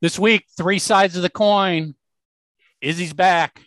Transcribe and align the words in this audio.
This 0.00 0.18
week, 0.18 0.44
three 0.56 0.78
sides 0.78 1.16
of 1.16 1.22
the 1.22 1.30
coin. 1.30 1.94
Izzy's 2.80 3.12
back. 3.12 3.60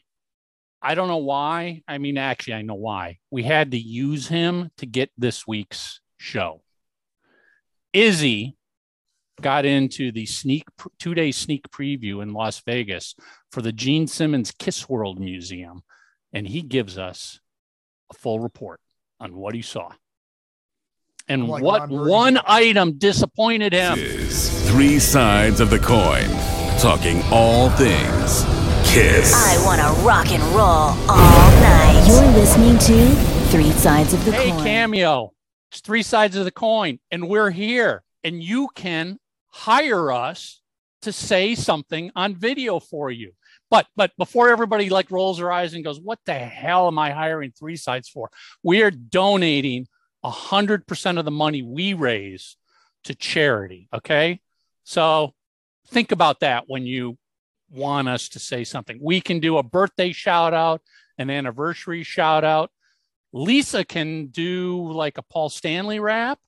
I 0.82 0.96
don't 0.96 1.08
know 1.08 1.17
why. 1.17 1.82
I 1.88 1.98
mean, 1.98 2.17
actually, 2.17 2.54
I 2.54 2.62
know 2.62 2.75
why. 2.75 3.17
We 3.32 3.44
had 3.44 3.71
to 3.71 3.78
use 3.78 4.27
him 4.27 4.69
to 4.77 4.85
get 4.85 5.11
this 5.17 5.47
week's 5.47 6.00
show. 6.17 6.61
Izzy 7.92 8.55
got 9.41 9.65
into 9.65 10.11
the 10.11 10.25
sneak 10.25 10.65
two 11.00 11.15
day 11.15 11.31
sneak 11.31 11.70
preview 11.70 12.21
in 12.21 12.34
Las 12.34 12.61
Vegas 12.66 13.16
for 13.52 13.61
the 13.61 13.71
Gene 13.71 14.07
Simmons 14.07 14.52
Kiss 14.52 14.88
World 14.88 15.20
Museum, 15.20 15.84
and 16.32 16.48
he 16.48 16.61
gives 16.61 16.98
us 16.98 17.39
a 18.11 18.14
full 18.14 18.39
report 18.39 18.80
on 19.20 19.36
what 19.36 19.55
he 19.55 19.61
saw 19.61 19.91
and 21.30 21.48
like 21.48 21.64
what 21.64 21.89
Ron 21.89 22.09
one 22.09 22.39
item 22.46 22.98
disappointed 22.98 23.71
him. 23.71 24.00
is 24.00 24.59
Three 24.70 25.00
Sides 25.00 25.62
of 25.62 25.72
the 25.72 25.80
Coin. 25.80 26.30
Talking 26.78 27.24
all 27.32 27.72
things 27.72 28.44
Kiss. 28.86 29.34
I 29.34 29.66
want 29.66 29.82
to 29.82 30.02
rock 30.04 30.32
and 30.32 30.44
roll 30.55 30.94
all 31.10 31.52
night. 31.60 32.05
You're 32.08 32.32
listening 32.34 32.77
to 32.77 33.16
Three 33.50 33.72
Sides 33.72 34.13
of 34.13 34.24
the 34.26 34.32
Hey, 34.32 34.52
Coin. 34.52 34.60
Hey, 34.60 34.63
Cameo, 34.63 35.34
it's 35.72 35.82
three 35.82 36.04
sides 36.04 36.36
of 36.36 36.46
the 36.46 36.52
coin, 36.52 37.00
and 37.10 37.27
we're 37.27 37.50
here, 37.50 38.04
and 38.24 38.44
you 38.44 38.70
can 38.76 39.18
hire 39.48 40.12
us 40.12 40.62
to 41.02 41.12
say 41.12 41.55
something 41.55 42.12
on 42.16 42.36
video 42.36 42.80
for 42.80 43.10
you. 43.10 43.32
But 43.72 43.88
but 43.96 44.12
before 44.20 44.49
everybody 44.49 44.91
like 44.91 45.10
rolls 45.10 45.40
their 45.40 45.52
eyes 45.52 45.74
and 45.74 45.84
goes, 45.84 45.99
"What 45.99 46.20
the 46.27 46.36
hell 46.36 46.88
am 46.88 46.99
I 46.99 47.10
hiring 47.10 47.52
three 47.52 47.76
sides 47.76 48.08
for?" 48.08 48.30
We 48.62 48.84
are 48.84 48.91
donating 48.91 49.88
hundred 50.24 50.86
percent 50.86 51.18
of 51.18 51.26
the 51.26 51.32
money 51.32 51.63
we 51.63 51.96
raise 51.96 52.55
to 53.05 53.16
charity. 53.16 53.88
Okay, 53.91 54.41
so 54.89 55.35
think 55.89 56.11
about 56.11 56.39
that 56.39 56.63
when 56.66 56.88
you 56.88 57.16
want 57.70 58.09
us 58.09 58.27
to 58.29 58.39
say 58.39 58.63
something. 58.63 58.98
We 58.99 59.21
can 59.21 59.39
do 59.39 59.59
a 59.59 59.63
birthday 59.63 60.12
shout 60.12 60.51
out, 60.51 60.81
an 61.20 61.29
anniversary 61.29 62.01
shout 62.01 62.43
out. 62.43 62.71
Lisa 63.31 63.85
can 63.85 64.29
do 64.29 64.91
like 64.91 65.19
a 65.19 65.21
Paul 65.21 65.49
Stanley 65.49 65.99
rap. 65.99 66.39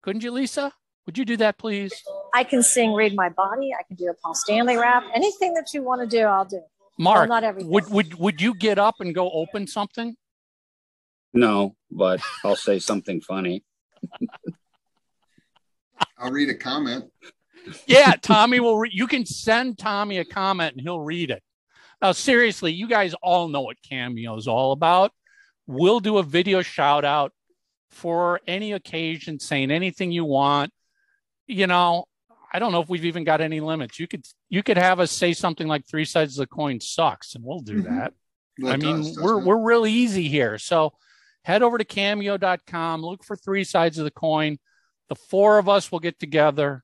Couldn't 0.00 0.22
you, 0.22 0.30
Lisa? 0.30 0.72
Would 1.04 1.18
you 1.18 1.26
do 1.26 1.36
that, 1.36 1.58
please? 1.58 1.92
I 2.32 2.42
can 2.42 2.62
sing 2.62 2.94
Read 2.94 3.14
My 3.14 3.28
Body. 3.28 3.68
I 3.78 3.82
can 3.82 3.96
do 3.96 4.08
a 4.08 4.14
Paul 4.14 4.34
Stanley 4.34 4.78
rap. 4.78 5.04
Anything 5.14 5.52
that 5.52 5.74
you 5.74 5.82
want 5.82 6.00
to 6.00 6.06
do, 6.06 6.22
I'll 6.22 6.46
do. 6.46 6.62
Mark, 6.98 7.28
not 7.28 7.44
everything. 7.44 7.70
would 7.70 7.90
would 7.90 8.14
would 8.14 8.40
you 8.40 8.54
get 8.54 8.78
up 8.78 8.94
and 9.00 9.14
go 9.14 9.30
open 9.30 9.66
something? 9.66 10.16
No, 11.34 11.76
but 11.90 12.22
I'll 12.44 12.56
say 12.56 12.78
something 12.78 13.20
funny. 13.20 13.62
I'll 16.18 16.32
read 16.32 16.48
a 16.48 16.54
comment. 16.54 17.10
Yeah, 17.86 18.12
Tommy 18.22 18.60
will. 18.60 18.78
Re- 18.78 18.90
you 18.92 19.06
can 19.06 19.26
send 19.26 19.78
Tommy 19.78 20.18
a 20.18 20.24
comment 20.24 20.72
and 20.74 20.80
he'll 20.80 21.00
read 21.00 21.30
it. 21.30 21.42
Now, 22.02 22.12
seriously, 22.12 22.72
you 22.72 22.88
guys 22.88 23.14
all 23.22 23.48
know 23.48 23.60
what 23.62 23.76
Cameo 23.82 24.36
is 24.36 24.48
all 24.48 24.72
about. 24.72 25.12
We'll 25.66 26.00
do 26.00 26.18
a 26.18 26.22
video 26.22 26.62
shout 26.62 27.04
out 27.04 27.32
for 27.90 28.40
any 28.46 28.72
occasion, 28.72 29.38
saying 29.38 29.70
anything 29.70 30.10
you 30.10 30.24
want. 30.24 30.72
You 31.46 31.66
know, 31.66 32.06
I 32.52 32.58
don't 32.58 32.72
know 32.72 32.80
if 32.80 32.88
we've 32.88 33.04
even 33.04 33.24
got 33.24 33.40
any 33.40 33.60
limits. 33.60 33.98
You 34.00 34.08
could 34.08 34.24
you 34.48 34.62
could 34.62 34.78
have 34.78 34.98
us 35.00 35.10
say 35.12 35.32
something 35.32 35.68
like 35.68 35.86
three 35.86 36.04
sides 36.04 36.38
of 36.38 36.42
the 36.48 36.54
coin 36.54 36.80
sucks, 36.80 37.34
and 37.34 37.44
we'll 37.44 37.60
do 37.60 37.82
Mhm. 37.82 37.84
that. 37.84 38.14
I 38.66 38.74
it 38.74 38.80
mean, 38.82 38.96
does, 39.02 39.18
we're 39.20 39.38
it? 39.40 39.44
we're 39.44 39.58
real 39.62 39.86
easy 39.86 40.28
here. 40.28 40.58
So 40.58 40.92
head 41.44 41.62
over 41.62 41.78
to 41.78 41.84
cameo.com, 41.84 43.02
look 43.02 43.24
for 43.24 43.36
three 43.36 43.64
sides 43.64 43.98
of 43.98 44.04
the 44.04 44.10
coin. 44.10 44.58
The 45.08 45.14
four 45.14 45.58
of 45.58 45.68
us 45.68 45.90
will 45.92 46.00
get 46.00 46.18
together 46.18 46.82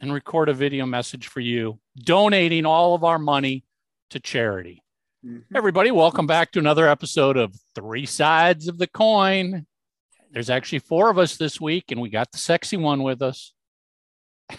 and 0.00 0.12
record 0.12 0.48
a 0.48 0.54
video 0.54 0.86
message 0.86 1.26
for 1.28 1.40
you, 1.40 1.78
donating 1.98 2.64
all 2.66 2.94
of 2.94 3.04
our 3.04 3.18
money 3.18 3.64
to 4.10 4.18
charity. 4.20 4.82
Mhm. 5.24 5.44
Everybody, 5.54 5.90
welcome 5.90 6.26
back 6.26 6.52
to 6.52 6.58
another 6.58 6.88
episode 6.88 7.36
of 7.36 7.54
Three 7.74 8.06
Sides 8.06 8.66
of 8.68 8.78
the 8.78 8.86
Coin. 8.86 9.66
There's 10.30 10.48
actually 10.48 10.78
four 10.78 11.10
of 11.10 11.18
us 11.18 11.36
this 11.36 11.60
week, 11.60 11.90
and 11.90 12.00
we 12.00 12.08
got 12.08 12.32
the 12.32 12.38
sexy 12.38 12.76
one 12.76 13.02
with 13.02 13.20
us. 13.20 13.52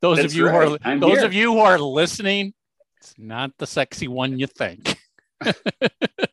those 0.00 0.16
That's 0.16 0.32
of 0.32 0.34
you 0.34 0.48
who 0.48 0.56
are 0.56 0.78
I'm 0.82 1.00
those 1.00 1.18
here. 1.18 1.26
of 1.26 1.32
you 1.32 1.52
who 1.52 1.58
are 1.60 1.78
listening, 1.78 2.54
it's 2.98 3.14
not 3.16 3.52
the 3.58 3.66
sexy 3.66 4.08
one 4.08 4.38
you 4.38 4.46
think. 4.46 4.98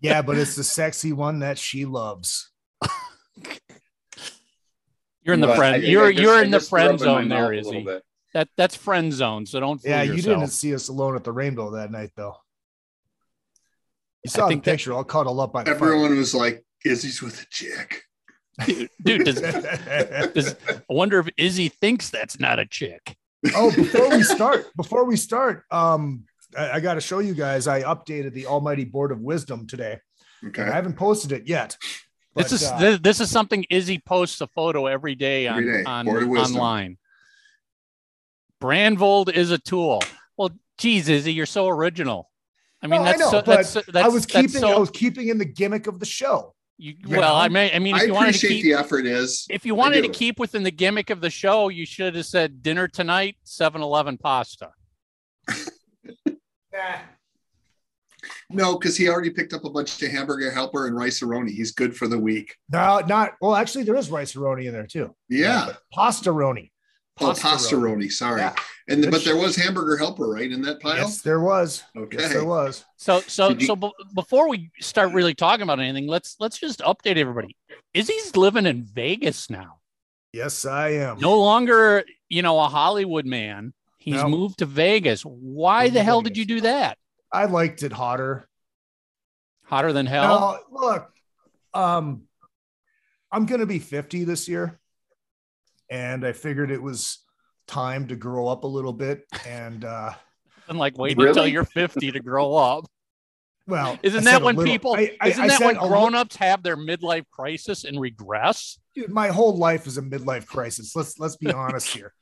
Yeah, 0.02 0.22
but 0.22 0.38
it's 0.38 0.56
the 0.56 0.64
sexy 0.64 1.12
one 1.12 1.40
that 1.40 1.58
she 1.58 1.84
loves. 1.84 2.52
You're 5.30 5.36
in 5.36 5.42
the 5.42 5.46
But 5.48 5.54
I- 5.54 5.58
friend. 5.58 5.76
I 5.76 5.78
You're 5.88 6.12
just- 6.12 6.24
you're 6.24 6.44
in 6.44 6.50
the 6.50 6.60
friend 6.60 6.88
up 6.88 6.94
in 6.94 7.00
zone 7.00 7.30
there, 7.30 7.42
mouth 7.44 7.52
a 7.52 7.58
is 7.60 7.66
little 7.68 7.82
he? 7.82 8.00
That 8.34 8.48
that's 8.58 8.76
friend 8.76 9.14
zone. 9.14 9.46
So 9.46 9.60
don't 9.60 9.78
fool 9.80 9.92
Yeah, 9.92 10.02
you 10.02 10.14
yourself. 10.14 10.40
didn't 10.40 10.52
see 10.54 10.74
us 10.74 10.88
alone 10.88 11.16
at 11.16 11.24
the 11.24 11.32
rainbow 11.32 11.70
that 11.76 11.92
night, 11.92 12.10
though. 12.16 12.36
You 14.24 14.32
saw 14.32 14.46
the 14.46 14.50
think 14.54 14.64
that- 14.64 14.72
picture, 14.72 14.92
all 14.94 15.04
cuddled 15.04 15.40
up 15.40 15.54
by 15.54 15.64
the 15.66 15.70
Everyone 15.70 16.16
was 16.18 16.34
like, 16.34 16.66
Izzy's 16.84 17.22
with 17.22 17.40
a 17.44 17.46
chick. 17.52 18.02
dude. 18.66 18.90
dude 19.04 19.26
does, 19.26 19.40
does, 20.34 20.56
I 20.68 20.82
wonder 20.90 21.20
if 21.20 21.30
Izzy 21.38 21.70
thinks 21.70 22.10
that's 22.10 22.40
not 22.40 22.58
a 22.58 22.66
chick. 22.66 23.16
oh, 23.56 23.72
before 23.76 24.10
we 24.10 24.24
start, 24.36 24.66
before 24.76 25.06
we 25.06 25.16
start, 25.16 25.64
um, 25.70 26.26
I, 26.58 26.72
I 26.72 26.80
got 26.80 26.96
to 26.96 27.02
show 27.02 27.20
you 27.20 27.36
guys. 27.36 27.68
I 27.68 27.84
updated 27.84 28.34
the 28.34 28.48
Almighty 28.48 28.84
Board 28.84 29.12
of 29.12 29.20
Wisdom 29.22 29.68
today. 29.68 30.00
Okay. 30.48 30.64
I 30.64 30.72
haven't 30.72 30.98
posted 30.98 31.32
it 31.34 31.48
yet. 31.48 31.78
This 32.40 32.52
is 32.54 32.64
uh, 32.64 32.78
this, 32.80 33.00
this 33.02 33.20
is 33.20 33.30
something 33.30 33.66
Izzy 33.70 34.00
posts 34.00 34.40
a 34.42 34.48
photo 34.48 34.86
every 34.88 35.14
day 35.16 35.48
on 35.48 35.60
Every 35.60 35.84
day. 35.84 35.84
on 35.84 36.06
Board 36.06 36.24
of 36.24 36.30
wisdom. 36.30 36.56
online. 36.56 36.98
Brandvold 38.62 39.30
is 39.34 39.52
a 39.52 39.58
tool. 39.58 40.02
Well, 40.38 40.50
geez, 40.78 41.10
Izzy, 41.10 41.34
you're 41.34 41.46
so 41.46 41.68
original. 41.68 42.30
I 42.82 42.88
mean, 42.88 43.02
No, 43.02 43.08
I 43.08 43.12
that's 43.12 43.20
know, 43.20 43.30
so, 43.32 43.42
that's, 43.42 43.74
that's 43.74 43.96
I 43.96 44.08
was 44.08 44.26
that's 44.26 44.54
keeping 44.54 44.62
so- 44.62 44.74
I 44.76 44.78
was 44.80 44.90
keeping 44.90 45.28
in 45.28 45.38
the 45.38 45.46
gimmick 45.46 45.88
of 45.88 46.00
the 46.00 46.06
show. 46.06 46.56
you, 46.78 46.94
you 47.06 47.18
well, 47.18 47.34
know? 47.34 47.36
I 47.36 47.50
mean, 47.50 47.72
I 47.74 47.80
mean, 47.80 47.96
if 47.96 48.02
I 48.02 48.06
you 48.06 48.14
wanted 48.14 48.36
to 48.36 48.48
keep 48.48 48.64
the 48.64 48.74
effort 48.74 49.06
is. 49.06 49.46
if 49.50 49.66
you 49.66 49.76
wanted 49.76 50.02
to 50.04 50.10
keep 50.10 50.40
within 50.40 50.64
the 50.64 50.72
gimmick 50.72 51.10
of 51.10 51.20
the 51.20 51.30
show, 51.30 51.68
you 51.68 51.86
should 51.86 52.16
have 52.16 52.26
said 52.26 52.64
dinner 52.64 52.88
tonight, 52.88 53.36
7-Eleven 53.46 54.18
pasta. 54.18 54.70
No, 58.52 58.78
because 58.78 58.98
he 58.98 59.08
already 59.10 59.30
picked 59.30 59.54
up 59.54 59.64
a 59.66 59.70
bunch 59.70 60.02
of 60.02 60.10
hamburger 60.12 60.50
helper 60.52 60.88
and 60.88 60.96
rice 60.98 61.22
aroni. 61.22 61.52
He's 61.52 61.72
good 61.72 61.96
for 61.96 62.08
the 62.08 62.18
week. 62.18 62.56
No, 62.72 63.00
not 63.08 63.34
well. 63.42 63.56
Actually, 63.56 63.84
there 63.84 63.96
is 63.96 64.10
rice 64.10 64.34
roni 64.34 64.66
in 64.66 64.74
there 64.74 64.88
too. 64.88 65.16
Yeah. 65.30 65.66
but 65.68 65.82
pasta 65.94 66.32
roni. 66.32 66.72
Oh, 67.22 67.34
pasta 67.40 67.76
roni. 67.76 68.10
Sorry. 68.12 68.40
Yeah. 68.42 68.56
And 68.88 69.04
Good 69.04 69.12
but 69.12 69.24
there 69.26 69.36
was 69.36 69.56
hamburger 69.56 69.98
helper, 69.98 70.28
right, 70.30 70.50
in 70.52 70.62
that 70.64 70.80
pile? 70.82 70.96
Yes, 70.96 71.22
there 71.22 71.42
was. 71.42 71.84
Okay. 71.96 72.18
Yes, 72.18 72.32
there 72.34 72.46
was. 72.46 72.86
So 72.98 73.20
so 73.22 73.50
you- 73.50 73.68
so 73.68 73.76
b- 73.76 73.92
before 74.16 74.50
we 74.50 74.72
start 74.80 75.14
really 75.14 75.36
talking 75.36 75.64
about 75.64 75.80
anything, 75.80 76.08
let's 76.08 76.36
let's 76.40 76.58
just 76.58 76.80
update 76.80 77.18
everybody. 77.18 77.56
Izzy's 77.94 78.36
living 78.36 78.66
in 78.66 78.84
Vegas 78.84 79.50
now. 79.50 79.80
Yes, 80.34 80.66
I 80.66 80.90
am. 80.90 81.20
No 81.20 81.38
longer, 81.40 82.04
you 82.30 82.42
know, 82.42 82.60
a 82.60 82.68
Hollywood 82.68 83.26
man. 83.26 83.74
He's 83.98 84.16
No. 84.16 84.30
moved 84.30 84.60
to 84.60 84.66
Vegas. 84.66 85.22
Why 85.24 85.84
Moved 85.86 85.96
the 85.98 86.04
hell 86.04 86.22
Vegas. 86.22 86.30
did 86.30 86.38
you 86.38 86.46
do 86.46 86.62
that? 86.62 86.98
I 87.32 87.46
liked 87.46 87.84
it 87.84 87.92
hotter. 87.92 88.48
Hotter 89.66 89.94
than 89.94 90.06
hell. 90.06 90.60
No, 90.72 90.80
look, 90.88 91.12
um, 91.74 92.24
I'm 93.32 93.46
gonna 93.46 93.68
be 93.68 93.80
50 93.80 94.24
this 94.24 94.48
year, 94.48 94.80
and 95.90 96.26
I 96.26 96.32
figured 96.32 96.72
it 96.72 96.82
was 96.82 97.20
time 97.68 98.08
to 98.08 98.16
grow 98.16 98.48
up 98.48 98.64
a 98.64 98.68
little 98.68 98.94
bit. 98.94 99.26
And 99.48 99.86
uh, 99.86 100.14
And 100.68 100.78
like 100.80 100.98
wait 100.98 101.18
Really? 101.18 101.30
until 101.30 101.48
you're 101.48 101.66
50 101.66 102.12
to 102.14 102.20
grow 102.20 102.56
up. 102.56 102.86
well, 103.68 104.00
Isn't 104.02 104.24
said 104.24 104.34
that 104.34 104.42
when 104.42 104.56
little- 104.56 104.72
people 104.74 104.94
I- 104.96 105.16
I- 105.22 105.28
isn't 105.30 105.44
I 105.44 105.48
that 105.50 105.60
when 105.62 105.76
a 105.78 105.88
grown-ups 105.88 106.36
have 106.38 106.64
their 106.64 106.76
midlife 106.78 107.26
crisis 107.32 107.84
and 107.84 108.00
regress? 108.00 108.80
dude, 108.96 109.12
my 109.12 109.28
whole 109.28 109.56
life 109.56 109.86
is 109.86 110.00
a 110.00 110.02
midlife 110.02 110.48
crisis. 110.48 110.96
Let's 110.96 111.20
let's 111.20 111.38
be 111.38 111.52
honest 111.54 111.90
here. 111.90 112.14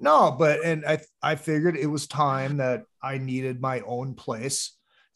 No, 0.00 0.34
but 0.38 0.64
and 0.64 0.84
I 0.86 1.00
I 1.22 1.34
figured 1.34 1.76
it 1.76 1.86
was 1.86 2.06
time 2.06 2.58
that 2.58 2.84
I 3.02 3.18
needed 3.18 3.60
my 3.60 3.80
own 3.80 4.14
place. 4.14 4.74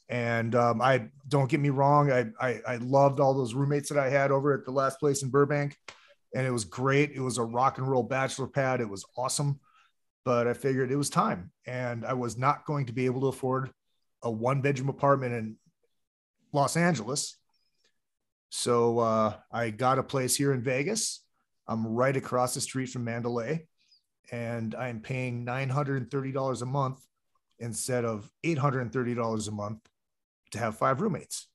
And 0.08 0.54
um, 0.54 0.82
I 0.82 1.08
don't 1.26 1.48
get 1.48 1.60
me 1.60 1.70
wrong, 1.70 2.12
I, 2.12 2.26
I 2.38 2.60
I 2.66 2.76
loved 2.76 3.18
all 3.18 3.32
those 3.32 3.54
roommates 3.54 3.88
that 3.88 3.98
I 3.98 4.10
had 4.10 4.30
over 4.30 4.52
at 4.52 4.66
the 4.66 4.70
last 4.70 4.98
place 5.00 5.22
in 5.22 5.30
Burbank, 5.30 5.76
and 6.34 6.46
it 6.46 6.50
was 6.50 6.64
great. 6.64 7.12
It 7.12 7.20
was 7.20 7.38
a 7.38 7.44
rock 7.44 7.78
and 7.78 7.88
roll 7.88 8.02
bachelor 8.02 8.46
pad. 8.46 8.80
It 8.82 8.88
was 8.88 9.06
awesome, 9.16 9.60
but 10.24 10.46
I 10.46 10.52
figured 10.52 10.90
it 10.90 10.96
was 10.96 11.08
time, 11.08 11.50
and 11.66 12.04
I 12.04 12.12
was 12.12 12.36
not 12.36 12.66
going 12.66 12.86
to 12.86 12.92
be 12.92 13.06
able 13.06 13.22
to 13.22 13.28
afford 13.28 13.70
a 14.22 14.30
one 14.30 14.60
bedroom 14.60 14.90
apartment 14.90 15.32
in 15.34 15.56
Los 16.52 16.76
Angeles. 16.76 17.38
So 18.50 18.98
uh, 18.98 19.34
I 19.50 19.70
got 19.70 19.98
a 19.98 20.02
place 20.02 20.36
here 20.36 20.52
in 20.52 20.62
Vegas. 20.62 21.24
I'm 21.66 21.86
right 21.86 22.16
across 22.16 22.52
the 22.52 22.60
street 22.60 22.90
from 22.90 23.04
Mandalay, 23.04 23.66
and 24.32 24.74
I'm 24.74 25.00
paying 25.00 25.44
$930 25.44 26.62
a 26.62 26.66
month 26.66 27.06
instead 27.58 28.04
of 28.04 28.28
$830 28.44 29.48
a 29.48 29.50
month 29.52 29.80
to 30.52 30.58
have 30.58 30.76
five 30.76 31.00
roommates. 31.00 31.46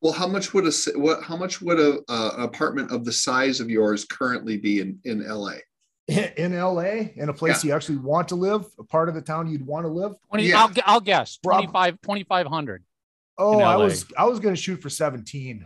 Well, 0.00 0.12
how 0.12 0.26
much 0.26 0.52
would 0.52 0.66
a 0.66 0.72
what? 0.98 1.22
How 1.22 1.36
much 1.36 1.62
would 1.62 1.80
a, 1.80 2.00
uh 2.08 2.30
apartment 2.36 2.90
of 2.90 3.06
the 3.06 3.12
size 3.12 3.60
of 3.60 3.70
yours 3.70 4.04
currently 4.04 4.58
be 4.58 4.80
in 4.80 4.98
in 5.04 5.26
LA? 5.26 5.54
in 6.08 6.58
LA, 6.58 7.08
in 7.16 7.30
a 7.30 7.32
place 7.32 7.64
you 7.64 7.72
actually 7.72 7.96
want 7.96 8.28
to 8.28 8.34
live, 8.34 8.66
a 8.78 8.84
part 8.84 9.08
of 9.08 9.14
the 9.14 9.22
town 9.22 9.46
you'd 9.50 9.66
want 9.66 9.86
to 9.86 9.88
live. 9.90 10.12
20, 10.28 10.44
Yeah. 10.44 10.60
I'll, 10.60 10.70
I'll 10.84 11.00
guess 11.00 11.38
Rob- 11.42 11.70
25, 11.70 12.02
2,500. 12.02 12.84
Oh, 13.38 13.60
I 13.60 13.76
was 13.76 14.04
I 14.18 14.26
was 14.26 14.40
gonna 14.40 14.56
shoot 14.56 14.82
for 14.82 14.90
17 14.90 15.64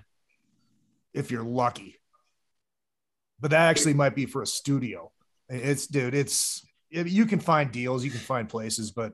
if 1.13 1.33
you're 1.33 1.43
lucky. 1.43 1.97
But 3.41 3.51
that 3.51 3.69
actually 3.69 3.95
might 3.95 4.15
be 4.15 4.27
for 4.27 4.43
a 4.43 4.47
studio. 4.47 5.11
It's 5.49 5.87
dude, 5.87 6.15
it's 6.15 6.65
you 6.91 7.27
can 7.27 7.41
find 7.41 7.71
deals, 7.71 8.05
you 8.05 8.11
can 8.11 8.21
find 8.21 8.49
places, 8.49 8.91
but 8.91 9.13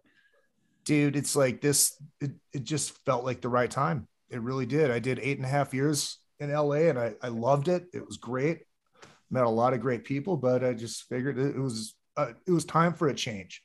dude, 0.85 1.17
it's 1.17 1.35
like 1.35 1.61
this, 1.61 2.01
it, 2.21 2.33
it 2.53 2.65
just 2.65 3.05
felt 3.05 3.25
like 3.25 3.41
the 3.41 3.49
right 3.49 3.71
time. 3.71 4.07
It 4.31 4.41
really 4.41 4.67
did. 4.67 4.91
I 4.91 4.99
did 4.99 5.19
eight 5.21 5.39
and 5.39 5.47
a 5.47 5.51
half 5.51 5.75
years 5.75 6.19
in 6.39 6.53
LA 6.53 6.89
and 6.89 6.99
I, 6.99 7.15
I 7.23 7.29
loved 7.29 7.69
it. 7.69 7.87
It 7.93 8.07
was 8.07 8.17
great. 8.17 8.61
Met 9.31 9.45
a 9.45 9.49
lot 9.49 9.73
of 9.73 9.81
great 9.81 10.05
people, 10.05 10.37
but 10.37 10.65
I 10.65 10.75
just 10.75 11.05
figured 11.09 11.39
it, 11.39 11.57
was 11.59 11.95
uh, 12.17 12.33
it 12.47 12.53
was 12.53 12.65
time 12.65 12.95
for 12.95 13.09
a 13.09 13.15
change. 13.15 13.63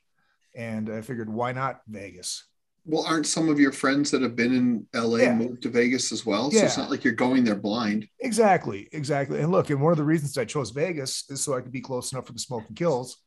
And 0.56 0.90
I 0.90 1.02
figured 1.02 1.30
why 1.30 1.52
not 1.52 1.82
Vegas? 1.88 2.46
Well, 2.86 3.06
aren't 3.06 3.28
some 3.28 3.50
of 3.50 3.60
your 3.60 3.72
friends 3.72 4.10
that 4.12 4.22
have 4.22 4.36
been 4.36 4.54
in 4.54 4.88
LA 4.94 5.18
Yeah. 5.18 5.36
moved 5.36 5.62
to 5.64 5.70
Vegas 5.70 6.12
as 6.12 6.26
well? 6.26 6.50
So 6.52 6.60
it's 6.64 6.78
not 6.78 6.90
like 6.90 7.04
you're 7.04 7.14
going 7.14 7.44
there 7.44 7.56
blind. 7.56 8.08
Exactly, 8.20 8.90
exactly. 8.92 9.40
And 9.42 9.52
look, 9.52 9.70
and 9.70 9.82
one 9.82 9.92
of 9.92 9.98
the 9.98 10.04
reasons 10.04 10.38
I 10.38 10.46
chose 10.46 10.72
Vegas 10.72 11.26
is 11.30 11.44
so 11.44 11.56
I 11.56 11.62
could 11.62 11.72
be 11.72 11.82
close 11.82 12.12
enough 12.12 12.26
for 12.28 12.34
the 12.34 12.40
smoke 12.40 12.64
and 12.68 12.76
kills 12.76 13.18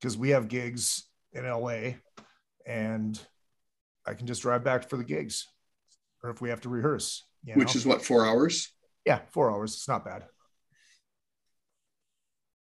because 0.00 0.16
we 0.16 0.30
have 0.30 0.48
gigs 0.48 1.04
in 1.32 1.44
LA 1.44 1.94
and 2.66 3.20
I 4.06 4.14
can 4.14 4.26
just 4.26 4.42
drive 4.42 4.64
back 4.64 4.88
for 4.88 4.96
the 4.96 5.04
gigs 5.04 5.46
or 6.22 6.30
if 6.30 6.40
we 6.40 6.48
have 6.48 6.62
to 6.62 6.68
rehearse, 6.70 7.26
you 7.44 7.54
Which 7.54 7.76
is 7.76 7.84
what, 7.84 8.02
four 8.02 8.24
hours? 8.26 8.72
yeah, 9.04 9.20
four 9.32 9.50
hours. 9.50 9.74
It's 9.74 9.88
not 9.88 10.04
bad. 10.04 10.24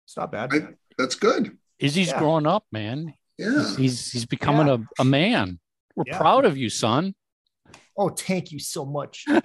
It's 0.06 0.18
not 0.18 0.32
bad. 0.32 0.54
I- 0.54 0.68
That's 0.98 1.16
good. 1.16 1.58
Izzy's 1.80 2.08
Yeah. 2.10 2.20
growing 2.20 2.46
up, 2.46 2.66
man. 2.72 3.14
Yeah. 3.38 3.76
He's 3.78 4.12
he's 4.12 4.26
becoming 4.26 4.70
a, 4.70 5.02
a 5.02 5.06
man. 5.06 5.60
We're 5.96 6.06
Yeah. 6.08 6.18
proud 6.18 6.46
of 6.46 6.58
you, 6.58 6.70
son. 6.70 7.16
oh, 7.98 8.10
thank 8.10 8.52
you 8.52 8.60
so 8.60 8.86
much. 8.86 9.26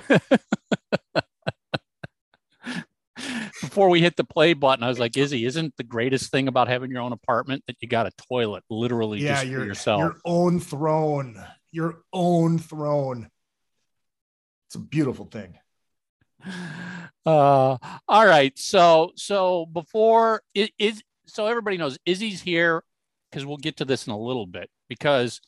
Before 3.61 3.89
we 3.89 4.01
hit 4.01 4.17
the 4.17 4.25
play 4.25 4.55
button, 4.55 4.85
I 4.85 4.89
was 4.89 4.99
like, 4.99 5.17
Izzy, 5.17 5.45
isn't 5.45 5.77
the 5.77 5.83
greatest 5.83 6.31
thing 6.31 6.47
about 6.49 6.69
having 6.69 6.91
your 6.91 7.03
own 7.03 7.13
apartment 7.13 7.65
that 7.67 7.77
you 7.81 7.89
got 7.89 8.07
a 8.07 8.13
toilet 8.29 8.63
literally 8.71 9.19
yeah, 9.19 9.33
just 9.35 9.45
for 9.47 9.51
your, 9.51 9.67
yourself? 9.67 10.01
your 10.01 10.17
own 10.25 10.61
throne, 10.61 11.45
your 11.73 12.03
own 12.13 12.59
throne. 12.59 13.29
It's 14.69 14.77
a 14.77 14.81
beautiful 14.81 15.27
thing. 15.27 15.59
Uh, 17.27 17.77
all 18.07 18.27
right. 18.27 18.57
So 18.57 19.11
so 19.17 19.67
before 19.67 20.43
it 20.55 20.71
is 20.79 21.03
so 21.27 21.47
everybody 21.47 21.77
knows 21.77 21.99
Izzy's 22.07 22.41
here 22.41 22.85
because 23.31 23.45
we'll 23.45 23.57
get 23.57 23.77
to 23.79 23.85
this 23.85 24.07
in 24.07 24.13
a 24.13 24.19
little 24.19 24.47
bit 24.47 24.71
because 24.89 25.41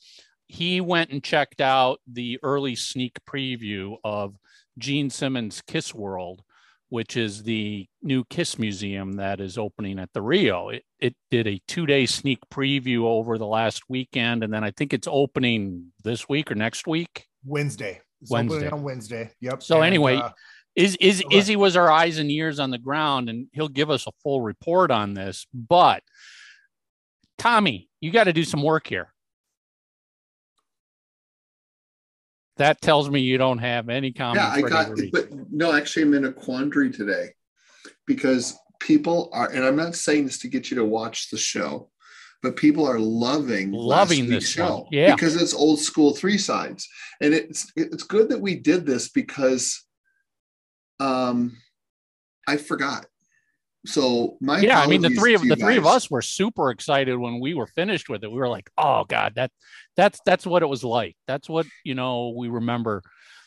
he 0.51 0.81
went 0.81 1.11
and 1.11 1.23
checked 1.23 1.61
out 1.61 2.01
the 2.11 2.37
early 2.43 2.75
sneak 2.75 3.19
preview 3.25 3.97
of 4.03 4.35
Gene 4.79 5.09
Simmons 5.09 5.63
Kiss 5.65 5.95
World, 5.95 6.43
which 6.89 7.17
is 7.17 7.45
the 7.45 7.87
new 8.03 8.25
Kiss 8.25 8.59
museum 8.59 9.13
that 9.13 9.41
is 9.41 9.57
opening 9.57 10.01
at 10.01 10.13
the 10.13 10.21
Rio. 10.21 10.71
It 10.71 10.85
it 10.99 11.15
did 11.31 11.47
a 11.47 11.63
two 11.69 11.87
day 11.87 12.05
sneak 12.05 12.41
preview 12.53 13.05
over 13.05 13.39
the 13.39 13.47
last 13.47 13.85
weekend, 13.89 14.43
and 14.43 14.53
then 14.53 14.65
I 14.65 14.73
think 14.73 14.93
it's 14.93 15.07
opening 15.09 15.93
this 16.03 16.29
week 16.29 16.51
or 16.51 16.57
next 16.57 16.89
week. 16.89 17.27
Wednesday. 17.45 18.01
It's 18.21 18.31
Wednesday. 18.31 18.57
opening 18.57 18.73
on 18.73 18.83
Wednesday. 18.83 19.31
Yep. 19.41 19.63
So 19.63 19.83
anyway, 19.83 20.17
uh, 20.17 20.31
Is 20.75 20.97
is 20.97 21.23
Okay. 21.25 21.39
Izzy 21.39 21.57
was 21.57 21.77
our 21.77 21.93
eyes 21.93 22.19
and 22.19 22.29
ears 22.29 22.59
on 22.59 22.71
the 22.73 22.79
ground, 22.79 23.29
and 23.31 23.47
he'll 23.53 23.69
give 23.69 23.89
us 23.89 24.09
a 24.09 24.13
full 24.25 24.41
report 24.41 24.91
on 24.91 25.15
this. 25.15 25.47
But 25.55 26.03
Tommy, 27.39 27.89
you 28.01 28.11
got 28.11 28.25
to 28.25 28.33
do 28.33 28.43
some 28.43 28.65
work 28.65 28.89
here. 28.89 29.13
That 32.61 32.83
tells 32.83 33.09
me 33.09 33.21
you 33.21 33.39
don't 33.39 33.57
have 33.57 33.89
any 33.89 34.13
comments. 34.13 34.43
yeah, 34.59 34.67
I 34.67 34.69
got, 34.69 34.91
but 35.13 35.31
no, 35.51 35.73
actually, 35.73 36.03
I'm 36.03 36.13
in 36.13 36.27
a 36.27 36.33
quandary 36.33 36.91
today 36.91 37.31
because 38.07 38.55
people 38.81 39.31
are, 39.33 39.49
and 39.49 39.65
I'm 39.65 39.77
not 39.77 39.95
saying 39.95 40.27
this 40.27 40.39
to 40.41 40.49
get 40.49 40.71
you 40.71 40.77
to 40.77 40.85
watch 40.85 41.31
the 41.31 41.39
show, 41.39 41.89
but 42.43 42.57
people 42.57 42.87
are 42.87 42.99
loving 42.99 43.73
Loving 43.73 44.29
this 44.29 44.47
show, 44.47 44.87
Yeah. 44.93 45.15
because 45.15 45.41
it's 45.41 45.55
old 45.55 45.81
school 45.81 46.15
three 46.15 46.37
sides, 46.37 46.87
and 47.23 47.33
it's 47.33 47.73
it's 47.77 48.03
good 48.03 48.29
that 48.29 48.43
we 48.43 48.57
did 48.57 48.85
this 48.85 49.09
because, 49.09 49.83
um, 50.99 51.57
I 52.47 52.59
forgot. 52.59 53.07
So 53.87 54.37
my 54.41 54.61
yeah, 54.61 54.81
I 54.81 54.87
mean 54.87 55.01
the 55.01 55.11
three 55.11 55.35
of 55.35 55.43
the 55.43 55.57
three 55.57 55.79
of 55.79 55.87
us 55.87 56.11
were 56.11 56.23
super 56.23 56.71
excited 56.71 57.17
when 57.17 57.41
we 57.41 57.55
were 57.55 57.67
finished 57.67 58.09
with 58.09 58.23
it. 58.25 58.31
We 58.31 58.39
were 58.39 58.49
like, 58.49 58.71
"Oh 58.77 59.05
God, 59.05 59.35
that 59.37 59.51
that's 59.97 60.21
that's 60.27 60.47
what 60.47 60.63
it 60.63 60.67
was 60.67 60.85
like. 60.85 61.17
That's 61.27 61.49
what 61.49 61.67
you 61.83 61.95
know 61.95 62.35
we 62.37 62.49
remember 62.49 63.03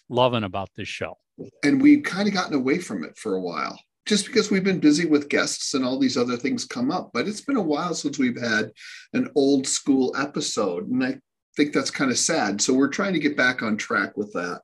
loving 0.10 0.44
about 0.44 0.70
this 0.76 0.88
show." 0.88 1.18
and 1.64 1.82
we've 1.82 2.04
kind 2.04 2.28
of 2.28 2.34
gotten 2.34 2.54
away 2.54 2.80
from 2.80 3.04
it 3.04 3.18
for 3.18 3.36
a 3.36 3.42
while 3.42 3.80
just 4.06 4.26
because 4.26 4.52
we've 4.52 4.64
been 4.64 4.80
busy 4.80 5.06
with 5.06 5.30
guests 5.30 5.74
and 5.74 5.86
all 5.86 5.98
these 5.98 6.18
other 6.18 6.38
things 6.38 6.66
come 6.66 6.92
up 6.92 7.12
but 7.14 7.28
it's 7.28 7.42
been 7.42 7.58
a 7.58 7.62
while 7.62 7.94
since 7.94 8.20
we've 8.20 8.40
had 8.40 8.72
an 9.14 9.30
old 9.36 9.68
school 9.68 10.16
episode 10.18 10.88
and 10.90 11.04
i 11.04 11.18
think 11.56 11.74
that's 11.74 11.92
kind 11.92 12.12
of 12.12 12.18
sad 12.18 12.62
so 12.62 12.74
we're 12.74 12.88
trying 12.88 13.14
to 13.14 13.20
get 13.20 13.38
back 13.38 13.62
on 13.62 13.78
track 13.78 14.16
with 14.18 14.32
that 14.34 14.62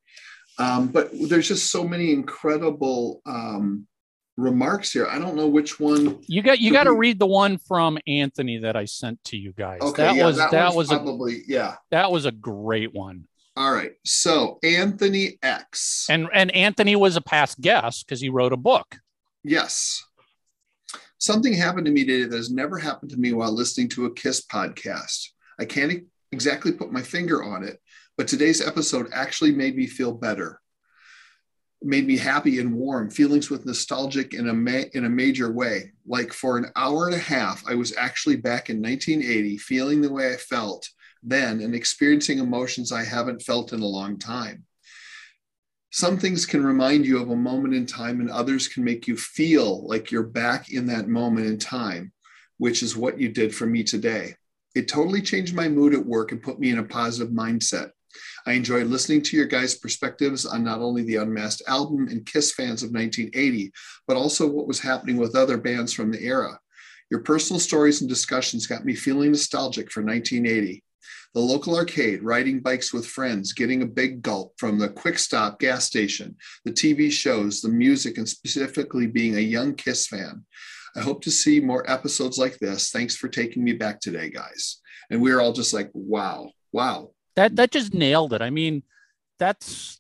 um, 0.58 0.88
but 0.90 1.10
there's 1.30 1.48
just 1.48 1.72
so 1.72 1.88
many 1.88 2.12
incredible 2.12 3.22
um, 3.26 3.88
remarks 4.40 4.92
here 4.92 5.08
i 5.08 5.20
don't 5.20 5.36
know 5.36 5.48
which 5.48 5.80
one 5.80 6.20
You 6.28 6.42
got 6.42 6.60
you 6.60 6.72
got 6.72 6.86
to 6.86 6.94
read 6.94 7.20
the 7.20 7.28
one 7.28 7.58
from 7.58 7.98
Anthony 8.08 8.58
that 8.60 8.76
I 8.76 8.86
sent 8.86 9.24
to 9.26 9.38
you 9.38 9.52
guys. 9.54 9.80
okay 9.82 10.04
that 10.04 10.16
yeah, 10.16 10.26
was 10.26 10.38
that, 10.38 10.52
that 10.52 10.74
was 10.76 10.92
a 10.92 10.96
probably 10.96 11.42
yeah 11.48 11.76
that 11.92 12.12
was 12.12 12.26
a 12.26 12.32
great 12.32 12.94
one. 12.94 13.26
all 13.58 13.72
right 13.72 13.92
so 14.06 14.58
anthony 14.64 15.38
x 15.44 16.08
And 16.10 16.28
and 16.34 16.50
Anthony 16.52 16.96
was 16.96 17.16
a 17.16 17.22
past 17.22 17.60
guest 17.62 18.06
because 18.06 18.22
he 18.22 18.30
wrote 18.30 18.54
a 18.54 18.58
book. 18.58 18.98
Yes. 19.44 20.04
Something 21.18 21.54
happened 21.54 21.86
to 21.86 21.92
me 21.92 22.06
today 22.06 22.24
that 22.24 22.36
has 22.36 22.50
never 22.50 22.78
happened 22.78 23.12
to 23.12 23.18
me 23.18 23.34
while 23.34 23.52
listening 23.52 23.90
to 23.90 24.06
a 24.06 24.14
KISS 24.14 24.46
podcast. 24.46 25.28
I 25.60 25.66
can't 25.66 26.04
exactly 26.32 26.72
put 26.72 26.92
my 26.94 27.02
finger 27.02 27.44
on 27.44 27.64
it, 27.64 27.80
but 28.18 28.28
today's 28.28 28.66
episode 28.66 29.08
actually 29.14 29.52
made 29.52 29.76
me 29.76 29.86
feel 29.88 30.14
better. 30.14 30.62
Made 31.82 32.08
me 32.08 32.18
happy 32.18 32.60
and 32.60 32.74
warm, 32.74 33.10
feelings 33.10 33.50
with 33.50 33.66
nostalgic 33.66 34.34
in 34.34 34.50
a 34.50 34.54
ma- 34.54 34.90
in 34.94 35.06
a 35.06 35.10
major 35.10 35.52
way. 35.52 35.94
Like 36.06 36.34
for 36.34 36.58
an 36.58 36.66
hour 36.76 37.06
and 37.06 37.16
a 37.16 37.20
half, 37.20 37.64
I 37.66 37.76
was 37.76 37.96
actually 37.96 38.36
back 38.36 38.70
in 38.70 38.82
1980, 38.82 39.58
feeling 39.58 40.02
the 40.02 40.12
way 40.12 40.34
I 40.34 40.38
felt 40.38 40.90
then 41.24 41.62
and 41.62 41.76
experiencing 41.76 42.40
emotions 42.40 42.92
I 42.92 43.04
haven't 43.04 43.42
felt 43.42 43.74
in 43.74 43.82
a 43.82 43.86
long 43.86 44.18
time. 44.18 44.66
Some 45.92 46.18
things 46.18 46.46
can 46.46 46.64
remind 46.64 47.06
you 47.06 47.20
of 47.20 47.30
a 47.30 47.36
moment 47.36 47.74
in 47.74 47.86
time, 47.86 48.20
and 48.20 48.30
others 48.30 48.68
can 48.68 48.84
make 48.84 49.08
you 49.08 49.18
feel 49.18 49.88
like 49.88 50.12
you're 50.12 50.24
back 50.24 50.72
in 50.72 50.86
that 50.88 51.08
moment 51.08 51.48
in 51.48 51.58
time, 51.58 52.14
which 52.58 52.84
is 52.84 52.96
what 52.96 53.20
you 53.20 53.30
did 53.30 53.56
for 53.56 53.66
me 53.66 53.84
today. 53.84 54.36
It 54.76 54.88
totally 54.88 55.22
changed 55.22 55.56
my 55.56 55.68
mood 55.68 55.96
at 55.96 56.06
work 56.06 56.32
and 56.32 56.44
put 56.44 56.60
me 56.60 56.70
in 56.70 56.78
a 56.78 56.84
positive 56.84 57.34
mindset. 57.34 57.90
I 58.46 58.54
enjoyed 58.54 58.88
listening 58.88 59.22
to 59.24 59.38
your 59.38 59.46
guys' 59.46 59.76
perspectives 59.76 60.46
on 60.46 60.64
not 60.64 60.80
only 60.80 61.04
the 61.04 61.18
Unmasked 61.18 61.64
album 61.68 62.08
and 62.08 62.26
Kiss 62.26 62.52
fans 62.54 62.84
of 62.84 62.92
1980, 62.92 63.72
but 64.08 64.18
also 64.18 64.48
what 64.48 64.68
was 64.68 64.80
happening 64.80 65.18
with 65.18 65.36
other 65.36 65.58
bands 65.58 65.94
from 65.94 66.12
the 66.12 66.24
era. 66.24 66.60
Your 67.10 67.22
personal 67.22 67.60
stories 67.60 68.02
and 68.02 68.10
discussions 68.10 68.68
got 68.68 68.86
me 68.86 68.96
feeling 68.96 69.32
nostalgic 69.32 69.92
for 69.92 70.04
1980 70.04 70.84
the 71.34 71.40
local 71.40 71.76
arcade, 71.76 72.24
riding 72.24 72.60
bikes 72.60 72.92
with 72.92 73.06
friends, 73.06 73.54
getting 73.54 73.84
a 73.84 73.88
big 73.88 74.22
gulp 74.22 74.54
from 74.58 74.80
the 74.80 74.90
quick 74.90 75.20
stop 75.20 75.60
gas 75.60 75.86
station, 75.86 76.36
the 76.66 76.72
TV 76.72 77.12
shows, 77.12 77.62
the 77.62 77.70
music, 77.70 78.18
and 78.18 78.28
specifically 78.28 79.06
being 79.06 79.38
a 79.38 79.42
young 79.42 79.76
Kiss 79.76 80.08
fan. 80.08 80.44
I 80.96 81.02
hope 81.02 81.22
to 81.24 81.32
see 81.32 81.60
more 81.60 81.90
episodes 81.90 82.40
like 82.40 82.58
this. 82.58 82.90
Thanks 82.90 83.16
for 83.16 83.28
taking 83.28 83.64
me 83.64 83.74
back 83.74 84.00
today, 84.00 84.30
guys. 84.32 84.82
And 85.12 85.22
we 85.22 85.32
are 85.32 85.40
all 85.40 85.54
just 85.54 85.74
like, 85.74 85.92
wow, 85.94 86.50
wow. 86.72 87.12
That 87.36 87.56
that 87.56 87.72
just 87.72 87.94
nailed 87.94 88.34
it. 88.34 88.42
I 88.42 88.50
mean, 88.50 88.84
that's 89.38 90.00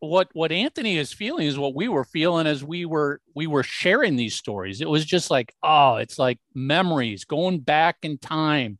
what 0.00 0.28
what 0.32 0.52
Anthony 0.52 0.96
is 0.96 1.12
feeling 1.12 1.46
is 1.46 1.58
what 1.58 1.74
we 1.74 1.88
were 1.88 2.04
feeling 2.04 2.46
as 2.46 2.62
we 2.62 2.84
were 2.84 3.20
we 3.34 3.46
were 3.46 3.62
sharing 3.62 4.16
these 4.16 4.34
stories. 4.34 4.80
It 4.80 4.88
was 4.88 5.04
just 5.04 5.30
like, 5.30 5.54
oh, 5.62 5.96
it's 5.96 6.18
like 6.18 6.38
memories 6.54 7.24
going 7.24 7.60
back 7.60 7.98
in 8.02 8.18
time, 8.18 8.78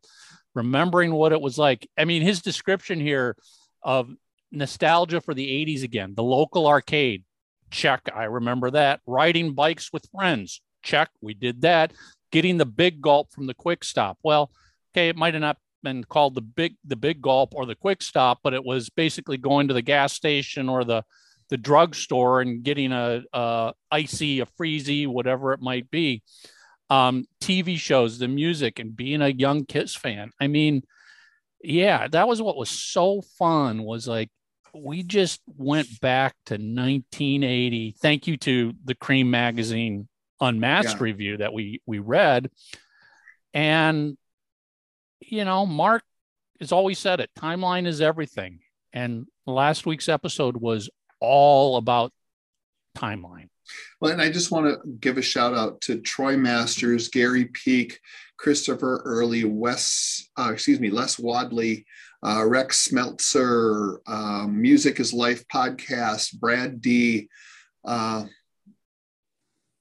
remembering 0.54 1.12
what 1.12 1.32
it 1.32 1.40
was 1.40 1.58
like. 1.58 1.88
I 1.98 2.04
mean, 2.04 2.22
his 2.22 2.40
description 2.40 3.00
here 3.00 3.36
of 3.82 4.10
nostalgia 4.52 5.20
for 5.20 5.34
the 5.34 5.46
80s 5.66 5.82
again, 5.82 6.14
the 6.14 6.22
local 6.22 6.66
arcade, 6.66 7.24
check. 7.70 8.08
I 8.14 8.24
remember 8.24 8.70
that. 8.70 9.00
Riding 9.06 9.54
bikes 9.54 9.92
with 9.92 10.08
friends, 10.14 10.60
check. 10.82 11.10
We 11.20 11.34
did 11.34 11.62
that. 11.62 11.92
Getting 12.30 12.58
the 12.58 12.66
big 12.66 13.00
gulp 13.00 13.32
from 13.32 13.46
the 13.46 13.54
quick 13.54 13.84
stop. 13.84 14.18
Well, 14.22 14.50
okay, 14.92 15.08
it 15.08 15.16
might 15.16 15.34
have 15.34 15.40
not 15.40 15.58
been 15.82 16.04
called 16.04 16.34
the 16.34 16.40
big 16.42 16.76
the 16.84 16.96
big 16.96 17.20
gulp 17.22 17.54
or 17.54 17.66
the 17.66 17.74
quick 17.74 18.02
stop, 18.02 18.40
but 18.42 18.54
it 18.54 18.64
was 18.64 18.90
basically 18.90 19.36
going 19.36 19.68
to 19.68 19.74
the 19.74 19.82
gas 19.82 20.12
station 20.12 20.68
or 20.68 20.84
the 20.84 21.02
the 21.50 21.56
drugstore 21.56 22.40
and 22.42 22.62
getting 22.62 22.92
a, 22.92 23.22
a 23.32 23.72
icy, 23.90 24.40
a 24.40 24.46
freezy, 24.46 25.06
whatever 25.06 25.52
it 25.54 25.60
might 25.60 25.90
be. 25.90 26.22
um, 26.90 27.26
TV 27.40 27.76
shows, 27.78 28.18
the 28.18 28.28
music, 28.28 28.78
and 28.78 28.96
being 28.96 29.22
a 29.22 29.28
young 29.28 29.64
Kiss 29.66 29.94
fan. 29.94 30.30
I 30.40 30.46
mean, 30.46 30.82
yeah, 31.62 32.08
that 32.08 32.28
was 32.28 32.40
what 32.42 32.56
was 32.56 32.70
so 32.70 33.22
fun. 33.38 33.82
Was 33.82 34.06
like 34.08 34.30
we 34.74 35.02
just 35.02 35.40
went 35.46 36.00
back 36.00 36.34
to 36.46 36.54
1980. 36.54 37.96
Thank 38.00 38.26
you 38.26 38.36
to 38.38 38.74
the 38.84 38.94
Creem 38.94 39.26
magazine 39.28 40.08
Unmasked 40.40 40.98
Yeah. 41.00 41.04
review 41.04 41.36
that 41.38 41.52
we 41.52 41.80
we 41.86 41.98
read, 41.98 42.50
and 43.54 44.16
you 45.20 45.44
know, 45.44 45.66
Mark 45.66 46.02
has 46.60 46.72
always 46.72 46.98
said 46.98 47.20
it. 47.20 47.30
Timeline 47.38 47.86
is 47.86 48.00
everything, 48.00 48.60
and 48.92 49.26
last 49.46 49.86
week's 49.86 50.08
episode 50.08 50.56
was 50.56 50.90
all 51.20 51.76
about 51.76 52.12
timeline. 52.96 53.48
Well, 54.00 54.12
and 54.12 54.22
I 54.22 54.30
just 54.30 54.50
want 54.50 54.66
to 54.66 54.78
give 55.00 55.18
a 55.18 55.22
shout 55.22 55.54
out 55.54 55.80
to 55.82 56.00
Troy 56.00 56.36
Masters, 56.36 57.08
Gary 57.08 57.46
Peak, 57.46 58.00
Christopher 58.38 59.02
Early, 59.04 59.44
Wes, 59.44 60.28
uh, 60.38 60.50
excuse 60.52 60.80
me, 60.80 60.90
Les 60.90 61.18
Wadley, 61.18 61.84
uh, 62.24 62.44
Rex 62.46 62.88
Smeltzer, 62.88 63.98
um, 64.06 64.60
Music 64.60 65.00
is 65.00 65.12
Life 65.12 65.44
podcast, 65.52 66.38
Brad 66.38 66.80
D, 66.80 67.28
uh, 67.84 68.24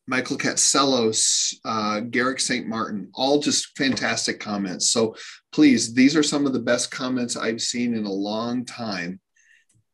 Michael 0.08 0.38
Katselos, 0.38 1.54
uh, 1.66 2.00
Garrick 2.00 2.40
St. 2.40 2.66
Martin, 2.66 3.10
all 3.14 3.42
just 3.42 3.78
fantastic 3.78 4.40
comments. 4.40 4.90
So 4.90 5.16
please, 5.52 5.94
these 5.94 6.16
are 6.16 6.24
some 6.24 6.46
of 6.46 6.54
the 6.54 6.60
best 6.60 6.92
comments 6.92 7.36
I've 7.36 7.62
seen 7.62 7.94
in 7.94 8.06
a 8.06 8.12
long 8.12 8.64
time. 8.64 9.20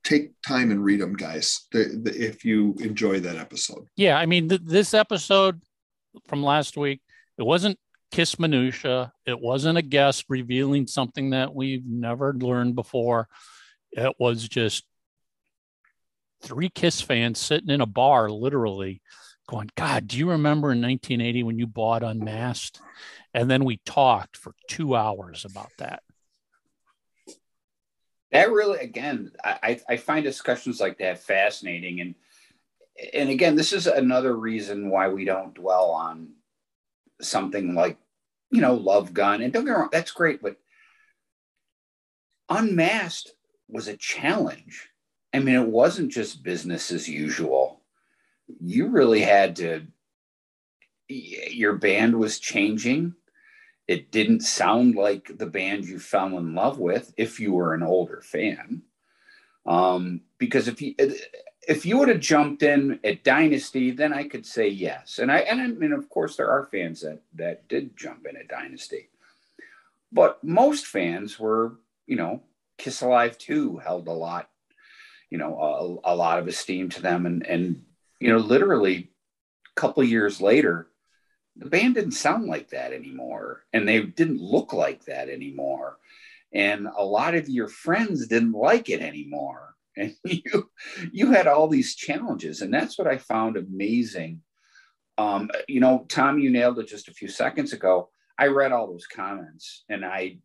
Take 0.03 0.33
time 0.45 0.69
and 0.69 0.83
read 0.83 0.99
them, 0.99 1.15
guys, 1.15 1.65
the, 1.71 1.99
the, 2.03 2.11
if 2.11 2.45
you 2.45 2.75
enjoy 2.79 3.21
that 3.21 3.37
episode. 3.37 3.87
Yeah, 3.95 4.17
I 4.17 4.27
mean, 4.27 4.49
th- 4.49 4.61
this 4.63 4.93
episode 4.93 5.61
from 6.27 6.43
last 6.43 6.77
week, 6.77 7.01
it 7.37 7.43
wasn't 7.43 7.79
Kiss 8.11 8.37
minutia. 8.37 9.11
It 9.25 9.39
wasn't 9.39 9.79
a 9.79 9.81
guest 9.81 10.25
revealing 10.29 10.85
something 10.85 11.31
that 11.31 11.55
we've 11.55 11.85
never 11.87 12.33
learned 12.33 12.75
before. 12.75 13.27
It 13.93 14.13
was 14.19 14.47
just 14.47 14.83
three 16.43 16.69
Kiss 16.69 17.01
fans 17.01 17.39
sitting 17.39 17.69
in 17.69 17.81
a 17.81 17.87
bar, 17.87 18.29
literally 18.29 19.01
going, 19.47 19.69
God, 19.75 20.07
do 20.07 20.17
you 20.17 20.29
remember 20.29 20.71
in 20.71 20.81
1980 20.81 21.43
when 21.43 21.59
you 21.59 21.67
bought 21.67 22.03
Unmasked? 22.03 22.81
And 23.33 23.49
then 23.49 23.65
we 23.65 23.77
talked 23.85 24.37
for 24.37 24.53
two 24.67 24.95
hours 24.95 25.45
about 25.45 25.71
that. 25.79 26.03
that 28.33 28.51
really 28.51 28.79
again 28.79 29.31
I, 29.43 29.79
I 29.87 29.97
find 29.97 30.25
discussions 30.25 30.81
like 30.81 30.97
that 30.97 31.19
fascinating 31.19 32.01
and 32.01 32.15
and 33.13 33.29
again 33.29 33.55
this 33.55 33.71
is 33.71 33.87
another 33.87 34.35
reason 34.35 34.89
why 34.89 35.07
we 35.07 35.23
don't 35.23 35.53
dwell 35.53 35.91
on 35.91 36.29
something 37.21 37.75
like 37.75 37.97
you 38.51 38.59
know 38.59 38.73
love 38.73 39.13
gun 39.13 39.41
and 39.41 39.53
don't 39.53 39.65
get 39.65 39.71
wrong 39.71 39.89
that's 39.91 40.11
great 40.11 40.41
but 40.41 40.57
unmasked 42.49 43.31
was 43.69 43.87
a 43.87 43.95
challenge 43.95 44.89
i 45.33 45.39
mean 45.39 45.55
it 45.55 45.67
wasn't 45.67 46.11
just 46.11 46.43
business 46.43 46.91
as 46.91 47.07
usual 47.07 47.81
you 48.47 48.87
really 48.87 49.21
had 49.21 49.55
to 49.57 49.87
your 51.09 51.73
band 51.73 52.17
was 52.17 52.39
changing. 52.39 53.15
It 53.87 54.11
didn't 54.11 54.41
sound 54.41 54.95
like 54.95 55.37
the 55.37 55.45
band 55.45 55.85
you 55.85 55.99
fell 55.99 56.37
in 56.37 56.55
love 56.55 56.79
with 56.79 57.13
if 57.17 57.39
you 57.39 57.53
were 57.53 57.73
an 57.73 57.83
older 57.83 58.21
fan. 58.21 58.83
Um, 59.65 60.21
because 60.37 60.67
if 60.67 60.81
you 60.81 60.95
if 61.67 61.85
you 61.85 61.97
would 61.97 62.09
have 62.09 62.19
jumped 62.19 62.63
in 62.63 62.99
at 63.05 63.23
dynasty 63.23 63.91
then 63.91 64.11
i 64.11 64.27
could 64.27 64.45
say 64.45 64.67
yes. 64.67 65.19
And 65.19 65.31
i 65.31 65.39
and 65.39 65.61
i 65.61 65.67
mean 65.67 65.93
of 65.93 66.09
course 66.09 66.35
there 66.35 66.49
are 66.49 66.65
fans 66.65 67.01
that 67.01 67.21
that 67.35 67.67
did 67.67 67.95
jump 67.95 68.25
in 68.25 68.35
at 68.35 68.49
dynasty. 68.49 69.09
But 70.11 70.43
most 70.43 70.85
fans 70.85 71.39
were 71.39 71.75
you 72.07 72.15
know 72.15 72.41
kiss 72.77 73.01
alive 73.01 73.37
2 73.37 73.77
held 73.77 74.07
a 74.07 74.11
lot 74.11 74.49
you 75.29 75.37
know 75.37 76.01
a, 76.03 76.13
a 76.13 76.15
lot 76.15 76.39
of 76.39 76.47
esteem 76.47 76.89
to 76.89 77.01
them 77.01 77.25
and 77.25 77.45
and 77.45 77.83
you 78.23 78.29
know 78.29 78.37
literally 78.37 79.11
a 79.75 79.79
couple 79.79 80.01
years 80.01 80.39
later 80.39 80.87
the 81.57 81.65
band 81.65 81.95
didn't 81.95 82.13
sound 82.13 82.45
like 82.45 82.69
that 82.69 82.93
anymore 82.93 83.65
and 83.73 83.85
they 83.85 84.01
didn't 84.01 84.39
look 84.41 84.71
like 84.71 85.03
that 85.05 85.27
anymore 85.27 85.97
and 86.53 86.87
a 86.97 87.03
lot 87.03 87.35
of 87.35 87.49
your 87.49 87.67
friends 87.67 88.25
didn't 88.27 88.53
like 88.53 88.89
it 88.89 89.01
anymore 89.01 89.75
and 89.97 90.15
you 90.23 90.69
you 91.11 91.31
had 91.31 91.47
all 91.47 91.67
these 91.67 91.95
challenges 91.95 92.61
and 92.61 92.73
that's 92.73 92.97
what 92.97 93.07
i 93.07 93.17
found 93.17 93.57
amazing. 93.57 94.41
Um, 95.17 95.51
you 95.67 95.81
know 95.81 96.05
tom 96.07 96.39
you 96.39 96.49
nailed 96.49 96.79
it 96.79 96.87
just 96.87 97.09
a 97.09 97.13
few 97.13 97.27
seconds 97.27 97.73
ago. 97.73 98.09
I 98.39 98.47
read 98.47 98.71
all 98.71 98.87
those 98.87 99.05
comments 99.05 99.83
and 99.89 100.03
i 100.05 100.37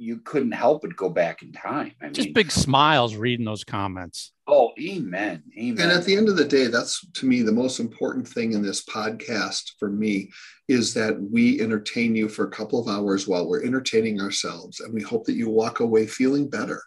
you 0.00 0.16
couldn't 0.18 0.52
help 0.52 0.82
but 0.82 0.96
go 0.96 1.08
back 1.10 1.42
in 1.42 1.52
time 1.52 1.92
i 2.00 2.08
Just 2.08 2.28
mean 2.28 2.32
big 2.34 2.50
smiles 2.50 3.14
reading 3.16 3.44
those 3.44 3.64
comments. 3.64 4.32
oh 4.48 4.70
amen 4.80 5.42
amen 5.58 5.82
And 5.82 5.92
at 5.92 6.04
the 6.04 6.16
end 6.16 6.28
of 6.28 6.36
the 6.36 6.44
day, 6.44 6.66
that's 6.68 7.06
to 7.18 7.26
me 7.26 7.42
the 7.42 7.52
most 7.52 7.78
important 7.80 8.26
thing 8.26 8.52
in 8.54 8.62
this 8.62 8.84
podcast 8.84 9.62
for 9.78 9.88
me 9.90 10.30
is 10.68 10.94
that 10.94 11.20
we 11.20 11.60
entertain 11.60 12.14
you 12.16 12.28
for 12.28 12.46
a 12.46 12.50
couple 12.50 12.80
of 12.80 12.88
hours 12.88 13.28
while 13.28 13.46
we're 13.48 13.64
entertaining 13.64 14.20
ourselves. 14.20 14.80
And 14.80 14.94
we 14.94 15.02
hope 15.02 15.24
that 15.26 15.34
you 15.34 15.48
walk 15.50 15.80
away 15.80 16.06
feeling 16.06 16.48
better 16.48 16.80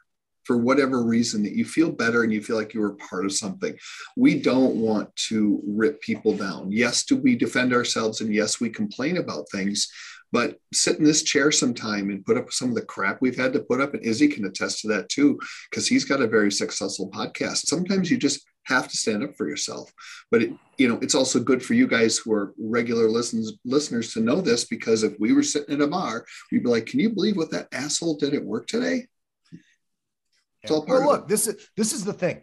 for 0.43 0.57
whatever 0.57 1.03
reason, 1.03 1.43
that 1.43 1.53
you 1.53 1.65
feel 1.65 1.91
better 1.91 2.23
and 2.23 2.33
you 2.33 2.41
feel 2.41 2.55
like 2.55 2.73
you 2.73 2.81
were 2.81 2.95
part 2.95 3.25
of 3.25 3.33
something. 3.33 3.75
We 4.15 4.39
don't 4.39 4.75
want 4.75 5.15
to 5.27 5.61
rip 5.65 6.01
people 6.01 6.35
down. 6.35 6.71
Yes, 6.71 7.05
do 7.05 7.17
we 7.17 7.35
defend 7.35 7.73
ourselves? 7.73 8.21
And 8.21 8.33
yes, 8.33 8.59
we 8.59 8.69
complain 8.69 9.17
about 9.17 9.49
things. 9.51 9.91
But 10.31 10.57
sit 10.73 10.97
in 10.97 11.03
this 11.03 11.21
chair 11.21 11.51
sometime 11.51 12.09
and 12.09 12.25
put 12.25 12.37
up 12.37 12.51
some 12.51 12.69
of 12.69 12.75
the 12.75 12.81
crap 12.81 13.19
we've 13.21 13.37
had 13.37 13.53
to 13.53 13.59
put 13.59 13.79
up. 13.79 13.93
And 13.93 14.03
Izzy 14.03 14.27
can 14.27 14.45
attest 14.45 14.81
to 14.81 14.87
that 14.87 15.07
too, 15.09 15.39
because 15.69 15.87
he's 15.87 16.05
got 16.05 16.21
a 16.21 16.27
very 16.27 16.51
successful 16.51 17.11
podcast. 17.11 17.67
Sometimes 17.67 18.09
you 18.09 18.17
just 18.17 18.43
have 18.65 18.87
to 18.87 18.97
stand 18.97 19.23
up 19.23 19.35
for 19.35 19.47
yourself. 19.47 19.91
But 20.31 20.41
it, 20.43 20.53
you 20.77 20.87
know, 20.87 20.97
it's 21.01 21.15
also 21.15 21.39
good 21.39 21.63
for 21.63 21.75
you 21.75 21.87
guys 21.87 22.17
who 22.17 22.33
are 22.33 22.53
regular 22.57 23.09
listens 23.09 23.53
listeners 23.63 24.13
to 24.13 24.21
know 24.21 24.41
this 24.41 24.65
because 24.65 25.03
if 25.03 25.13
we 25.19 25.33
were 25.33 25.43
sitting 25.43 25.75
in 25.75 25.81
a 25.81 25.87
bar, 25.87 26.25
we'd 26.51 26.63
be 26.63 26.69
like, 26.69 26.87
"Can 26.87 26.99
you 26.99 27.09
believe 27.09 27.37
what 27.37 27.51
that 27.51 27.67
asshole 27.71 28.17
did 28.17 28.33
at 28.33 28.43
work 28.43 28.67
today?" 28.67 29.07
It's 30.63 30.71
all 30.71 30.85
part 30.85 31.01
well, 31.01 31.11
of 31.11 31.19
look, 31.21 31.27
this 31.27 31.47
is 31.47 31.67
this 31.75 31.93
is 31.93 32.05
the 32.05 32.13
thing. 32.13 32.41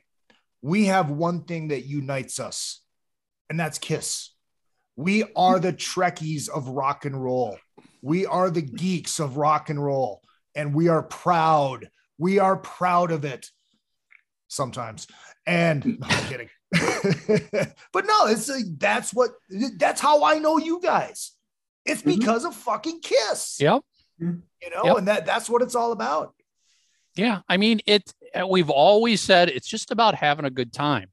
We 0.62 0.86
have 0.86 1.10
one 1.10 1.44
thing 1.44 1.68
that 1.68 1.86
unites 1.86 2.38
us, 2.38 2.82
and 3.48 3.58
that's 3.58 3.78
Kiss. 3.78 4.30
We 4.96 5.24
are 5.34 5.58
the 5.58 5.72
Trekkies 5.72 6.50
of 6.50 6.68
rock 6.68 7.06
and 7.06 7.22
roll. 7.22 7.58
We 8.02 8.26
are 8.26 8.50
the 8.50 8.60
geeks 8.62 9.18
of 9.20 9.38
rock 9.38 9.70
and 9.70 9.82
roll, 9.82 10.20
and 10.54 10.74
we 10.74 10.88
are 10.88 11.02
proud. 11.02 11.88
We 12.18 12.38
are 12.38 12.56
proud 12.56 13.10
of 13.10 13.24
it. 13.24 13.46
Sometimes, 14.48 15.06
and 15.46 15.84
no, 15.86 15.96
I'm 16.02 16.24
kidding. 16.28 16.48
but 17.92 18.04
no, 18.06 18.26
it's 18.26 18.48
like 18.48 18.64
that's 18.76 19.14
what 19.14 19.30
that's 19.78 20.00
how 20.00 20.24
I 20.24 20.38
know 20.38 20.58
you 20.58 20.80
guys. 20.82 21.32
It's 21.86 22.02
Mhm. 22.02 22.18
because 22.18 22.44
of 22.44 22.54
fucking 22.54 23.00
Kiss. 23.00 23.58
Yep. 23.60 23.80
You 24.18 24.42
know, 24.74 24.84
Yep. 24.84 24.96
and 24.98 25.08
that 25.08 25.24
that's 25.24 25.48
what 25.48 25.62
it's 25.62 25.74
all 25.74 25.92
about. 25.92 26.34
Yeah, 27.16 27.40
I 27.48 27.56
mean 27.56 27.80
it. 27.86 28.12
uh, 28.38 28.46
We've 28.46 28.70
always 28.70 29.20
said 29.20 29.48
it's 29.48 29.68
just 29.68 29.90
about 29.90 30.14
having 30.14 30.44
a 30.44 30.50
good 30.50 30.72
time. 30.72 31.10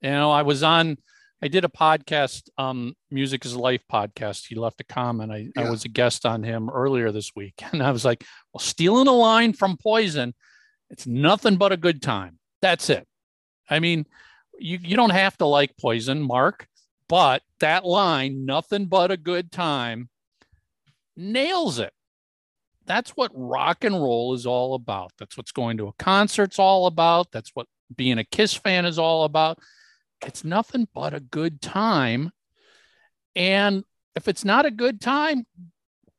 You 0.00 0.10
know, 0.10 0.30
I 0.30 0.42
was 0.42 0.62
on. 0.62 0.96
I 1.40 1.46
did 1.46 1.64
a 1.64 1.68
podcast, 1.68 2.48
um, 2.58 2.94
Music 3.12 3.44
is 3.44 3.54
Life 3.54 3.82
podcast. 3.90 4.46
He 4.48 4.56
left 4.56 4.80
a 4.80 4.84
comment. 4.84 5.30
I, 5.30 5.48
I 5.56 5.70
was 5.70 5.84
a 5.84 5.88
guest 5.88 6.26
on 6.26 6.42
him 6.42 6.68
earlier 6.68 7.12
this 7.12 7.30
week, 7.36 7.54
and 7.72 7.82
I 7.82 7.90
was 7.92 8.04
like, 8.04 8.24
"Well, 8.52 8.60
stealing 8.60 9.06
a 9.06 9.12
line 9.12 9.52
from 9.52 9.76
Poison, 9.76 10.34
it's 10.90 11.06
nothing 11.06 11.56
but 11.56 11.70
a 11.72 11.76
good 11.76 12.02
time. 12.02 12.38
That's 12.60 12.90
it. 12.90 13.06
I 13.70 13.78
mean, 13.78 14.04
you 14.58 14.78
you 14.82 14.96
don't 14.96 15.10
have 15.10 15.36
to 15.38 15.46
like 15.46 15.76
Poison, 15.80 16.20
Mark, 16.22 16.66
but 17.08 17.42
that 17.60 17.84
line, 17.84 18.44
nothing 18.44 18.86
but 18.86 19.10
a 19.12 19.16
good 19.16 19.52
time, 19.52 20.08
nails 21.16 21.78
it 21.78 21.92
that's 22.88 23.10
what 23.10 23.30
rock 23.34 23.84
and 23.84 23.94
roll 23.94 24.34
is 24.34 24.46
all 24.46 24.74
about. 24.74 25.12
That's 25.18 25.36
what's 25.36 25.52
going 25.52 25.76
to 25.76 25.88
a 25.88 25.92
concert's 25.92 26.58
all 26.58 26.86
about. 26.86 27.30
That's 27.30 27.50
what 27.54 27.66
being 27.94 28.18
a 28.18 28.24
Kiss 28.24 28.54
fan 28.54 28.86
is 28.86 28.98
all 28.98 29.24
about. 29.24 29.58
It's 30.26 30.42
nothing 30.42 30.88
but 30.94 31.14
a 31.14 31.20
good 31.20 31.60
time. 31.60 32.32
And 33.36 33.84
if 34.16 34.26
it's 34.26 34.44
not 34.44 34.66
a 34.66 34.70
good 34.70 35.00
time, 35.00 35.44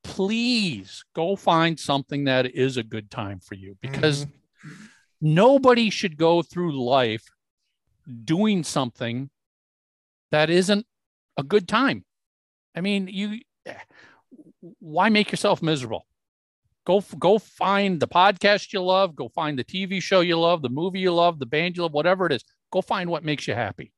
please 0.04 1.04
go 1.16 1.36
find 1.36 1.78
something 1.78 2.26
that 2.26 2.46
is 2.46 2.78
a 2.78 2.84
good 2.84 3.12
time 3.12 3.40
for 3.40 3.56
you 3.56 3.76
because 3.82 4.26
mm-hmm. 4.26 4.86
nobody 5.22 5.90
should 5.90 6.18
go 6.18 6.42
through 6.42 6.82
life 6.82 7.26
doing 8.24 8.64
something 8.64 9.30
that 10.32 10.50
isn't 10.50 10.86
a 11.36 11.44
good 11.44 11.68
time. 11.68 12.06
I 12.76 12.82
mean, 12.82 13.08
you 13.08 13.40
eh, 13.66 13.74
why 14.80 15.10
make 15.10 15.32
yourself 15.32 15.62
miserable? 15.62 16.06
Go 16.86 17.02
go 17.20 17.38
find 17.40 18.00
the 18.00 18.08
podcast 18.08 18.74
you 18.74 18.82
love, 18.82 19.16
go 19.16 19.30
find 19.30 19.60
the 19.60 19.64
TV 19.64 20.02
show 20.02 20.22
you 20.22 20.40
love, 20.40 20.62
the 20.62 20.70
movie 20.70 21.00
you 21.00 21.14
love, 21.14 21.38
the 21.40 21.46
band 21.46 21.76
you 21.78 21.84
love, 21.84 21.94
whatever 21.94 22.26
it 22.26 22.32
is. 22.32 22.44
Go 22.72 22.82
find 22.82 23.10
what 23.10 23.24
makes 23.24 23.48
you 23.48 23.54
happy. 23.54 23.92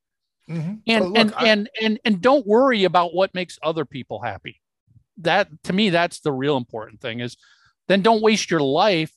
Mhm. 0.50 0.82
And 0.88 1.06
look, 1.06 1.18
and, 1.18 1.34
I- 1.36 1.48
and 1.48 1.70
and 1.82 2.00
and 2.04 2.22
don't 2.22 2.46
worry 2.48 2.84
about 2.84 3.14
what 3.14 3.34
makes 3.34 3.58
other 3.64 3.86
people 3.86 4.22
happy. 4.22 4.60
that 5.18 5.50
to 5.64 5.74
me 5.74 5.90
that's 5.90 6.22
the 6.22 6.32
real 6.32 6.58
important 6.58 7.00
thing 7.02 7.20
is 7.20 7.36
then 7.88 8.02
don't 8.02 8.24
waste 8.24 8.50
your 8.50 8.62
life 8.62 9.12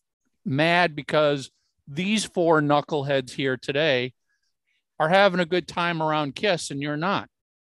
mad 0.44 0.94
because 0.94 1.50
these 1.88 2.24
four 2.24 2.60
knuckleheads 2.60 3.30
here 3.30 3.56
today 3.56 4.12
are 4.98 5.08
having 5.08 5.40
a 5.40 5.46
good 5.46 5.66
time 5.68 6.02
around 6.02 6.34
kiss 6.34 6.70
and 6.70 6.82
you're 6.82 6.96
not 6.96 7.30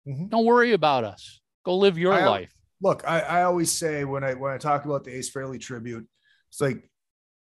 Mhm. 0.07 0.29
don't 0.29 0.45
worry 0.45 0.71
about 0.71 1.03
us 1.03 1.41
go 1.65 1.75
live 1.75 1.97
your 1.97 2.13
I- 2.13 2.25
life 2.29 2.53
look, 2.81 3.03
I, 3.07 3.19
I 3.21 3.43
always 3.43 3.71
say 3.71 4.03
when 4.03 4.23
I 4.23 4.33
when 4.33 4.51
I 4.51 4.57
talk 4.57 4.85
about 4.85 5.03
the 5.03 5.15
Ace 5.15 5.31
Frehley 5.31 5.59
tribute, 5.59 6.07
it's 6.49 6.61
like 6.61 6.89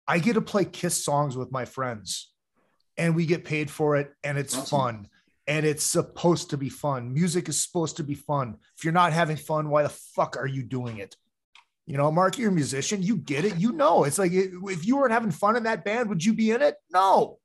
I 0.07 0.19
get 0.19 0.33
to 0.33 0.41
play 0.41 0.65
Kiss 0.65 1.03
songs 1.03 1.37
with 1.37 1.51
my 1.51 1.65
friends, 1.65 2.31
and 2.97 3.15
we 3.15 3.25
get 3.25 3.45
paid 3.45 3.69
for 3.69 3.97
it, 3.97 4.11
and 4.23 4.37
it's 4.37 4.55
Awesome. 4.57 4.79
fun, 4.79 5.07
and 5.47 5.65
it's 5.65 5.83
supposed 5.83 6.49
to 6.51 6.57
be 6.57 6.69
fun. 6.69 7.13
Music 7.13 7.49
is 7.49 7.61
supposed 7.61 7.97
to 7.97 8.03
be 8.03 8.15
fun. 8.15 8.57
If 8.77 8.83
you're 8.83 8.93
not 8.93 9.13
having 9.13 9.37
fun, 9.37 9.69
why 9.69 9.83
the 9.83 9.89
fuck 9.89 10.37
are 10.37 10.47
you 10.47 10.63
doing 10.63 10.97
it? 10.97 11.15
You 11.85 11.95
know, 11.95 12.11
Mark, 12.11 12.37
you're 12.37 12.49
a 12.49 12.53
musician. 12.53 13.01
You 13.01 13.15
get 13.15 13.45
it. 13.45 13.57
You 13.57 13.71
know, 13.71 14.03
it's 14.03 14.19
like 14.19 14.31
if 14.33 14.85
you 14.85 14.97
weren't 14.97 15.13
having 15.13 15.31
fun 15.31 15.55
in 15.55 15.63
that 15.63 15.85
band, 15.85 16.09
would 16.09 16.23
you 16.23 16.33
be 16.33 16.51
in 16.51 16.61
it? 16.61 16.75
No. 16.91 17.39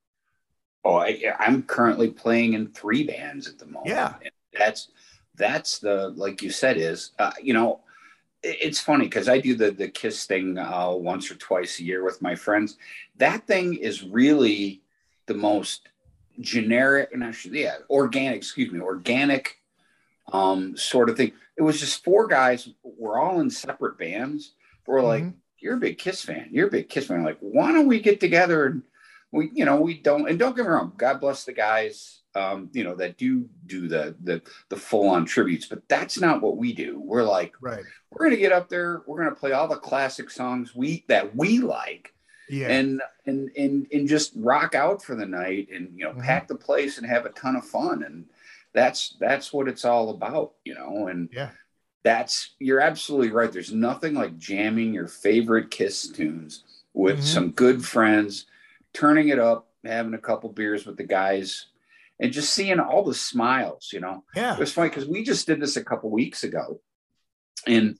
Oh, 0.84 0.96
I, 0.96 1.22
I'm 1.38 1.62
currently 1.62 2.10
playing 2.10 2.54
in 2.54 2.72
three 2.72 3.04
bands 3.04 3.46
at 3.46 3.58
the 3.58 3.66
moment. 3.66 3.86
Yeah. 3.86 4.14
That's 4.58 4.90
that's 5.42 5.78
the 5.80 5.96
like 6.24 6.40
you 6.42 6.50
said 6.50 6.76
is 6.76 7.10
uh, 7.18 7.32
you 7.42 7.52
know 7.52 7.80
it's 8.44 8.80
funny 8.80 9.04
because 9.06 9.28
I 9.28 9.38
do 9.38 9.54
the 9.54 9.70
the 9.70 9.88
kiss 9.88 10.24
thing 10.26 10.58
uh, 10.58 10.90
once 11.12 11.30
or 11.30 11.36
twice 11.36 11.78
a 11.78 11.84
year 11.84 12.02
with 12.04 12.22
my 12.22 12.34
friends. 12.34 12.76
That 13.16 13.46
thing 13.46 13.74
is 13.74 14.02
really 14.02 14.82
the 15.26 15.34
most 15.34 15.88
generic 16.40 17.10
and 17.12 17.22
actually 17.22 17.62
yeah 17.62 17.76
organic 17.90 18.36
excuse 18.38 18.72
me 18.72 18.80
organic 18.80 19.44
um 20.32 20.76
sort 20.76 21.10
of 21.10 21.16
thing. 21.16 21.32
It 21.58 21.62
was 21.62 21.78
just 21.78 22.02
four 22.04 22.26
guys. 22.26 22.68
We're 22.82 23.20
all 23.20 23.40
in 23.40 23.50
separate 23.50 23.98
bands. 23.98 24.54
We're 24.86 25.02
like, 25.02 25.24
Mhm. 25.24 25.34
you're 25.58 25.76
a 25.76 25.84
big 25.86 25.98
Kiss 25.98 26.22
fan. 26.22 26.48
You're 26.50 26.68
a 26.68 26.70
big 26.70 26.88
Kiss 26.88 27.06
fan. 27.06 27.22
Like, 27.22 27.38
why 27.40 27.70
don't 27.72 27.86
we 27.86 28.00
get 28.00 28.18
together 28.20 28.66
and 28.66 28.82
we, 29.30 29.50
you 29.54 29.64
know, 29.64 29.80
we 29.80 29.94
don't. 30.08 30.28
And 30.28 30.38
don't 30.38 30.56
get 30.56 30.64
me 30.64 30.70
wrong. 30.72 30.92
God 30.96 31.20
bless 31.20 31.44
the 31.44 31.52
guys, 31.52 32.21
um, 32.34 32.70
you 32.72 32.84
know, 32.84 32.94
that 32.96 33.18
do 33.18 33.48
do 33.66 33.88
the 33.88 34.14
the 34.24 34.42
the 34.68 34.76
full 34.76 35.08
on 35.08 35.24
tributes. 35.24 35.66
But 35.66 35.86
that's 35.88 36.20
not 36.20 36.40
what 36.40 36.56
we 36.56 36.72
do. 36.72 37.00
We're 37.00 37.22
like, 37.24 37.54
Right. 37.60 37.84
we're 38.10 38.24
gonna 38.26 38.36
get 38.36 38.52
up 38.52 38.68
there. 38.68 39.02
We're 39.06 39.22
gonna 39.22 39.34
play 39.36 39.52
all 39.52 39.68
the 39.68 39.76
classic 39.76 40.30
songs 40.30 40.74
we 40.74 41.04
that 41.08 41.36
we 41.36 41.58
like, 41.58 42.14
Yeah. 42.48 42.68
and 42.68 43.02
and 43.26 43.50
and 43.56 43.86
and 43.92 44.08
just 44.08 44.32
rock 44.36 44.74
out 44.74 45.02
for 45.02 45.14
the 45.14 45.26
night, 45.26 45.68
and 45.72 45.90
you 45.98 46.04
know, 46.04 46.12
Mhm. 46.12 46.22
pack 46.22 46.48
the 46.48 46.54
place 46.54 46.98
and 46.98 47.06
have 47.06 47.26
a 47.26 47.30
ton 47.30 47.56
of 47.56 47.66
fun. 47.66 48.02
And 48.02 48.26
that's 48.72 49.16
that's 49.20 49.52
what 49.52 49.68
it's 49.68 49.84
all 49.84 50.10
about, 50.10 50.54
you 50.64 50.74
know. 50.74 51.08
And 51.08 51.28
Yeah. 51.32 51.50
that's 52.02 52.54
you're 52.58 52.80
absolutely 52.80 53.30
right. 53.30 53.52
There's 53.52 53.72
nothing 53.72 54.14
like 54.14 54.38
jamming 54.38 54.94
your 54.94 55.06
favorite 55.08 55.70
Kiss 55.70 56.08
tunes 56.08 56.64
with 56.94 57.18
Mhm. 57.18 57.22
some 57.24 57.50
good 57.50 57.84
friends, 57.84 58.46
turning 58.94 59.28
it 59.28 59.38
up, 59.38 59.68
having 59.84 60.14
a 60.14 60.18
couple 60.18 60.48
beers 60.50 60.86
with 60.86 60.96
the 60.96 61.04
guys, 61.04 61.66
and 62.22 62.32
just 62.32 62.54
seeing 62.54 62.80
all 62.80 63.04
the 63.04 63.12
smiles. 63.14 63.90
You 63.92 64.00
know, 64.00 64.24
yeah. 64.34 64.54
it 64.54 64.60
was 64.60 64.72
funny 64.72 64.88
because 64.88 65.06
we 65.06 65.22
just 65.24 65.46
did 65.46 65.60
this 65.60 65.76
a 65.76 65.84
couple 65.84 66.10
weeks 66.10 66.44
ago, 66.44 66.80
and 67.66 67.98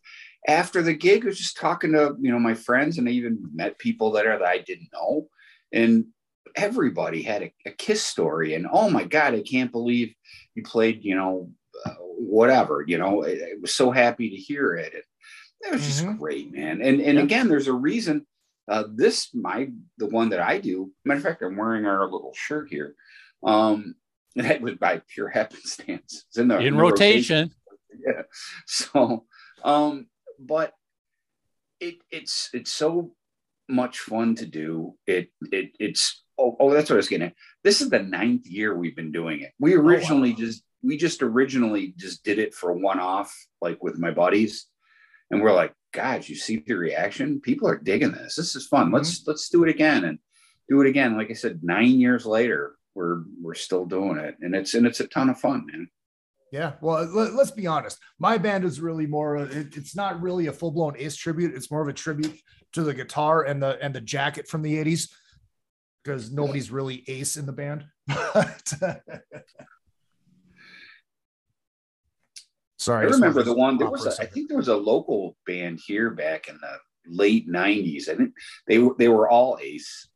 after 0.49 0.83
the 0.83 0.95
gig, 0.95 1.25
I 1.25 1.27
was 1.27 1.39
just 1.39 1.57
talking 1.59 1.93
to 1.93 2.17
you 2.21 2.31
know 2.33 2.39
my 2.39 2.55
friends, 2.55 2.97
and 2.99 3.09
I 3.09 3.13
even 3.13 3.51
met 3.55 3.79
people 3.79 4.13
there 4.13 4.39
that 4.39 4.47
I 4.49 4.59
didn't 4.59 4.89
know, 4.93 5.29
and 5.73 6.07
everybody 6.57 7.23
had 7.23 7.43
a, 7.43 7.53
a 7.67 7.71
Kiss 7.71 8.03
story, 8.03 8.55
and 8.55 8.67
oh 8.71 8.89
my 8.89 9.05
god, 9.05 9.35
I 9.35 9.43
can't 9.43 9.73
believe 9.73 10.15
you 10.55 10.63
played, 10.63 11.03
you 11.03 11.15
know, 11.17 11.51
uh, 11.87 11.95
whatever, 11.95 12.85
you 12.87 12.99
know, 12.99 13.25
I, 13.25 13.31
I 13.31 13.53
was 13.61 13.75
so 13.75 13.91
happy 13.91 14.29
to 14.31 14.37
hear 14.37 14.75
it. 14.75 14.93
It, 14.93 15.05
it 15.63 15.73
was 15.73 15.87
just 15.87 16.05
Mhm. 16.05 16.19
great, 16.19 16.53
man. 16.53 16.83
And 16.83 17.01
and 17.01 17.19
Yeah. 17.19 17.25
again, 17.25 17.49
there's 17.49 17.69
a 17.69 17.73
reason. 17.73 18.27
Uh, 18.69 18.85
this 18.95 19.35
my 19.35 19.71
the 19.99 20.07
one 20.07 20.29
that 20.31 20.41
I 20.41 20.59
do. 20.59 20.93
Matter 21.05 21.19
of 21.19 21.25
fact, 21.25 21.43
I'm 21.43 21.57
wearing 21.57 21.87
our 21.87 22.05
little 22.05 22.33
shirt 22.35 22.69
here. 22.69 22.95
Um, 23.45 23.95
that 24.37 24.61
was 24.61 24.75
by 24.77 25.03
pure 25.09 25.29
happenstance. 25.29 26.25
It's 26.29 26.39
in 26.39 26.49
the 26.49 26.59
in 26.59 26.77
the 26.77 26.83
rotation 26.83 27.51
yeah. 28.07 28.23
So, 28.67 29.25
um, 29.65 30.07
but 30.39 30.73
it 31.81 31.97
it's 32.11 32.51
it's 32.53 32.71
so 32.71 33.13
much 33.69 33.99
fun 33.99 34.35
to 34.37 34.47
do. 34.47 34.95
It 35.07 35.31
it 35.51 35.73
it's 35.79 36.23
oh, 36.39 36.57
oh 36.59 36.73
that's 36.73 36.91
what 36.91 36.97
I 36.97 36.99
was 36.99 37.09
getting 37.09 37.29
at. 37.29 37.35
This 37.65 37.81
is 37.81 37.91
the 37.91 38.03
ninth 38.03 38.47
year 38.47 38.77
we've 38.77 38.97
been 38.97 39.13
doing 39.13 39.41
it. 39.41 39.53
We 39.59 39.75
originally 39.75 40.33
just 40.33 40.63
we 40.83 40.97
just 40.97 41.23
originally 41.23 41.95
just 41.97 42.25
did 42.25 42.39
it 42.39 42.55
for 42.55 42.73
one 42.73 42.99
off, 42.99 43.35
like 43.61 43.83
with 43.83 43.99
my 43.99 44.11
buddies, 44.11 44.67
and 45.31 45.41
we're 45.43 45.53
like, 45.53 45.75
guys, 45.93 46.29
you 46.29 46.37
see 46.37 46.63
the 46.67 46.75
reaction? 46.75 47.41
People 47.41 47.69
are 47.69 47.79
digging 47.79 48.13
this. 48.13 48.37
This 48.37 48.57
is 48.57 48.67
fun. 48.67 48.91
Let's 48.91 49.27
let's 49.27 49.49
do 49.49 49.65
it 49.65 49.71
again 49.71 50.05
and 50.05 50.19
do 50.69 50.81
it 50.81 50.89
again. 50.89 51.17
Like 51.17 51.31
I 51.31 51.35
said, 51.35 51.61
nine 51.63 52.01
years 52.01 52.27
later, 52.27 52.77
we're 52.95 53.23
we're 53.41 53.55
still 53.55 53.85
doing 53.85 54.19
it, 54.19 54.37
and 54.41 54.55
it's 54.55 54.75
and 54.75 54.87
it's 54.87 55.01
a 55.01 55.07
ton 55.09 55.31
of 55.31 55.39
fun, 55.39 55.67
man. 55.67 55.89
Yeah, 56.53 56.73
well, 56.83 57.05
let, 57.07 57.33
us 57.33 57.51
be 57.51 57.67
honest. 57.67 57.99
My 58.19 58.37
band 58.37 58.65
is 58.65 58.79
really 58.79 59.07
more. 59.07 59.37
It, 59.39 59.75
it's 59.75 59.97
not 59.97 60.21
really 60.21 60.49
a 60.49 60.53
full 60.53 60.71
blown 60.71 60.95
Ace 60.99 61.17
tribute. 61.17 61.55
It's 61.55 61.71
more 61.71 61.81
of 61.81 61.89
a 61.89 61.95
tribute 61.95 62.39
to 62.75 62.83
the 62.83 62.93
guitar 62.93 63.45
and 63.45 63.63
the 63.63 63.83
and 63.83 63.95
the 63.95 64.03
jacket 64.03 64.47
from 64.47 64.61
the 64.61 64.75
'80s, 64.75 65.11
because 66.05 66.31
nobody's 66.31 66.71
really 66.71 67.05
Ace 67.09 67.39
in 67.39 67.47
the 67.47 67.53
band. 67.53 67.87
Sorry, 72.79 73.07
I 73.07 73.09
just 73.09 73.21
remember 73.21 73.43
the 73.43 73.55
one. 73.55 73.79
There 73.79 73.89
was, 73.89 74.07
a 74.07 74.23
I 74.23 74.27
think 74.27 74.49
there 74.49 74.59
was 74.59 74.69
a 74.69 74.77
local 74.77 75.37
band 75.47 75.81
here 75.87 76.11
back 76.11 76.49
in 76.49 76.59
the 76.61 76.79
late 77.07 77.49
'90s. 77.49 78.11
I 78.11 78.17
think 78.17 78.35
they 78.67 78.79
were 78.79 78.95
they 78.99 79.09
were 79.09 79.31
all 79.31 79.59
Ace. 79.63 80.09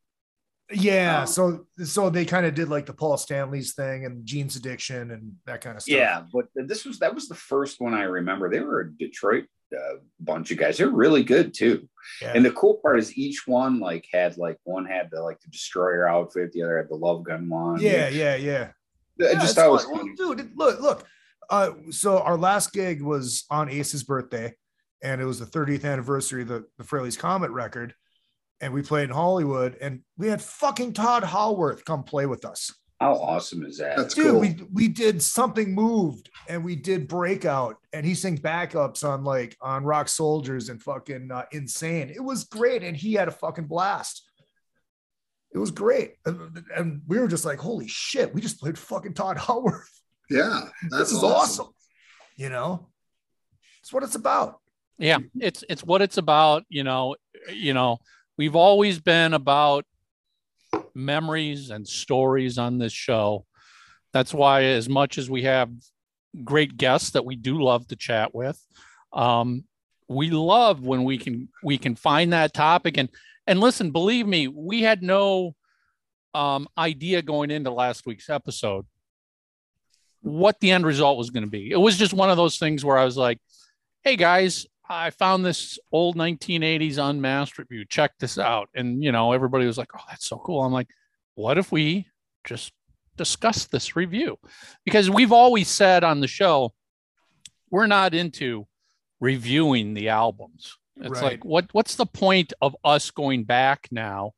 Yeah, 0.72 1.20
um, 1.20 1.26
so 1.26 1.66
so 1.84 2.10
they 2.10 2.24
kind 2.24 2.44
of 2.44 2.54
did 2.54 2.68
like 2.68 2.86
the 2.86 2.92
Paul 2.92 3.16
Stanley's 3.16 3.74
thing 3.74 4.04
and 4.04 4.26
Gene's 4.26 4.56
Addiction 4.56 5.12
and 5.12 5.34
that 5.46 5.60
kind 5.60 5.76
of 5.76 5.82
stuff. 5.82 5.96
Yeah, 5.96 6.24
but 6.32 6.46
this 6.54 6.84
was 6.84 6.98
that 6.98 7.14
was 7.14 7.28
the 7.28 7.36
first 7.36 7.80
one 7.80 7.94
I 7.94 8.02
remember. 8.02 8.50
They 8.50 8.60
were 8.60 8.80
a 8.80 8.92
Detroit 8.92 9.44
uh, 9.76 9.96
bunch 10.20 10.50
of 10.50 10.58
guys. 10.58 10.78
They're 10.78 10.88
really 10.90 11.22
good 11.22 11.54
too. 11.54 11.88
yeah. 12.20 12.32
And 12.34 12.44
the 12.44 12.50
cool 12.50 12.74
part 12.82 12.98
is 12.98 13.16
each 13.16 13.46
one 13.46 13.78
like 13.78 14.06
had 14.12 14.36
like 14.38 14.58
one 14.64 14.86
had 14.86 15.08
the 15.12 15.22
like 15.22 15.40
the 15.40 15.50
destroyer 15.50 16.08
outfit, 16.08 16.52
the 16.52 16.62
other 16.62 16.78
had 16.78 16.88
the 16.88 16.96
love 16.96 17.22
gun 17.24 17.48
one. 17.48 17.80
yeah, 17.80 18.08
yeah, 18.08 18.34
yeah. 18.34 18.70
I 19.20 19.32
Yeah, 19.32 19.32
just 19.34 19.54
thought 19.54 19.66
it 19.66 19.70
was. 19.70 19.86
Well, 19.86 20.04
dude, 20.16 20.50
look, 20.56 20.80
look. 20.80 21.06
Uh, 21.48 21.70
so 21.90 22.18
our 22.18 22.36
last 22.36 22.72
gig 22.72 23.02
was 23.02 23.44
on 23.50 23.70
Ace's 23.70 24.02
birthday, 24.02 24.52
and 25.02 25.20
it 25.20 25.24
was 25.24 25.38
the 25.38 25.46
30th 25.46 25.84
anniversary 25.84 26.42
of 26.42 26.48
the, 26.48 26.64
the 26.76 26.84
Frehley's 26.84 27.16
Comet 27.16 27.50
record. 27.52 27.94
And 28.60 28.72
we 28.72 28.82
played 28.82 29.04
in 29.04 29.14
Hollywood, 29.14 29.76
and 29.80 30.00
we 30.16 30.28
had 30.28 30.40
fucking 30.40 30.94
Tod 30.94 31.22
Howarth 31.24 31.84
come 31.84 32.04
play 32.04 32.24
with 32.26 32.44
us. 32.44 32.72
How 33.00 33.12
awesome 33.12 33.62
is 33.64 33.76
that? 33.78 33.98
That's 33.98 34.14
Dude, 34.14 34.30
cool. 34.30 34.40
we 34.40 34.56
we 34.72 34.88
did 34.88 35.22
something 35.22 35.74
moved, 35.74 36.30
and 36.48 36.64
we 36.64 36.74
did 36.76 37.08
breakout, 37.08 37.76
and 37.92 38.06
he 38.06 38.14
sings 38.14 38.40
backups 38.40 39.06
on 39.06 39.24
like 39.24 39.56
on 39.60 39.84
Rock 39.84 40.08
Soldiers 40.08 40.70
and 40.70 40.82
fucking 40.82 41.30
uh, 41.30 41.44
insane. 41.52 42.08
It 42.08 42.24
was 42.24 42.44
great, 42.44 42.82
and 42.82 42.96
he 42.96 43.12
had 43.12 43.28
a 43.28 43.32
fucking 43.32 43.66
blast. 43.66 44.22
It 45.52 45.58
was 45.58 45.70
great, 45.70 46.14
and, 46.24 46.64
and 46.74 47.02
we 47.06 47.18
were 47.18 47.28
just 47.28 47.44
like, 47.44 47.58
"Holy 47.58 47.88
shit!" 47.88 48.34
We 48.34 48.40
just 48.40 48.58
played 48.58 48.78
fucking 48.78 49.12
Tod 49.12 49.36
Howarth 49.46 49.90
yeah, 50.28 50.68
that's 50.90 51.10
this 51.10 51.12
is 51.12 51.22
awesome. 51.22 51.68
You 52.36 52.48
know, 52.48 52.88
it's 53.82 53.92
what 53.92 54.02
it's 54.02 54.14
about. 54.16 54.60
yeah 54.98 55.18
it's 55.38 55.62
it's 55.68 55.84
what 55.84 56.00
it's 56.02 56.16
about 56.16 56.64
you 56.68 56.82
know 56.82 57.16
you 57.52 57.74
know 57.74 57.98
we've 58.36 58.56
always 58.56 58.98
been 58.98 59.34
about 59.34 59.84
memories 60.94 61.70
and 61.70 61.86
stories 61.86 62.58
on 62.58 62.78
this 62.78 62.92
show. 62.92 63.46
That's 64.12 64.32
why 64.32 64.64
as 64.64 64.88
much 64.88 65.18
as 65.18 65.28
we 65.30 65.42
have 65.42 65.70
great 66.44 66.76
guests 66.76 67.10
that 67.10 67.24
we 67.24 67.36
do 67.36 67.62
love 67.62 67.86
to 67.88 67.96
chat 67.96 68.34
with 68.34 68.62
um 69.14 69.64
we 70.06 70.28
love 70.28 70.84
when 70.84 71.02
we 71.02 71.16
can 71.16 71.48
we 71.62 71.78
can 71.78 71.96
find 71.96 72.32
that 72.32 72.52
topic. 72.52 72.98
And 72.98 73.08
and 73.46 73.60
listen 73.60 73.90
believe 73.90 74.26
me 74.26 74.48
we 74.48 74.82
had 74.82 75.02
no 75.02 75.54
um 76.34 76.68
idea 76.76 77.22
going 77.22 77.50
into 77.50 77.70
last 77.70 78.06
week's 78.06 78.28
episode 78.28 78.86
what 80.20 80.58
the 80.60 80.72
end 80.72 80.84
result 80.84 81.16
was 81.16 81.30
going 81.30 81.44
to 81.44 81.50
be. 81.50 81.70
It 81.70 81.76
was 81.76 81.96
just 81.96 82.12
one 82.12 82.30
of 82.30 82.36
those 82.36 82.58
things 82.58 82.84
where 82.84 82.98
i 82.98 83.04
was 83.04 83.16
like 83.16 83.38
hey 84.02 84.16
guys 84.16 84.66
i 84.88 85.10
found 85.10 85.44
this 85.44 85.78
old 85.92 86.16
1980s 86.16 86.98
unmasked 86.98 87.58
review 87.58 87.84
check 87.84 88.12
this 88.18 88.38
out 88.38 88.68
and 88.74 89.02
you 89.02 89.12
know 89.12 89.32
everybody 89.32 89.66
was 89.66 89.78
like 89.78 89.88
oh 89.96 90.02
that's 90.08 90.26
so 90.26 90.36
cool 90.38 90.62
i'm 90.62 90.72
like 90.72 90.88
what 91.34 91.58
if 91.58 91.70
we 91.72 92.06
just 92.44 92.72
discuss 93.16 93.66
this 93.66 93.96
review 93.96 94.38
because 94.84 95.08
we've 95.10 95.32
always 95.32 95.68
said 95.68 96.04
on 96.04 96.20
the 96.20 96.26
show 96.28 96.72
we're 97.70 97.86
not 97.86 98.14
into 98.14 98.66
reviewing 99.20 99.94
the 99.94 100.08
albums 100.08 100.76
it's 100.98 101.10
Right. 101.10 101.22
like 101.22 101.44
what 101.44 101.66
what's 101.72 101.96
the 101.96 102.06
point 102.06 102.52
of 102.62 102.76
us 102.84 103.10
going 103.10 103.44
back 103.44 103.88
now 103.90 104.32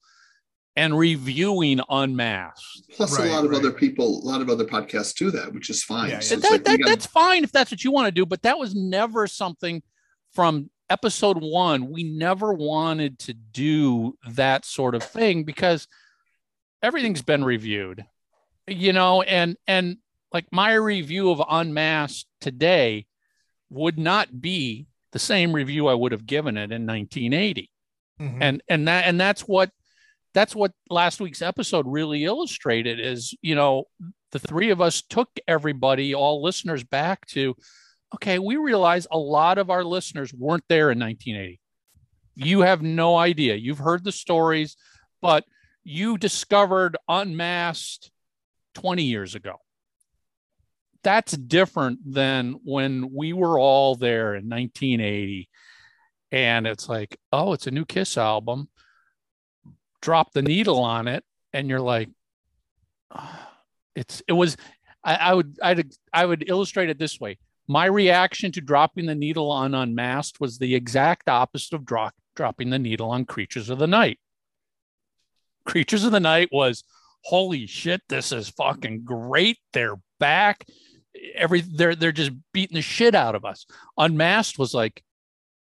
and 0.77 0.97
reviewing 0.97 1.81
unmasked 1.89 2.89
Plus, 2.97 3.19
Right, 3.19 3.29
a 3.29 3.33
lot 3.33 3.45
of 3.45 3.51
right. 3.51 3.59
other 3.59 3.73
people, 3.73 4.07
a 4.23 4.25
lot 4.25 4.41
of 4.41 4.49
other 4.49 4.65
podcasts 4.65 5.13
do 5.15 5.31
that, 5.33 5.53
which 5.53 5.71
is 5.71 5.83
fine. 5.83 6.11
Yeah, 6.11 6.21
So 6.21 6.35
yeah. 6.35 6.39
it's 6.39 6.43
that, 6.49 6.53
like 6.53 6.65
that, 6.65 6.79
gotta- 6.79 6.91
that's 6.91 7.07
fine 7.07 7.43
if 7.43 7.51
that's 7.51 7.71
what 7.73 7.83
you 7.83 7.91
want 7.91 8.07
to 8.07 8.13
do, 8.13 8.25
but 8.25 8.43
that 8.43 8.59
was 8.61 8.77
never 8.77 9.27
something 9.27 9.83
from 10.39 10.71
episode 10.89 11.43
one, 11.43 11.91
we 11.91 12.05
never 12.05 12.53
wanted 12.53 13.19
to 13.19 13.35
do 13.35 14.17
that 14.31 14.65
sort 14.65 14.95
of 14.95 15.03
thing 15.03 15.43
because 15.43 15.89
everything's 16.81 17.23
been 17.23 17.43
reviewed, 17.43 18.05
you 18.69 18.93
know, 18.93 19.23
and 19.23 19.57
and 19.67 19.97
like 20.33 20.47
my 20.53 20.75
review 20.75 21.33
of 21.33 21.43
Unmasked 21.51 22.29
today 22.41 23.07
would 23.69 23.99
not 23.99 24.41
be 24.41 24.87
the 25.11 25.19
same 25.19 25.53
review 25.53 25.89
I 25.89 25.95
would 25.95 26.13
have 26.13 26.25
given 26.25 26.57
it 26.57 26.71
in 26.71 26.87
1980. 26.87 27.69
Mhm. 28.21 28.39
And 28.41 28.63
and 28.69 28.87
that 28.87 29.07
and 29.07 29.21
that's 29.21 29.41
what 29.41 29.73
that's 30.35 30.55
what 30.55 30.71
last 30.89 31.21
week's 31.21 31.43
episode 31.43 31.85
really 31.89 32.23
illustrated 32.23 33.01
is, 33.01 33.35
you 33.43 33.57
know, 33.57 33.87
the 34.31 34.39
three 34.39 34.71
of 34.71 34.81
us 34.81 35.03
took 35.03 35.31
everybody, 35.49 36.15
all 36.15 36.41
listeners 36.45 36.85
back 36.85 37.27
to 37.27 37.57
okay, 38.15 38.39
we 38.39 38.57
realize 38.57 39.07
a 39.11 39.19
lot 39.19 39.59
of 39.59 39.71
our 39.71 39.85
listeners 39.85 40.33
weren't 40.33 40.65
there 40.69 40.91
in 40.91 40.99
1980. 40.99 41.61
You 42.37 42.61
have 42.61 42.83
no 42.83 43.17
idea. 43.17 43.57
You've 43.57 43.79
heard 43.79 44.05
the 44.05 44.13
stories, 44.13 44.77
but 45.21 45.45
you 45.85 46.19
discovered 46.19 46.97
Unmasked 47.09 48.11
20 48.75 49.03
years 49.03 49.35
ago. 49.35 49.57
That's 51.03 51.33
different 51.33 52.01
than 52.05 52.61
when 52.65 53.13
we 53.13 53.33
were 53.33 53.59
all 53.59 53.95
there 53.95 54.35
in 54.35 54.49
1980. 54.49 55.49
And 56.31 56.67
it's 56.67 56.89
like, 56.89 57.19
oh, 57.33 57.53
it's 57.53 57.67
a 57.67 57.73
new 57.73 57.85
Kiss 57.85 58.19
album. 58.19 58.69
Drop 60.01 60.33
the 60.33 60.43
needle 60.43 60.81
on 60.81 61.09
it. 61.09 61.25
And 61.53 61.69
you're 61.69 61.81
like, 61.81 62.09
"Ah." 63.11 63.51
it's, 63.95 64.23
it 64.29 64.33
was, 64.33 64.57
I, 65.03 65.15
I 65.15 65.35
would, 65.35 65.59
I'd, 65.63 65.93
I 66.13 66.27
would 66.27 66.49
illustrate 66.49 66.91
it 66.91 66.99
this 66.99 67.19
way 67.19 67.39
my 67.69 67.85
reaction 67.85 68.51
to 68.53 68.61
dropping 68.63 69.07
the 69.07 69.15
needle 69.15 69.51
on 69.51 69.75
Unmasked 69.75 70.41
was 70.41 70.59
the 70.59 70.75
exact 70.75 71.29
opposite 71.29 71.75
of 71.75 71.85
drop, 71.85 72.15
dropping 72.35 72.71
the 72.71 72.79
needle 72.79 73.11
on 73.11 73.27
Creatures 73.27 73.69
of 73.69 73.79
the 73.79 73.87
Night. 73.87 74.19
Creatures 75.67 76.05
of 76.05 76.13
the 76.13 76.19
Night 76.19 76.49
was, 76.51 76.83
holy 77.25 77.67
shit, 77.67 78.01
this 78.09 78.33
is 78.33 78.49
fucking 78.49 79.05
great. 79.05 79.59
They're 79.75 80.01
back. 80.19 80.67
Every 81.35 81.61
they're 81.61 81.95
they're 81.95 82.13
just 82.13 82.31
beating 82.53 82.77
the 82.77 82.83
shit 82.83 83.15
out 83.15 83.35
of 83.35 83.45
us. 83.45 83.67
Unmasked 83.99 84.59
was 84.59 84.73
like, 84.73 85.03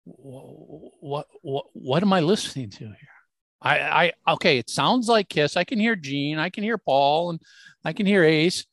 what 0.05 1.27
what 1.43 1.67
what 1.73 2.03
am 2.03 2.13
I 2.13 2.21
listening 2.21 2.71
to 2.71 2.85
here? 2.85 2.97
I 3.61 4.13
I 4.27 4.33
okay, 4.35 4.59
it 4.59 4.71
sounds 4.71 5.09
like 5.09 5.29
Kiss. 5.29 5.57
I 5.57 5.65
can 5.65 5.79
hear 5.79 5.97
Gene, 5.97 6.39
I 6.39 6.49
can 6.49 6.65
hear 6.65 6.79
Paul, 6.79 7.31
and 7.31 7.43
I 7.85 7.93
can 7.93 8.07
hear 8.07 8.25
Ace, 8.25 8.65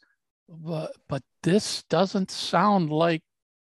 but 0.50 0.92
but 1.08 1.22
this 1.44 1.84
doesn't 1.90 2.32
sound 2.32 2.90
like 2.90 3.22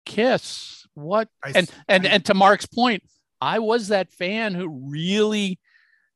Kiss. 0.05 0.85
What 0.93 1.29
I 1.43 1.49
and 1.49 1.57
s- 1.69 1.71
and 1.87 2.05
I- 2.07 2.09
and 2.09 2.25
to 2.25 2.33
Mark's 2.33 2.65
point, 2.67 3.03
I 3.41 3.59
was 3.59 3.87
that 3.89 4.11
fan 4.11 4.53
who 4.55 4.67
really 4.69 5.59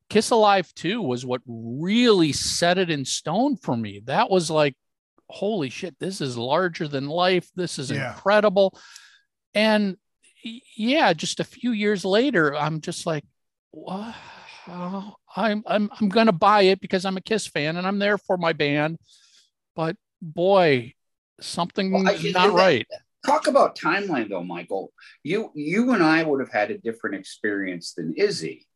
Kiss 0.10 0.30
Alive 0.30 0.74
2 0.76 1.02
was 1.02 1.26
what 1.26 1.42
really 1.46 2.32
set 2.34 2.78
it 2.78 2.90
in 2.90 3.06
stone 3.06 3.56
for 3.58 3.76
me. 3.78 4.02
That 4.06 4.30
was 4.30 4.50
like, 4.50 4.76
holy 5.30 5.70
shit, 5.70 5.98
this 6.00 6.20
is 6.22 6.38
larger 6.38 6.88
than 6.88 7.08
life. 7.08 7.50
This 7.56 7.80
is 7.80 7.90
Yeah. 7.92 8.12
incredible. 8.14 8.78
And 9.54 9.98
yeah, 10.44 11.14
just 11.14 11.40
a 11.40 11.44
few 11.46 11.72
years 11.72 12.04
later, 12.04 12.56
I'm 12.56 12.82
just 12.82 13.06
like, 13.06 13.24
wow, 13.72 14.16
I'm 15.36 15.64
I'm 15.66 15.90
I'm 16.00 16.10
gonna 16.10 16.32
buy 16.32 16.64
it 16.64 16.82
because 16.82 17.06
I'm 17.06 17.18
a 17.18 17.22
Kiss 17.22 17.48
fan 17.48 17.78
and 17.78 17.86
I'm 17.88 18.00
there 18.00 18.18
for 18.18 18.38
my 18.38 18.54
band. 18.54 18.98
But 19.76 19.96
boy, 20.22 20.94
something's 21.40 21.94
Well, 21.94 22.08
I- 22.08 22.32
not 22.32 22.48
that- 22.48 22.52
right. 22.54 22.88
Talk 23.26 23.48
about 23.48 23.78
timeline 23.78 24.30
though, 24.30 24.44
Michael. 24.44 24.92
You 25.24 25.52
you 25.54 25.92
and 25.92 26.02
I 26.02 26.24
would 26.24 26.40
have 26.40 26.52
had 26.52 26.72
a 26.72 26.78
different 26.78 27.16
experience 27.18 27.94
than 27.94 28.14
Izzy. 28.18 28.68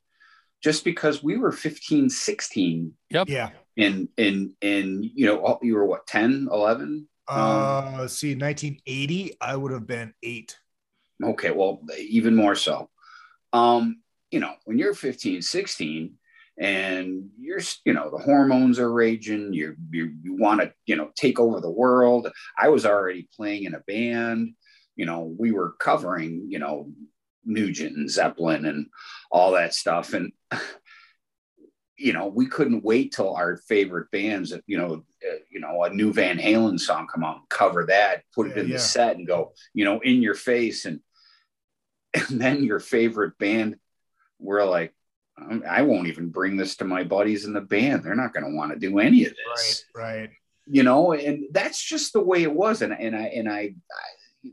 Just 0.63 0.83
because 0.83 1.21
we 1.23 1.37
were 1.37 1.51
15, 1.51 2.09
16 2.09 2.93
Yep. 3.09 3.29
Yeah. 3.29 3.51
in 3.75 4.07
in 4.17 4.55
in 4.61 5.03
you 5.15 5.25
know 5.25 5.59
you 5.63 5.73
were 5.75 5.85
what 5.85 6.05
10, 6.07 6.47
11? 6.51 7.07
Uh, 7.27 7.97
let's 8.01 8.13
see, 8.13 8.35
1980, 8.35 9.35
I 9.41 9.55
would 9.55 9.71
have 9.71 9.87
been 9.87 10.13
eight. 10.21 10.59
Okay, 11.23 11.49
well, 11.49 11.81
even 11.97 12.35
more 12.35 12.53
so. 12.55 12.91
Um, 13.51 14.01
you 14.29 14.39
know, 14.39 14.53
when 14.65 14.77
you're 14.77 14.93
15, 14.93 15.41
16 15.41 16.19
and 16.57 17.29
you're, 17.39 17.59
you 17.83 17.93
know, 17.93 18.09
the 18.09 18.23
hormones 18.23 18.79
are 18.79 18.91
raging, 18.91 19.53
you 19.53 19.75
you 19.91 20.13
you 20.23 20.35
want 20.35 20.61
to, 20.61 20.73
you 20.85 20.95
know, 20.95 21.09
take 21.15 21.39
over 21.39 21.59
the 21.59 21.69
world. 21.69 22.31
I 22.57 22.69
was 22.69 22.85
already 22.85 23.27
playing 23.35 23.65
in 23.65 23.75
a 23.75 23.81
band, 23.81 24.53
you 24.95 25.05
know, 25.05 25.33
we 25.37 25.51
were 25.51 25.73
covering, 25.79 26.45
you 26.49 26.59
know, 26.59 26.91
Nugent 27.45 27.95
and 27.97 28.09
Zeppelin 28.09 28.65
and 28.65 28.87
all 29.31 29.51
that 29.53 29.73
stuff 29.73 30.13
and 30.13 30.31
you 31.97 32.11
know, 32.11 32.27
we 32.27 32.45
couldn't 32.45 32.83
wait 32.83 33.13
till 33.13 33.33
our 33.35 33.55
favorite 33.55 34.11
bands, 34.11 34.53
you 34.67 34.77
know, 34.77 35.05
uh, 35.25 35.35
you 35.49 35.61
know, 35.61 35.83
a 35.83 35.89
new 35.89 36.11
Van 36.11 36.37
Halen 36.37 36.77
song 36.77 37.07
come 37.07 37.23
out 37.23 37.37
and 37.37 37.49
cover 37.49 37.85
that, 37.85 38.23
put 38.33 38.47
it 38.47 38.57
Yeah, 38.57 38.63
in 38.63 38.67
yeah. 38.69 38.73
the 38.73 38.79
set 38.79 39.15
and 39.15 39.25
go, 39.25 39.53
you 39.73 39.85
know, 39.85 40.01
in 40.01 40.21
your 40.21 40.35
face 40.35 40.85
and 40.85 40.99
and 42.29 42.39
then 42.41 42.63
your 42.63 42.79
favorite 42.79 43.37
band 43.37 43.75
we're 44.39 44.65
like 44.65 44.89
"Um, 44.89 44.95
i 45.67 45.81
won't 45.81 46.07
even 46.07 46.29
bring 46.29 46.55
this 46.57 46.75
to 46.77 46.85
my 46.85 47.03
buddies 47.03 47.45
in 47.45 47.53
the 47.53 47.61
band 47.61 48.03
they're 48.03 48.15
not 48.15 48.33
going 48.33 48.45
to 48.45 48.55
want 48.55 48.71
to 48.71 48.79
do 48.79 48.99
any 48.99 49.25
of 49.25 49.31
this 49.31 49.85
Right, 49.95 50.19
right. 50.21 50.29
you 50.65 50.83
know 50.83 51.13
and 51.13 51.45
that's 51.51 51.83
just 51.83 52.13
the 52.13 52.21
way 52.23 52.43
it 52.43 52.53
was 52.53 52.81
and, 52.81 52.93
and 52.93 53.15
i 53.15 53.23
and 53.23 53.49
i, 53.49 53.59
I 53.59 53.73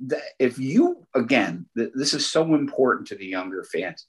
that, 0.06 0.22
if 0.38 0.58
you 0.58 1.06
again 1.14 1.66
th- 1.76 1.92
this 1.94 2.14
is 2.14 2.26
so 2.30 2.54
important 2.54 3.08
to 3.08 3.14
the 3.14 3.26
younger 3.26 3.62
fans 3.64 4.06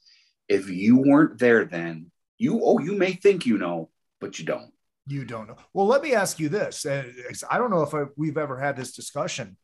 if 0.48 0.70
you 0.70 0.98
weren't 0.98 1.38
there 1.40 1.66
then 1.66 2.10
you 2.38 2.60
oh 2.64 2.80
you 2.80 2.94
may 2.98 3.14
think 3.14 3.46
you 3.46 3.58
know 3.58 3.90
but 4.20 4.40
you 4.40 4.46
don't 4.46 4.72
You 5.06 5.26
don't 5.26 5.48
know. 5.50 5.58
Well, 5.74 5.86
let 5.86 6.02
me 6.02 6.14
ask 6.16 6.40
you 6.40 6.48
this. 6.50 6.86
uh, 6.86 7.04
I 7.52 7.58
don't 7.58 7.72
know 7.72 7.84
if 7.84 7.94
I, 7.94 8.06
we've 8.16 8.38
ever 8.38 8.58
had 8.58 8.78
this 8.78 8.94
discussion. 8.96 9.58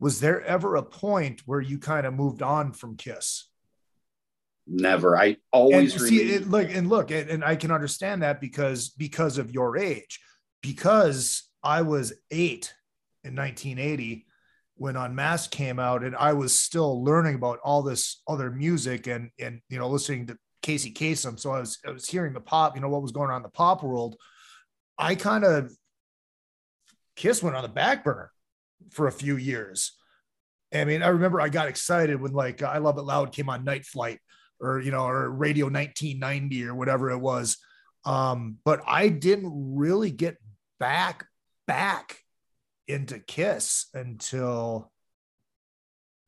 Was 0.00 0.20
there 0.20 0.40
ever 0.42 0.76
a 0.76 0.82
point 0.82 1.42
where 1.44 1.60
you 1.60 1.78
kind 1.78 2.06
of 2.06 2.14
moved 2.14 2.40
on 2.40 2.72
from 2.72 2.96
Kiss? 2.96 3.50
Never 4.66 5.16
i 5.16 5.26
And 5.26 5.36
always 5.52 5.94
see, 6.08 6.32
it, 6.32 6.48
look 6.48 6.68
and 6.70 6.88
look, 6.88 7.10
and, 7.10 7.30
and 7.30 7.44
I 7.44 7.56
can 7.56 7.70
understand 7.70 8.22
that 8.22 8.40
because 8.40 8.90
because 8.90 9.38
of 9.38 9.52
your 9.52 9.76
age. 9.76 10.20
Because 10.62 11.48
I 11.62 11.82
was 11.82 12.12
eight 12.30 12.74
in 13.22 13.36
1980 13.36 14.26
when 14.76 14.96
Unmasked 14.96 15.52
came 15.52 15.78
out, 15.78 16.02
and 16.02 16.16
I 16.16 16.32
was 16.32 16.58
still 16.58 17.02
learning 17.04 17.36
about 17.36 17.60
all 17.64 17.82
this 17.82 18.22
other 18.28 18.50
music 18.50 19.06
and 19.06 19.30
and 19.38 19.60
you 19.68 19.78
know 19.78 19.88
listening 19.88 20.26
to 20.26 20.38
Casey 20.62 20.92
Kasem. 20.92 21.38
So 21.38 21.52
I 21.52 21.60
was 21.60 21.78
I 21.86 21.90
was 21.90 22.08
hearing 22.08 22.32
the 22.32 22.40
pop, 22.40 22.74
you 22.74 22.82
know 22.82 22.88
what 22.88 23.02
was 23.02 23.12
going 23.12 23.30
on 23.30 23.36
in 23.36 23.42
the 23.42 23.48
pop 23.48 23.82
world. 23.82 24.16
I 24.98 25.14
kind 25.14 25.44
of 25.44 25.72
Kiss 27.14 27.42
went 27.42 27.56
on 27.56 27.62
the 27.62 27.68
back 27.68 28.04
burner 28.04 28.30
for 28.90 29.06
a 29.06 29.12
few 29.12 29.36
years. 29.36 29.92
I 30.74 30.84
mean, 30.84 31.02
I 31.02 31.08
remember 31.08 31.40
I 31.40 31.48
got 31.48 31.68
excited 31.68 32.20
when 32.20 32.32
like 32.32 32.62
uh, 32.62 32.66
I 32.66 32.78
Love 32.78 32.98
It 32.98 33.02
Loud 33.02 33.32
came 33.32 33.48
on 33.48 33.64
Night 33.64 33.86
Flight 33.86 34.20
or 34.60 34.80
you 34.80 34.90
know 34.90 35.06
or 35.06 35.30
Radio 35.30 35.66
1990 35.66 36.64
or 36.64 36.74
whatever 36.74 37.10
it 37.10 37.18
was. 37.18 37.58
Um, 38.04 38.58
but 38.64 38.82
I 38.86 39.08
didn't 39.08 39.76
really 39.76 40.10
get 40.10 40.36
back 40.78 41.26
back 41.66 42.18
into 42.86 43.18
Kiss 43.18 43.86
until 43.94 44.92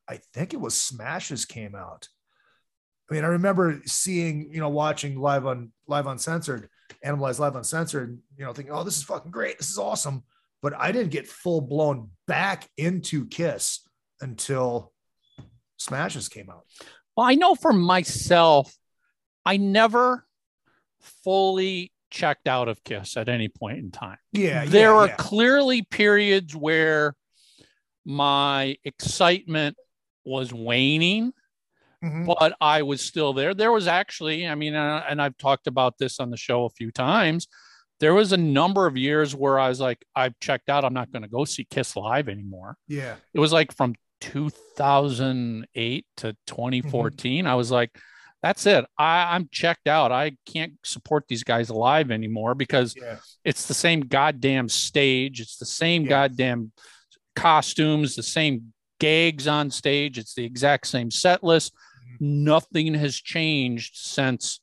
I 0.07 0.19
think 0.33 0.53
it 0.53 0.59
was 0.59 0.75
Smashes 0.75 1.45
came 1.45 1.75
out. 1.75 2.07
I 3.09 3.13
mean, 3.13 3.23
I 3.23 3.27
remember 3.27 3.81
seeing, 3.85 4.53
you 4.53 4.59
know, 4.59 4.69
watching 4.69 5.19
live 5.19 5.45
on 5.45 5.71
live 5.87 6.07
uncensored, 6.07 6.69
Animalized 7.03 7.39
live 7.39 7.55
uncensored, 7.55 8.19
you 8.37 8.45
know, 8.45 8.53
thinking, 8.53 8.73
oh, 8.73 8.83
this 8.83 8.97
is 8.97 9.03
fucking 9.03 9.31
great. 9.31 9.57
This 9.57 9.69
is 9.69 9.77
awesome. 9.77 10.23
But 10.61 10.73
I 10.75 10.91
didn't 10.91 11.11
get 11.11 11.27
full 11.27 11.61
blown 11.61 12.09
back 12.27 12.67
into 12.77 13.25
Kiss 13.27 13.87
until 14.19 14.91
Smashes 15.77 16.27
came 16.27 16.49
out. 16.49 16.65
Well, 17.19 17.27
I 17.27 17.35
know 17.35 17.53
for 17.53 17.73
myself, 17.73 18.73
I 19.45 19.57
never 19.57 20.25
fully 21.01 21.91
checked 22.09 22.47
out 22.47 22.69
of 22.69 22.81
Kiss 22.85 23.17
at 23.17 23.27
any 23.27 23.49
point 23.49 23.79
in 23.79 23.91
time. 23.91 24.19
Yeah. 24.31 24.63
there 24.63 24.91
yeah, 24.91 24.95
are 24.95 25.07
yeah. 25.07 25.15
clearly 25.17 25.81
periods 25.81 26.55
where 26.55 27.17
my 28.05 28.77
excitement 28.85 29.75
was 30.23 30.53
waning, 30.53 31.33
Mhm. 32.01 32.25
but 32.25 32.55
I 32.61 32.83
was 32.83 33.01
still 33.01 33.33
there. 33.33 33.53
There 33.53 33.73
was 33.73 33.85
actually, 33.85 34.47
I 34.47 34.55
mean, 34.55 34.75
uh, 34.75 35.03
and 35.09 35.21
I've 35.21 35.37
talked 35.37 35.67
about 35.67 35.97
this 35.97 36.21
on 36.21 36.29
the 36.29 36.37
show 36.37 36.63
a 36.63 36.69
few 36.69 36.89
times. 36.89 37.49
There 37.99 38.13
was 38.13 38.31
a 38.31 38.37
number 38.37 38.87
of 38.87 38.95
years 38.95 39.35
where 39.35 39.59
I 39.59 39.67
was 39.67 39.81
like, 39.81 40.05
I've 40.15 40.39
checked 40.39 40.69
out. 40.69 40.85
I'm 40.85 40.93
not 40.93 41.11
going 41.11 41.23
to 41.23 41.27
go 41.27 41.43
see 41.43 41.65
Kiss 41.69 41.97
live 41.97 42.29
anymore. 42.29 42.77
yeah. 42.87 43.15
It 43.33 43.41
was 43.41 43.51
like 43.51 43.75
from 43.75 43.95
2008 44.19 46.05
to 46.17 46.35
2014. 46.47 47.47
I 47.47 47.55
was 47.55 47.71
like, 47.71 47.97
that's 48.41 48.65
it. 48.65 48.85
I, 48.97 49.35
I'm 49.35 49.49
checked 49.51 49.87
out. 49.87 50.11
I 50.11 50.31
can't 50.45 50.73
support 50.83 51.25
these 51.27 51.43
guys 51.43 51.69
live 51.69 52.09
anymore 52.11 52.55
because 52.55 52.95
Yeah. 52.95 53.17
it's 53.43 53.67
the 53.67 53.73
same 53.73 54.01
goddamn 54.01 54.69
stage. 54.69 55.41
It's 55.41 55.57
the 55.57 55.65
same 55.65 56.03
Yeah. 56.03 56.09
goddamn 56.09 56.71
costumes, 57.35 58.15
the 58.15 58.23
same 58.23 58.73
gags 58.99 59.47
on 59.47 59.71
stage. 59.71 60.17
It's 60.17 60.33
the 60.33 60.45
exact 60.45 60.87
same 60.87 61.11
set 61.11 61.43
list. 61.43 61.73
nothing 62.21 62.93
has 62.95 63.15
changed 63.15 63.95
since 63.95 64.59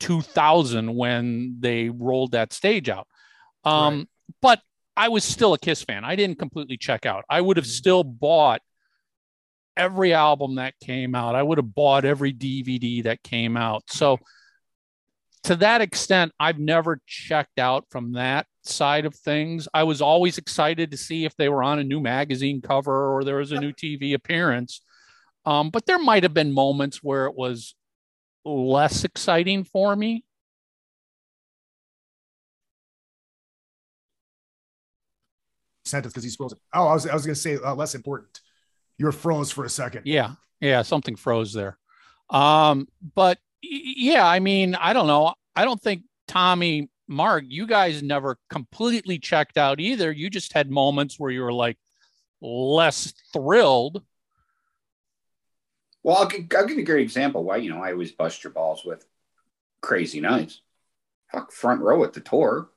2000 0.00 0.92
when 0.92 1.56
they 1.60 1.88
rolled 1.88 2.32
that 2.32 2.52
stage 2.52 2.88
out. 2.88 3.06
Um, 3.64 3.98
Right. 3.98 4.08
But 4.42 4.62
I 4.96 5.08
was 5.08 5.22
still 5.22 5.54
a 5.54 5.58
Kiss 5.58 5.84
fan. 5.84 6.04
I 6.04 6.16
didn't 6.16 6.38
completely 6.40 6.76
check 6.76 7.06
out. 7.06 7.24
I 7.30 7.40
would 7.40 7.56
have 7.58 7.66
Mhm. 7.66 7.78
still 7.78 8.02
bought 8.02 8.60
every 9.76 10.12
album 10.12 10.56
that 10.56 10.78
came 10.80 11.14
out. 11.14 11.34
I 11.34 11.42
would 11.42 11.58
have 11.58 11.74
bought 11.74 12.04
every 12.04 12.32
DVD 12.32 13.02
that 13.04 13.22
came 13.22 13.56
out. 13.56 13.84
So 13.88 14.18
to 15.44 15.56
that 15.56 15.80
extent, 15.80 16.32
I've 16.40 16.58
never 16.58 17.00
checked 17.06 17.58
out 17.58 17.86
from 17.90 18.12
that 18.12 18.46
side 18.62 19.06
of 19.06 19.14
things. 19.14 19.68
I 19.72 19.84
was 19.84 20.00
always 20.00 20.38
excited 20.38 20.90
to 20.90 20.96
see 20.96 21.24
if 21.24 21.36
they 21.36 21.48
were 21.48 21.62
on 21.62 21.78
a 21.78 21.84
new 21.84 22.00
magazine 22.00 22.60
cover 22.60 23.14
or 23.14 23.22
there 23.22 23.36
was 23.36 23.52
a 23.52 23.60
new 23.60 23.72
TV 23.72 24.14
appearance. 24.14 24.80
Um, 25.44 25.70
but 25.70 25.86
there 25.86 26.00
might 26.00 26.24
have 26.24 26.34
been 26.34 26.52
moments 26.52 27.02
where 27.02 27.26
it 27.26 27.36
was 27.36 27.74
less 28.44 29.04
exciting 29.04 29.64
for 29.64 29.94
me. 29.94 30.24
sentence 35.86 36.12
because 36.12 36.24
he's 36.24 36.36
frozen. 36.36 36.58
Oh, 36.74 36.86
I 36.86 36.94
was 36.94 37.06
I 37.06 37.14
was 37.14 37.24
gonna 37.24 37.34
say 37.34 37.56
uh, 37.56 37.74
less 37.74 37.94
important. 37.94 38.40
You're 38.98 39.12
froze 39.12 39.50
for 39.50 39.64
a 39.64 39.68
second. 39.68 40.02
Yeah, 40.06 40.32
yeah, 40.60 40.82
something 40.82 41.16
froze 41.16 41.52
there. 41.52 41.78
Um, 42.30 42.88
but 43.14 43.38
yeah, 43.62 44.26
I 44.26 44.40
mean, 44.40 44.74
I 44.74 44.92
don't 44.92 45.06
know. 45.06 45.34
I 45.54 45.64
don't 45.64 45.80
think 45.80 46.02
Tommy, 46.28 46.88
Mark, 47.08 47.44
you 47.46 47.66
guys 47.66 48.02
never 48.02 48.38
completely 48.50 49.18
checked 49.18 49.58
out 49.58 49.80
either. 49.80 50.10
You 50.10 50.30
just 50.30 50.52
had 50.52 50.70
moments 50.70 51.18
where 51.20 51.30
you 51.30 51.42
were 51.42 51.52
like 51.52 51.76
less 52.40 53.12
thrilled. 53.32 54.02
Well, 56.02 56.16
I'll, 56.18 56.28
gi- 56.28 56.46
I'll 56.56 56.66
give 56.66 56.76
you 56.76 56.82
a 56.82 56.86
great 56.86 57.02
example. 57.02 57.42
Why, 57.44 57.56
you 57.56 57.70
know, 57.70 57.82
I 57.82 57.92
always 57.92 58.12
bust 58.12 58.44
your 58.44 58.52
balls 58.52 58.84
with 58.84 59.04
Crazy 59.80 60.20
Nights. 60.20 60.60
Fuck, 61.32 61.50
front 61.52 61.80
row 61.80 62.04
at 62.04 62.12
the 62.12 62.20
tour. 62.20 62.70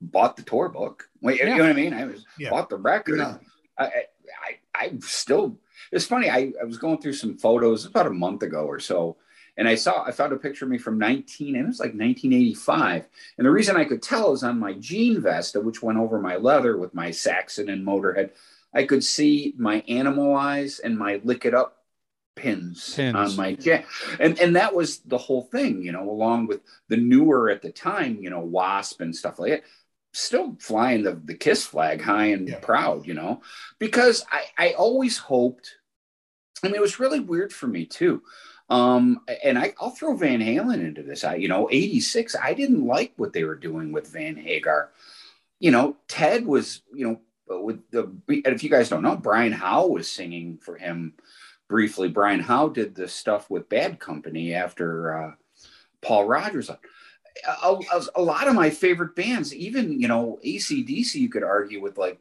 Bought 0.00 0.36
the 0.36 0.42
tour 0.42 0.68
book. 0.68 1.08
Wait, 1.22 1.38
you 1.40 1.46
know 1.46 1.56
what 1.58 1.66
I 1.66 1.72
mean? 1.72 1.94
I 1.94 2.04
was 2.04 2.26
Yeah. 2.38 2.50
bought 2.50 2.68
the 2.68 2.76
record. 2.76 3.18
Yeah. 3.18 3.36
I, 3.78 3.84
I, 3.86 3.90
I, 3.94 4.58
I 4.74 4.92
still. 5.00 5.58
It's 5.94 6.06
funny. 6.06 6.28
I, 6.30 6.52
I 6.60 6.64
was 6.64 6.78
going 6.78 6.98
through 7.00 7.12
some 7.14 7.36
photos 7.38 7.86
about 7.86 8.06
a 8.06 8.10
month 8.10 8.42
ago 8.42 8.64
or 8.66 8.80
so, 8.80 9.16
and 9.56 9.68
I 9.68 9.76
saw 9.76 10.04
I 10.04 10.10
found 10.10 10.32
a 10.32 10.36
picture 10.36 10.64
of 10.64 10.70
me 10.70 10.78
from 10.78 10.98
19, 10.98 11.54
and 11.56 11.64
it 11.64 11.68
was 11.68 11.78
like 11.78 11.94
1985. 11.94 13.06
And 13.38 13.46
the 13.46 13.50
reason 13.50 13.76
I 13.76 13.84
could 13.84 14.02
tell 14.02 14.32
is 14.32 14.42
on 14.42 14.58
my 14.58 14.72
jean 14.74 15.20
vest, 15.20 15.56
which 15.62 15.82
went 15.82 15.98
over 15.98 16.20
my 16.20 16.36
leather 16.36 16.76
with 16.76 16.94
my 16.94 17.10
Saxon 17.10 17.68
and 17.68 17.86
Motorhead. 17.86 18.30
I 18.74 18.84
could 18.84 19.04
see 19.04 19.54
my 19.56 19.84
animal 19.88 20.34
eyes 20.34 20.80
and 20.80 20.98
my 20.98 21.20
lick 21.22 21.44
it 21.44 21.54
up 21.54 21.84
pins, 22.34 22.94
Pins. 22.96 23.14
on 23.14 23.36
my 23.36 23.54
jacket. 23.54 23.86
And 24.18 24.38
and 24.40 24.56
that 24.56 24.74
was 24.74 24.98
the 24.98 25.18
whole 25.18 25.42
thing, 25.42 25.82
you 25.82 25.92
know, 25.92 26.10
along 26.10 26.48
with 26.48 26.60
the 26.88 26.96
newer 26.96 27.50
at 27.50 27.62
the 27.62 27.70
time, 27.70 28.18
you 28.20 28.30
know, 28.30 28.40
Wasp 28.40 29.00
and 29.00 29.14
stuff 29.14 29.38
like 29.38 29.52
that. 29.52 29.62
Still 30.12 30.56
flying 30.60 31.02
the, 31.02 31.20
the 31.24 31.34
kiss 31.34 31.64
flag 31.64 32.00
high 32.00 32.26
and 32.26 32.48
Yeah. 32.48 32.58
proud, 32.60 33.06
you 33.06 33.14
know, 33.14 33.42
because 33.78 34.24
I, 34.30 34.42
I 34.58 34.72
always 34.74 35.18
hoped, 35.18 35.76
I 36.62 36.68
mean, 36.68 36.76
it 36.76 36.80
was 36.80 37.00
really 37.00 37.20
weird 37.20 37.52
for 37.52 37.66
me 37.66 37.86
too. 37.86 38.22
Um, 38.70 39.20
and 39.42 39.58
I, 39.58 39.74
I'll 39.80 39.90
throw 39.90 40.16
Van 40.16 40.40
Halen 40.40 40.80
into 40.80 41.02
this. 41.02 41.24
I, 41.24 41.34
you 41.34 41.48
know, 41.48 41.68
86, 41.70 42.34
I 42.42 42.54
didn't 42.54 42.86
like 42.86 43.12
what 43.16 43.32
they 43.32 43.44
were 43.44 43.56
doing 43.56 43.92
with 43.92 44.08
Van 44.08 44.36
Hagar. 44.36 44.90
You 45.58 45.70
know, 45.70 45.96
Ted 46.08 46.46
was, 46.46 46.82
you 46.92 47.06
know, 47.06 47.62
with 47.62 47.82
the, 47.90 48.10
if 48.28 48.64
you 48.64 48.70
guys 48.70 48.88
don't 48.88 49.02
know, 49.02 49.16
Brian 49.16 49.52
Howe 49.52 49.86
was 49.86 50.10
singing 50.10 50.58
for 50.58 50.76
him 50.76 51.14
briefly. 51.68 52.08
Brian 52.08 52.40
Howe 52.40 52.68
did 52.68 52.94
the 52.94 53.06
stuff 53.06 53.50
with 53.50 53.68
Bad 53.68 54.00
Company 54.00 54.54
after 54.54 55.24
uh, 55.24 55.32
Paul 56.00 56.24
Rodgers. 56.24 56.70
A, 56.70 56.78
a, 57.62 58.02
a 58.16 58.22
lot 58.22 58.48
of 58.48 58.54
my 58.54 58.70
favorite 58.70 59.14
bands, 59.14 59.54
even, 59.54 60.00
you 60.00 60.08
know, 60.08 60.38
ACDC, 60.44 61.14
you 61.16 61.28
could 61.28 61.44
argue 61.44 61.82
with 61.82 61.98
like 61.98 62.18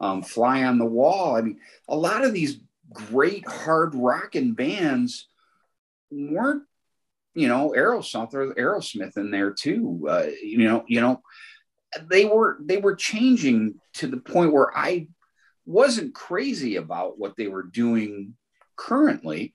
um, 0.00 0.22
Fly 0.22 0.64
on 0.64 0.78
the 0.78 0.84
Wall. 0.84 1.36
I 1.36 1.40
mean, 1.40 1.58
a 1.88 1.96
lot 1.96 2.24
of 2.24 2.34
these 2.34 2.58
great 2.92 3.46
hard 3.46 3.94
rocking 3.94 4.52
bands 4.52 5.28
weren't, 6.10 6.64
you 7.34 7.48
know, 7.48 7.74
Aerosmith 7.76 8.34
or 8.34 8.54
Aerosmith 8.54 9.16
in 9.16 9.30
there 9.30 9.52
too. 9.52 10.06
Uh, 10.08 10.26
you 10.42 10.68
know, 10.68 10.84
you 10.86 11.00
know, 11.00 11.20
they 12.10 12.24
were 12.24 12.58
they 12.60 12.78
were 12.78 12.96
changing 12.96 13.74
to 13.94 14.06
the 14.06 14.18
point 14.18 14.52
where 14.52 14.76
I 14.76 15.08
wasn't 15.64 16.14
crazy 16.14 16.76
about 16.76 17.18
what 17.18 17.34
they 17.36 17.48
were 17.48 17.64
doing 17.64 18.34
currently, 18.76 19.52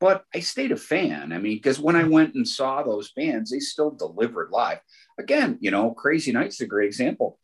but 0.00 0.24
I 0.34 0.40
stayed 0.40 0.72
a 0.72 0.76
fan. 0.76 1.32
I 1.32 1.38
mean, 1.38 1.56
because 1.56 1.80
when 1.80 1.96
I 1.96 2.04
went 2.04 2.34
and 2.34 2.46
saw 2.46 2.82
those 2.82 3.12
bands, 3.12 3.50
they 3.50 3.58
still 3.58 3.90
delivered 3.90 4.50
live. 4.50 4.78
Again, 5.18 5.58
you 5.60 5.70
know, 5.70 5.90
Crazy 5.92 6.32
Nights 6.32 6.60
a 6.60 6.66
great 6.66 6.86
example. 6.86 7.38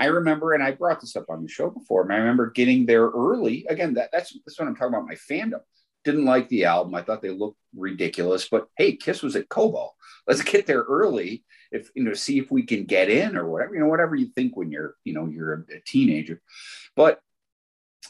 I 0.00 0.06
remember, 0.06 0.54
and 0.54 0.62
I 0.62 0.70
brought 0.70 1.02
this 1.02 1.14
up 1.14 1.26
on 1.28 1.42
the 1.42 1.48
show 1.48 1.68
before, 1.68 2.02
and 2.02 2.12
I 2.12 2.16
remember 2.16 2.50
getting 2.50 2.86
there 2.86 3.08
early. 3.08 3.66
Again, 3.68 3.92
that, 3.94 4.08
that's 4.10 4.32
that's 4.46 4.58
what 4.58 4.66
I'm 4.66 4.74
talking 4.74 4.94
about. 4.94 5.06
My 5.06 5.14
fandom 5.14 5.60
didn't 6.04 6.24
like 6.24 6.48
the 6.48 6.64
album. 6.64 6.94
I 6.94 7.02
thought 7.02 7.20
they 7.20 7.28
looked 7.28 7.58
ridiculous, 7.76 8.48
but 8.48 8.68
hey, 8.78 8.96
Kiss 8.96 9.22
was 9.22 9.36
at 9.36 9.50
Cobo. 9.50 9.90
Let's 10.26 10.40
get 10.40 10.66
there 10.66 10.80
early, 10.82 11.44
if 11.70 11.90
you 11.94 12.02
know, 12.02 12.14
see 12.14 12.38
if 12.38 12.50
we 12.50 12.62
can 12.62 12.84
get 12.84 13.10
in 13.10 13.36
or 13.36 13.46
whatever. 13.46 13.74
You 13.74 13.80
know, 13.80 13.88
whatever 13.88 14.16
you 14.16 14.28
think 14.28 14.56
when 14.56 14.72
you're, 14.72 14.94
you 15.04 15.12
know, 15.12 15.26
you're 15.26 15.52
a, 15.52 15.76
a 15.76 15.80
teenager. 15.86 16.40
But 16.96 17.20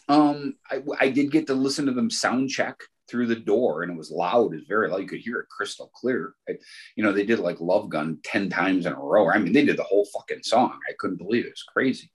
um, 0.08 0.54
I, 0.70 0.82
I 1.00 1.08
did 1.08 1.32
get 1.32 1.48
to 1.48 1.54
listen 1.54 1.86
to 1.86 1.92
them 1.92 2.08
sound 2.08 2.50
check 2.50 2.78
through 3.10 3.26
the 3.26 3.36
door, 3.36 3.82
and 3.82 3.92
it 3.92 3.98
was 3.98 4.10
loud. 4.10 4.52
It 4.52 4.58
was 4.58 4.68
very 4.68 4.88
loud. 4.88 5.02
You 5.02 5.08
could 5.08 5.20
hear 5.20 5.40
it 5.40 5.48
crystal 5.48 5.90
clear. 5.94 6.34
I, 6.48 6.52
you 6.94 7.02
know, 7.02 7.12
they 7.12 7.26
did 7.26 7.40
like 7.40 7.60
Love 7.60 7.88
Gun 7.88 8.18
ten 8.22 8.48
times 8.48 8.86
in 8.86 8.92
a 8.92 9.00
row. 9.00 9.28
I 9.28 9.38
mean, 9.38 9.52
they 9.52 9.64
did 9.64 9.76
the 9.76 9.82
whole 9.82 10.06
fucking 10.06 10.44
song. 10.44 10.78
I 10.88 10.92
couldn't 10.98 11.16
believe 11.16 11.44
it. 11.44 11.48
It 11.48 11.52
was 11.52 11.64
crazy. 11.64 12.10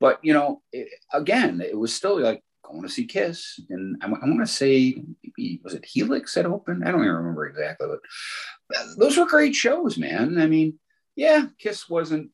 But 0.00 0.18
you 0.22 0.34
know, 0.34 0.62
it, 0.72 0.88
again, 1.12 1.60
it 1.60 1.78
was 1.78 1.94
still 1.94 2.20
like 2.20 2.42
going 2.64 2.82
to 2.82 2.88
see 2.88 3.06
Kiss, 3.06 3.60
and 3.70 3.96
I, 4.02 4.06
I 4.06 4.10
want 4.10 4.40
to 4.40 4.46
say 4.46 5.02
maybe 5.22 5.60
was 5.62 5.74
it 5.74 5.84
Helix 5.84 6.34
that 6.34 6.46
opened? 6.46 6.84
I 6.84 6.90
don't 6.90 7.02
even 7.02 7.14
remember 7.14 7.46
exactly, 7.46 7.86
but 7.88 8.76
uh, 8.76 8.86
those 8.98 9.16
were 9.16 9.26
great 9.26 9.54
shows, 9.54 9.96
man. 9.96 10.40
I 10.40 10.46
mean, 10.46 10.78
yeah, 11.14 11.46
Kiss 11.58 11.88
wasn't, 11.88 12.30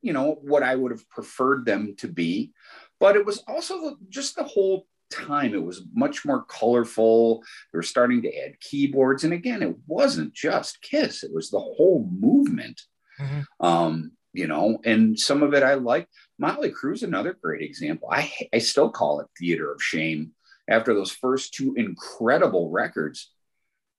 you 0.00 0.12
know, 0.12 0.38
what 0.42 0.62
I 0.62 0.74
would 0.74 0.92
have 0.92 1.08
preferred 1.08 1.64
them 1.64 1.94
to 1.98 2.08
be, 2.08 2.52
but 2.98 3.16
it 3.16 3.26
was 3.26 3.38
also 3.46 3.96
just 4.08 4.36
the 4.36 4.44
whole 4.44 4.86
time. 5.12 5.54
It 5.54 5.62
was 5.62 5.82
much 5.94 6.24
more 6.24 6.44
colorful. 6.44 7.42
They 7.72 7.76
were 7.78 7.82
starting 7.82 8.22
to 8.22 8.36
add 8.36 8.60
keyboards, 8.60 9.24
and 9.24 9.32
again, 9.32 9.62
it 9.62 9.76
wasn't 9.86 10.34
just 10.34 10.80
Kiss; 10.82 11.22
it 11.22 11.32
was 11.32 11.50
the 11.50 11.60
whole 11.60 12.08
movement. 12.10 12.80
Mhm. 13.20 13.44
Um, 13.60 14.12
you 14.32 14.46
know, 14.46 14.80
and 14.84 15.18
some 15.18 15.42
of 15.42 15.52
it 15.54 15.62
I 15.62 15.74
like. 15.74 16.08
Motley 16.38 16.70
Crue's 16.70 17.02
another 17.02 17.36
great 17.40 17.62
example. 17.62 18.08
I 18.10 18.32
I 18.52 18.58
still 18.58 18.90
call 18.90 19.20
it 19.20 19.28
theater 19.38 19.70
of 19.72 19.82
shame 19.82 20.32
after 20.68 20.94
those 20.94 21.10
first 21.10 21.54
two 21.54 21.74
incredible 21.76 22.70
records. 22.70 23.30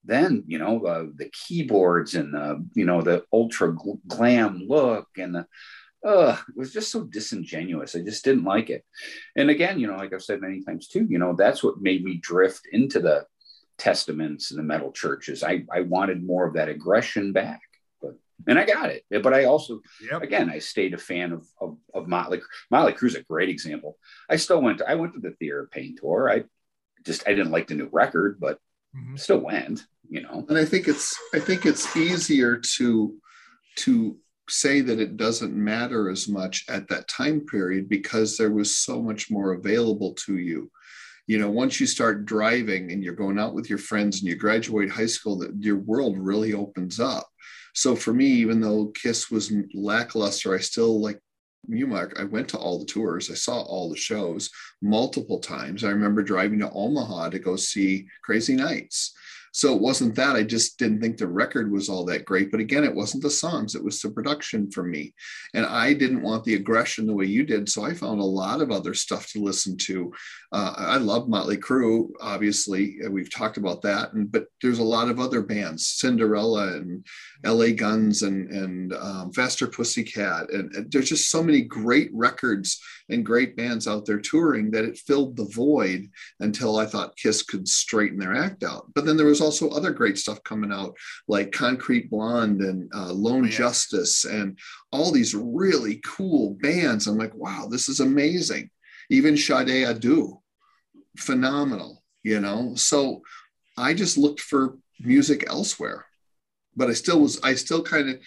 Then 0.04 0.44
you 0.48 0.58
know 0.58 0.80
the 0.84 1.14
the 1.16 1.30
keyboards 1.30 2.16
and 2.16 2.34
the 2.34 2.66
you 2.74 2.86
know 2.86 3.02
the 3.02 3.24
ultra 3.32 3.72
gl- 3.72 4.02
glam 4.08 4.66
look 4.68 5.08
and 5.18 5.36
the 5.36 5.46
uh 6.06 6.38
it 6.50 6.58
was 6.58 6.74
just 6.74 6.92
so 6.92 7.04
disingenuous. 7.04 7.96
I 7.96 8.02
just 8.02 8.24
didn't 8.26 8.44
like 8.44 8.70
it. 8.70 8.84
And 9.36 9.50
again, 9.50 9.80
you 9.80 9.88
know, 9.88 9.96
like 9.98 10.14
I've 10.14 10.24
said 10.24 10.42
many 10.42 10.62
times 10.62 10.88
too, 10.88 11.06
you 11.10 11.18
know, 11.20 11.34
that's 11.36 11.64
what 11.64 11.82
made 11.82 12.04
me 12.04 12.18
drift 12.18 12.68
into 12.72 13.00
the 13.00 13.26
testaments 13.78 14.52
and 14.52 14.60
the 14.60 14.64
metal 14.64 14.92
churches. 14.92 15.44
I 15.44 15.66
I 15.72 15.82
wanted 15.82 16.24
more 16.24 16.46
of 16.48 16.54
that 16.56 16.70
aggression 16.70 17.32
back, 17.34 17.62
but 18.02 18.16
and 18.48 18.60
I 18.60 18.66
got 18.66 18.90
it. 18.90 19.04
But 19.10 19.34
I 19.34 19.46
also 19.46 19.82
Yep. 20.12 20.22
again, 20.24 20.50
I 20.50 20.60
stayed 20.60 20.94
a 20.94 20.98
fan 20.98 21.32
of, 21.32 21.48
of, 21.60 21.78
of 21.94 22.08
Motley. 22.08 22.42
Motley 22.70 22.94
Crue's 22.94 23.16
a 23.16 23.24
great 23.24 23.50
example. 23.50 23.98
I 24.30 24.36
still 24.36 24.62
went 24.62 24.80
to, 24.80 24.90
I 24.90 24.96
went 24.96 25.14
to 25.14 25.20
the 25.20 25.32
Theater 25.32 25.62
of 25.62 25.72
Pain 25.72 25.96
tour. 26.00 26.30
I 26.30 26.44
just, 27.06 27.28
I 27.28 27.34
didn't 27.34 27.52
like 27.52 27.68
the 27.68 27.76
new 27.76 27.90
record, 27.92 28.40
but 28.40 28.60
Mhm. 28.96 29.18
still 29.20 29.40
went, 29.40 29.88
you 30.08 30.22
know? 30.22 30.46
and 30.50 30.56
i 30.56 30.64
think 30.66 30.88
it's 30.88 31.16
i 31.34 31.40
think 31.40 31.66
it's 31.66 31.98
easier 31.98 32.58
to 32.78 33.18
to 33.78 34.20
say 34.50 34.82
that 34.82 35.00
it 35.00 35.18
doesn't 35.18 35.56
matter 35.56 36.10
as 36.10 36.28
much 36.28 36.66
at 36.70 36.88
that 36.90 37.08
time 37.08 37.42
period 37.42 37.88
because 37.88 38.38
there 38.38 38.52
was 38.52 38.78
so 38.78 39.02
much 39.02 39.32
more 39.32 39.54
available 39.54 40.14
to 40.14 40.38
you. 40.38 40.70
You 41.28 41.40
know 41.40 41.50
once 41.50 41.80
you 41.80 41.88
start 41.88 42.26
driving 42.26 42.92
and 42.92 43.02
you're 43.02 43.14
going 43.14 43.40
out 43.40 43.54
with 43.54 43.70
your 43.70 43.78
friends 43.78 44.20
and 44.20 44.28
you 44.28 44.36
graduate 44.36 44.90
high 44.90 45.06
school 45.06 45.38
that 45.40 45.56
your 45.64 45.78
world 45.78 46.18
really 46.18 46.54
opens 46.54 47.00
up. 47.00 47.28
So 47.74 47.96
for 47.96 48.14
me 48.14 48.26
even 48.26 48.60
though 48.60 48.88
kiss 48.88 49.32
was 49.32 49.52
lackluster 49.74 50.54
i 50.54 50.60
still 50.60 51.02
like 51.02 51.20
you 51.70 51.88
mark 51.88 52.20
i 52.20 52.26
went 52.26 52.50
to 52.50 52.58
all 52.58 52.78
the 52.78 52.86
tours. 52.86 53.32
I 53.32 53.36
saw 53.36 53.62
all 53.62 53.90
the 53.90 53.96
shows 53.96 54.50
multiple 54.82 55.40
times. 55.40 55.86
I 55.86 55.90
remember 55.90 56.22
driving 56.22 56.60
to 56.60 56.72
omaha 56.72 57.30
to 57.30 57.40
go 57.40 57.56
see 57.56 58.06
crazy 58.22 58.56
nights 58.56 59.14
So 59.54 59.76
it 59.76 59.82
wasn't 59.82 60.16
that. 60.16 60.36
I 60.36 60.42
just 60.42 60.80
didn't 60.80 61.00
think 61.00 61.18
the 61.18 61.28
record 61.28 61.72
was 61.72 61.88
all 61.88 62.04
that 62.06 62.26
great. 62.26 62.50
But 62.50 62.60
again, 62.60 62.84
it 62.84 62.94
wasn't 62.94 63.22
the 63.22 63.30
songs, 63.30 63.76
it 63.76 63.84
was 63.84 64.02
the 64.02 64.10
production 64.10 64.72
for 64.72 64.84
me. 64.84 65.14
And 65.54 65.64
I 65.64 65.94
didn't 65.94 66.24
want 66.24 66.44
the 66.44 66.56
aggression 66.56 67.06
the 67.06 67.14
way 67.14 67.26
you 67.26 67.46
did. 67.46 67.70
So 67.70 67.86
I 67.86 67.94
found 67.94 68.20
a 68.20 68.26
lot 68.26 68.62
of 68.62 68.72
other 68.72 68.96
stuff 68.96 69.32
to 69.32 69.44
listen 69.44 69.78
to. 69.78 70.12
Uh, 70.52 70.74
I 70.76 70.98
love 70.98 71.30
Motley 71.30 71.58
Crue, 71.58 72.10
obviously. 72.20 72.98
We've 73.08 73.32
talked 73.32 73.58
about 73.58 73.84
that. 73.84 74.14
And 74.14 74.32
but 74.32 74.48
there's 74.64 74.80
a 74.80 74.84
lot 74.84 75.10
of 75.10 75.20
other 75.20 75.44
bands, 75.44 75.86
Cinderella 75.86 76.74
and 76.74 77.06
LA 77.46 77.70
Guns 77.76 78.24
and, 78.24 78.50
and 78.50 78.94
um, 78.94 79.32
Faster 79.34 79.68
Pussycat. 79.68 80.52
And, 80.52 80.74
and 80.74 80.92
there's 80.92 81.10
just 81.10 81.30
so 81.30 81.44
many 81.44 81.62
great 81.62 82.10
records 82.12 82.82
and 83.10 83.26
great 83.26 83.56
bands 83.58 83.88
out 83.88 84.06
there 84.06 84.20
touring 84.20 84.72
that 84.72 84.86
it 84.86 84.98
filled 84.98 85.36
the 85.36 85.46
void 85.46 86.10
until 86.40 86.78
I 86.78 86.86
thought 86.86 87.18
Kiss 87.18 87.44
could 87.44 87.68
straighten 87.68 88.18
their 88.18 88.36
act 88.36 88.64
out. 88.64 88.88
But 88.96 89.06
then 89.06 89.18
there 89.18 89.28
was 89.28 89.42
also 89.42 89.70
other 89.70 89.92
great 89.92 90.18
stuff 90.18 90.44
coming 90.44 90.72
out 90.72 90.96
like 91.28 91.52
Concrete 91.52 92.10
Blonde 92.10 92.62
and 92.62 92.90
uh, 92.94 93.12
Lone 93.12 93.44
oh, 93.44 93.48
yeah. 93.48 93.58
Justice 93.58 94.26
and 94.26 94.58
all 94.92 95.12
these 95.12 95.36
really 95.36 96.02
cool 96.06 96.58
bands. 96.62 97.08
I'm 97.08 97.18
like, 97.18 97.36
wow, 97.36 97.68
this 97.70 97.90
is 97.90 98.00
amazing. 98.00 98.70
Even 99.10 99.38
Sade 99.38 99.68
Adu, 99.68 100.40
phenomenal, 101.18 102.04
you 102.24 102.40
know? 102.40 102.74
So 102.76 103.22
I 103.78 103.94
just 103.94 104.18
looked 104.18 104.40
for 104.40 104.78
music 105.00 105.46
elsewhere, 105.48 106.06
but 106.76 106.90
I 106.90 106.94
still 106.94 107.20
was, 107.20 107.42
I 107.44 107.56
still 107.56 107.84
kind 107.84 108.10
of 108.10 108.20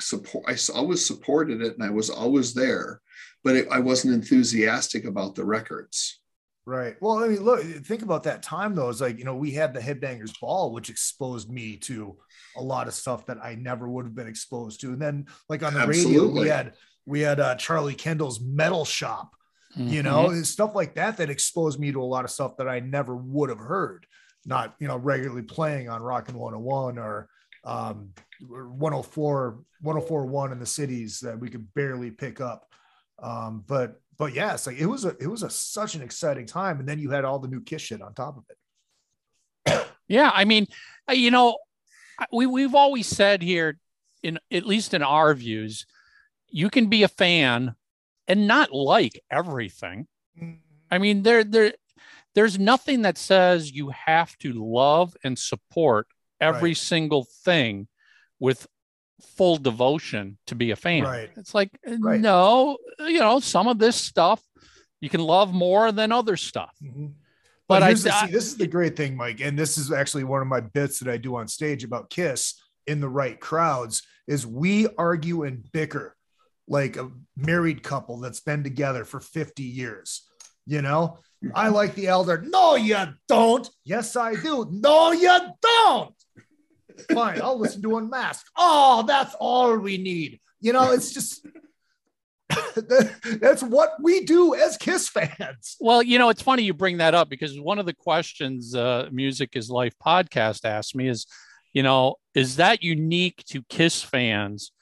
support, 0.00 0.44
I 0.48 0.56
always 0.74 1.04
supported 1.04 1.60
it 1.60 1.74
and 1.74 1.82
I 1.82 1.90
was 1.90 2.08
always 2.08 2.54
there, 2.54 3.00
but 3.44 3.56
it, 3.56 3.68
I 3.70 3.80
wasn't 3.80 4.14
enthusiastic 4.14 5.04
about 5.04 5.34
the 5.34 5.44
records. 5.44 6.20
Right. 6.64 6.94
Well, 7.00 7.18
I 7.18 7.28
mean, 7.28 7.42
look, 7.42 7.62
think 7.62 8.02
about 8.02 8.22
that 8.24 8.42
time 8.42 8.74
though. 8.74 8.88
It's 8.88 9.00
like, 9.00 9.18
you 9.18 9.24
know, 9.24 9.34
we 9.34 9.50
had 9.50 9.74
the 9.74 9.80
Headbangers 9.80 10.38
Ball, 10.38 10.72
which 10.72 10.90
exposed 10.90 11.50
me 11.50 11.76
to 11.78 12.16
a 12.56 12.62
lot 12.62 12.86
of 12.86 12.94
stuff 12.94 13.26
that 13.26 13.38
I 13.42 13.56
never 13.56 13.88
would 13.88 14.04
have 14.04 14.14
been 14.14 14.28
exposed 14.28 14.80
to. 14.82 14.92
And 14.92 15.02
then 15.02 15.26
like 15.48 15.64
on 15.64 15.74
the 15.74 15.80
Absolutely. 15.80 16.28
radio, 16.28 16.40
we 16.40 16.48
had 16.48 16.74
we 17.04 17.20
had 17.20 17.40
uh, 17.40 17.56
Charlie 17.56 17.94
Kendall's 17.94 18.40
Metal 18.40 18.84
Shop, 18.84 19.34
mm-hmm. 19.76 19.88
you 19.88 20.04
know, 20.04 20.40
stuff 20.42 20.76
like 20.76 20.94
that 20.94 21.16
that 21.16 21.30
exposed 21.30 21.80
me 21.80 21.90
to 21.90 22.00
a 22.00 22.04
lot 22.04 22.24
of 22.24 22.30
stuff 22.30 22.56
that 22.58 22.68
I 22.68 22.78
never 22.78 23.16
would 23.16 23.48
have 23.48 23.58
heard, 23.58 24.06
not, 24.46 24.76
you 24.78 24.86
know, 24.86 24.96
regularly 24.96 25.42
playing 25.42 25.88
on 25.88 26.00
Rockin' 26.00 26.38
101 26.38 26.98
or 26.98 27.28
um 27.64 28.10
104 28.40 29.58
1041 29.82 30.52
in 30.52 30.58
the 30.58 30.66
cities 30.66 31.20
that 31.20 31.38
we 31.38 31.48
could 31.48 31.72
barely 31.74 32.10
pick 32.10 32.40
up 32.40 32.71
um 33.22 33.64
but 33.66 34.00
but 34.18 34.34
yes, 34.34 34.66
like 34.66 34.78
it 34.78 34.86
was 34.86 35.04
a 35.04 35.16
it 35.20 35.26
was 35.26 35.42
a 35.42 35.50
such 35.50 35.94
an 35.94 36.02
exciting 36.02 36.46
time, 36.46 36.78
and 36.78 36.88
then 36.88 36.98
you 36.98 37.10
had 37.10 37.24
all 37.24 37.38
the 37.38 37.48
new 37.48 37.60
Kiss 37.60 37.82
shit 37.82 38.02
on 38.02 38.14
top 38.14 38.36
of 38.36 38.44
it. 38.50 39.86
yeah, 40.08 40.30
I 40.32 40.44
mean, 40.44 40.66
uh, 41.08 41.14
you 41.14 41.30
know, 41.30 41.58
we 42.32 42.46
we've 42.46 42.74
always 42.74 43.06
said 43.06 43.42
here, 43.42 43.78
in 44.22 44.38
at 44.50 44.66
least 44.66 44.94
in 44.94 45.02
our 45.02 45.34
views, 45.34 45.86
you 46.48 46.70
can 46.70 46.86
be 46.86 47.02
a 47.02 47.08
fan 47.08 47.74
and 48.28 48.46
not 48.46 48.72
like 48.72 49.20
everything. 49.30 50.06
I 50.90 50.98
mean, 50.98 51.22
there 51.22 51.42
there 51.42 51.72
there's 52.34 52.58
nothing 52.58 53.02
that 53.02 53.18
says 53.18 53.72
you 53.72 53.90
have 53.90 54.36
to 54.38 54.52
love 54.52 55.16
and 55.24 55.38
support 55.38 56.06
every 56.40 56.70
right. 56.70 56.76
single 56.76 57.24
thing 57.24 57.88
with 58.38 58.66
full 59.22 59.56
devotion 59.56 60.38
to 60.46 60.54
be 60.54 60.70
a 60.70 60.76
fan. 60.76 61.04
Right. 61.04 61.30
It's 61.36 61.54
like 61.54 61.70
right. 61.98 62.20
no, 62.20 62.78
you 63.00 63.20
know, 63.20 63.40
some 63.40 63.68
of 63.68 63.78
this 63.78 63.96
stuff 63.96 64.42
you 65.00 65.08
can 65.08 65.20
love 65.20 65.52
more 65.52 65.92
than 65.92 66.12
other 66.12 66.36
stuff. 66.36 66.74
Mm-hmm. 66.82 67.06
But, 67.68 67.80
but 67.80 67.82
I, 67.82 67.92
the, 67.94 67.96
see, 67.96 68.32
this 68.32 68.46
is 68.46 68.56
the 68.56 68.66
great 68.66 68.96
thing, 68.96 69.16
Mike, 69.16 69.40
and 69.40 69.58
this 69.58 69.78
is 69.78 69.92
actually 69.92 70.24
one 70.24 70.42
of 70.42 70.48
my 70.48 70.60
bits 70.60 70.98
that 71.00 71.12
I 71.12 71.16
do 71.16 71.36
on 71.36 71.48
stage 71.48 71.84
about 71.84 72.10
Kiss 72.10 72.60
in 72.86 73.00
the 73.00 73.08
right 73.08 73.38
crowds 73.38 74.02
is 74.26 74.46
we 74.46 74.88
argue 74.98 75.44
and 75.44 75.64
bicker 75.72 76.16
like 76.68 76.96
a 76.96 77.10
married 77.36 77.82
couple 77.82 78.18
that's 78.18 78.40
been 78.40 78.62
together 78.62 79.04
for 79.04 79.20
50 79.20 79.62
years. 79.62 80.22
You 80.66 80.82
know, 80.82 81.18
I 81.54 81.68
like 81.68 81.94
the 81.94 82.06
elder. 82.06 82.42
No, 82.46 82.76
you 82.76 82.96
don't. 83.26 83.68
Yes, 83.84 84.14
I 84.14 84.34
do. 84.34 84.68
No, 84.70 85.10
you 85.10 85.38
don't. 85.60 86.14
Fine, 87.12 87.40
I'll 87.40 87.58
listen 87.58 87.82
to 87.82 87.96
Unmasked. 87.96 88.50
Oh, 88.56 89.04
that's 89.06 89.34
all 89.38 89.76
we 89.76 89.98
need. 89.98 90.40
You 90.60 90.72
know, 90.72 90.92
it's 90.92 91.12
just 91.12 91.46
that's 93.40 93.62
what 93.62 93.94
we 94.00 94.24
do 94.24 94.54
as 94.54 94.76
Kiss 94.76 95.08
fans. 95.08 95.76
Well, 95.80 96.02
you 96.02 96.18
know, 96.18 96.28
it's 96.28 96.42
funny 96.42 96.62
you 96.62 96.74
bring 96.74 96.98
that 96.98 97.14
up 97.14 97.28
because 97.28 97.58
one 97.58 97.78
of 97.78 97.86
the 97.86 97.94
questions 97.94 98.74
uh, 98.74 99.08
Music 99.10 99.56
is 99.56 99.70
Life 99.70 99.94
podcast 100.04 100.64
asked 100.64 100.94
me 100.94 101.08
is, 101.08 101.26
you 101.72 101.82
know, 101.82 102.16
is 102.34 102.56
that 102.56 102.82
unique 102.82 103.44
to 103.46 103.62
Kiss 103.68 104.02
fans? 104.02 104.72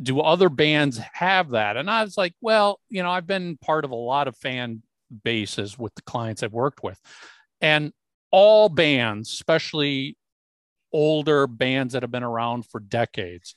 Do 0.00 0.20
other 0.20 0.48
bands 0.48 1.00
have 1.12 1.50
that? 1.50 1.76
And 1.76 1.90
I 1.90 2.02
was 2.02 2.16
like, 2.16 2.34
well, 2.40 2.80
you 2.88 3.02
know, 3.02 3.10
I've 3.10 3.26
been 3.26 3.56
part 3.58 3.84
of 3.84 3.90
a 3.90 3.96
lot 3.96 4.28
of 4.28 4.36
fan 4.36 4.82
bases 5.24 5.78
with 5.78 5.94
the 5.94 6.02
clients 6.02 6.42
I've 6.42 6.52
worked 6.52 6.82
with. 6.82 6.98
And 7.60 7.92
all 8.30 8.68
bands, 8.68 9.30
especially 9.30 10.16
older 10.92 11.46
bands 11.46 11.92
that 11.92 12.02
have 12.02 12.10
been 12.10 12.22
around 12.22 12.66
for 12.66 12.80
decades 12.80 13.54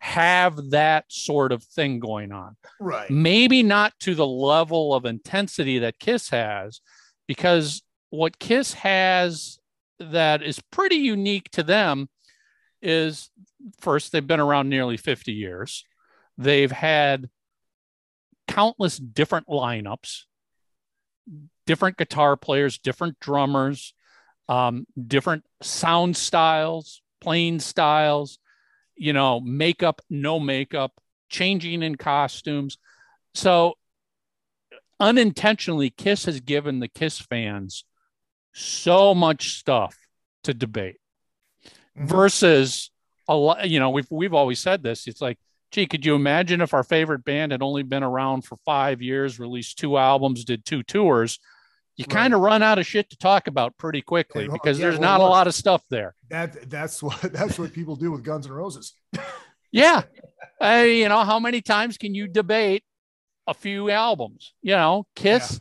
have 0.00 0.70
that 0.70 1.04
sort 1.08 1.52
of 1.52 1.62
thing 1.62 2.00
going 2.00 2.32
on. 2.32 2.56
Right. 2.80 3.08
Maybe 3.08 3.62
not 3.62 3.92
to 4.00 4.16
the 4.16 4.26
level 4.26 4.94
of 4.94 5.04
intensity 5.04 5.78
that 5.78 6.00
Kiss 6.00 6.30
has, 6.30 6.80
because 7.28 7.82
what 8.10 8.40
Kiss 8.40 8.74
has 8.74 9.60
that 10.00 10.42
is 10.42 10.60
pretty 10.72 10.96
unique 10.96 11.48
to 11.52 11.62
them 11.62 12.08
is 12.82 13.30
first, 13.80 14.10
they've 14.10 14.26
been 14.26 14.40
around 14.40 14.68
nearly 14.68 14.96
50 14.96 15.32
years. 15.32 15.84
They've 16.36 16.72
had 16.72 17.30
countless 18.48 18.96
different 18.96 19.46
lineups, 19.46 20.22
different 21.64 21.96
guitar 21.96 22.36
players, 22.36 22.76
different 22.76 23.20
drummers, 23.20 23.94
um, 24.48 24.86
different 25.06 25.44
sound 25.60 26.16
styles, 26.16 27.02
playing 27.20 27.60
styles, 27.60 28.38
you 28.96 29.12
know, 29.12 29.40
makeup, 29.40 30.00
no 30.10 30.38
makeup, 30.38 30.92
changing 31.28 31.82
in 31.82 31.96
costumes. 31.96 32.78
So 33.34 33.74
unintentionally, 35.00 35.90
Kiss 35.90 36.26
has 36.26 36.40
given 36.40 36.80
the 36.80 36.88
Kiss 36.88 37.18
fans 37.18 37.84
so 38.52 39.14
much 39.14 39.58
stuff 39.58 39.96
to 40.44 40.52
debate 40.54 41.00
mm-hmm. 41.96 42.06
versus 42.06 42.90
a 43.28 43.34
lot, 43.34 43.68
you 43.68 43.80
know, 43.80 43.90
we've, 43.90 44.10
we've 44.10 44.34
always 44.34 44.58
said 44.58 44.82
this. 44.82 45.06
It's 45.06 45.20
like, 45.22 45.38
gee, 45.70 45.86
could 45.86 46.04
you 46.04 46.14
imagine 46.14 46.60
if 46.60 46.74
our 46.74 46.84
favorite 46.84 47.24
band 47.24 47.52
had 47.52 47.62
only 47.62 47.82
been 47.82 48.02
around 48.02 48.42
for 48.42 48.56
five 48.64 49.00
years, 49.00 49.38
released 49.38 49.78
two 49.78 49.96
albums, 49.96 50.44
did 50.44 50.64
two 50.64 50.82
tours? 50.82 51.38
You 52.02 52.14
right. 52.14 52.22
kind 52.22 52.34
of 52.34 52.40
run 52.40 52.62
out 52.62 52.78
of 52.78 52.86
shit 52.86 53.08
to 53.10 53.16
talk 53.16 53.46
about 53.46 53.76
pretty 53.78 54.02
quickly 54.02 54.48
because 54.48 54.78
yeah, 54.78 54.86
there's 54.86 54.98
well, 54.98 55.18
not 55.18 55.20
a 55.20 55.28
lot 55.28 55.46
of 55.46 55.54
stuff 55.54 55.82
there. 55.88 56.14
That 56.30 56.68
that's 56.68 57.02
what 57.02 57.20
that's 57.32 57.58
what 57.58 57.72
people 57.72 57.96
do 57.96 58.10
with 58.10 58.24
Guns 58.24 58.46
and 58.46 58.54
Roses. 58.54 58.94
yeah, 59.72 60.02
I, 60.60 60.84
you 60.84 61.08
know 61.08 61.24
how 61.24 61.38
many 61.38 61.60
times 61.60 61.96
can 61.96 62.14
you 62.14 62.26
debate 62.26 62.82
a 63.46 63.54
few 63.54 63.90
albums? 63.90 64.54
You 64.62 64.72
know, 64.72 65.06
Kiss. 65.14 65.60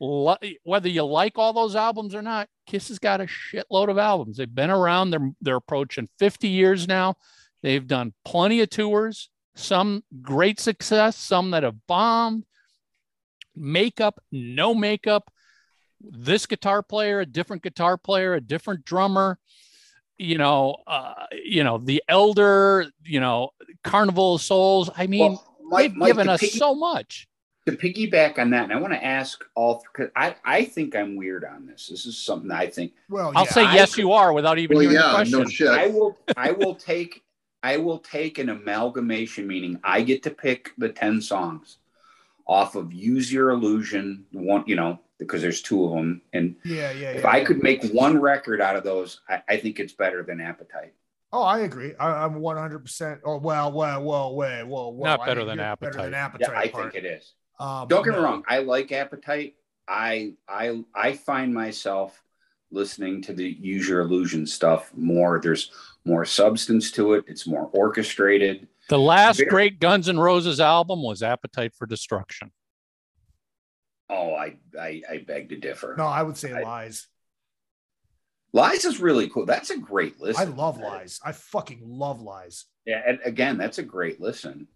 Yeah. 0.00 0.34
whether 0.64 0.88
you 0.88 1.04
like 1.04 1.36
all 1.36 1.52
those 1.52 1.76
albums 1.76 2.14
or 2.14 2.22
not, 2.22 2.48
Kiss 2.66 2.88
has 2.88 2.98
got 2.98 3.20
a 3.20 3.26
shitload 3.26 3.90
of 3.90 3.98
albums. 3.98 4.36
They've 4.36 4.54
been 4.54 4.70
around. 4.70 5.10
They're 5.10 5.32
they're 5.40 5.56
approaching 5.56 6.08
50 6.18 6.48
years 6.48 6.86
now. 6.86 7.16
They've 7.62 7.86
done 7.86 8.14
plenty 8.24 8.60
of 8.60 8.70
tours. 8.70 9.28
Some 9.56 10.04
great 10.22 10.60
success. 10.60 11.16
Some 11.16 11.50
that 11.50 11.64
have 11.64 11.86
bombed. 11.86 12.44
Makeup, 13.56 14.22
no 14.30 14.74
makeup 14.74 15.30
this 16.00 16.46
guitar 16.46 16.82
player, 16.82 17.20
a 17.20 17.26
different 17.26 17.62
guitar 17.62 17.96
player, 17.96 18.34
a 18.34 18.40
different 18.40 18.84
drummer, 18.84 19.38
you 20.18 20.38
know, 20.38 20.76
uh, 20.86 21.26
you 21.44 21.64
know, 21.64 21.78
the 21.78 22.02
elder, 22.08 22.86
you 23.04 23.20
know, 23.20 23.50
Carnival 23.84 24.34
of 24.34 24.42
Souls. 24.42 24.90
I 24.96 25.06
mean, 25.06 25.32
well, 25.32 25.56
Mike, 25.62 25.82
they've 25.90 25.96
Mike, 25.96 26.08
given 26.08 26.28
us 26.28 26.40
piggy, 26.40 26.58
so 26.58 26.74
much. 26.74 27.28
To 27.66 27.72
piggyback 27.72 28.38
on 28.38 28.50
that, 28.50 28.64
and 28.64 28.72
I 28.72 28.80
want 28.80 28.92
to 28.94 29.04
ask 29.04 29.44
all 29.54 29.82
because 29.92 30.10
I, 30.16 30.34
I 30.44 30.64
think 30.64 30.96
I'm 30.96 31.16
weird 31.16 31.44
on 31.44 31.66
this. 31.66 31.88
This 31.88 32.06
is 32.06 32.18
something 32.18 32.50
I 32.50 32.66
think. 32.66 32.92
Well, 33.08 33.32
I'll 33.36 33.46
say 33.46 33.62
yes, 33.62 33.98
I, 33.98 34.02
you 34.02 34.12
are, 34.12 34.32
without 34.32 34.58
even 34.58 34.76
well, 34.76 34.82
hearing 34.82 34.96
yeah, 34.96 35.08
the 35.08 35.14
question. 35.14 35.38
No 35.40 35.44
shit. 35.46 35.68
I 35.68 35.86
will. 35.88 36.18
I 36.36 36.52
will 36.52 36.74
take. 36.74 37.22
I 37.62 37.76
will 37.76 37.98
take 37.98 38.38
an 38.38 38.48
amalgamation, 38.48 39.46
meaning 39.46 39.78
I 39.84 40.00
get 40.00 40.22
to 40.22 40.30
pick 40.30 40.72
the 40.78 40.88
ten 40.88 41.20
songs 41.20 41.76
off 42.46 42.74
of 42.74 42.92
Use 42.92 43.32
Your 43.32 43.50
Illusion, 43.50 44.24
one, 44.32 44.64
you 44.66 44.74
know, 44.74 44.98
because 45.20 45.42
there's 45.42 45.62
two 45.62 45.84
of 45.84 45.92
them. 45.92 46.22
And 46.32 46.56
yeah, 46.64 46.90
yeah. 46.90 47.10
If 47.10 47.22
yeah, 47.22 47.30
I 47.30 47.36
yeah. 47.38 47.44
could 47.44 47.62
make 47.62 47.84
one 47.92 48.20
record 48.20 48.60
out 48.60 48.74
of 48.74 48.82
those, 48.82 49.20
I, 49.28 49.42
I 49.48 49.56
think 49.58 49.78
it's 49.78 49.92
better 49.92 50.24
than 50.24 50.40
Appetite. 50.40 50.94
Oh, 51.32 51.42
I 51.42 51.60
agree. 51.60 51.94
I, 51.94 52.24
am 52.24 52.40
100%. 52.40 53.20
Oh, 53.24 53.36
well, 53.36 53.70
well, 53.70 54.02
well, 54.02 54.34
well, 54.34 54.66
well, 54.66 54.92
well. 54.92 55.18
Not 55.18 55.24
better 55.24 55.44
than 55.44 55.60
Appetite. 55.60 55.92
Better 55.92 56.04
than 56.04 56.14
Appetite. 56.14 56.48
Yeah, 56.50 56.58
I 56.58 56.68
part. 56.68 56.92
think 56.92 57.04
it 57.04 57.08
is. 57.08 57.34
Um, 57.60 57.86
Don't 57.86 58.04
get 58.04 58.12
no. 58.12 58.18
me 58.18 58.24
wrong. 58.24 58.42
I 58.48 58.58
like 58.58 58.90
Appetite. 58.90 59.54
I 59.86 60.34
I 60.48 60.82
I 60.94 61.12
find 61.12 61.52
myself 61.52 62.22
listening 62.70 63.20
to 63.22 63.32
the 63.32 63.44
Use 63.60 63.88
Your 63.88 64.00
Illusion 64.00 64.46
stuff 64.46 64.90
more. 64.96 65.40
There's 65.40 65.70
more 66.04 66.24
substance 66.24 66.90
to 66.92 67.14
it. 67.14 67.24
It's 67.28 67.46
more 67.46 67.68
orchestrated. 67.72 68.66
The 68.88 68.98
last 68.98 69.38
Very- 69.38 69.50
great 69.50 69.80
Guns 69.80 70.08
N' 70.08 70.18
Roses 70.18 70.58
album 70.58 71.02
was 71.02 71.22
Appetite 71.22 71.74
for 71.74 71.86
Destruction. 71.86 72.50
Oh, 74.10 74.34
I 74.34 74.56
I, 74.78 75.02
I 75.08 75.24
beg 75.26 75.50
to 75.50 75.56
differ. 75.56 75.94
No, 75.96 76.06
I 76.06 76.22
would 76.22 76.36
say 76.36 76.52
I- 76.52 76.62
lies. 76.62 77.06
Lies 78.52 78.84
is 78.84 78.98
really 78.98 79.28
cool. 79.28 79.46
That's 79.46 79.70
a 79.70 79.78
great 79.78 80.20
listen. 80.20 80.42
I 80.42 80.44
listen. 80.46 80.56
love 80.56 80.80
lies. 80.80 81.20
I 81.24 81.30
fucking 81.30 81.82
love 81.84 82.20
lies. 82.20 82.64
Yeah, 82.84 83.00
and 83.06 83.20
again, 83.24 83.56
that's 83.56 83.78
a 83.78 83.82
great 83.84 84.20
listen. 84.20 84.66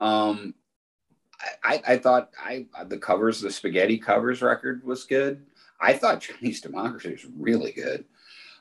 Um, 0.00 0.54
I, 1.62 1.74
I, 1.74 1.82
I 1.92 1.98
thought 1.98 2.30
I 2.42 2.66
the 2.86 2.96
covers, 2.96 3.42
the 3.42 3.50
spaghetti 3.50 3.98
covers 3.98 4.40
record 4.40 4.82
was 4.82 5.04
good. 5.04 5.44
I 5.78 5.92
thought 5.92 6.22
Chinese 6.22 6.62
Democracy 6.62 7.10
was 7.10 7.26
really 7.36 7.72
good. 7.72 8.06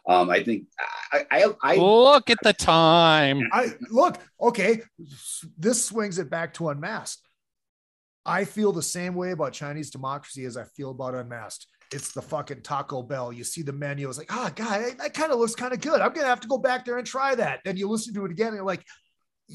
Um, 0.05 0.29
I 0.29 0.43
think 0.43 0.67
I 1.11 1.25
I, 1.31 1.45
I 1.63 1.75
Look 1.77 2.29
at 2.29 2.39
the 2.43 2.53
time. 2.53 3.41
I 3.53 3.73
look, 3.89 4.17
okay, 4.41 4.81
this 5.57 5.85
swings 5.85 6.19
it 6.19 6.29
back 6.29 6.53
to 6.55 6.69
unmasked. 6.69 7.26
I 8.27 8.43
feel 8.45 8.71
the 8.71 8.83
same 8.83 9.15
way 9.15 9.31
about 9.31 9.53
Chinese 9.53 9.89
democracy 9.89 10.45
as 10.45 10.57
I 10.57 10.65
feel 10.65 10.91
about 10.91 11.15
unmasked. 11.15 11.65
It's 11.93 12.11
the 12.11 12.21
fucking 12.21 12.61
Taco 12.63 13.01
Bell. 13.01 13.31
You 13.31 13.45
see 13.45 13.61
the 13.61 13.71
menu, 13.71 14.09
it's 14.09 14.17
like, 14.17 14.33
ah, 14.33 14.51
God, 14.53 14.81
that- 14.81 14.97
that 14.97 15.13
kind 15.13 15.31
of 15.31 15.39
looks 15.39 15.55
kind 15.55 15.73
of 15.73 15.79
good. 15.79 16.01
I'm 16.01 16.13
gonna 16.13 16.27
have 16.27 16.41
to 16.41 16.47
go 16.47 16.57
back 16.57 16.83
there 16.85 16.97
and 16.97 17.07
try 17.07 17.33
that. 17.35 17.61
Then 17.63 17.77
you 17.77 17.87
listen 17.87 18.13
to 18.15 18.25
it 18.25 18.31
again, 18.31 18.47
and 18.47 18.57
you're 18.57 18.65
like, 18.65 18.85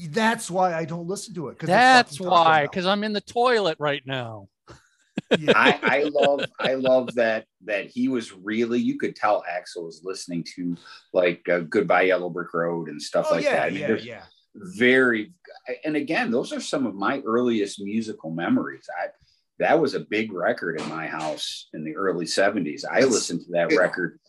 that's 0.09 0.49
why 0.49 0.73
I 0.73 0.85
don't 0.85 1.07
listen 1.07 1.35
to 1.35 1.49
it. 1.49 1.59
'cause 1.59 1.69
it's 1.69 1.75
That's 1.75 2.19
why, 2.19 2.63
because 2.63 2.87
I'm 2.87 3.03
in 3.03 3.13
the 3.13 3.21
toilet 3.21 3.77
right 3.79 4.01
now. 4.05 4.47
Yeah. 5.37 5.53
I, 5.55 5.79
I 5.83 6.03
love 6.11 6.45
I 6.59 6.73
love 6.73 7.13
that 7.15 7.45
that 7.65 7.85
he 7.85 8.07
was 8.07 8.33
really 8.33 8.79
you 8.79 8.97
could 8.97 9.15
tell 9.15 9.43
Axl 9.43 9.83
was 9.85 10.01
listening 10.03 10.43
to 10.55 10.75
like 11.13 11.47
uh, 11.47 11.59
Goodbye 11.59 12.03
Yellow 12.03 12.31
Brick 12.31 12.51
Road 12.53 12.89
and 12.89 12.99
stuff 12.99 13.27
oh 13.29 13.35
like 13.35 13.43
yeah, 13.43 13.53
that. 13.57 13.63
I 13.67 13.69
mean, 13.69 13.79
yeah, 13.81 13.87
there's 13.87 14.05
yeah. 14.05 14.23
Very 14.55 15.33
and 15.83 15.95
again 15.95 16.29
those 16.29 16.53
are 16.53 16.61
some 16.61 16.85
of 16.85 16.93
my 16.93 17.21
earliest 17.21 17.79
musical 17.81 18.31
memories. 18.31 18.87
I 19.01 19.07
that 19.59 19.79
was 19.79 19.93
a 19.93 19.99
big 19.99 20.33
record 20.33 20.79
in 20.79 20.89
my 20.89 21.07
house 21.07 21.69
in 21.73 21.83
the 21.83 21.95
early 21.95 22.25
70s. 22.25 22.83
I 22.89 23.01
listened 23.01 23.41
to 23.41 23.51
that 23.51 23.71
it- 23.71 23.77
record 23.77 24.19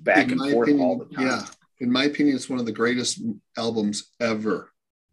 back 0.00 0.30
and 0.30 0.40
forth 0.50 0.70
all 0.80 0.98
the 0.98 1.14
time. 1.14 1.26
Yeah, 1.26 1.46
in 1.80 1.90
my 1.90 2.04
opinion, 2.04 2.36
it's 2.36 2.48
one 2.48 2.58
of 2.58 2.66
the 2.66 2.72
greatest 2.72 3.22
albums 3.56 4.10
ever, 4.20 4.72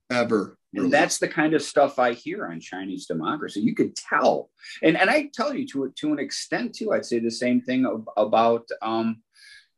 ever. 0.09 0.57
And 0.73 0.91
that's 0.91 1.19
the 1.19 1.27
kind 1.27 1.53
of 1.53 1.61
stuff 1.61 1.99
I 1.99 2.11
hear 2.13 2.47
on 2.47 2.59
Chinese 2.59 3.05
democracy. 3.05 3.61
You 3.61 3.73
could 3.73 3.95
tell, 3.95 4.49
and 4.83 4.97
and 4.97 5.09
I 5.09 5.29
tell 5.33 5.53
you 5.53 5.65
to 5.67 5.93
to 5.95 6.11
an 6.11 6.19
extent 6.19 6.75
too. 6.75 6.91
I'd 6.91 7.05
say 7.05 7.19
the 7.19 7.31
same 7.31 7.61
thing 7.61 8.03
about 8.17 8.67
um, 8.81 9.21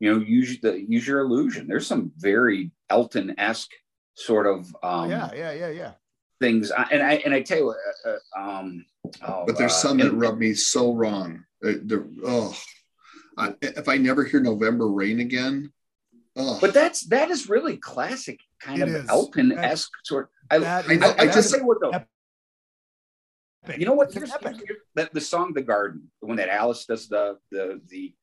you 0.00 0.12
know, 0.12 0.24
use 0.24 0.60
the 0.60 0.80
use 0.88 1.06
your 1.06 1.20
illusion. 1.20 1.68
There's 1.68 1.86
some 1.86 2.10
very 2.16 2.72
Elton 2.90 3.34
esque 3.38 3.70
sort 4.18 4.46
of 4.46 4.74
um, 4.82 5.10
yeah, 5.10 5.30
yeah, 5.34 5.52
yeah, 5.52 5.68
yeah. 5.70 5.92
things, 6.40 6.70
and 6.90 7.02
I 7.02 7.14
and 7.24 7.32
I 7.32 7.42
tell 7.42 7.58
you, 7.58 7.74
uh, 8.06 8.10
uh, 8.10 8.40
um, 8.40 8.84
oh, 9.26 9.44
but 9.46 9.56
there's 9.56 9.72
uh, 9.72 9.76
some 9.88 9.98
that 9.98 10.08
and- 10.08 10.20
rub 10.20 10.38
me 10.38 10.54
so 10.54 10.92
wrong. 10.92 11.44
Uh, 11.64 11.78
the- 11.84 12.08
oh, 12.24 12.56
I, 13.36 13.54
if 13.62 13.88
I 13.88 13.96
never 13.96 14.24
hear 14.24 14.40
November 14.40 14.88
Rain 14.88 15.20
again, 15.20 15.72
oh, 16.36 16.58
But 16.60 16.74
that's 16.74 17.02
that 17.08 17.30
is 17.30 17.48
really 17.48 17.76
classic 17.76 18.40
kind 18.60 18.82
It 18.82 18.88
of 18.88 18.94
is. 18.94 19.08
Elton 19.08 19.52
esque 19.52 19.90
sort. 20.04 20.30
I, 20.50 20.58
That 20.58 20.88
I, 20.88 20.92
is- 20.92 21.02
I, 21.02 21.16
I 21.18 21.26
just 21.26 21.50
say 21.50 21.60
what 21.60 21.78
though. 21.80 21.90
epic. 21.90 22.08
You 23.76 23.84
know 23.86 23.92
what? 23.92 24.06
It's 24.08 24.14
Here's, 24.16 24.30
here's- 24.32 24.58
the, 24.94 25.10
the 25.12 25.20
song 25.20 25.52
"The 25.52 25.62
Garden," 25.62 26.10
when 26.20 26.38
that 26.38 26.48
Alice 26.48 26.86
does 26.86 27.08
the 27.08 27.38
the 27.50 27.80
the 27.88 28.14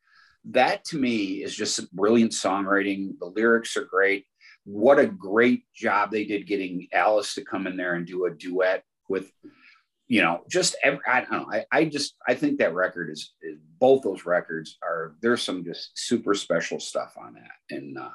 that 0.51 0.83
to 0.85 0.97
me 0.97 1.43
is 1.43 1.55
just 1.55 1.93
brilliant 1.95 2.31
songwriting. 2.31 3.17
The 3.19 3.27
lyrics 3.27 3.77
are 3.77 3.85
great. 3.85 4.25
What 4.65 4.99
a 4.99 5.05
great 5.07 5.63
job 5.73 6.11
they 6.11 6.25
did 6.25 6.47
getting 6.47 6.87
Alice 6.91 7.35
to 7.35 7.45
come 7.45 7.67
in 7.67 7.77
there 7.77 7.93
and 7.93 8.05
do 8.05 8.25
a 8.25 8.31
duet 8.31 8.83
with, 9.07 9.31
you 10.07 10.21
know, 10.21 10.41
just 10.49 10.75
every, 10.83 10.99
I 11.07 11.21
don't 11.21 11.31
know. 11.31 11.47
I, 11.51 11.65
I 11.71 11.85
just 11.85 12.15
I 12.27 12.33
think 12.33 12.57
that 12.59 12.73
record 12.73 13.09
is, 13.11 13.33
is 13.41 13.57
both 13.79 14.03
those 14.03 14.25
records 14.25 14.77
are 14.83 15.15
there's 15.21 15.43
some 15.43 15.63
just 15.63 15.91
super 15.95 16.33
special 16.33 16.79
stuff 16.79 17.13
on 17.17 17.35
that, 17.35 17.75
and 17.75 17.97
uh, 17.97 18.09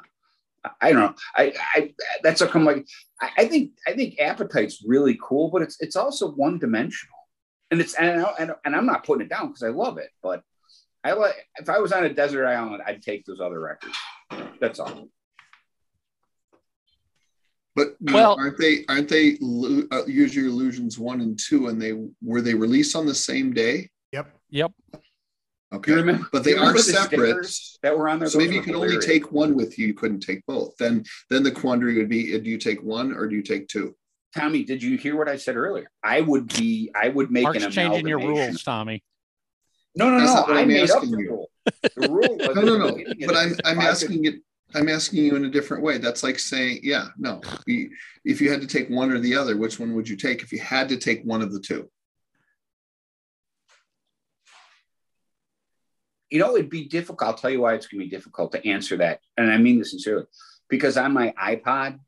I- 0.80 0.92
don't 0.92 1.00
know. 1.00 1.14
I, 1.36 1.54
I 1.74 1.94
that's 2.22 2.40
how 2.40 2.46
come 2.48 2.64
like 2.64 2.86
I, 3.20 3.30
I 3.38 3.44
think 3.46 3.72
I 3.86 3.92
think 3.92 4.18
Appetite's 4.20 4.84
really 4.86 5.18
cool, 5.22 5.50
but 5.50 5.62
it's 5.62 5.76
it's 5.80 5.96
also 5.96 6.30
one 6.32 6.58
dimensional, 6.58 7.16
and 7.70 7.80
it's 7.80 7.94
and, 7.94 8.22
I, 8.24 8.34
and 8.38 8.52
and 8.64 8.74
I'm 8.76 8.86
not 8.86 9.04
putting 9.06 9.24
it 9.26 9.30
down 9.30 9.48
because 9.48 9.62
I 9.62 9.68
love 9.68 9.98
it, 9.98 10.10
but 10.22 10.42
I 11.04 11.12
like 11.12 11.34
if 11.56 11.68
I 11.68 11.78
was 11.78 11.92
on 11.92 12.04
a 12.04 12.12
desert 12.12 12.46
island, 12.46 12.82
I'd 12.84 13.02
take 13.02 13.24
those 13.24 13.40
other 13.40 13.60
records. 13.60 13.96
That's 14.60 14.80
all. 14.80 15.08
But 17.76 17.96
you 18.00 18.14
Well- 18.14 18.36
know, 18.36 18.42
aren't 18.42 18.58
they? 18.58 18.84
Aren't 18.88 19.08
they? 19.08 19.36
Lu- 19.40 19.86
Uh, 19.90 20.04
Use 20.06 20.34
Your 20.34 20.46
Illusions 20.46 20.98
one 20.98 21.20
and 21.20 21.38
two, 21.38 21.68
and 21.68 21.80
they 21.80 21.92
were 22.22 22.40
they 22.40 22.54
released 22.54 22.96
on 22.96 23.06
the 23.06 23.14
same 23.14 23.52
day? 23.52 23.90
Yep. 24.12 24.34
Yep. 24.50 24.72
Okay, 25.72 25.92
remember? 25.92 26.26
but 26.32 26.42
they 26.42 26.54
are 26.54 26.72
the 26.72 26.80
separate. 26.82 27.46
that 27.82 27.96
were 27.96 28.08
on 28.08 28.18
there. 28.18 28.28
So 28.28 28.38
maybe 28.38 28.54
you 28.54 28.60
were 28.60 28.64
could 28.64 28.74
only 28.74 28.98
take 28.98 29.30
one 29.30 29.54
with 29.54 29.78
you. 29.78 29.86
You 29.86 29.94
couldn't 29.94 30.18
take 30.20 30.44
both. 30.46 30.76
Then, 30.78 31.04
then 31.30 31.44
the 31.44 31.52
quandary 31.52 31.96
would 31.98 32.08
be: 32.08 32.34
uh, 32.34 32.38
Do 32.38 32.50
you 32.50 32.58
take 32.58 32.82
one 32.82 33.12
or 33.12 33.28
do 33.28 33.36
you 33.36 33.42
take 33.42 33.68
two? 33.68 33.94
Tommy, 34.36 34.64
did 34.64 34.82
you 34.82 34.96
hear 34.98 35.16
what 35.16 35.28
I 35.28 35.36
said 35.36 35.56
earlier? 35.56 35.88
I 36.02 36.22
would 36.22 36.48
be. 36.54 36.90
I 37.00 37.08
would 37.08 37.30
make 37.30 37.44
Mark's 37.44 37.62
an 37.64 37.70
changing 37.70 38.08
your 38.08 38.18
rules, 38.18 38.62
Tommy. 38.64 39.02
No, 39.94 40.08
no, 40.10 40.18
That's 40.20 40.48
no. 40.48 40.54
I 40.54 40.60
I'm 40.60 40.68
made 40.68 40.90
up 40.90 40.96
asking 40.98 41.10
the 41.12 41.18
you. 41.22 41.28
rule. 41.30 41.50
The 41.96 42.08
rule 42.08 42.36
was 42.38 42.54
No, 42.56 42.62
no, 42.62 42.76
no. 42.78 42.98
But 43.26 43.36
I'm 43.36 43.54
I'm 43.64 43.78
if 43.78 43.84
I 43.84 43.88
asking 43.88 44.24
it. 44.24 44.34
I'm 44.74 44.88
asking 44.88 45.24
you 45.24 45.36
in 45.36 45.44
a 45.44 45.50
different 45.50 45.82
way. 45.82 45.98
That's 45.98 46.22
like 46.22 46.38
saying, 46.38 46.80
yeah, 46.82 47.08
no. 47.18 47.40
If 47.66 48.40
you 48.40 48.50
had 48.50 48.60
to 48.60 48.66
take 48.66 48.88
one 48.88 49.10
or 49.10 49.18
the 49.18 49.36
other, 49.36 49.56
which 49.56 49.78
one 49.80 49.94
would 49.94 50.08
you 50.08 50.16
take? 50.16 50.42
If 50.42 50.52
you 50.52 50.60
had 50.60 50.88
to 50.90 50.96
take 50.96 51.22
one 51.24 51.42
of 51.42 51.52
the 51.52 51.60
two, 51.60 51.90
you 56.30 56.38
know, 56.38 56.54
it'd 56.56 56.70
be 56.70 56.86
difficult. 56.86 57.28
I'll 57.28 57.36
tell 57.36 57.50
you 57.50 57.62
why 57.62 57.74
it's 57.74 57.88
going 57.88 58.00
to 58.00 58.06
be 58.06 58.10
difficult 58.10 58.52
to 58.52 58.66
answer 58.66 58.96
that. 58.98 59.20
And 59.36 59.50
I 59.50 59.58
mean 59.58 59.78
this 59.78 59.90
sincerely 59.90 60.26
because 60.68 60.96
on 60.96 61.12
my 61.12 61.34
iPod, 61.40 61.98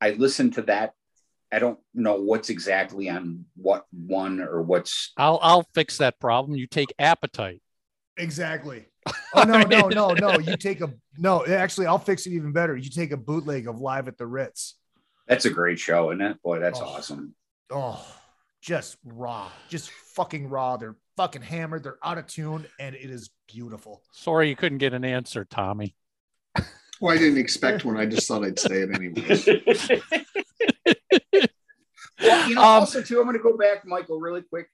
I 0.00 0.10
listen 0.10 0.52
to 0.52 0.62
that. 0.62 0.94
I 1.50 1.58
don't 1.58 1.78
know 1.94 2.20
what's 2.20 2.50
exactly 2.50 3.08
on 3.08 3.46
what 3.56 3.86
one 3.90 4.40
or 4.40 4.62
what's. 4.62 5.12
I'll 5.16 5.40
I'll 5.42 5.66
fix 5.74 5.98
that 5.98 6.20
problem. 6.20 6.56
You 6.56 6.66
take 6.66 6.94
appetite. 6.98 7.62
Exactly. 8.16 8.86
Oh 9.34 9.42
no, 9.44 9.60
no, 9.62 9.88
no, 9.88 10.12
no. 10.14 10.38
You 10.38 10.56
take 10.56 10.80
a 10.80 10.92
no. 11.18 11.44
Actually, 11.46 11.86
I'll 11.86 11.98
fix 11.98 12.26
it 12.26 12.32
even 12.32 12.52
better. 12.52 12.76
You 12.76 12.88
take 12.90 13.12
a 13.12 13.16
bootleg 13.16 13.68
of 13.68 13.80
Live 13.80 14.08
at 14.08 14.16
the 14.18 14.26
Ritz. 14.26 14.76
That's 15.26 15.44
a 15.44 15.50
great 15.50 15.78
show, 15.78 16.10
isn't 16.10 16.22
it? 16.22 16.42
Boy, 16.42 16.58
that's 16.58 16.80
Oh. 16.80 16.86
awesome. 16.86 17.34
Oh, 17.70 18.04
just 18.62 18.96
raw, 19.04 19.50
just 19.68 19.90
fucking 19.90 20.48
raw. 20.48 20.76
They're 20.78 20.96
fucking 21.16 21.42
hammered. 21.42 21.82
They're 21.84 21.98
out 22.02 22.16
of 22.18 22.26
tune, 22.26 22.66
and 22.80 22.94
it 22.94 23.10
is 23.10 23.30
beautiful. 23.46 24.02
Sorry 24.12 24.48
you 24.48 24.56
couldn't 24.56 24.78
get 24.78 24.94
an 24.94 25.04
answer, 25.04 25.44
Tommy. 25.44 25.94
well, 27.00 27.14
I 27.14 27.18
didn't 27.18 27.38
expect 27.38 27.84
one. 27.84 27.98
I 27.98 28.06
just 28.06 28.26
thought 28.26 28.44
I'd 28.44 28.58
say 28.58 28.82
it 28.82 28.90
anyway. 28.94 30.00
well, 32.20 32.48
you 32.48 32.54
know, 32.54 32.60
Um, 32.62 32.66
also 32.80 33.02
too, 33.02 33.18
I'm 33.20 33.26
going 33.26 33.36
to 33.36 33.42
go 33.42 33.56
back, 33.56 33.84
Michael, 33.86 34.18
really 34.18 34.42
quick. 34.42 34.68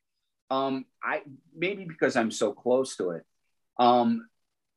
Um, 0.50 0.84
I 1.02 1.22
maybe 1.56 1.84
because 1.84 2.16
I'm 2.16 2.30
so 2.30 2.52
close 2.52 2.96
to 2.96 3.10
it. 3.10 3.24
Um, 3.78 4.28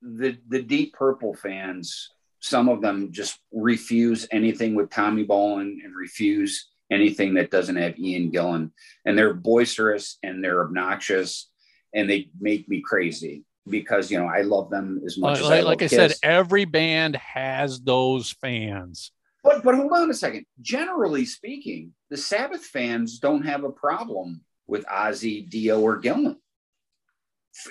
the 0.01 0.37
the 0.47 0.61
Deep 0.61 0.93
Purple 0.93 1.33
fans, 1.33 2.09
some 2.39 2.69
of 2.69 2.81
them 2.81 3.11
just 3.11 3.39
refuse 3.51 4.27
anything 4.31 4.75
with 4.75 4.89
Tommy 4.89 5.25
Bolin 5.25 5.83
and 5.83 5.95
refuse 5.95 6.67
anything 6.91 7.33
that 7.35 7.51
doesn't 7.51 7.75
have 7.75 7.99
Ian 7.99 8.31
Gillan, 8.31 8.71
and 9.05 9.17
they're 9.17 9.33
boisterous 9.33 10.17
and 10.23 10.43
they're 10.43 10.63
obnoxious, 10.63 11.49
and 11.93 12.09
they 12.09 12.29
make 12.39 12.67
me 12.69 12.81
crazy 12.81 13.43
because 13.69 14.09
you 14.11 14.19
know 14.19 14.27
I 14.27 14.41
love 14.41 14.69
them 14.69 15.01
as 15.05 15.17
much 15.17 15.41
Like, 15.41 15.51
as 15.51 15.51
I 15.51 15.61
like, 15.61 15.81
I 15.83 15.87
said, 15.87 16.13
every 16.23 16.65
band 16.65 17.15
has 17.17 17.81
those 17.81 18.31
fans. 18.31 19.11
But 19.43 19.63
but 19.63 19.75
hold 19.75 19.91
on 19.93 20.09
a 20.09 20.13
second. 20.13 20.45
Generally 20.61 21.25
speaking, 21.25 21.93
the 22.09 22.17
Sabbath 22.17 22.65
fans 22.65 23.19
don't 23.19 23.43
have 23.43 23.63
a 23.63 23.71
problem 23.71 24.41
with 24.67 24.85
Ozzy, 24.85 25.49
Dio, 25.49 25.79
or 25.79 26.01
Gillan. 26.01 26.37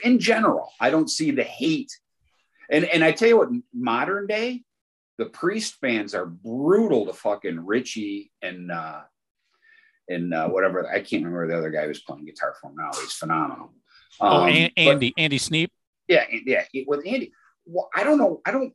In 0.05 0.18
general, 0.18 0.70
I 0.80 0.91
don't 0.91 1.09
see 1.11 1.30
the 1.30 1.45
hate. 1.45 1.93
And 2.70 2.84
and 2.84 3.05
I 3.05 3.12
tell 3.12 3.28
you 3.28 3.39
what, 3.39 3.49
modern 3.72 4.26
day, 4.26 4.62
the 5.18 5.26
Priest 5.26 5.76
fans 5.80 6.14
are 6.14 6.26
brutal 6.26 7.07
to 7.07 7.12
fucking 7.12 7.64
Richie 7.64 8.32
and 8.43 8.70
uh 8.72 9.03
and 10.09 10.32
uh, 10.34 10.49
whatever 10.49 10.89
I 10.89 11.01
can't 11.01 11.24
remember 11.24 11.49
the 11.49 11.59
other 11.59 11.70
guy 11.70 11.87
who's 11.87 12.03
playing 12.03 12.26
guitar 12.26 12.55
for 12.61 12.70
him 12.70 12.76
now. 12.76 12.91
He's 13.01 13.12
phenomenal. 13.12 13.72
Oh, 14.20 14.43
Um, 14.45 14.49
An- 14.49 14.70
but- 14.76 14.82
Andy, 14.82 15.14
Andy 15.16 15.39
Sneap. 15.39 15.70
yeah, 16.09 16.24
yeah, 16.45 16.64
with 16.87 17.05
Andy. 17.07 17.32
Well, 17.64 17.89
I 17.95 18.05
don't 18.05 18.18
know. 18.18 18.41
I 18.47 18.53
don't 18.53 18.72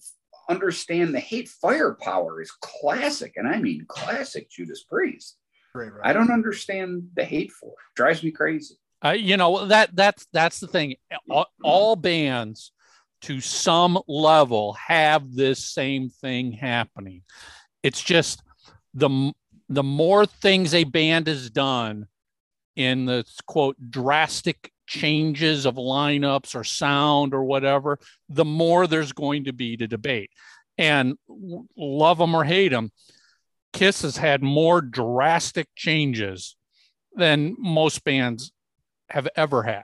understand 0.50 1.16
the 1.16 1.20
hate. 1.22 1.48
Firepower 1.48 2.42
is 2.42 2.52
classic, 2.52 3.34
and 3.38 3.48
I 3.48 3.60
mean 3.60 3.86
classic 3.88 4.50
Judas 4.50 4.84
Priest. 4.84 5.38
Great, 5.74 5.94
right? 5.94 6.02
I 6.10 6.12
don't 6.12 6.32
understand 6.32 7.10
the 7.16 7.24
hate 7.24 7.52
for 7.54 7.70
it. 7.70 7.76
Drives 7.96 8.22
me 8.24 8.32
crazy. 8.32 8.76
Uh, 9.04 9.12
you 9.12 9.36
know 9.38 9.66
that 9.66 9.96
that's 9.96 10.28
that's 10.32 10.60
the 10.60 10.68
thing. 10.68 10.96
All, 11.30 11.48
all 11.64 11.96
bands 11.96 12.72
to 13.22 13.40
some 13.40 14.00
level 14.08 14.74
have 14.74 15.34
this 15.34 15.64
same 15.66 16.10
thing 16.10 16.52
happening. 16.52 17.24
It's 17.84 18.02
just 18.02 18.44
the 18.94 19.34
the 19.70 19.84
more 19.84 20.26
things 20.26 20.74
a 20.74 20.84
band 20.84 21.28
has 21.28 21.50
done 21.50 22.08
in 22.76 23.06
the 23.06 23.26
quote 23.46 23.78
drastic 23.90 24.72
changes 24.88 25.66
of 25.66 25.76
lineups 25.76 26.56
or 26.56 26.64
sound 26.64 27.34
or 27.34 27.44
whatever, 27.44 27.98
the 28.28 28.46
more 28.46 28.88
there's 28.88 29.14
going 29.14 29.46
to 29.46 29.54
be 29.54 29.78
to 29.78 29.88
debate. 29.88 30.30
And 30.78 31.18
love 31.78 32.18
them 32.18 32.36
or 32.36 32.44
hate 32.44 32.70
them, 32.70 32.92
Kiss 33.72 34.02
has 34.02 34.18
had 34.18 34.42
more 34.42 34.82
drastic 34.82 35.68
changes 35.76 36.58
than 37.16 37.56
most 37.58 38.04
bands 38.04 38.52
have 39.12 39.28
ever 39.36 39.64
had. 39.64 39.84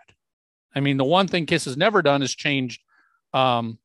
I 0.76 0.80
mean, 0.80 0.98
the 0.98 1.04
one 1.06 1.28
thing 1.28 1.46
Kiss 1.46 1.66
has 1.66 1.78
never 1.78 2.02
done 2.02 2.22
is 2.22 2.34
changed. 2.36 2.82
Um, 3.34 3.78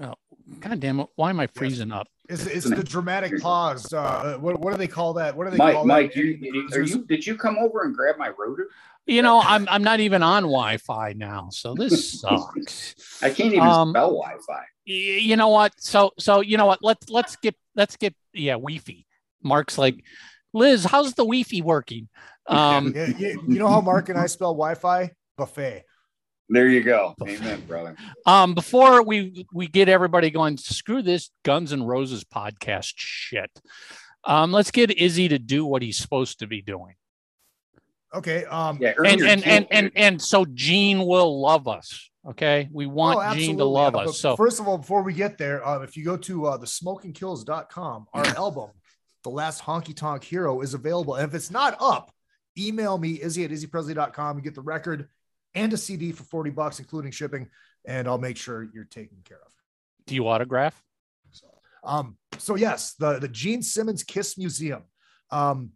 oh, 0.00 0.14
God 0.60 0.80
damn 0.80 1.00
it! 1.00 1.08
Why 1.16 1.30
am 1.30 1.40
I 1.40 1.46
freezing 1.48 1.92
up? 1.92 2.08
It's, 2.28 2.46
it's 2.46 2.68
the 2.70 2.84
dramatic 2.84 3.40
pause. 3.40 3.92
Uh, 3.92 4.36
what, 4.40 4.60
what 4.60 4.70
do 4.72 4.78
they 4.78 4.86
call 4.86 5.14
that? 5.14 5.36
What 5.36 5.44
do 5.46 5.50
they 5.50 5.56
Mike, 5.56 5.74
call 5.74 5.84
Mike, 5.84 6.12
that? 6.14 6.20
you, 6.20 6.38
you- 6.40 6.68
are 6.72 6.82
you, 6.82 7.04
did 7.06 7.26
you 7.26 7.36
come 7.36 7.58
over 7.58 7.82
and 7.82 7.94
grab 7.94 8.16
my 8.18 8.28
rotor? 8.38 8.68
You 9.06 9.22
know, 9.22 9.40
I'm 9.40 9.66
I'm 9.68 9.82
not 9.82 9.98
even 10.00 10.22
on 10.22 10.42
Wi-Fi 10.44 11.14
now, 11.14 11.48
so 11.50 11.74
this 11.74 12.20
sucks. 12.20 12.94
I 13.22 13.30
can't 13.30 13.52
even 13.52 13.66
Um, 13.66 13.90
spell 13.90 14.10
Wi-Fi. 14.12 14.62
You 14.84 15.36
know 15.36 15.48
what? 15.48 15.72
So 15.78 16.12
so 16.18 16.40
you 16.40 16.56
know 16.56 16.66
what? 16.66 16.80
Let's 16.82 17.08
let's 17.10 17.34
get 17.36 17.56
let's 17.74 17.96
get 17.96 18.14
yeah, 18.32 18.52
Wi-Fi. 18.54 19.04
Mark's 19.42 19.78
like, 19.78 20.04
Liz, 20.52 20.84
how's 20.84 21.14
the 21.14 21.24
Wi-Fi 21.24 21.60
working? 21.62 22.08
Um, 22.46 22.92
Yeah, 22.96 23.06
yeah, 23.16 23.34
you 23.46 23.60
know 23.60 23.68
how 23.68 23.80
Mark 23.80 24.08
and 24.08 24.18
I 24.18 24.26
spell 24.26 24.54
Wi-Fi? 24.54 25.12
Buffet. 25.36 25.84
There 26.48 26.66
you 26.66 26.82
go. 26.82 27.14
Amen, 27.22 27.62
brother. 27.68 27.96
um, 28.26 28.54
before 28.54 29.04
we 29.04 29.46
we 29.52 29.68
get 29.68 29.88
everybody 29.88 30.30
going, 30.30 30.56
screw 30.56 31.00
this 31.00 31.30
Guns 31.44 31.70
and 31.70 31.86
Roses 31.86 32.24
podcast 32.24 32.94
shit. 32.96 33.50
Um, 34.24 34.50
let's 34.50 34.72
get 34.72 34.90
Izzy 34.90 35.28
to 35.28 35.38
do 35.38 35.64
what 35.64 35.82
he's 35.82 35.96
supposed 35.98 36.40
to 36.40 36.48
be 36.48 36.60
doing, 36.60 36.94
Okay. 38.14 38.44
Um, 38.46 38.78
Yeah, 38.80 38.94
earn 38.98 39.06
and 39.06 39.22
and 39.22 39.46
and 39.46 39.66
and 39.70 39.92
and 39.94 40.22
so 40.22 40.44
Gene 40.44 41.06
will 41.06 41.40
love 41.40 41.68
us. 41.68 42.10
Okay, 42.28 42.68
we 42.72 42.86
want 42.86 43.20
oh, 43.22 43.34
Gene 43.34 43.56
to 43.58 43.64
love 43.64 43.94
us. 43.94 44.18
So 44.18 44.36
first 44.36 44.60
of 44.60 44.66
all, 44.66 44.76
before 44.78 45.02
we 45.02 45.14
get 45.14 45.38
there, 45.38 45.66
uh, 45.66 45.80
if 45.80 45.96
you 45.96 46.04
go 46.04 46.16
to 46.16 46.46
uh, 46.46 46.56
the 46.56 46.66
smokingkills.com, 46.66 48.06
our 48.12 48.26
album, 48.36 48.70
The 49.22 49.30
Last 49.30 49.62
Honky 49.62 49.94
Tonk 49.94 50.24
Hero, 50.24 50.60
is 50.62 50.74
available. 50.74 51.14
And 51.16 51.28
if 51.28 51.34
it's 51.34 51.50
not 51.50 51.76
up, 51.80 52.10
email 52.58 52.96
me, 52.98 53.20
Izzy 53.20 53.44
at 53.44 53.50
izzypresley.com. 53.50 54.36
and 54.36 54.44
get 54.44 54.54
the 54.54 54.60
record 54.62 55.08
and 55.54 55.72
a 55.72 55.76
CD 55.76 56.12
for 56.12 56.22
40 56.24 56.50
bucks, 56.50 56.78
including 56.78 57.10
shipping, 57.10 57.48
and 57.84 58.06
I'll 58.08 58.18
make 58.18 58.36
sure 58.36 58.68
you're 58.72 58.84
taken 58.84 59.18
care 59.24 59.40
of. 59.44 59.52
do 60.06 60.14
you 60.14 60.26
autograph? 60.28 60.82
Um, 61.82 62.16
so 62.38 62.56
yes, 62.56 62.92
the 62.94 63.18
the 63.18 63.28
Gene 63.28 63.62
Simmons 63.62 64.02
Kiss 64.04 64.36
Museum. 64.36 64.82
Um, 65.30 65.70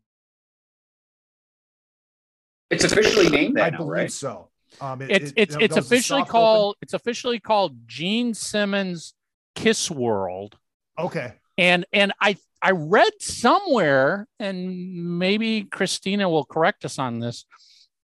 It's 2.70 2.84
officially 2.84 3.28
named 3.30 3.58
I 3.58 3.64
that 3.64 3.72
now, 3.72 3.78
believe 3.78 3.90
right? 3.92 4.12
so. 4.12 4.50
Um, 4.80 5.00
it- 5.02 5.10
It's 5.10 5.30
it- 5.30 5.34
it's 5.36 5.56
it's 5.60 5.76
officially 5.76 6.20
soft 6.22 6.30
called 6.30 6.76
it's 6.82 6.92
officially 6.94 7.40
called 7.40 7.86
Gene 7.88 8.34
Simmons 8.34 9.14
Kiss 9.54 9.90
World. 9.90 10.58
Okay. 10.98 11.34
And 11.58 11.84
and 11.92 12.12
i 12.20 12.36
i 12.62 12.70
read 12.70 13.12
somewhere 13.20 14.26
and 14.38 15.18
maybe 15.18 15.64
christina 15.64 16.28
will 16.28 16.44
correct 16.44 16.84
us 16.84 16.98
on 16.98 17.18
this 17.20 17.44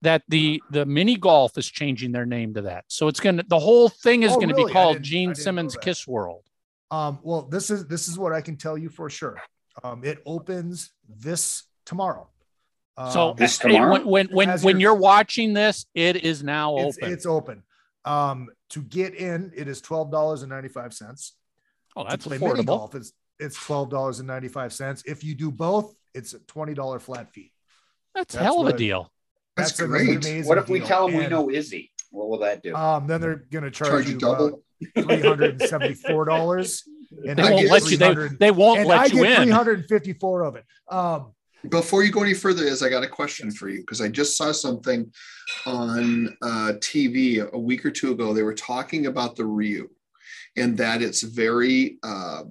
that 0.02 0.24
the 0.28 0.62
the 0.72 0.86
mini 0.86 1.16
golf 1.18 1.58
is 1.58 1.68
changing 1.68 2.12
their 2.12 2.26
name 2.26 2.54
to 2.54 2.62
that 2.62 2.86
so 2.88 3.08
it's 3.08 3.20
gonna 3.20 3.44
the 3.48 3.60
whole 3.60 3.90
thing 3.90 4.24
is 4.24 4.32
Oh, 4.32 4.40
gonna 4.40 4.54
really? 4.54 4.68
be 4.70 4.74
called 4.74 5.02
gene 5.02 5.36
simmons 5.36 5.76
kiss 5.76 6.08
world 6.08 6.44
Um, 6.92 7.20
well, 7.22 7.44
this 7.44 7.70
is 7.70 7.86
this 7.88 8.08
is 8.08 8.18
what 8.18 8.34
I 8.34 8.42
can 8.42 8.58
tell 8.58 8.76
you 8.76 8.90
for 8.90 9.12
sure. 9.12 9.38
Um, 9.84 10.04
it 10.04 10.18
opens 10.26 10.90
this 11.08 11.64
tomorrow. 11.86 12.28
so 13.12 13.30
Um, 13.30 13.36
This 13.38 13.60
it- 13.60 13.62
tomorrow? 13.68 13.92
when 13.92 14.08
when 14.08 14.28
when, 14.30 14.60
when 14.62 14.80
your- 14.80 14.94
you're 14.94 15.00
watching 15.00 15.54
this 15.54 15.86
it 15.94 16.16
is 16.24 16.42
now 16.44 16.78
it's, 16.78 16.98
open 16.98 17.14
it's 17.14 17.26
open. 17.28 17.64
Um, 18.06 18.50
to 18.70 18.82
get 18.82 19.14
in, 19.14 19.52
it 19.56 19.68
is 19.68 19.82
twelve 19.82 20.10
dollars 20.12 20.42
and 20.42 20.50
ninety 20.50 20.70
five 20.70 20.94
cents. 20.94 21.36
oh 21.96 22.06
that's 22.10 22.24
to 22.24 22.30
play 22.30 22.38
mini 22.40 22.50
affordable 22.54 22.66
golf, 22.66 22.96
it's 22.96 23.12
it's 23.40 23.56
twelve 23.64 23.90
dollars 23.90 24.20
and 24.20 24.28
ninety 24.28 24.48
five 24.48 24.74
cents. 24.74 25.04
If 25.06 25.24
you 25.24 25.36
do 25.36 25.52
both, 25.52 25.96
it's 26.14 26.34
a 26.34 26.40
twenty 26.40 26.74
dollar 26.74 27.00
flat 27.00 27.32
fee. 27.34 27.52
that's, 28.16 28.34
that's 28.34 28.44
hell 28.44 28.62
of 28.62 28.74
a 28.74 28.78
deal 28.78 29.12
That's 29.56 29.80
an 29.80 29.88
great. 29.88 30.10
amazing 30.10 30.46
What 30.46 30.58
if 30.58 30.68
we 30.70 30.80
deal. 30.80 30.88
tell 30.88 31.08
them 31.08 31.18
we 31.18 31.28
know 31.28 31.50
Izzy? 31.50 31.92
What 32.12 32.30
will 32.30 32.40
that 32.40 32.64
do? 32.64 32.74
Um, 32.76 33.08
then 33.08 33.22
they're 33.22 33.46
gonna 33.52 33.70
charge, 33.72 33.90
Charge 33.92 34.06
you 34.08 34.14
you 34.14 34.20
double. 34.20 34.64
three 34.96 35.22
hundred 35.22 35.62
and 35.62 35.70
seventy 35.70 35.94
four 35.96 36.26
dollars. 36.26 36.84
And 37.28 37.40
they 37.40 37.44
I 37.44 37.52
won't 37.54 37.70
let 37.72 37.90
you 37.90 37.98
they, 37.98 38.14
300 38.14 38.40
they 38.40 38.52
won't 38.52 38.80
and 38.82 38.88
let 38.88 39.00
I 39.00 39.06
you 39.06 39.24
get 39.24 39.42
in 39.42 39.48
354 39.48 40.44
of 40.44 40.56
it. 40.58 40.66
Um, 40.92 41.34
Before 41.68 42.04
you 42.04 42.12
go 42.12 42.22
any 42.22 42.36
further, 42.36 42.64
is 42.66 42.84
I 42.84 42.90
got 42.90 43.04
a 43.04 43.08
question 43.08 43.50
for 43.50 43.68
you 43.68 43.80
because 43.80 44.00
I 44.00 44.10
just 44.10 44.38
saw 44.38 44.52
something 44.52 45.12
on 45.66 46.38
uh, 46.44 46.74
TV 46.78 47.52
a 47.52 47.58
week 47.58 47.84
or 47.84 47.90
two 47.90 48.12
ago. 48.12 48.32
They 48.32 48.44
were 48.44 48.54
talking 48.54 49.08
about 49.08 49.36
the 49.36 49.44
Rio, 49.46 49.88
and 50.56 50.78
that 50.78 51.02
it's 51.02 51.24
very, 51.24 51.98
uh, 52.04 52.44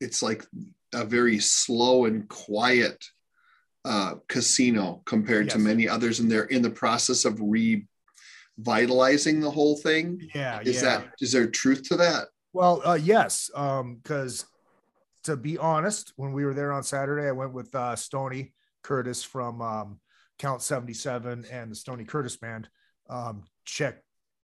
it's 0.00 0.22
like 0.22 0.44
a 0.92 1.04
very 1.04 1.38
slow 1.38 2.06
and 2.06 2.28
quiet 2.28 3.04
uh, 3.84 4.14
casino 4.28 5.02
compared 5.04 5.50
to 5.50 5.58
many 5.58 5.88
others, 5.88 6.20
and 6.20 6.30
they're 6.30 6.44
in 6.44 6.62
the 6.62 6.70
process 6.70 7.24
of 7.24 7.40
revitalizing 7.40 9.40
the 9.40 9.50
whole 9.50 9.76
thing. 9.76 10.20
yeah, 10.34 10.60
Is 10.62 10.76
yeah. 10.76 10.82
that 10.82 11.06
is 11.20 11.32
there 11.32 11.46
truth 11.46 11.88
to 11.88 11.96
that? 11.96 12.28
Well, 12.52 12.82
uh, 12.84 12.94
yes, 12.94 13.50
because 13.52 14.46
to 15.24 15.36
be 15.36 15.58
honest, 15.58 16.12
when 16.16 16.32
we 16.32 16.44
were 16.44 16.54
there 16.54 16.72
on 16.72 16.82
Saturday, 16.82 17.28
I 17.28 17.32
went 17.32 17.52
with 17.52 17.74
uh, 17.74 17.96
Stoney 17.96 18.54
Curtis 18.82 19.24
from 19.24 19.60
um, 19.60 20.00
Count 20.38 20.62
77 20.62 21.46
and 21.50 21.70
the 21.70 21.76
Stoney 21.76 22.04
Curtis 22.04 22.36
band. 22.36 22.68
Um, 23.10 23.44
check 23.64 24.02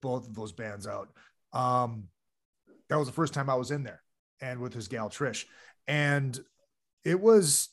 both 0.02 0.28
of 0.28 0.34
those 0.34 0.54
bands 0.54 0.88
out. 0.88 1.10
Um, 1.54 2.06
that 2.90 2.98
was 2.98 3.08
the 3.08 3.14
first 3.14 3.34
time 3.34 3.50
I 3.50 3.56
was 3.56 3.72
in 3.72 3.84
there 3.84 4.02
and 4.42 4.60
with 4.60 4.74
his 4.74 4.88
gal 4.88 5.10
Trish. 5.10 5.46
And 5.88 6.40
it 7.04 7.20
was 7.20 7.70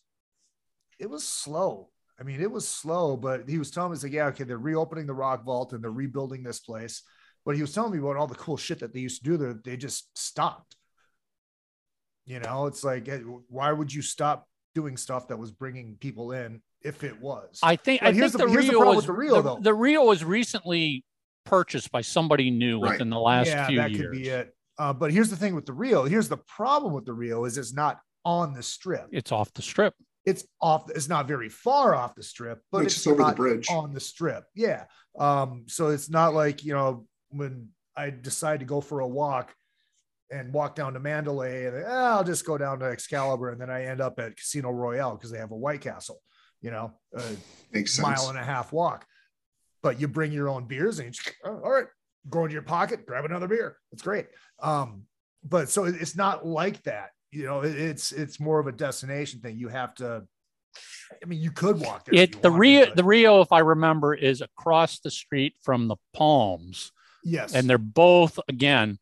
it 0.99 1.11
was 1.11 1.27
slow. 1.27 1.91
I 2.19 2.23
mean, 2.23 2.41
it 2.41 2.51
was 2.51 2.67
slow, 2.67 3.17
but 3.17 3.47
he 3.49 3.59
was 3.59 3.71
telling 3.71 3.91
me, 3.91 3.97
he's 3.97 4.05
like, 4.05 4.13
yeah, 4.13 4.27
okay, 4.29 4.45
they're 4.45 4.57
reopening 4.57 5.07
the 5.07 5.13
rock 5.13 5.45
vault 5.45 5.73
and 5.75 5.85
they're 5.85 5.91
rebuilding 5.91 6.43
this 6.43 6.61
place. 6.61 7.03
But 7.45 7.55
he 7.57 7.61
was 7.61 7.75
telling 7.75 7.93
me 7.93 7.99
about 7.99 8.17
all 8.17 8.27
the 8.27 8.35
cool 8.35 8.57
shit 8.57 8.79
that 8.81 8.95
they 8.95 9.01
used 9.01 9.23
to 9.23 9.31
do 9.31 9.37
there. 9.37 9.55
They 9.63 9.77
just 9.77 10.17
stopped. 10.19 10.75
You 12.25 12.41
know, 12.41 12.67
it's 12.67 12.83
like, 12.83 13.09
eh, 13.09 13.19
why 13.49 13.71
would 13.71 13.93
you 13.93 14.03
stop 14.03 14.49
doing 14.75 14.97
stuff 14.97 15.29
that 15.29 15.39
was 15.39 15.53
bringing 15.53 15.97
people 16.01 16.33
in 16.33 16.61
if 16.83 17.05
it 17.05 17.21
was? 17.21 17.59
i 17.63 17.77
think 17.77 18.01
But 18.01 18.09
i 18.09 18.13
here's 18.13 18.33
think 18.33 18.41
the- 18.43 18.47
the, 18.47 18.53
here's 18.53 18.67
the 18.67 18.73
problem 18.73 18.97
was 18.97 19.07
with 19.07 19.15
the 19.17 19.21
Rio, 19.21 19.35
the, 19.37 19.43
though. 19.43 19.59
the 19.61 19.75
rio 19.75 20.05
was 20.05 20.25
recently 20.25 21.05
purchased 21.45 21.93
by 21.93 22.01
somebody 22.01 22.51
new 22.51 22.81
Right. 22.81 22.93
within 22.93 23.11
the 23.11 23.19
last 23.21 23.47
yeah, 23.49 23.67
few 23.69 23.77
that 23.79 23.91
years 23.91 24.01
could 24.03 24.11
be 24.13 24.29
it. 24.29 24.56
Uh, 24.79 24.93
but 24.93 25.11
here's 25.13 25.31
the 25.31 25.37
thing 25.37 25.55
with 25.55 25.67
the 25.67 25.73
Rio. 25.73 26.05
Here's 26.05 26.29
the 26.29 26.37
problem 26.37 26.93
with 26.93 27.05
the 27.07 27.13
Rio 27.13 27.45
is 27.45 27.57
it's 27.59 27.73
not 27.75 27.99
on 28.25 28.53
the 28.55 28.63
strip. 28.63 29.07
it's 29.13 29.33
off 29.33 29.53
the 29.55 29.63
strip 29.63 29.95
It's 30.25 30.45
off. 30.61 30.91
It's 30.91 31.09
not 31.09 31.27
very 31.29 31.49
far 31.49 31.95
off 31.95 32.15
the 32.15 32.23
strip, 32.23 32.61
but 32.73 32.79
It's 32.85 32.95
it's, 32.95 33.05
just 33.05 33.07
over 33.07 33.19
the 33.23 33.29
not 33.29 33.37
bridge. 33.37 33.69
on 33.71 33.93
the 33.95 34.01
strip. 34.01 34.45
Yeah. 34.55 34.85
Um. 35.19 35.65
So 35.69 35.89
it's 35.89 36.11
not 36.11 36.35
like 36.35 36.65
you 36.65 36.75
know 36.75 37.07
when 37.31 37.69
I 37.97 38.11
decide 38.11 38.61
to 38.61 38.67
go 38.67 38.81
for 38.81 39.01
a 39.01 39.07
walk 39.09 39.55
and 40.31 40.53
walk 40.53 40.75
down 40.75 40.93
to 40.95 41.01
Mandalay 41.01 41.67
and 41.67 41.77
eh, 41.77 41.87
I'll 41.89 42.25
just 42.25 42.45
go 42.45 42.59
down 42.59 42.81
to 42.81 42.87
Excalibur 42.87 43.51
and 43.51 43.61
then 43.61 43.71
I 43.71 43.85
end 43.85 44.01
up 44.01 44.19
at 44.19 44.37
Casino 44.37 44.71
Royale 44.71 45.15
because 45.15 45.31
they 45.31 45.39
have 45.39 45.53
a 45.53 45.57
White 45.57 45.81
Castle. 45.81 46.21
You 46.61 46.73
know, 46.73 46.93
a 47.17 47.23
Makes 47.73 47.93
sense. 47.95 48.03
mile 48.07 48.29
and 48.31 48.39
a 48.39 48.43
half 48.43 48.73
walk. 48.73 49.07
But 49.83 50.01
you 50.01 50.09
bring 50.09 50.33
your 50.33 50.49
own 50.49 50.67
beers 50.67 50.99
and 50.99 51.07
you 51.07 51.13
just, 51.13 51.33
oh, 51.45 51.61
all 51.65 51.71
right, 51.71 51.87
go 52.29 52.43
into 52.45 52.53
your 52.55 52.63
pocket, 52.63 53.07
grab 53.07 53.25
another 53.25 53.49
beer. 53.49 53.79
It's 53.93 54.03
great. 54.03 54.27
Um, 54.61 55.03
but 55.45 55.69
so 55.69 55.85
it's 55.85 56.17
not 56.17 56.47
like 56.47 56.83
that. 56.85 57.11
You 57.31 57.45
know, 57.45 57.61
it's 57.61 58.13
it's 58.13 58.41
more 58.41 58.59
of 58.59 58.67
a 58.67 58.73
destination 58.73 59.41
thing. 59.41 59.57
You 59.59 59.69
have 59.69 59.95
to. 59.97 60.25
I 61.23 61.27
mean, 61.27 61.41
you 61.41 61.51
could 61.53 61.81
walk 61.81 62.05
there. 62.05 62.23
it 62.23 62.43
the 62.43 62.51
rio 62.51 62.93
the 62.95 63.05
rio 63.05 63.41
if 63.41 63.51
i 63.51 63.61
remember 63.61 64.13
is 64.15 64.43
across 64.43 64.99
the 64.99 65.11
street 65.11 65.55
from 65.63 65.89
the 65.89 65.97
palms 66.13 66.93
yes, 67.25 67.55
and 67.55 67.71
they're 67.71 67.79
both 67.79 68.39
again 68.49 68.99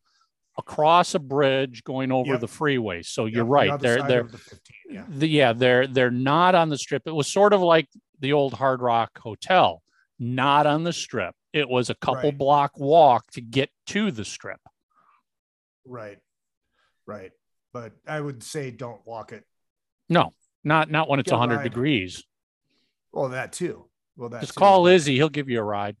across 0.57 1.15
a 1.15 1.19
bridge 1.19 1.83
going 1.83 2.11
over 2.13 2.31
Yep. 2.33 2.39
the 2.39 2.47
freeway 2.47 3.01
so 3.01 3.25
Yep, 3.25 3.33
you're 3.35 3.45
right 3.45 3.79
they're 3.81 4.03
they're 4.03 4.23
the 4.23 4.37
15, 4.37 4.59
yeah. 4.89 5.03
the, 5.09 5.27
yeah 5.27 5.51
they're 5.53 5.85
they're 5.87 6.11
not 6.11 6.55
on 6.55 6.69
the 6.69 6.77
strip 6.77 7.03
it 7.05 7.11
was 7.13 7.27
sort 7.27 7.51
of 7.51 7.59
like 7.59 7.89
the 8.21 8.31
old 8.31 8.53
hard 8.53 8.81
rock 8.81 9.19
hotel 9.19 9.81
not 10.17 10.65
on 10.65 10.83
the 10.85 10.93
strip 10.93 11.35
it 11.55 11.67
was 11.69 11.89
a 11.89 11.95
couple 11.95 12.29
Right. 12.29 12.37
block 12.37 12.77
walk 12.77 13.31
to 13.31 13.41
get 13.41 13.71
to 13.87 14.11
the 14.11 14.25
strip 14.25 14.59
right, 15.85 16.19
right. 17.05 17.31
But 17.73 17.93
I 18.07 18.19
would 18.21 18.43
say 18.43 18.71
don't 18.71 19.05
walk 19.05 19.33
it. 19.33 19.43
no 20.09 20.31
not 20.63 20.89
not 20.89 21.09
when 21.09 21.19
it's 21.19 21.31
a 21.31 21.35
100 21.35 21.57
ride. 21.57 21.63
degrees 21.63 22.23
Well, 23.11 23.29
that 23.29 23.53
too. 23.53 23.85
Well, 24.17 24.29
that 24.29 24.41
just 24.41 24.53
too. 24.53 24.59
call 24.59 24.87
izzy 24.87 25.15
he'll 25.15 25.29
give 25.29 25.49
you 25.49 25.59
a 25.59 25.63
ride 25.63 25.97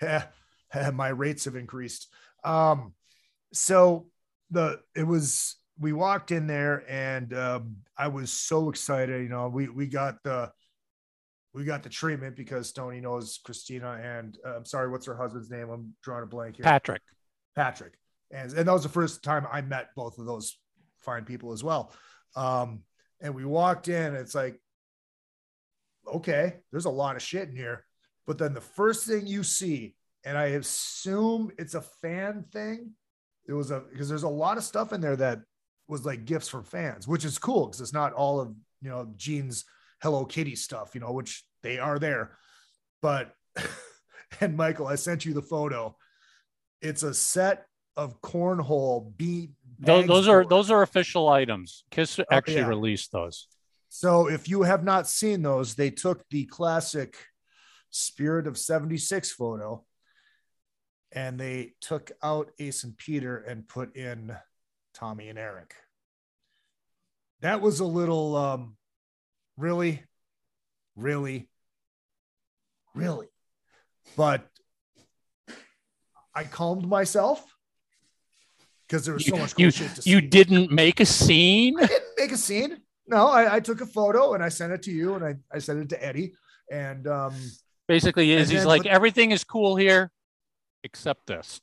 my 0.92 1.08
rates 1.08 1.44
have 1.44 1.56
increased. 1.56 2.08
Um, 2.44 2.94
so 3.52 4.06
the 4.50 4.80
it 4.94 5.04
was 5.06 5.56
we 5.78 5.92
walked 5.92 6.30
in 6.30 6.46
there 6.46 6.84
and 6.88 7.32
um, 7.34 7.76
I 7.96 8.08
was 8.08 8.32
so 8.32 8.68
excited. 8.70 9.22
You 9.22 9.28
know, 9.28 9.48
we 9.48 9.68
we 9.68 9.86
got 9.86 10.22
the 10.22 10.52
we 11.54 11.64
got 11.64 11.82
the 11.82 11.88
treatment 11.88 12.36
because 12.36 12.72
Tony 12.72 13.00
knows 13.00 13.38
Christina 13.44 14.00
and 14.02 14.38
uh, 14.46 14.56
I'm 14.56 14.64
sorry, 14.64 14.90
what's 14.90 15.06
her 15.06 15.16
husband's 15.16 15.50
name? 15.50 15.68
I'm 15.70 15.94
drawing 16.02 16.22
a 16.22 16.26
blank 16.26 16.56
here. 16.56 16.64
Patrick. 16.64 17.02
Patrick, 17.54 17.92
and 18.30 18.52
and 18.52 18.66
that 18.66 18.72
was 18.72 18.82
the 18.82 18.88
first 18.88 19.22
time 19.22 19.46
I 19.50 19.60
met 19.60 19.90
both 19.94 20.18
of 20.18 20.26
those 20.26 20.58
fine 21.00 21.24
people 21.24 21.52
as 21.52 21.62
well. 21.62 21.92
Um, 22.34 22.80
and 23.20 23.34
we 23.34 23.44
walked 23.44 23.88
in. 23.88 24.14
It's 24.14 24.34
like, 24.34 24.58
okay, 26.06 26.54
there's 26.70 26.86
a 26.86 26.90
lot 26.90 27.16
of 27.16 27.22
shit 27.22 27.48
in 27.48 27.56
here. 27.56 27.84
But 28.26 28.38
then 28.38 28.54
the 28.54 28.60
first 28.60 29.06
thing 29.06 29.26
you 29.26 29.42
see, 29.42 29.94
and 30.24 30.38
I 30.38 30.46
assume 30.46 31.50
it's 31.58 31.74
a 31.74 31.82
fan 31.82 32.44
thing. 32.52 32.92
It 33.46 33.52
was 33.52 33.70
a 33.70 33.80
because 33.80 34.08
there's 34.08 34.22
a 34.22 34.28
lot 34.28 34.56
of 34.56 34.64
stuff 34.64 34.92
in 34.92 35.00
there 35.00 35.16
that 35.16 35.40
was 35.88 36.06
like 36.06 36.24
gifts 36.24 36.48
from 36.48 36.64
fans, 36.64 37.06
which 37.06 37.24
is 37.24 37.38
cool 37.38 37.66
because 37.66 37.80
it's 37.80 37.92
not 37.92 38.12
all 38.12 38.40
of 38.40 38.54
you 38.80 38.88
know 38.88 39.12
Gene's 39.16 39.64
Hello 40.02 40.24
Kitty 40.24 40.56
stuff, 40.56 40.94
you 40.94 41.00
know, 41.00 41.12
which 41.12 41.44
they 41.62 41.78
are 41.78 41.98
there. 41.98 42.36
But 43.00 43.34
and 44.40 44.56
Michael, 44.56 44.86
I 44.86 44.96
sent 44.96 45.24
you 45.24 45.34
the 45.34 45.42
photo. 45.42 45.96
It's 46.80 47.02
a 47.02 47.14
set 47.14 47.66
of 47.96 48.20
cornhole 48.20 49.16
beat. 49.16 49.50
Those, 49.78 50.06
those 50.06 50.28
are 50.28 50.44
those 50.44 50.70
are 50.70 50.82
official 50.82 51.28
items. 51.28 51.84
Kiss 51.90 52.18
actually 52.30 52.56
yeah. 52.56 52.68
released 52.68 53.12
those. 53.12 53.48
So 53.88 54.28
if 54.28 54.48
you 54.48 54.62
have 54.62 54.84
not 54.84 55.06
seen 55.06 55.42
those, 55.42 55.74
they 55.74 55.90
took 55.90 56.28
the 56.30 56.46
classic 56.46 57.16
Spirit 57.90 58.46
of 58.46 58.56
76 58.56 59.32
photo 59.32 59.84
and 61.12 61.38
they 61.38 61.74
took 61.80 62.10
out 62.22 62.50
Ace 62.58 62.84
and 62.84 62.96
Peter 62.96 63.36
and 63.36 63.68
put 63.68 63.94
in 63.94 64.34
Tommy 64.94 65.28
and 65.28 65.38
Eric. 65.38 65.74
That 67.42 67.60
was 67.60 67.80
a 67.80 67.84
little 67.84 68.34
um 68.34 68.76
really 69.56 70.02
really 70.96 71.48
really 72.94 73.28
but 74.16 74.46
I 76.34 76.44
calmed 76.44 76.86
myself 76.88 77.44
because 78.86 79.04
there 79.04 79.14
was 79.14 79.26
so 79.26 79.36
much 79.36 79.54
cool 79.54 79.66
you, 79.66 79.70
shit 79.70 79.94
to 79.94 80.02
see. 80.02 80.10
you 80.10 80.20
didn't 80.20 80.70
make 80.70 81.00
a 81.00 81.06
scene. 81.06 81.78
I 81.78 81.86
didn't 81.86 82.12
make 82.18 82.32
a 82.32 82.36
scene. 82.36 82.78
No, 83.06 83.26
I, 83.28 83.56
I 83.56 83.60
took 83.60 83.80
a 83.80 83.86
photo 83.86 84.34
and 84.34 84.42
I 84.42 84.48
sent 84.48 84.72
it 84.72 84.82
to 84.84 84.90
you 84.90 85.14
and 85.14 85.24
I, 85.24 85.36
I 85.52 85.58
sent 85.58 85.80
it 85.80 85.88
to 85.90 86.04
Eddie. 86.04 86.34
And 86.70 87.06
um, 87.06 87.34
Basically, 87.88 88.32
is 88.32 88.48
And 88.48 88.58
he's 88.58 88.66
like 88.66 88.84
but- 88.84 88.92
everything 88.92 89.30
is 89.30 89.44
cool 89.44 89.76
here, 89.76 90.10
except 90.84 91.26
this. 91.26 91.60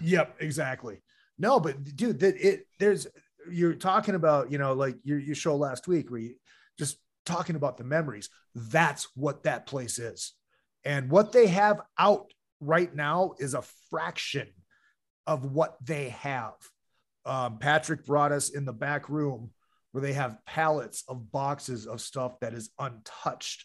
yep, 0.00 0.34
exactly. 0.40 1.02
No, 1.38 1.60
but 1.60 1.82
dude, 1.96 2.20
that 2.20 2.36
it 2.36 2.66
there's 2.78 3.06
you're 3.50 3.74
talking 3.74 4.14
about, 4.14 4.50
you 4.50 4.56
know, 4.56 4.72
like 4.72 4.96
your 5.04 5.18
your 5.18 5.34
show 5.34 5.56
last 5.56 5.86
week 5.86 6.10
where 6.10 6.20
you 6.20 6.34
just 6.78 6.96
talking 7.26 7.56
about 7.56 7.76
the 7.76 7.84
memories. 7.84 8.30
That's 8.54 9.08
what 9.14 9.42
that 9.44 9.66
place 9.66 9.98
is. 9.98 10.32
And 10.84 11.10
what 11.10 11.32
they 11.32 11.48
have 11.48 11.80
out 11.98 12.32
right 12.60 12.94
now 12.94 13.34
is 13.38 13.54
a 13.54 13.64
fraction 13.90 14.48
of 15.26 15.52
what 15.52 15.76
they 15.84 16.10
have. 16.10 16.54
Um, 17.24 17.58
Patrick 17.58 18.06
brought 18.06 18.32
us 18.32 18.50
in 18.50 18.64
the 18.64 18.72
back 18.72 19.08
room 19.08 19.50
where 19.90 20.02
they 20.02 20.12
have 20.12 20.38
pallets 20.46 21.02
of 21.08 21.32
boxes 21.32 21.86
of 21.86 22.00
stuff 22.00 22.38
that 22.40 22.54
is 22.54 22.70
untouched. 22.78 23.64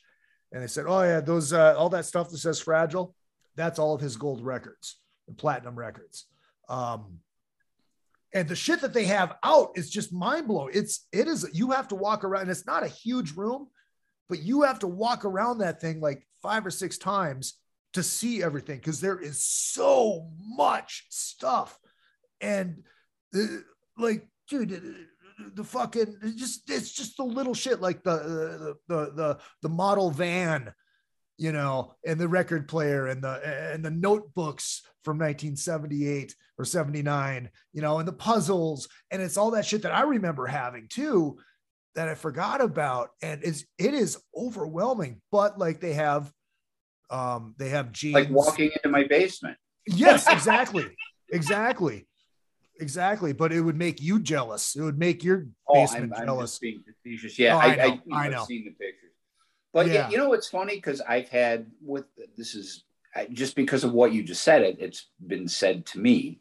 And 0.52 0.64
they 0.64 0.68
said, 0.68 0.86
Oh, 0.88 1.04
yeah, 1.04 1.22
those, 1.22 1.54
uh, 1.54 1.76
all 1.78 1.90
that 1.90 2.06
stuff 2.06 2.30
that 2.30 2.38
says 2.40 2.60
fragile, 2.60 3.16
that's 3.56 3.80
all 3.80 3.94
of 3.94 4.02
his 4.02 4.18
gold 4.18 4.44
records 4.44 4.98
and 5.28 5.38
platinum 5.38 5.78
records. 5.78 6.26
Um, 6.70 7.20
and 8.34 8.48
the 8.48 8.56
shit 8.56 8.82
that 8.82 8.94
they 8.94 9.06
have 9.06 9.36
out 9.44 9.72
is 9.76 9.90
just 9.90 10.14
mind 10.14 10.48
blowing. 10.48 10.72
It's, 10.74 11.08
it 11.12 11.28
is, 11.28 11.50
you 11.54 11.72
have 11.72 11.90
to 11.90 11.96
walk 11.96 12.24
around, 12.24 12.50
it's 12.50 12.66
not 12.66 12.84
a 12.84 12.88
huge 12.88 13.34
room, 13.34 13.68
but 14.30 14.40
you 14.40 14.62
have 14.62 14.80
to 14.80 14.88
walk 14.88 15.26
around 15.26 15.58
that 15.58 15.82
thing 15.82 16.00
like 16.00 16.26
five 16.42 16.66
or 16.66 16.72
six 16.72 16.98
times 16.98 17.56
to 17.94 18.04
see 18.04 18.42
everything 18.42 18.78
because 18.78 19.02
there 19.02 19.20
is 19.20 19.44
so 19.44 20.30
much 20.40 21.06
stuff. 21.10 21.78
And 22.40 22.84
uh, 23.36 23.46
like, 23.98 24.28
dude, 24.48 24.74
uh, 24.74 25.50
the 25.54 25.64
fucking 25.64 26.16
just 26.38 26.70
it's 26.70 26.92
just 26.92 27.18
the 27.18 27.24
little 27.24 27.54
shit 27.54 27.82
like 27.82 28.04
the 28.04 28.16
the 28.18 28.76
the 28.88 29.12
the, 29.14 29.40
the 29.62 29.70
model 29.70 30.12
van, 30.12 30.74
you 31.42 31.52
know, 31.52 31.92
and 32.06 32.20
the 32.20 32.28
record 32.28 32.68
player 32.68 33.08
and 33.08 33.24
the 33.24 33.72
and 33.74 33.84
the 33.84 33.90
notebooks 33.90 34.84
from 35.04 35.18
1978 35.18 36.36
or 36.60 36.66
79, 36.66 37.50
you 37.74 37.82
know, 37.82 37.98
and 37.98 38.08
the 38.08 38.14
puzzles 38.14 38.88
and 39.10 39.24
it's 39.24 39.38
all 39.38 39.50
that 39.52 39.66
shit 39.66 39.82
that 39.82 39.92
I 39.92 40.04
remember 40.04 40.46
having 40.46 40.88
too 40.88 41.40
that 41.96 42.08
I 42.08 42.14
forgot 42.14 42.62
about 42.62 43.10
and 43.24 43.42
it's 43.44 43.66
it 43.80 43.96
is 43.96 44.20
overwhelming 44.38 45.20
but 45.32 45.58
like 45.58 45.82
they 45.82 45.94
have 45.94 46.32
um 47.10 47.56
they 47.58 47.70
have 47.70 47.92
jeans 47.92 48.14
Like 48.14 48.30
walking 48.30 48.70
into 48.76 48.90
my 48.90 49.04
basement. 49.08 49.58
Yes, 49.88 50.28
exactly. 50.30 50.86
exactly. 51.32 52.08
Exactly. 52.80 53.34
But 53.34 53.52
it 53.52 53.62
would 53.62 53.78
make 53.78 54.00
you 54.00 54.20
jealous. 54.20 54.76
It 54.76 54.84
would 54.84 55.00
make 55.00 55.24
your 55.24 55.48
Oh, 55.68 55.74
basement 55.74 56.14
I'm, 56.16 56.22
I'm 56.22 56.28
jealous. 56.28 56.52
just 56.52 56.62
being 56.62 56.84
facetious. 57.04 57.40
Yeah, 57.40 57.56
Oh, 57.56 57.60
I, 57.60 57.66
I 57.66 57.72
I, 57.72 57.76
know, 57.76 57.84
you 57.84 58.12
know, 58.12 58.38
I 58.38 58.42
I've 58.42 58.46
seen 58.46 58.64
the 58.66 58.72
pictures. 58.72 59.01
But 59.74 59.88
Yeah. 59.88 60.10
you 60.10 60.18
know 60.18 60.30
what's 60.30 60.50
funny? 60.50 60.76
Because 60.76 61.02
I've 61.02 61.30
had 61.30 61.66
with 61.82 62.06
this 62.38 62.56
is 62.56 62.84
just 63.32 63.56
because 63.56 63.84
of 63.84 63.94
what 63.94 64.12
you 64.14 64.24
just 64.24 64.44
said. 64.44 64.62
It 64.64 64.78
it's 64.80 65.08
been 65.26 65.48
said 65.48 65.86
to 65.88 66.00
me. 66.00 66.40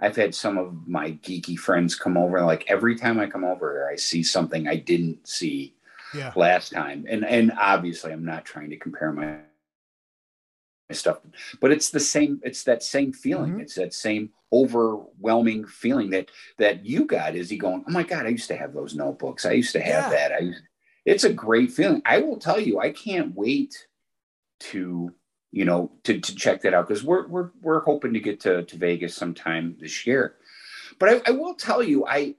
I've 0.00 0.16
had 0.16 0.34
some 0.34 0.58
of 0.58 0.86
my 0.88 1.12
geeky 1.12 1.56
friends 1.56 1.94
come 1.94 2.16
over. 2.16 2.40
Like 2.42 2.64
every 2.68 2.96
time 2.96 3.20
I 3.20 3.26
come 3.26 3.44
over 3.44 3.72
here, 3.72 3.88
I 3.92 3.96
see 3.96 4.22
something 4.22 4.66
I 4.68 4.76
didn't 4.76 5.26
see 5.26 5.76
Yeah. 6.14 6.32
last 6.36 6.72
time. 6.72 7.06
And 7.08 7.24
and 7.24 7.52
obviously, 7.58 8.12
I'm 8.12 8.24
not 8.24 8.44
trying 8.44 8.70
to 8.70 8.76
compare 8.76 9.12
my 9.12 9.38
my 10.90 10.94
stuff, 10.94 11.20
but 11.60 11.70
it's 11.72 11.90
the 11.90 12.00
same. 12.00 12.40
It's 12.44 12.64
that 12.64 12.82
same 12.82 13.12
feeling. 13.12 13.54
Mhm. 13.54 13.60
It's 13.62 13.76
that 13.76 13.94
same 13.94 14.30
overwhelming 14.52 15.64
feeling 15.66 16.10
that 16.10 16.30
that 16.58 16.84
you 16.84 17.06
got. 17.06 17.34
Is 17.36 17.48
he 17.50 17.56
going? 17.56 17.84
Oh 17.88 17.90
my 17.92 18.02
god! 18.02 18.26
I 18.26 18.30
used 18.30 18.48
to 18.48 18.56
have 18.56 18.74
those 18.74 18.94
notebooks. 18.94 19.46
I 19.46 19.52
used 19.52 19.72
to 19.72 19.80
have 19.80 20.10
Yeah. 20.12 20.28
that. 20.28 20.32
I. 20.32 20.38
used- 20.40 20.62
It's 21.04 21.24
a 21.24 21.32
great 21.32 21.70
feeling. 21.72 22.02
I 22.04 22.18
will 22.18 22.38
tell 22.38 22.58
you. 22.58 22.80
I 22.80 22.90
can't 22.90 23.34
wait 23.34 23.86
to 24.60 25.12
you 25.52 25.64
know 25.64 25.92
to 26.04 26.20
to 26.20 26.34
check 26.34 26.62
that 26.62 26.74
out 26.74 26.88
because 26.88 27.04
we're 27.04 27.26
we're 27.28 27.50
we're 27.60 27.80
hoping 27.80 28.14
to 28.14 28.20
get 28.20 28.40
to 28.40 28.64
to 28.64 28.76
Vegas 28.76 29.14
sometime 29.14 29.76
this 29.78 30.06
year. 30.06 30.36
But 30.98 31.08
I, 31.08 31.22
I 31.26 31.30
will 31.32 31.54
tell 31.54 31.82
you, 31.82 32.06
I 32.06 32.36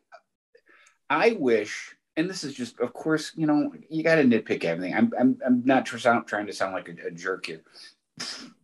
I 1.09 1.37
wish, 1.39 1.95
and 2.17 2.29
this 2.29 2.43
is 2.43 2.53
just, 2.53 2.79
of 2.79 2.93
course, 2.93 3.31
you 3.35 3.45
know, 3.45 3.71
you 3.89 4.03
got 4.03 4.15
to 4.15 4.23
nitpick 4.23 4.63
everything. 4.63 4.95
I'm, 4.95 5.11
I'm, 5.19 5.37
I'm 5.45 5.63
not 5.65 5.85
trying 5.85 6.47
to 6.47 6.53
sound 6.53 6.73
like 6.73 6.89
a, 6.89 7.07
a 7.07 7.11
jerk 7.11 7.45
here, 7.45 7.61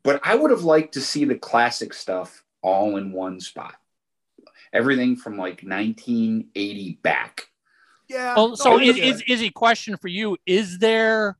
but 0.03 0.21
I 0.23 0.35
would 0.35 0.51
have 0.51 0.63
liked 0.63 0.95
to 0.95 1.01
see 1.01 1.25
the 1.25 1.35
classic 1.35 1.93
stuff 1.93 2.43
all 2.61 2.97
in 2.97 3.11
one 3.11 3.39
spot. 3.39 3.75
Everything 4.73 5.15
from 5.15 5.33
like 5.33 5.61
1980 5.63 6.99
back. 7.03 7.47
Yeah. 8.11 8.35
Well, 8.35 8.55
so 8.55 8.73
oh, 8.73 8.79
I 8.79 8.83
is, 8.83 9.23
is, 9.27 9.41
a 9.41 9.49
question 9.49 9.97
for 9.97 10.09
you? 10.09 10.37
Is 10.45 10.79
there 10.79 11.37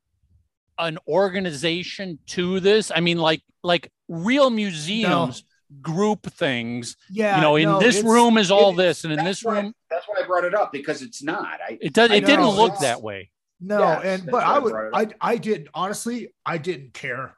an 0.79 0.97
organization 1.07 2.19
to 2.27 2.59
this? 2.59 2.91
I 2.93 3.01
mean, 3.01 3.17
like 3.17 3.41
like 3.63 3.91
real 4.07 4.49
museums 4.49 5.43
group 5.81 6.31
things. 6.33 6.97
yeah. 7.09 7.35
you 7.37 7.41
know, 7.41 7.55
in 7.55 7.69
no, 7.69 7.79
this 7.79 8.03
room 8.03 8.37
is 8.37 8.51
all 8.51 8.71
it- 8.71 8.77
this, 8.77 9.03
and 9.03 9.13
in 9.13 9.17
That's 9.17 9.39
this 9.39 9.43
why- 9.43 9.61
room 9.61 9.73
That's 9.89 10.07
why 10.07 10.21
I 10.23 10.25
brought 10.25 10.45
it 10.45 10.53
up 10.53 10.71
because 10.71 11.01
it's 11.01 11.21
not. 11.21 11.59
I, 11.61 11.77
it 11.81 11.93
does. 11.93 12.11
I 12.11 12.15
It 12.15 12.25
didn't 12.25 12.49
look 12.49 12.79
that 12.79 13.01
way. 13.01 13.29
No, 13.59 13.79
Yes, 13.79 14.05
and 14.21 14.31
but 14.31 14.43
I 14.43 14.55
I 14.55 14.59
would 14.59 14.73
I 14.93 15.07
I 15.21 15.37
did 15.37 15.69
honestly 15.75 16.33
I 16.43 16.57
didn't 16.57 16.93
care 16.93 17.37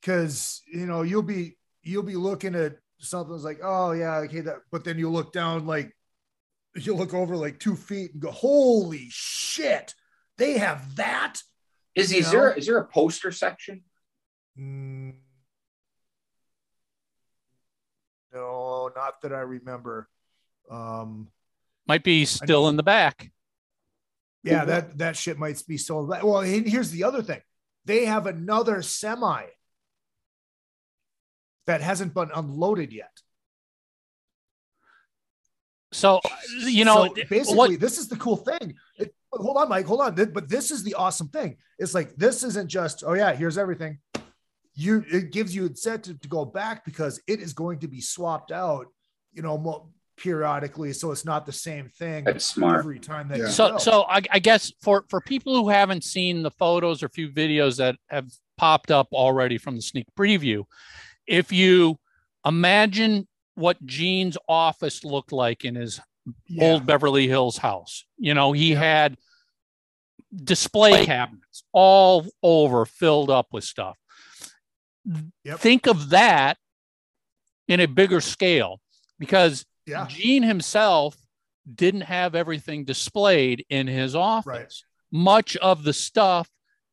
because 0.00 0.62
you 0.66 0.86
know 0.86 1.02
you'll 1.02 1.22
be 1.22 1.56
you'll 1.82 2.02
be 2.02 2.16
looking 2.16 2.56
at 2.56 2.78
something 2.98 3.32
that's 3.32 3.44
like 3.44 3.60
oh 3.62 3.92
yeah 3.92 4.16
okay 4.16 4.40
that 4.40 4.56
but 4.72 4.82
then 4.82 4.98
you 4.98 5.08
look 5.08 5.32
down 5.32 5.64
like 5.64 5.94
you 6.84 6.94
look 6.94 7.14
over 7.14 7.36
like 7.36 7.58
two 7.60 7.76
feet 7.76 8.12
and 8.12 8.20
go 8.20 8.30
holy 8.30 9.06
shit 9.10 9.94
they 10.36 10.58
have 10.58 10.96
that 10.96 11.40
is, 11.94 12.12
You 12.12 12.18
is 12.18 12.30
there 12.32 12.50
know? 12.50 12.56
is 12.56 12.66
there 12.66 12.78
a 12.78 12.86
poster 12.86 13.30
section? 13.32 13.82
Mm, 14.58 15.14
no 18.32 18.90
not 18.94 19.20
that 19.22 19.32
I 19.32 19.40
remember 19.40 20.08
um 20.70 21.28
Might 21.86 22.02
be 22.04 22.24
still 22.24 22.68
in 22.68 22.76
the 22.76 22.82
back. 22.82 23.30
yeah 24.42 24.64
that 24.64 24.98
that 24.98 25.16
shit 25.16 25.38
might 25.38 25.62
be 25.68 25.78
sold 25.78 26.08
well 26.08 26.38
and 26.40 26.66
here's 26.66 26.90
the 26.90 27.04
other 27.04 27.22
thing 27.22 27.40
they 27.84 28.04
have 28.06 28.26
another 28.26 28.82
semi 28.82 29.44
that 31.66 31.80
hasn't 31.80 32.14
been 32.14 32.30
unloaded 32.34 32.92
yet 32.92 33.20
So 35.92 36.20
you 36.66 36.84
know, 36.84 37.06
So 37.06 37.14
basically 37.28 37.56
what 37.56 37.80
this 37.80 37.98
is 37.98 38.08
the 38.08 38.16
cool 38.16 38.36
thing 38.36 38.74
It- 38.98 39.14
hold 39.32 39.56
on 39.58 39.68
mike 39.68 39.84
hold 39.86 40.00
on 40.00 40.14
but 40.32 40.48
this 40.48 40.70
is 40.70 40.82
the 40.82 40.94
awesome 40.94 41.28
thing 41.28 41.56
it's 41.78 41.92
like 41.94 42.14
this 42.16 42.42
isn't 42.42 42.68
just 42.70 43.04
oh 43.06 43.12
yeah 43.12 43.34
here's 43.34 43.58
everything 43.58 43.98
you 44.74 45.04
it 45.10 45.30
gives 45.30 45.54
you 45.54 45.66
incentive 45.66 46.18
to 46.20 46.28
go 46.28 46.42
back 46.44 46.84
because 46.86 47.20
it 47.26 47.40
is 47.40 47.52
going 47.52 47.78
to 47.80 47.86
be 47.88 48.00
swapped 48.00 48.50
out 48.50 48.86
you 49.34 49.42
know 49.42 49.58
mo- 49.58 49.90
periodically, 50.16 50.94
so 50.94 51.10
it's 51.12 51.26
not 51.26 51.44
the 51.44 51.52
same 51.52 51.90
thing 51.90 52.24
That's 52.24 52.46
smart. 52.46 52.78
every 52.78 52.98
time 52.98 53.28
that 53.28 53.36
Yeah. 53.38 53.44
you 53.44 53.50
So, 53.50 53.72
go. 53.72 53.76
so 53.78 54.02
I, 54.08 54.22
I 54.30 54.38
guess 54.38 54.72
for 54.80 55.04
for 55.10 55.20
people 55.20 55.54
who 55.54 55.68
haven't 55.68 56.04
seen 56.04 56.42
the 56.42 56.50
photos 56.50 57.02
or 57.02 57.10
few 57.10 57.28
videos 57.28 57.76
that 57.76 57.96
have 58.08 58.26
popped 58.56 58.90
up 58.90 59.08
already 59.12 59.58
from 59.58 59.76
the 59.76 59.82
sneak 59.82 60.06
preview, 60.18 60.64
if 61.26 61.52
you 61.52 61.98
imagine 62.46 63.28
what 63.56 63.84
Gene's 63.84 64.38
office 64.48 65.02
looked 65.04 65.32
like 65.32 65.64
in 65.64 65.74
his 65.74 66.00
Yeah. 66.46 66.64
old 66.72 66.86
Beverly 66.86 67.26
Hills 67.28 67.56
house, 67.58 68.04
you 68.18 68.34
know, 68.34 68.52
he 68.52 68.72
Yeah. 68.72 68.78
had 68.80 69.16
display 70.34 71.04
cabinets 71.06 71.64
all 71.72 72.26
over 72.42 72.84
filled 72.84 73.30
up 73.30 73.48
with 73.52 73.64
stuff. 73.64 73.96
Yep. 75.44 75.60
Think 75.60 75.86
of 75.86 76.10
that 76.10 76.58
in 77.68 77.80
a 77.80 77.86
bigger 77.86 78.20
scale 78.20 78.80
because 79.18 79.64
yeah, 79.86 80.06
Gene 80.08 80.42
himself 80.42 81.16
didn't 81.72 82.02
have 82.02 82.34
everything 82.34 82.84
displayed 82.84 83.64
in 83.70 83.86
his 83.86 84.14
office. 84.16 84.46
Right. 84.46 84.72
Much 85.12 85.56
of 85.58 85.84
the 85.84 85.92
stuff 85.92 86.48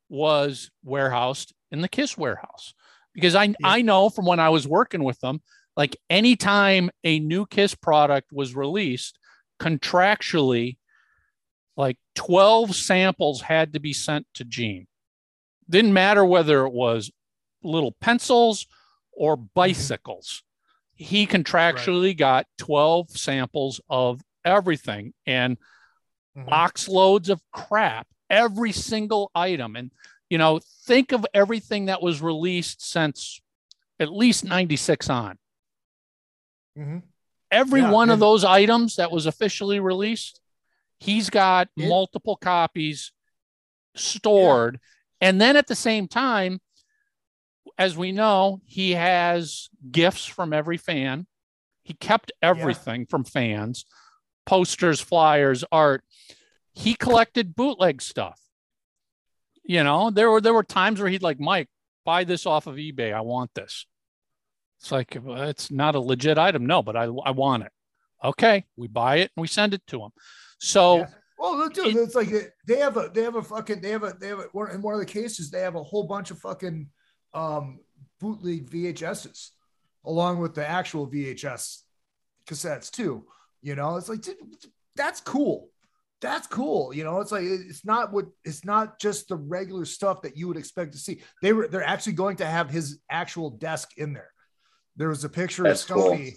was 0.10 0.70
warehoused 0.84 1.54
in 1.72 1.82
the 1.82 1.90
Kiss 1.90 2.16
warehouse 2.18 2.74
because 3.14 3.34
I 3.36 3.54
I 3.64 3.82
know 3.82 4.10
from 4.10 4.26
when 4.28 4.40
I 4.40 4.50
was 4.50 4.68
working 4.68 5.04
with 5.04 5.20
them, 5.22 5.42
like 5.76 5.98
anytime 6.10 6.90
a 7.04 7.20
new 7.20 7.46
Kiss 7.46 7.76
product 7.76 8.32
was 8.32 8.56
released, 8.56 9.18
contractually, 9.60 10.78
like 11.76 11.98
12 12.16 12.76
samples 12.76 13.42
had 13.42 13.74
to 13.74 13.80
be 13.80 13.94
sent 13.94 14.28
to 14.36 14.44
Gene. 14.44 14.88
Didn't 15.70 15.94
matter 15.94 16.24
whether 16.24 16.66
it 16.66 16.74
was 16.74 17.12
little 17.64 17.94
pencils 17.94 18.68
or 19.12 19.36
bicycles. 19.36 20.44
He 20.96 21.26
contractually 21.26 22.16
got 22.16 22.46
12 22.58 23.10
samples 23.18 23.82
of 23.90 24.22
everything 24.46 25.14
and 25.26 25.58
Mhm. 26.36 26.46
box 26.46 26.88
loads 26.88 27.30
of 27.30 27.42
crap, 27.52 28.08
every 28.30 28.72
single 28.72 29.32
item. 29.34 29.76
And, 29.76 29.92
you 30.30 30.38
know, 30.38 30.60
think 30.60 31.12
of 31.12 31.26
everything 31.34 31.86
that 31.86 32.02
was 32.02 32.22
released 32.22 32.82
since 32.82 33.40
at 34.00 34.12
least 34.12 34.44
96 34.44 35.10
on. 35.10 35.40
Mhm. 36.78 37.04
Every 37.52 37.82
Yeah, 37.82 37.92
one 37.92 38.10
of 38.10 38.20
those 38.20 38.44
items 38.44 38.96
that 38.96 39.12
was 39.12 39.26
officially 39.26 39.80
released, 39.80 40.42
he's 41.00 41.30
got 41.30 41.70
It- 41.78 41.88
multiple 41.88 42.36
copies 42.36 43.12
stored. 43.96 44.80
And 45.22 45.40
then 45.40 45.56
at 45.56 45.68
the 45.68 45.76
same 45.76 46.08
time, 46.08 46.62
as 47.78 47.96
we 47.96 48.12
know, 48.12 48.62
he 48.66 48.92
has 48.92 49.70
gifts 49.92 50.26
from 50.26 50.52
every 50.54 50.78
fan. 50.78 51.28
He 51.84 51.94
kept 51.94 52.32
everything 52.42 53.06
from 53.06 53.24
fans 53.24 53.86
posters, 54.46 55.00
flyers, 55.00 55.64
art. 55.72 56.04
He 56.74 56.96
collected 56.96 57.56
bootleg 57.56 58.02
stuff. 58.02 58.42
You 59.64 59.84
know, 59.84 60.10
there 60.10 60.30
were 60.30 60.42
there 60.42 60.54
were 60.54 60.64
times 60.64 61.00
where 61.00 61.10
he'd 61.10 61.22
like, 61.24 61.40
Mike, 61.40 61.70
buy 62.04 62.26
this 62.26 62.46
off 62.46 62.68
of 62.68 62.76
eBay. 62.76 63.14
I 63.14 63.22
want 63.22 63.54
this. 63.54 63.86
It's 64.84 64.92
like 64.92 65.16
it's 65.16 65.72
not 65.72 65.96
a 65.96 66.00
legit 66.02 66.38
item. 66.38 66.66
No, 66.66 66.84
but 66.84 66.98
I 66.98 67.04
I 67.06 67.32
want 67.32 67.64
it. 67.64 67.72
Okay, 68.22 68.66
we 68.76 68.90
buy 68.90 69.16
it 69.20 69.32
and 69.34 69.42
we 69.42 69.48
send 69.48 69.74
it 69.74 69.82
to 69.88 70.02
him. 70.02 70.10
So 70.60 70.98
Yeah. 70.98 71.08
Well, 71.40 71.58
look, 71.58 71.74
dude, 71.74 71.88
It- 71.88 71.96
it's 72.00 72.16
like 72.16 72.28
they 72.68 72.80
have 72.80 72.98
a 72.98 73.10
they 73.14 73.24
have 73.24 73.36
a 73.38 73.42
fucking 73.42 73.80
they 73.80 73.92
have 73.92 74.04
a 74.04 74.14
they 74.20 74.28
have 74.28 74.40
a, 74.40 74.44
one- 74.52 74.72
in 74.72 74.82
one 74.82 74.94
of 74.94 75.00
the 75.00 75.06
cases 75.06 75.50
they 75.50 75.62
have 75.62 75.76
a 75.76 75.84
whole 75.84 76.04
bunch 76.06 76.32
of 76.32 76.40
fucking 76.40 76.90
um 77.34 77.80
bootleg 78.20 78.70
VHSs 78.70 79.52
along 80.04 80.40
with 80.40 80.54
the 80.54 80.68
actual 80.68 81.08
VHS 81.10 81.80
cassettes 82.46 82.92
too. 82.92 83.26
You 83.62 83.76
know, 83.76 83.96
it's 83.96 84.10
like 84.10 84.22
dude, 84.22 84.36
that's 84.98 85.22
cool. 85.22 85.70
That's 86.20 86.48
cool. 86.48 86.94
You 86.94 87.06
know, 87.06 87.22
it's 87.22 87.32
like 87.32 87.46
it's 87.46 87.86
not 87.86 88.12
what 88.12 88.26
it's 88.44 88.66
not 88.66 89.00
just 89.00 89.30
the 89.30 89.38
regular 89.38 89.86
stuff 89.86 90.24
that 90.24 90.36
you 90.36 90.50
would 90.50 90.58
expect 90.58 90.92
to 90.92 90.98
see. 90.98 91.22
They 91.42 91.54
were 91.54 91.70
they're 91.70 91.88
actually 91.88 92.14
going 92.14 92.36
to 92.38 92.46
have 92.46 92.70
his 92.70 93.00
actual 93.10 93.50
desk 93.50 93.92
in 93.98 94.12
there. 94.12 94.30
There 94.96 95.10
was 95.10 95.24
a 95.24 95.30
picture 95.30 95.64
That's 95.64 95.84
of 95.84 95.96
cool. 95.96 96.14
Stoney 96.16 96.36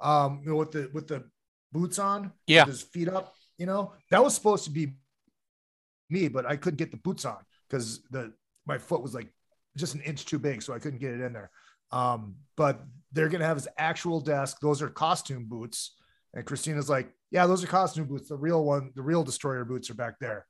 um 0.00 0.40
you 0.44 0.50
know, 0.50 0.56
with 0.56 0.70
the 0.72 0.90
with 0.92 1.08
the 1.08 1.24
boots 1.72 1.98
on, 1.98 2.32
Yeah. 2.46 2.64
with 2.64 2.74
his 2.74 2.82
feet 2.82 3.08
up. 3.08 3.34
You 3.58 3.66
know, 3.66 3.92
that 4.10 4.22
was 4.22 4.34
supposed 4.34 4.64
to 4.64 4.70
be 4.70 4.94
me, 6.10 6.28
but 6.28 6.46
I 6.46 6.56
couldn't 6.56 6.78
get 6.78 6.90
the 6.90 6.96
boots 6.96 7.24
on 7.24 7.38
because 7.68 8.02
the 8.10 8.32
my 8.66 8.78
foot 8.78 9.02
was 9.02 9.14
like 9.14 9.28
just 9.76 9.94
an 9.94 10.00
inch 10.02 10.24
too 10.24 10.38
big, 10.38 10.62
so 10.62 10.72
I 10.72 10.78
couldn't 10.78 11.00
get 11.00 11.12
it 11.12 11.20
in 11.20 11.32
there. 11.32 11.50
Um, 11.90 12.36
but 12.56 12.82
they're 13.12 13.28
gonna 13.28 13.44
have 13.46 13.56
his 13.56 13.68
actual 13.78 14.20
desk. 14.20 14.58
Those 14.60 14.82
are 14.82 14.88
costume 14.88 15.46
boots. 15.46 15.96
And 16.34 16.44
Christina's 16.44 16.90
like, 16.90 17.10
yeah, 17.30 17.46
those 17.46 17.64
are 17.64 17.66
costume 17.66 18.06
boots. 18.06 18.28
The 18.28 18.36
real 18.36 18.62
one, 18.64 18.90
the 18.94 19.02
real 19.02 19.24
destroyer 19.24 19.64
boots 19.64 19.88
are 19.90 19.94
back 19.94 20.18
there. 20.20 20.46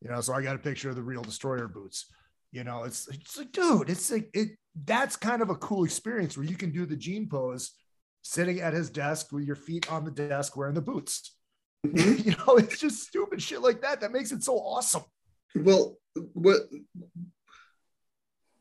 You 0.00 0.10
know, 0.10 0.20
so 0.22 0.32
I 0.32 0.42
got 0.42 0.56
a 0.56 0.58
picture 0.58 0.88
of 0.88 0.96
the 0.96 1.02
real 1.02 1.22
destroyer 1.22 1.68
boots. 1.68 2.06
You 2.52 2.64
know, 2.64 2.84
it's 2.84 3.06
it's 3.08 3.36
like, 3.38 3.52
dude, 3.52 3.90
it's 3.90 4.10
like 4.10 4.30
it 4.34 4.58
that's 4.84 5.16
kind 5.16 5.42
of 5.42 5.50
a 5.50 5.56
cool 5.56 5.84
experience 5.84 6.36
where 6.36 6.46
you 6.46 6.56
can 6.56 6.70
do 6.70 6.86
the 6.86 6.96
gene 6.96 7.28
pose 7.28 7.72
sitting 8.22 8.60
at 8.60 8.72
his 8.72 8.90
desk 8.90 9.32
with 9.32 9.44
your 9.44 9.56
feet 9.56 9.90
on 9.90 10.04
the 10.04 10.10
desk 10.10 10.56
wearing 10.56 10.74
the 10.74 10.80
boots. 10.80 11.34
Mm-hmm. 11.86 12.28
you 12.28 12.36
know, 12.36 12.56
it's 12.56 12.78
just 12.78 13.06
stupid 13.08 13.42
shit 13.42 13.60
like 13.60 13.82
that 13.82 14.00
that 14.00 14.12
makes 14.12 14.32
it 14.32 14.42
so 14.42 14.56
awesome. 14.56 15.02
Well, 15.54 15.96
what 16.32 16.62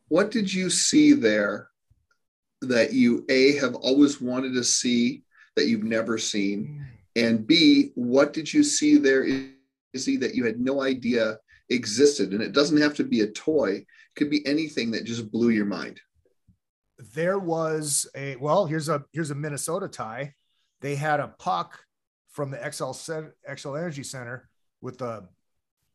what 0.08 0.32
did 0.32 0.52
you 0.52 0.70
see 0.70 1.14
there 1.14 1.70
that 2.62 2.94
you 2.94 3.26
a 3.30 3.54
have 3.58 3.76
always 3.76 4.20
wanted 4.20 4.54
to 4.56 4.64
see 4.64 5.24
that 5.56 5.68
you've 5.68 5.84
never 5.84 6.18
seen, 6.18 6.84
mm. 6.84 7.24
and 7.24 7.46
b 7.46 7.92
what 7.96 8.34
did 8.34 8.52
you 8.52 8.64
see 8.64 8.98
there 8.98 9.28
see 9.96 10.18
that 10.18 10.36
you 10.36 10.46
had 10.46 10.60
no 10.60 10.82
idea 10.82 11.38
existed? 11.70 12.32
And 12.32 12.42
it 12.42 12.54
doesn't 12.54 12.82
have 12.82 12.96
to 12.96 13.04
be 13.04 13.22
a 13.22 13.32
toy; 13.32 13.70
it 13.72 13.86
could 14.16 14.30
be 14.30 14.46
anything 14.46 14.92
that 14.92 15.06
just 15.06 15.32
blew 15.32 15.50
your 15.50 15.66
mind. 15.66 16.00
There 17.14 17.40
was 17.40 18.08
a 18.16 18.36
well, 18.38 18.66
here's 18.66 18.90
a 18.90 19.04
here's 19.14 19.32
a 19.32 19.36
Minnesota 19.36 19.88
tie. 19.88 20.36
They 20.82 20.96
had 20.96 21.20
a 21.20 21.30
puck 21.40 21.80
from 22.30 22.52
the 22.52 22.58
XL 22.58 22.92
Xcel 22.92 23.78
Energy 23.78 24.04
Center 24.04 24.50
with 24.82 25.00
the 25.00 25.28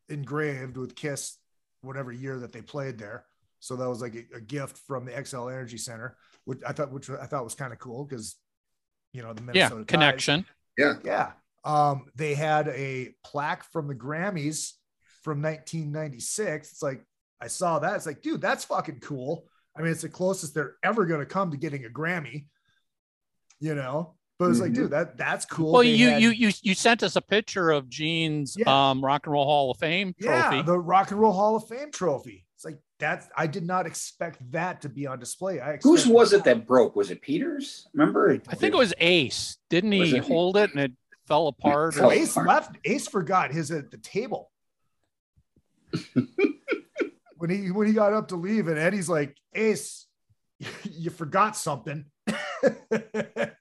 engraved 0.09 0.77
with 0.77 0.95
Kiss, 0.95 1.37
whatever 1.81 2.11
year 2.11 2.39
that 2.39 2.51
they 2.51 2.61
played 2.61 2.97
there. 2.97 3.25
So 3.59 3.75
that 3.75 3.89
was 3.89 4.01
like 4.01 4.15
a, 4.15 4.37
a 4.37 4.41
gift 4.41 4.77
from 4.85 5.05
the 5.05 5.11
Xcel 5.11 5.51
Energy 5.51 5.77
Center, 5.77 6.17
which 6.45 6.59
I 6.67 6.71
thought 6.71 6.91
which 6.91 7.09
I 7.09 7.25
thought 7.25 7.43
was 7.43 7.55
kind 7.55 7.73
of 7.73 7.79
cool 7.79 8.05
because 8.05 8.35
you 9.13 9.21
know 9.21 9.33
the 9.33 9.41
yeah, 9.41 9.69
Minnesota 9.69 9.81
Ties. 9.81 9.87
connection. 9.87 10.45
Yeah. 10.77 11.31
Um, 11.63 12.05
they 12.15 12.35
had 12.35 12.67
a 12.67 13.15
plaque 13.23 13.63
from 13.71 13.87
the 13.87 13.95
Grammys 13.95 14.73
from 15.25 15.41
1996. 15.41 16.71
It's 16.71 16.81
like, 16.83 17.03
I 17.41 17.47
saw 17.47 17.79
that. 17.79 17.95
It's 17.95 18.05
like, 18.05 18.21
dude, 18.21 18.39
that's 18.41 18.63
fucking 18.63 18.99
cool. 19.01 19.45
I 19.75 19.81
mean, 19.81 19.91
it's 19.91 20.03
the 20.03 20.09
closest 20.09 20.53
they're 20.53 20.75
ever 20.83 21.05
going 21.05 21.19
to 21.19 21.25
come 21.25 21.51
to 21.51 21.57
getting 21.57 21.83
a 21.83 21.89
Grammy, 21.89 22.45
you 23.59 23.75
know? 23.75 24.13
But 24.37 24.51
it's 24.51 24.59
like, 24.59 24.71
Mhm. 24.71 24.75
dude, 24.75 24.91
that 24.91 25.17
that's 25.17 25.45
cool. 25.45 25.71
Well, 25.71 25.81
They 25.81 25.93
you 25.95 26.09
had- 26.09 26.21
you 26.21 26.29
you 26.29 26.51
you 26.61 26.75
sent 26.75 27.03
us 27.03 27.15
a 27.15 27.21
picture 27.21 27.71
of 27.71 27.89
Gene's 27.89 28.55
Yeah. 28.57 28.89
um, 28.91 29.03
Rock 29.03 29.25
and 29.25 29.33
Roll 29.33 29.45
Hall 29.45 29.71
of 29.71 29.77
Fame 29.77 30.13
trophy. 30.21 30.57
yeah, 30.57 30.61
the 30.61 30.77
Rock 30.77 31.11
and 31.11 31.19
Roll 31.21 31.31
Hall 31.31 31.55
of 31.55 31.65
Fame 31.67 31.89
trophy. 31.91 32.45
It's 32.55 32.65
like, 32.65 32.77
that's, 32.99 33.27
I 33.37 33.47
did 33.47 33.65
not 33.65 33.85
expect 33.87 34.39
that 34.51 34.81
to 34.81 34.89
be 34.89 35.07
on 35.07 35.19
display. 35.19 35.61
I 35.61 35.77
Whose 35.77 36.01
expected- 36.01 36.13
was 36.13 36.33
it 36.33 36.43
that 36.43 36.67
broke? 36.67 36.95
Was 36.97 37.11
it 37.11 37.21
Peters? 37.21 37.87
Remember? 37.93 38.29
I 38.47 38.55
think 38.55 38.73
it 38.73 38.77
was 38.77 38.93
Ace. 38.99 39.57
Didn't 39.69 39.97
Was 39.97 40.11
he 40.11 40.17
it? 40.17 40.23
hold 40.25 40.57
it 40.57 40.69
and 40.71 40.79
it 40.81 40.91
fell 41.27 41.47
apart? 41.47 41.93
fell 41.95 42.07
Oh, 42.09 42.11
Ace 42.11 42.31
apart. 42.31 42.47
left. 42.47 42.77
Ace 42.83 43.07
forgot 43.07 43.53
his 43.53 43.71
at 43.71 43.89
the 43.89 43.97
table. 43.97 44.51
when 47.37 47.49
he 47.49 47.71
when 47.71 47.87
he 47.87 47.93
got 47.93 48.13
up 48.13 48.29
to 48.29 48.35
leave, 48.35 48.67
and 48.67 48.77
Eddie's 48.77 49.09
like, 49.09 49.35
Ace, 49.53 50.05
you 50.83 51.09
forgot 51.09 51.55
something. 51.55 52.05
but 52.25 53.55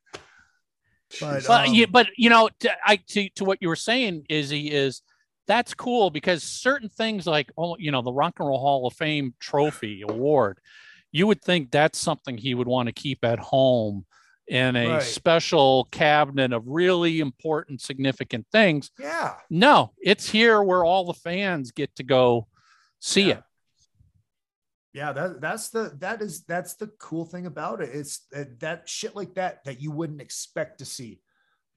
But 1.21 1.69
um, 1.69 1.75
you, 1.75 1.87
but 1.87 2.09
you 2.17 2.31
know, 2.31 2.49
to, 2.61 2.71
I 2.85 2.97
to, 2.97 3.29
to 3.31 3.45
what 3.45 3.59
you 3.61 3.69
were 3.69 3.77
saying, 3.77 4.27
Izzy, 4.29 4.71
is 4.71 5.03
that's 5.47 5.75
cool 5.75 6.11
because 6.11 6.43
certain 6.43 6.89
things 6.89 7.27
like 7.27 7.53
oh, 7.57 7.77
you 7.79 7.91
know, 7.91 8.03
the 8.03 8.13
Rock 8.13 8.35
and 8.39 8.49
Roll 8.49 8.59
Hall 8.59 8.87
of 8.87 8.95
Fame 8.95 9.35
trophy 9.41 10.03
award, 10.07 10.59
you 11.13 11.27
would 11.27 11.43
think 11.43 11.71
that's 11.71 11.99
something 11.99 12.37
he 12.37 12.55
would 12.55 12.69
want 12.69 12.89
to 12.89 12.93
keep 12.93 13.25
at 13.25 13.39
home 13.39 14.07
in 14.47 14.77
a 14.77 14.89
Right. 14.89 15.03
special 15.03 15.89
cabinet 15.91 16.53
of 16.53 16.67
really 16.67 17.21
important, 17.21 17.81
significant 17.81 18.47
things. 18.53 18.91
yeah, 18.99 19.37
No, 19.49 19.93
it's 20.03 20.29
here 20.31 20.63
where 20.63 20.85
all 20.85 21.05
the 21.05 21.15
fans 21.15 21.71
get 21.71 21.95
to 21.97 22.03
go 22.03 22.49
see 23.01 23.29
Yeah. 23.29 23.39
it. 23.39 23.45
yeah, 24.93 25.13
that 25.13 25.41
that's 25.41 25.71
the 25.71 25.97
that 25.99 26.23
is 26.23 26.45
that's 26.45 26.75
the 26.75 26.89
cool 26.99 27.25
thing 27.25 27.47
about 27.47 27.81
it. 27.83 27.91
It's 27.93 28.27
that, 28.31 28.61
that 28.61 28.89
shit 28.89 29.17
like 29.17 29.35
that 29.35 29.65
that 29.65 29.81
you 29.81 29.91
wouldn't 29.91 30.21
expect 30.21 30.79
to 30.79 30.85
see, 30.85 31.21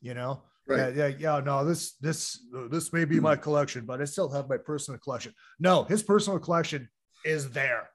you 0.01 0.13
know. 0.13 0.43
Right. 0.67 0.93
Yeah, 0.95 1.07
yeah, 1.07 1.15
yeah. 1.17 1.39
No, 1.39 1.63
this 1.63 1.93
this 1.93 2.39
this 2.69 2.91
may 2.91 3.05
be 3.05 3.17
hmm. 3.17 3.23
my 3.23 3.35
collection, 3.37 3.85
but 3.85 4.01
I 4.01 4.05
still 4.05 4.29
have 4.29 4.49
my 4.49 4.57
personal 4.57 4.99
collection. 4.99 5.33
No, 5.59 5.83
his 5.83 6.03
personal 6.03 6.39
collection 6.39 6.89
is 7.23 7.49
there. 7.51 7.89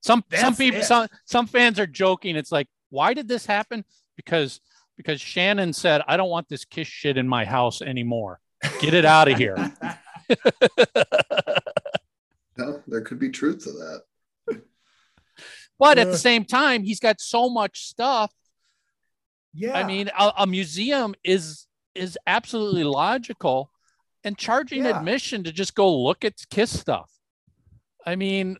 Some 0.00 0.24
some 0.34 0.56
people 0.56 0.80
it. 0.80 0.84
some 0.84 1.06
some 1.24 1.46
fans 1.46 1.78
are 1.78 1.86
joking. 1.86 2.36
It's 2.36 2.52
like, 2.52 2.68
why 2.94 3.12
did 3.12 3.28
this 3.28 3.44
happen? 3.44 3.84
Because 4.16 4.60
because 4.96 5.20
Shannon 5.20 5.72
said, 5.72 6.02
I 6.06 6.16
don't 6.16 6.30
want 6.30 6.48
this 6.48 6.64
kiss 6.64 6.86
shit 6.86 7.16
in 7.18 7.26
my 7.28 7.44
house 7.44 7.82
anymore. 7.82 8.38
Get 8.80 8.94
it 8.94 9.04
out 9.04 9.28
of 9.28 9.36
here. 9.36 9.56
No, 12.56 12.80
there 12.86 13.00
could 13.00 13.18
be 13.18 13.30
truth 13.30 13.64
to 13.64 13.72
that. 13.72 14.02
But 15.76 15.98
at 15.98 16.06
the 16.12 16.18
same 16.18 16.44
time, 16.44 16.84
he's 16.84 17.00
got 17.00 17.20
so 17.20 17.48
much 17.50 17.80
stuff. 17.88 18.32
yeah. 19.52 19.76
I 19.76 19.82
mean, 19.82 20.08
a, 20.16 20.32
a 20.38 20.46
museum 20.46 21.16
is 21.24 21.66
is 21.96 22.16
absolutely 22.28 22.84
logical, 22.84 23.70
and 24.22 24.38
charging 24.38 24.84
Yeah. 24.84 24.96
admission 24.96 25.42
to 25.44 25.52
just 25.52 25.74
go 25.74 25.92
look 26.00 26.24
at 26.24 26.34
Kiss 26.48 26.78
stuff. 26.78 27.10
I 28.06 28.14
mean, 28.14 28.56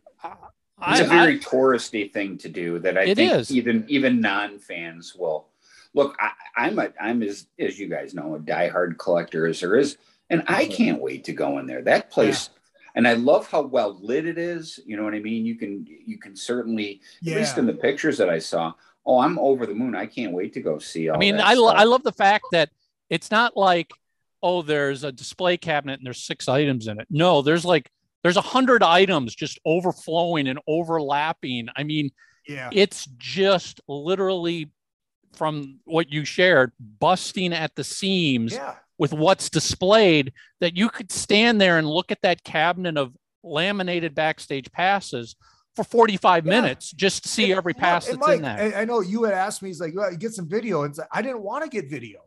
I, 0.85 0.91
It's 0.99 1.09
a 1.09 1.13
I- 1.13 1.17
very 1.25 1.39
touristy 1.39 2.11
thing 2.11 2.37
to 2.39 2.49
do 2.49 2.79
that 2.79 2.97
I 2.97 3.13
think 3.13 3.33
is. 3.33 3.51
even 3.51 3.85
even 3.87 4.21
non 4.21 4.59
fans 4.59 5.15
will 5.15 5.47
look. 5.93 6.15
I, 6.19 6.31
I'm 6.55 6.79
a 6.79 6.89
I'm 7.01 7.23
as 7.23 7.47
as 7.59 7.79
you 7.79 7.87
guys 7.87 8.13
know 8.13 8.35
a 8.35 8.39
diehard 8.39 8.97
collector 8.97 9.47
as 9.47 9.59
there 9.61 9.75
is, 9.75 9.97
and 10.29 10.43
I 10.47 10.65
can't 10.67 11.01
wait 11.01 11.23
to 11.25 11.33
go 11.33 11.57
in 11.59 11.65
there. 11.67 11.81
That 11.81 12.09
place, 12.11 12.49
and 12.95 13.07
I 13.07 13.13
love 13.13 13.49
how 13.49 13.61
well 13.63 13.97
lit 14.01 14.25
it 14.25 14.37
is. 14.37 14.79
You 14.85 14.97
know 14.97 15.03
what 15.03 15.13
I 15.13 15.19
mean? 15.19 15.45
You 15.45 15.55
can 15.55 15.87
you 16.05 16.17
can 16.17 16.35
certainly 16.35 17.01
at 17.27 17.35
least 17.35 17.57
in 17.57 17.65
the 17.65 17.73
pictures 17.73 18.17
that 18.19 18.29
I 18.29 18.39
saw. 18.39 18.73
Oh, 19.07 19.19
I'm 19.19 19.37
over 19.37 19.65
the 19.67 19.73
moon. 19.75 19.95
I 19.95 20.07
can't 20.07 20.33
wait 20.33 20.53
to 20.53 20.61
go 20.61 20.79
see 20.79 21.09
all. 21.09 21.15
I 21.15 21.19
mean, 21.19 21.37
that 21.37 21.45
I, 21.45 21.53
lo- 21.53 21.67
I 21.67 21.83
love 21.83 22.01
the 22.01 22.11
fact 22.11 22.45
that 22.53 22.71
it's 23.09 23.29
not 23.29 23.55
like, 23.55 23.91
oh, 24.41 24.63
there's 24.63 25.03
a 25.03 25.11
display 25.11 25.57
cabinet 25.57 25.99
and 25.99 26.05
there's 26.07 26.23
six 26.23 26.49
items 26.49 26.87
in 26.87 26.99
it. 26.99 27.05
No, 27.11 27.43
there's 27.43 27.63
like 27.65 27.91
there's 28.25 28.37
a 28.37 28.41
hundred 28.41 28.81
items 28.81 29.35
just 29.35 29.59
overflowing 29.67 30.47
and 30.47 30.57
overlapping. 30.67 31.67
I 31.75 31.83
mean, 31.83 32.09
yeah. 32.47 32.71
it's 32.73 33.05
just 33.19 33.79
literally 33.87 34.71
from 35.35 35.77
what 35.83 36.11
you 36.11 36.25
shared, 36.25 36.71
busting 36.79 37.53
at 37.53 37.75
the 37.75 37.83
seams 37.83 38.53
Yeah. 38.53 38.77
with 38.97 39.13
what's 39.13 39.47
displayed. 39.51 40.33
That 40.59 40.75
you 40.75 40.89
could 40.89 41.11
stand 41.11 41.61
there 41.61 41.77
and 41.77 41.87
look 41.87 42.11
at 42.11 42.23
that 42.23 42.43
cabinet 42.43 42.97
of 42.97 43.13
laminated 43.43 44.15
backstage 44.15 44.71
passes 44.71 45.35
for 45.75 45.83
45 45.83 46.47
Yeah. 46.47 46.49
minutes 46.49 46.89
just 46.89 47.21
to 47.23 47.29
see 47.29 47.51
And 47.51 47.59
every 47.59 47.75
pass 47.75 48.05
that's 48.07 48.15
in 48.15 48.19
Mike, 48.21 48.41
there. 48.41 48.75
I, 48.75 48.81
I 48.81 48.85
know 48.85 49.01
you 49.01 49.25
had 49.25 49.35
asked 49.35 49.61
me, 49.61 49.69
he's 49.69 49.79
like, 49.79 49.93
well, 49.95 50.11
you 50.11 50.17
get 50.17 50.33
some 50.33 50.49
video. 50.49 50.81
And 50.81 50.97
like, 50.97 51.07
I 51.11 51.21
didn't 51.21 51.43
want 51.43 51.63
to 51.63 51.69
get 51.69 51.91
video. 51.91 52.21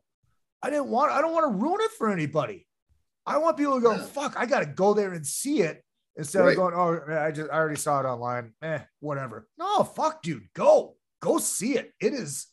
I 0.62 0.70
didn't 0.70 0.90
want, 0.90 1.11
I 1.11 1.20
don't 1.20 1.32
want 1.32 1.53
to 1.53 1.59
ruin 1.61 1.80
it 1.80 1.90
for 1.99 2.09
anybody. 2.09 2.68
I 3.26 3.38
want 3.38 3.57
people 3.57 3.74
to 3.74 3.80
go, 3.80 3.99
fuck, 4.14 4.34
I 4.36 4.46
got 4.46 4.61
to 4.61 4.66
go 4.66 4.94
there 4.94 5.12
and 5.12 5.26
see 5.26 5.62
it 5.62 5.82
instead 6.18 6.40
Right. 6.40 6.50
of 6.50 6.56
going, 6.56 6.74
oh, 6.74 7.14
I 7.18 7.30
just, 7.30 7.50
I 7.50 7.54
already 7.54 7.76
saw 7.76 8.00
it 8.00 8.04
online. 8.04 8.52
Eh, 8.60 8.80
whatever. 9.00 9.46
No, 9.58 9.84
fuck, 9.84 10.22
dude, 10.22 10.48
go, 10.54 10.96
go 11.22 11.38
see 11.38 11.78
it. 11.78 11.92
It 12.00 12.12
is, 12.12 12.48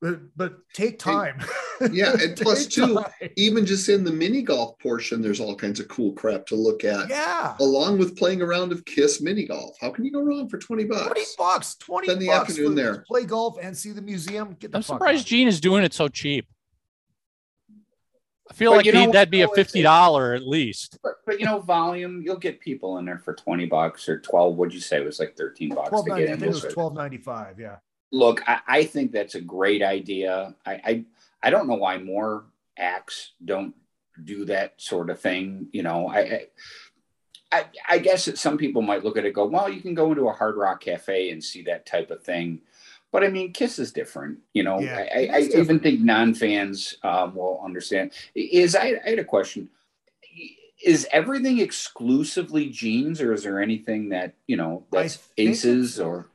but, 0.00 0.18
but 0.36 0.54
take 0.72 0.98
time. 0.98 1.40
Yeah, 1.90 2.12
and 2.12 2.36
two, 2.70 2.94
time. 2.94 3.04
even 3.36 3.66
just 3.66 3.88
in 3.88 4.04
the 4.04 4.12
mini 4.12 4.42
golf 4.42 4.78
portion, 4.78 5.20
there's 5.20 5.40
all 5.40 5.56
kinds 5.56 5.80
of 5.80 5.88
cool 5.88 6.12
crap 6.12 6.46
to 6.46 6.54
look 6.54 6.84
at. 6.84 7.08
yeah. 7.10 7.56
Along 7.58 7.98
with 7.98 8.16
playing 8.16 8.42
a 8.42 8.46
round 8.46 8.70
of 8.70 8.84
Kiss 8.84 9.20
mini 9.20 9.44
golf. 9.44 9.76
How 9.80 9.90
can 9.90 10.04
you 10.04 10.12
go 10.12 10.20
wrong 10.22 10.48
for 10.48 10.56
20 10.56 10.84
bucks? 10.84 11.06
20 11.06 11.20
bucks, 11.36 11.74
20 11.74 12.06
Spend 12.06 12.22
the 12.22 12.28
bucks 12.28 12.50
afternoon 12.50 12.76
there. 12.76 12.98
play 13.08 13.24
golf 13.24 13.56
and 13.60 13.76
see 13.76 13.90
the 13.90 14.00
museum. 14.00 14.56
Get 14.60 14.70
the 14.70 14.78
I'm 14.78 14.82
fuck 14.84 14.98
surprised 14.98 15.22
out. 15.22 15.26
Gene 15.26 15.48
is 15.48 15.60
doing 15.60 15.82
it 15.82 15.92
so 15.92 16.06
cheap. 16.06 16.46
I 18.54 18.56
feel 18.56 18.70
But 18.70 18.76
like 18.76 18.86
you 18.86 18.92
know 18.92 19.10
that'd 19.10 19.30
be 19.30 19.42
a 19.42 19.48
fifty 19.48 19.82
dollar 19.82 20.32
at 20.32 20.46
least. 20.46 20.98
But, 21.02 21.14
but 21.26 21.40
you 21.40 21.46
know, 21.46 21.58
volume, 21.58 22.22
you'll 22.22 22.36
get 22.36 22.60
people 22.60 22.98
in 22.98 23.04
there 23.04 23.18
for 23.18 23.34
20 23.34 23.66
bucks 23.66 24.08
or 24.08 24.20
12. 24.20 24.54
What'd 24.54 24.72
you 24.72 24.80
say? 24.80 24.98
It 24.98 25.04
was 25.04 25.18
like 25.18 25.36
13 25.36 25.70
bucks 25.70 25.90
to 25.90 26.10
get 26.16 26.28
in. 26.28 26.42
it 26.42 26.46
was 26.46 26.62
this. 26.62 26.72
twelve 26.72 26.94
ninety 26.94 27.18
five. 27.18 27.58
Yeah. 27.58 27.76
Look, 28.12 28.48
I, 28.48 28.60
I 28.68 28.84
think 28.84 29.10
that's 29.10 29.34
a 29.34 29.40
great 29.40 29.82
idea. 29.82 30.54
I, 30.64 30.72
I 30.72 31.04
I 31.42 31.50
don't 31.50 31.66
know 31.66 31.74
why 31.74 31.98
more 31.98 32.44
acts 32.78 33.32
don't 33.44 33.74
do 34.22 34.44
that 34.44 34.80
sort 34.80 35.10
of 35.10 35.18
thing. 35.18 35.66
You 35.72 35.82
know, 35.82 36.08
I 36.08 36.18
I, 36.20 36.46
I, 37.50 37.64
I 37.88 37.98
guess 37.98 38.26
that 38.26 38.38
some 38.38 38.56
people 38.56 38.82
might 38.82 39.02
look 39.02 39.16
at 39.16 39.24
it 39.24 39.28
and 39.28 39.34
go, 39.34 39.46
well, 39.46 39.68
you 39.68 39.80
can 39.80 39.94
go 39.94 40.10
into 40.10 40.28
a 40.28 40.32
hard 40.32 40.56
rock 40.56 40.80
cafe 40.80 41.30
and 41.30 41.42
see 41.42 41.62
that 41.62 41.86
type 41.86 42.12
of 42.12 42.22
thing. 42.22 42.60
But 43.14 43.22
I 43.22 43.28
mean, 43.28 43.52
Kiss 43.52 43.78
is 43.78 43.92
different. 43.92 44.40
You 44.54 44.64
know, 44.64 44.80
Yeah, 44.80 44.96
I, 44.96 45.28
I, 45.32 45.36
I 45.36 45.40
even 45.54 45.78
think 45.78 46.00
non-fans 46.00 46.96
um, 47.04 47.36
will 47.36 47.62
understand. 47.64 48.10
Is 48.34 48.74
I, 48.74 49.00
I 49.06 49.10
had 49.10 49.20
a 49.20 49.24
question. 49.24 49.68
Is 50.84 51.06
everything 51.12 51.60
exclusively 51.60 52.70
jeans, 52.70 53.20
or 53.20 53.32
is 53.32 53.44
there 53.44 53.62
anything 53.62 54.08
that 54.08 54.34
you 54.48 54.56
know 54.56 54.84
that's 54.90 55.20
aces 55.38 56.00
or? 56.00 56.26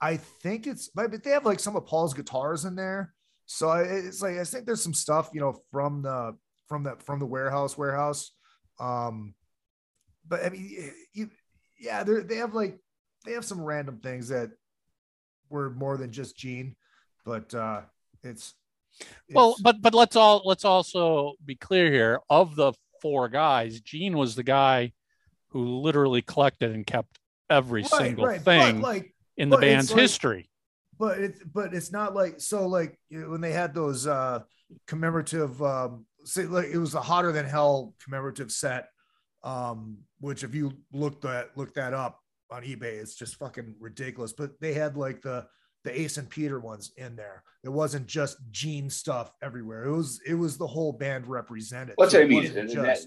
I 0.00 0.16
think 0.16 0.66
it's, 0.66 0.88
but 0.88 1.22
they 1.22 1.30
have 1.30 1.44
like 1.44 1.60
some 1.60 1.76
of 1.76 1.86
Paul's 1.86 2.12
guitars 2.12 2.64
in 2.64 2.74
there. 2.74 3.14
So 3.44 3.70
it's 3.74 4.20
like 4.20 4.38
I 4.38 4.42
think 4.42 4.66
there's 4.66 4.82
some 4.82 4.94
stuff 4.94 5.30
you 5.32 5.40
know 5.40 5.62
from 5.70 6.02
the 6.02 6.36
from 6.66 6.82
the 6.82 6.96
from 7.04 7.20
the 7.20 7.26
warehouse 7.26 7.78
warehouse. 7.78 8.32
Um, 8.80 9.36
but 10.26 10.44
I 10.44 10.48
mean, 10.48 10.92
you, 11.12 11.30
yeah, 11.78 12.02
they 12.02 12.22
they 12.22 12.36
have 12.38 12.52
like 12.52 12.80
they 13.24 13.34
have 13.34 13.44
some 13.44 13.62
random 13.62 14.00
things 14.02 14.26
that 14.30 14.50
were 15.48 15.70
more 15.70 15.96
than 15.96 16.10
just 16.12 16.36
Gene, 16.36 16.76
but 17.24 17.54
uh, 17.54 17.82
it's, 18.22 18.54
Well, 19.32 19.56
but 19.62 19.80
but 19.82 19.94
let's 19.94 20.16
all 20.16 20.42
let's 20.44 20.64
also 20.64 21.34
be 21.44 21.54
clear 21.54 21.90
here. 21.90 22.20
Of 22.30 22.56
the 22.56 22.72
four 23.02 23.28
guys, 23.28 23.80
Gene 23.80 24.16
was 24.16 24.34
the 24.34 24.42
guy 24.42 24.92
who 25.48 25.80
literally 25.80 26.22
collected 26.22 26.72
and 26.72 26.86
kept 26.86 27.18
every 27.48 27.82
right, 27.82 27.90
single 27.90 28.26
right, 28.26 28.40
thing 28.40 28.80
But 28.80 28.82
like 28.82 29.14
in 29.36 29.48
the 29.50 29.58
band's 29.58 29.90
like- 29.92 30.00
history. 30.00 30.50
but 30.98 31.18
it's 31.18 31.40
but 31.44 31.74
it's 31.74 31.92
not 31.92 32.14
like 32.14 32.40
so 32.40 32.66
like 32.66 32.98
you 33.08 33.20
know, 33.20 33.30
when 33.30 33.40
they 33.40 33.52
had 33.52 33.74
those 33.74 34.06
uh 34.06 34.40
commemorative 34.86 35.62
um 35.62 36.06
say 36.24 36.44
like 36.46 36.66
it 36.66 36.78
was 36.78 36.94
a 36.94 37.00
hotter 37.00 37.30
than 37.32 37.46
hell 37.46 37.94
commemorative 38.02 38.50
set 38.50 38.88
um 39.44 39.98
which 40.18 40.42
if 40.42 40.54
you 40.54 40.72
look 40.92 41.20
that 41.20 41.50
look 41.56 41.72
that 41.74 41.94
up 41.94 42.18
on 42.50 42.62
ebay 42.62 43.00
it's 43.00 43.14
just 43.14 43.36
fucking 43.36 43.74
ridiculous 43.80 44.32
but 44.32 44.50
they 44.60 44.72
had 44.72 44.96
like 44.96 45.20
the 45.22 45.46
the 45.84 46.00
ace 46.00 46.16
and 46.16 46.28
peter 46.30 46.58
ones 46.60 46.92
in 46.96 47.14
there 47.16 47.42
it 47.64 47.68
wasn't 47.68 48.06
just 48.06 48.36
gene 48.50 48.88
stuff 48.90 49.30
everywhere 49.42 49.84
it 49.84 49.90
was 49.96 50.20
it 50.26 50.34
was 50.34 50.56
the 50.58 50.66
whole 50.66 50.92
band 50.92 51.26
represented 51.26 51.94
What's 51.96 52.12
So 52.12 52.18
what 52.18 52.24
I 52.26 52.28
mean? 52.28 52.42
just- 52.68 52.74
that, 52.74 52.98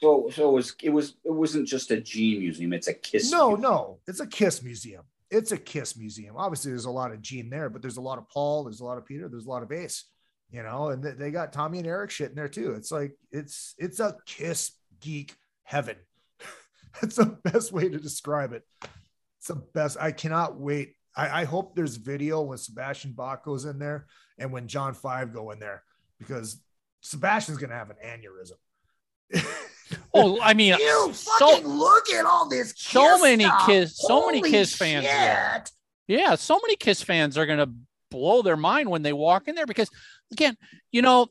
so 0.00 0.28
so 0.32 0.48
it 0.48 0.52
was 0.52 0.74
it 0.82 0.90
was 0.90 1.14
it 1.24 1.32
wasn't 1.32 1.66
just 1.68 1.90
a 1.90 2.00
Gene 2.00 2.40
museum. 2.40 2.72
It's 2.72 2.88
a 2.88 2.94
Kiss. 2.94 3.30
No, 3.30 3.48
museum. 3.50 3.60
no, 3.62 3.98
it's 4.06 4.20
a 4.20 4.26
Kiss 4.26 4.62
museum. 4.62 5.02
It's 5.30 5.52
a 5.52 5.58
Kiss 5.58 5.96
museum. 5.96 6.36
Obviously, 6.36 6.70
there's 6.72 6.84
a 6.84 6.90
lot 6.90 7.12
of 7.12 7.22
Gene 7.22 7.48
there, 7.50 7.70
but 7.70 7.80
there's 7.82 7.96
a 7.96 8.02
lot 8.02 8.18
of 8.18 8.28
Paul, 8.28 8.64
there's 8.64 8.80
a 8.80 8.84
lot 8.84 8.98
of 8.98 9.06
Peter, 9.06 9.28
there's 9.28 9.46
a 9.46 9.50
lot 9.50 9.62
of 9.62 9.72
Ace, 9.72 10.04
you 10.50 10.62
know, 10.62 10.88
and 10.88 11.02
they 11.02 11.30
got 11.30 11.52
Tommy 11.52 11.78
and 11.78 11.86
Eric 11.86 12.10
shit 12.10 12.30
in 12.30 12.34
there 12.36 12.48
too. 12.48 12.72
It's 12.72 12.90
like 12.92 13.12
it's 13.30 13.74
it's 13.78 14.00
a 14.00 14.16
Kiss 14.26 14.72
geek 15.00 15.34
heaven. 15.64 15.96
That's 17.00 17.16
the 17.16 17.38
best 17.44 17.72
way 17.72 17.88
to 17.88 17.98
describe 17.98 18.52
it. 18.52 18.64
It's 19.38 19.48
the 19.48 19.56
best. 19.56 19.96
I 20.00 20.12
cannot 20.12 20.58
wait. 20.58 20.94
I, 21.16 21.42
I 21.42 21.44
hope 21.44 21.74
there's 21.74 21.96
video 21.96 22.42
when 22.42 22.58
Sebastian 22.58 23.12
Bach 23.12 23.44
goes 23.44 23.64
in 23.64 23.78
there 23.78 24.06
and 24.38 24.52
when 24.52 24.68
John 24.68 24.94
Five 24.94 25.32
go 25.32 25.50
in 25.50 25.58
there 25.58 25.82
because 26.18 26.60
Sebastian's 27.00 27.58
gonna 27.58 27.74
have 27.74 27.90
an 27.90 27.96
aneurysm. 28.04 29.42
Oh, 30.14 30.40
I 30.40 30.54
mean, 30.54 30.74
You 30.78 31.10
so 31.12 31.48
fucking 31.48 31.66
look 31.66 32.08
at 32.10 32.24
all 32.24 32.48
this. 32.48 32.72
so 32.76 33.20
many 33.20 33.44
stuff. 33.44 33.66
Kiss- 33.66 33.98
so 33.98 34.26
many 34.26 34.38
Holy 34.38 34.50
Kiss 34.50 34.74
fans 34.74 35.04
yeah, 36.08 36.34
so 36.34 36.58
many 36.62 36.76
Kiss 36.76 37.02
fans 37.02 37.38
are 37.38 37.46
going 37.46 37.58
to 37.58 37.70
blow 38.10 38.42
their 38.42 38.56
mind 38.56 38.90
when 38.90 39.02
they 39.02 39.12
walk 39.12 39.48
in 39.48 39.54
there 39.54 39.66
because, 39.66 39.88
again, 40.32 40.56
you 40.90 41.00
know, 41.00 41.28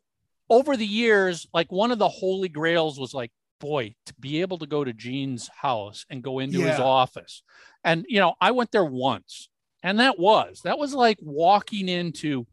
over 0.49 0.75
the 0.75 0.85
years, 0.85 1.45
like 1.53 1.71
one 1.71 1.91
of 1.91 1.99
the 1.99 2.07
holy 2.07 2.49
grails 2.49 2.99
was 2.99 3.13
like, 3.13 3.31
boy, 3.61 3.95
to 4.07 4.13
be 4.19 4.41
able 4.41 4.57
to 4.57 4.65
go 4.65 4.83
to 4.83 4.91
Gene's 4.91 5.49
house 5.55 6.05
and 6.09 6.21
go 6.21 6.39
into 6.39 6.59
his 6.59 6.79
office. 6.79 7.43
And, 7.83 8.05
you 8.09 8.19
know, 8.19 8.33
I 8.41 8.51
went 8.51 8.71
there 8.71 8.83
once 8.83 9.47
and 9.81 9.99
that 9.99 10.19
was, 10.19 10.61
that 10.65 10.77
was 10.77 10.93
like 10.93 11.17
walking 11.21 11.87
into 11.87 12.45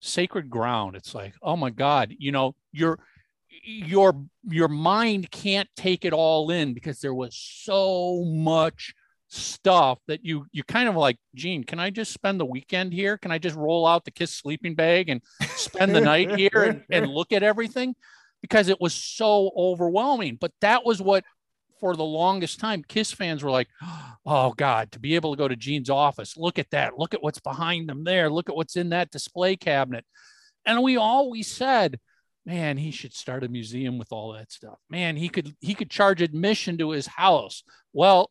sacred 0.00 0.50
ground. 0.50 0.96
It's 0.96 1.14
like, 1.14 1.34
oh 1.40 1.56
my 1.56 1.70
God, 1.70 2.12
you 2.18 2.32
know, 2.32 2.56
your, 2.72 2.98
your, 3.64 4.24
your 4.48 4.68
mind 4.68 5.30
can't 5.30 5.68
take 5.76 6.04
it 6.04 6.12
all 6.12 6.50
in 6.50 6.74
because 6.74 6.98
there 6.98 7.14
was 7.14 7.36
so 7.36 8.24
much 8.24 8.92
stuff 9.34 9.98
that 10.08 10.22
you 10.22 10.44
you 10.52 10.62
kind 10.62 10.90
of 10.90 10.94
like 10.94 11.16
gene 11.34 11.64
can 11.64 11.80
i 11.80 11.88
just 11.88 12.12
spend 12.12 12.38
the 12.38 12.44
weekend 12.44 12.92
here 12.92 13.16
can 13.16 13.32
i 13.32 13.38
just 13.38 13.56
roll 13.56 13.86
out 13.86 14.04
the 14.04 14.10
kiss 14.10 14.30
sleeping 14.30 14.74
bag 14.74 15.08
and 15.08 15.22
spend 15.54 15.94
the 15.94 16.00
night 16.02 16.38
here 16.38 16.64
and, 16.64 16.84
and 16.90 17.10
look 17.10 17.32
at 17.32 17.42
everything 17.42 17.94
because 18.42 18.68
it 18.68 18.80
was 18.80 18.92
so 18.94 19.50
overwhelming. 19.56 20.36
But 20.40 20.52
that 20.60 20.84
was 20.84 21.00
what 21.00 21.24
for 21.80 21.96
the 21.96 22.04
longest 22.04 22.60
time 22.60 22.84
kiss 22.86 23.10
fans 23.10 23.42
were 23.42 23.50
like 23.50 23.66
oh 24.26 24.52
god 24.56 24.92
to 24.92 25.00
be 25.00 25.16
able 25.16 25.32
to 25.34 25.36
go 25.38 25.48
to 25.48 25.56
gene's 25.56 25.90
office 25.90 26.36
look 26.36 26.58
at 26.58 26.70
that. 26.70 26.96
Look 26.98 27.12
at 27.14 27.22
what's 27.22 27.40
behind 27.40 27.88
them 27.88 28.04
there. 28.04 28.30
Look 28.30 28.48
at 28.48 28.54
what's 28.54 28.76
in 28.76 28.90
that 28.90 29.10
display 29.10 29.56
cabinet. 29.56 30.04
And 30.66 30.82
we 30.82 30.96
always 30.96 31.48
said 31.48 31.98
man 32.46 32.76
he 32.76 32.90
should 32.90 33.14
start 33.14 33.42
a 33.44 33.48
museum 33.48 33.98
with 33.98 34.12
all 34.12 34.32
that 34.34 34.52
stuff. 34.52 34.78
Man 34.90 35.16
he 35.16 35.28
could 35.28 35.54
he 35.60 35.74
could 35.74 35.90
charge 35.90 36.22
admission 36.22 36.78
to 36.78 36.90
his 36.90 37.06
house. 37.06 37.64
Well 37.92 38.30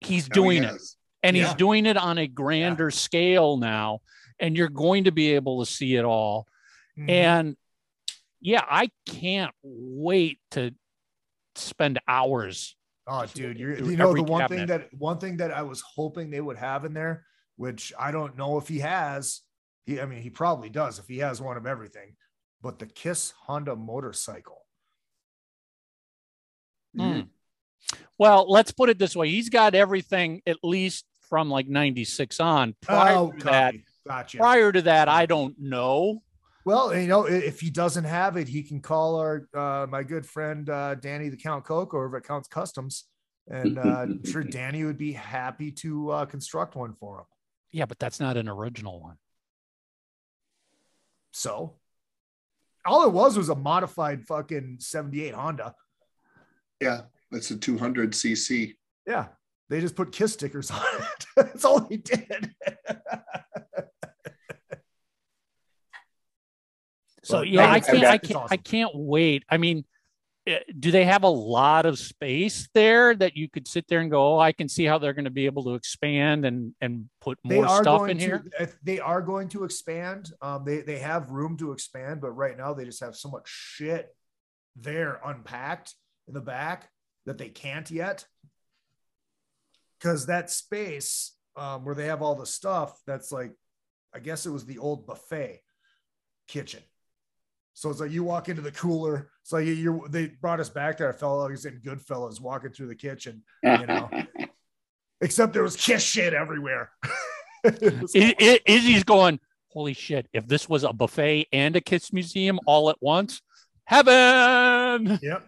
he's 0.00 0.28
Now 0.28 0.34
he 0.34 0.40
doing 0.40 0.64
it. 0.64 0.80
and 1.22 1.36
he's 1.36 1.54
doing 1.54 1.86
it 1.86 1.96
on 1.96 2.18
a 2.18 2.26
grander 2.26 2.90
scale 2.90 3.56
now 3.56 4.00
and 4.40 4.56
you're 4.56 4.68
going 4.68 5.04
to 5.04 5.12
be 5.12 5.34
able 5.34 5.64
to 5.64 5.70
see 5.70 5.94
it 5.94 6.04
all. 6.04 6.46
Mhm. 6.98 7.10
And 7.10 7.56
yeah, 8.40 8.64
I 8.68 8.90
can't 9.06 9.52
wait 9.62 10.38
to 10.52 10.74
spend 11.54 12.00
hours. 12.08 12.76
Oh, 13.06 13.26
dude, 13.26 13.58
you're 13.58 13.78
you 13.78 13.96
know 13.96 14.14
the 14.14 14.22
one 14.22 14.48
thing 14.48 14.66
that 14.66 14.88
one 14.94 15.18
thing 15.18 15.38
that 15.38 15.50
I 15.50 15.62
was 15.62 15.82
hoping 15.94 16.30
they 16.30 16.40
would 16.40 16.56
have 16.58 16.84
in 16.84 16.94
there, 16.94 17.24
which 17.56 17.92
I 17.98 18.10
don't 18.10 18.36
know 18.36 18.56
if 18.58 18.68
he 18.68 18.78
has. 18.80 19.40
He, 19.84 20.00
I 20.00 20.06
mean, 20.06 20.22
he 20.22 20.30
probably 20.30 20.68
does 20.68 20.98
if 20.98 21.06
he 21.08 21.18
has 21.18 21.40
one 21.40 21.56
of 21.56 21.66
everything. 21.66 22.16
But 22.62 22.78
the 22.78 22.86
Kiss 22.86 23.32
Honda 23.46 23.74
motorcycle. 23.74 24.64
Hmm. 26.96 27.22
Well, 28.18 28.50
let's 28.50 28.72
put 28.72 28.90
it 28.90 28.98
this 28.98 29.16
way: 29.16 29.30
he's 29.30 29.48
got 29.48 29.74
everything 29.74 30.42
at 30.46 30.58
least 30.62 31.04
from 31.28 31.50
like 31.50 31.68
'96 31.68 32.38
on. 32.40 32.74
Prior 32.82 33.16
Oh, 33.16 33.32
to 33.32 33.44
that, 33.44 33.74
gotcha. 34.06 34.36
prior 34.36 34.72
to 34.72 34.82
that, 34.82 35.08
I 35.08 35.26
don't 35.26 35.58
know. 35.58 36.22
Well, 36.64 36.94
you 36.94 37.06
know, 37.06 37.24
if 37.24 37.60
he 37.60 37.70
doesn't 37.70 38.04
have 38.04 38.36
it, 38.36 38.46
he 38.48 38.62
can 38.62 38.80
call 38.80 39.16
our 39.16 39.48
uh, 39.54 39.86
my 39.88 40.02
good 40.02 40.26
friend 40.26 40.68
uh, 40.68 40.94
Danny 40.94 41.28
the 41.28 41.36
Count 41.36 41.64
Coke 41.64 41.94
over 41.94 42.16
at 42.18 42.24
Count's 42.24 42.48
Customs, 42.48 43.04
and 43.48 43.78
uh, 43.78 43.82
I'm 43.82 44.24
sure 44.24 44.42
Danny 44.44 44.84
would 44.84 44.98
be 44.98 45.12
happy 45.12 45.72
to 45.72 46.10
uh, 46.10 46.26
construct 46.26 46.76
one 46.76 46.94
for 46.94 47.20
him. 47.20 47.24
Yeah, 47.72 47.86
but 47.86 47.98
that's 47.98 48.20
not 48.20 48.36
an 48.36 48.48
original 48.48 49.00
one. 49.00 49.16
So, 51.32 51.76
all 52.84 53.06
it 53.06 53.12
was 53.12 53.38
was 53.38 53.48
a 53.48 53.54
modified 53.54 54.26
fucking 54.26 54.78
'78 54.80 55.34
Honda. 55.34 55.74
Yeah, 56.80 57.02
that's 57.30 57.50
a 57.50 57.56
200 57.56 58.12
cc. 58.12 58.74
Yeah, 59.06 59.28
they 59.70 59.80
just 59.80 59.96
put 59.96 60.12
Kiss 60.12 60.32
stickers 60.32 60.70
on 60.70 60.82
it. 60.82 61.26
That's 61.36 61.64
all 61.64 61.80
they 61.80 61.98
did. 61.98 62.54
So 67.30 67.38
But 67.38 67.48
yeah, 67.48 67.70
I 67.70 67.80
can't, 67.80 68.04
I 68.04 68.18
can't, 68.18 68.52
I 68.52 68.56
can't 68.56 68.90
wait. 68.94 69.44
I 69.48 69.56
mean, 69.56 69.84
eh, 70.46 70.60
do 70.78 70.90
they 70.90 71.04
have 71.04 71.22
a 71.22 71.28
lot 71.28 71.86
of 71.86 71.98
space 71.98 72.68
there 72.74 73.14
that 73.16 73.36
you 73.36 73.48
could 73.48 73.68
sit 73.68 73.86
there 73.88 74.00
and 74.00 74.10
go, 74.10 74.34
oh, 74.34 74.38
I 74.38 74.52
can 74.52 74.68
see 74.68 74.84
how 74.84 74.98
they're 74.98 75.12
going 75.12 75.24
to 75.24 75.30
be 75.30 75.46
able 75.46 75.64
to 75.64 75.74
expand 75.74 76.44
and 76.44 76.74
and 76.80 77.08
put 77.20 77.38
more 77.44 77.68
stuff 77.68 78.08
in 78.08 78.18
to, 78.18 78.24
here? 78.24 78.44
if 78.58 78.76
They 78.82 78.98
are 79.00 79.22
going 79.22 79.48
to 79.50 79.64
expand. 79.64 80.32
Um, 80.42 80.64
they 80.64 80.80
they 80.80 80.98
have 80.98 81.30
room 81.30 81.56
to 81.58 81.72
expand, 81.72 82.20
but 82.20 82.32
right 82.32 82.56
now 82.56 82.74
they 82.74 82.84
just 82.84 83.00
have 83.00 83.16
so 83.16 83.30
much 83.30 83.48
shit 83.48 84.14
there 84.76 85.20
unpacked 85.24 85.94
in 86.28 86.34
the 86.34 86.40
back 86.40 86.88
that 87.26 87.38
they 87.38 87.48
can't 87.48 87.90
yet. 87.90 88.24
Because 89.98 90.26
that 90.26 90.50
space 90.50 91.36
um, 91.56 91.84
where 91.84 91.94
they 91.94 92.06
have 92.06 92.22
all 92.22 92.34
the 92.34 92.46
stuff, 92.46 92.98
that's 93.06 93.30
like, 93.30 93.52
I 94.14 94.18
guess 94.18 94.46
it 94.46 94.50
was 94.50 94.64
the 94.64 94.78
old 94.78 95.06
buffet 95.06 95.60
kitchen. 96.48 96.80
So 97.80 97.88
it's 97.88 97.98
like 97.98 98.10
you 98.10 98.24
walk 98.24 98.50
into 98.50 98.60
the 98.60 98.72
cooler. 98.72 99.30
It's 99.40 99.52
like 99.52 99.64
you 99.64 100.04
they 100.10 100.26
brought 100.26 100.60
us 100.60 100.68
back 100.68 100.98
there. 100.98 101.08
I 101.08 101.12
felt 101.16 101.38
like 101.38 101.48
I 101.48 101.52
was 101.52 101.64
in 101.64 101.80
Goodfellas 101.80 102.38
walking 102.38 102.72
through 102.72 102.88
the 102.88 102.94
kitchen, 102.94 103.42
you 103.62 103.86
know. 103.86 104.10
Except 105.22 105.54
there 105.54 105.62
was 105.62 105.76
kiss 105.76 106.02
shit 106.02 106.34
everywhere. 106.34 106.90
It 107.64 108.00
was 108.02 108.12
I- 108.14 108.34
I- 108.38 108.60
Izzy's 108.66 109.02
going, 109.04 109.40
holy 109.68 109.94
shit! 109.94 110.26
If 110.34 110.46
this 110.46 110.68
was 110.68 110.84
a 110.84 110.92
buffet 110.92 111.46
and 111.54 111.74
a 111.74 111.80
kiss 111.80 112.12
museum 112.12 112.58
all 112.66 112.90
at 112.90 112.96
once, 113.00 113.40
heaven! 113.84 115.18
Yep. 115.22 115.46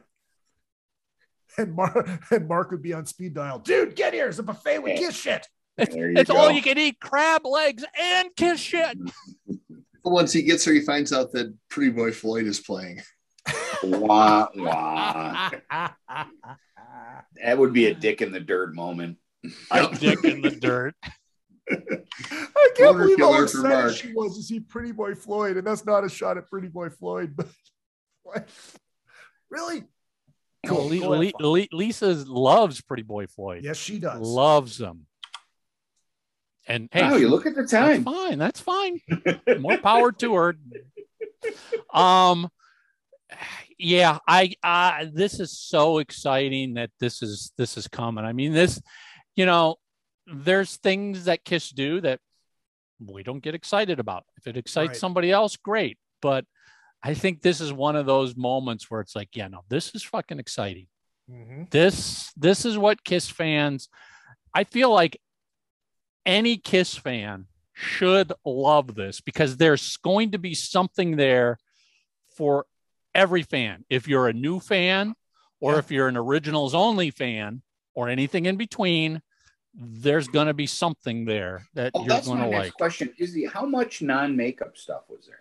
And 1.58 1.74
Mark 1.74 2.08
and 2.30 2.48
Mark 2.48 2.70
would 2.70 2.82
be 2.82 2.94
on 2.94 3.04
speed 3.04 3.34
dial. 3.34 3.58
Dude, 3.58 3.94
get 3.94 4.14
here. 4.14 4.28
It's 4.28 4.38
a 4.38 4.42
buffet 4.42 4.78
with 4.78 4.98
kiss 4.98 5.14
shit. 5.16 5.46
There 5.76 6.10
you 6.10 6.18
It's 6.18 6.30
all 6.30 6.50
you 6.50 6.62
can 6.62 6.78
eat: 6.78 6.98
crab 7.00 7.46
legs 7.46 7.84
and 7.98 8.28
kiss 8.36 8.58
shit. 8.60 8.96
Once 10.04 10.32
he 10.32 10.42
gets 10.42 10.64
there, 10.64 10.74
he 10.74 10.80
finds 10.80 11.12
out 11.12 11.32
that 11.32 11.54
Pretty 11.68 11.90
Boy 11.90 12.12
Floyd 12.12 12.46
is 12.46 12.60
playing. 12.60 13.00
Wah, 13.82 14.48
wah. 14.54 15.50
That 17.42 17.58
would 17.58 17.72
be 17.72 17.86
a 17.86 17.94
dick 17.94 18.22
in 18.22 18.32
the 18.32 18.40
dirt 18.40 18.74
moment. 18.74 19.18
A 19.70 19.94
dick 19.94 20.24
in 20.24 20.40
the 20.40 20.50
dirt. 20.50 20.94
I 21.70 21.76
can't 22.76 22.96
Motor 22.96 22.98
believe 22.98 23.18
how 23.20 23.42
excited 23.42 23.94
she 23.96 24.12
was 24.12 24.36
to 24.36 24.42
see 24.42 24.60
Pretty 24.60 24.92
Boy 24.92 25.14
Floyd. 25.14 25.56
And 25.56 25.66
that's 25.66 25.86
not 25.86 26.04
a 26.04 26.08
shot 26.08 26.36
at 26.36 26.48
Pretty 26.48 26.68
Boy 26.68 26.90
Floyd, 26.90 27.34
but 27.36 27.48
what? 28.22 28.48
really? 29.50 29.84
Cool. 30.66 30.88
Le- 30.88 31.32
Le- 31.40 31.48
Le- 31.48 31.66
Lisa 31.72 32.12
loves 32.26 32.80
Pretty 32.80 33.02
Boy 33.02 33.26
Floyd. 33.26 33.64
Yes, 33.64 33.76
she 33.76 33.98
does. 33.98 34.20
Loves 34.20 34.78
them. 34.78 35.06
And 36.66 36.88
hey, 36.92 37.02
oh, 37.02 37.16
you 37.16 37.28
look 37.28 37.46
at 37.46 37.54
the 37.54 37.62
That's 37.62 37.72
time. 37.72 38.04
fine. 38.04 38.38
That's 38.38 38.60
fine. 38.60 39.00
More 39.58 39.78
power 39.78 40.12
to 40.12 40.34
her. 40.34 40.56
Um, 41.92 42.48
yeah, 43.78 44.18
I, 44.28 44.54
I, 44.62 45.10
this 45.12 45.40
is 45.40 45.58
so 45.58 45.98
exciting 45.98 46.74
that 46.74 46.90
this 47.00 47.22
is, 47.22 47.52
this 47.58 47.76
is 47.76 47.88
coming. 47.88 48.24
I 48.24 48.32
mean, 48.32 48.52
this, 48.52 48.80
you 49.34 49.46
know, 49.46 49.76
there's 50.32 50.76
things 50.76 51.24
that 51.24 51.44
Kiss 51.44 51.70
do 51.70 52.00
that 52.02 52.20
we 53.04 53.22
don't 53.24 53.42
get 53.42 53.54
excited 53.56 53.98
about. 53.98 54.24
If 54.36 54.46
it 54.46 54.56
excites 54.56 54.88
Right. 54.90 54.96
somebody 54.96 55.32
else, 55.32 55.56
great. 55.56 55.98
But 56.20 56.44
I 57.02 57.14
think 57.14 57.42
this 57.42 57.60
is 57.60 57.72
one 57.72 57.96
of 57.96 58.06
those 58.06 58.36
moments 58.36 58.88
where 58.88 59.00
it's 59.00 59.16
like, 59.16 59.30
yeah, 59.34 59.48
no, 59.48 59.64
this 59.68 59.94
is 59.94 60.02
fucking 60.04 60.38
exciting 60.38 60.86
Mhm. 61.30 61.70
this 61.70 62.32
this 62.36 62.64
is 62.64 62.76
what 62.76 63.04
kiss 63.04 63.28
fans 63.30 63.88
i 64.56 64.64
feel 64.64 64.90
like 64.92 65.20
any 66.26 66.56
kiss 66.56 66.94
fan 66.94 67.46
should 67.74 68.32
love 68.44 68.94
this 68.94 69.20
because 69.20 69.56
there's 69.56 69.96
going 69.98 70.30
to 70.32 70.38
be 70.38 70.54
something 70.54 71.16
there 71.16 71.58
for 72.36 72.66
every 73.14 73.42
fan 73.42 73.84
if 73.90 74.06
you're 74.08 74.28
a 74.28 74.32
new 74.32 74.60
fan 74.60 75.14
or 75.60 75.72
Yeah. 75.72 75.78
if 75.78 75.90
you're 75.90 76.08
an 76.08 76.16
originals 76.16 76.74
only 76.74 77.10
fan 77.10 77.62
or 77.94 78.08
anything 78.08 78.46
in 78.46 78.56
between 78.56 79.22
there's 79.74 80.28
going 80.28 80.48
to 80.48 80.54
be 80.54 80.66
something 80.66 81.24
there 81.24 81.66
that 81.74 81.92
Oh, 81.94 82.00
you're 82.00 82.08
that's 82.10 82.26
going 82.26 82.40
to 82.40 82.46
like 82.46 82.74
question. 82.74 83.12
Is 83.18 83.32
the 83.32 83.46
how 83.46 83.64
much 83.64 84.02
non-makeup 84.02 84.76
stuff 84.76 85.04
was 85.08 85.26
there? 85.26 85.38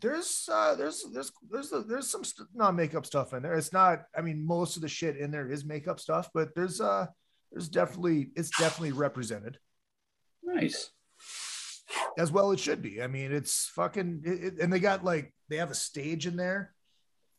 There's 0.00 0.48
uh 0.52 0.74
there's 0.76 1.04
there's 1.12 1.32
there's 1.50 1.72
there's 1.86 2.08
some 2.08 2.22
st- 2.24 2.48
non-makeup 2.54 3.06
stuff 3.06 3.32
in 3.34 3.42
there. 3.42 3.54
It's 3.54 3.72
not, 3.72 4.04
I 4.16 4.20
mean, 4.20 4.44
most 4.46 4.76
of 4.76 4.82
the 4.82 4.88
shit 4.88 5.16
in 5.16 5.30
there 5.32 5.50
is 5.50 5.64
makeup 5.64 5.98
stuff, 5.98 6.30
but 6.32 6.54
there's 6.54 6.80
uh 6.80 7.06
there's 7.50 7.68
definitely 7.68 8.30
it's 8.36 8.50
definitely 8.50 8.92
represented. 8.92 9.58
Nice. 10.46 10.90
as 12.18 12.32
well 12.32 12.52
it 12.52 12.60
should 12.60 12.80
be. 12.82 13.02
I 13.02 13.06
mean, 13.06 13.32
it's 13.32 13.66
fucking, 13.74 14.22
it, 14.24 14.44
it- 14.44 14.60
and 14.60 14.72
they 14.72 14.78
got 14.80 15.04
like 15.04 15.32
they 15.48 15.56
have 15.56 15.70
a 15.70 15.74
stage 15.74 16.26
in 16.26 16.36
there, 16.36 16.74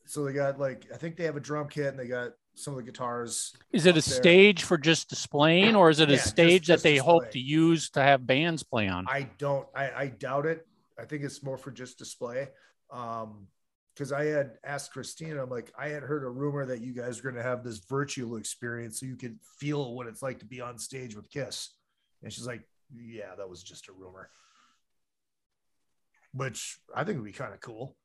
so 0.06 0.24
they 0.24 0.34
got 0.34 0.60
like 0.60 0.86
I 0.94 0.98
think 0.98 1.16
they 1.18 1.24
have 1.26 1.36
a 1.36 1.42
drum 1.42 1.68
kit 1.70 1.88
and 1.88 2.00
they 2.00 2.08
got 2.08 2.32
some 2.56 2.74
of 2.74 2.78
the 2.78 2.84
guitars. 2.84 3.54
is 3.72 3.86
it 3.86 3.92
a 3.92 3.94
there. 3.94 4.02
stage 4.02 4.64
for 4.64 4.78
just 4.78 5.10
displaying 5.10 5.76
or 5.76 5.90
is 5.92 6.00
it 6.00 6.10
Yeah, 6.10 6.16
a 6.16 6.20
stage 6.20 6.64
just 6.68 6.84
that 6.84 6.90
they 6.90 6.98
hope 6.98 7.30
to 7.32 7.40
use 7.40 7.92
to 7.92 8.02
have 8.02 8.26
bands 8.26 8.64
play 8.64 8.88
on 8.88 9.06
I 9.08 9.30
don't, 9.38 9.68
I, 9.76 9.92
I 9.92 10.08
doubt 10.08 10.48
it. 10.48 10.66
I 11.00 11.06
think 11.06 11.24
it's 11.24 11.44
more 11.44 11.58
for 11.58 11.70
just 11.70 12.00
display. 12.00 12.48
Um, 12.92 13.48
because 13.94 14.12
I 14.12 14.26
had 14.26 14.58
asked 14.64 14.92
Christina, 14.94 15.42
I'm 15.44 15.50
like, 15.50 15.72
I 15.78 15.90
had 15.90 16.04
heard 16.04 16.24
a 16.24 16.30
rumor 16.30 16.66
that 16.68 16.82
you 16.82 16.94
guys 16.94 17.20
are 17.20 17.24
going 17.24 17.36
to 17.36 17.42
have 17.44 17.64
this 17.64 17.80
virtual 17.80 18.38
experience 18.38 19.00
so 19.00 19.06
you 19.08 19.16
can 19.18 19.40
feel 19.60 19.96
what 19.96 20.06
it's 20.08 20.22
like 20.22 20.38
to 20.40 20.46
be 20.46 20.62
on 20.62 20.78
stage 20.78 21.16
with 21.16 21.30
Kiss. 21.32 21.70
And 22.24 22.32
she's 22.32 22.46
like, 22.46 22.62
Yeah, 22.96 23.36
that 23.38 23.50
was 23.50 23.64
just 23.64 23.90
a 23.90 23.92
rumor. 23.92 24.30
Which 26.34 26.80
I 26.96 27.04
think 27.04 27.18
would 27.18 27.26
be 27.26 27.32
kind 27.32 27.54
of 27.54 27.60
cool. 27.60 27.96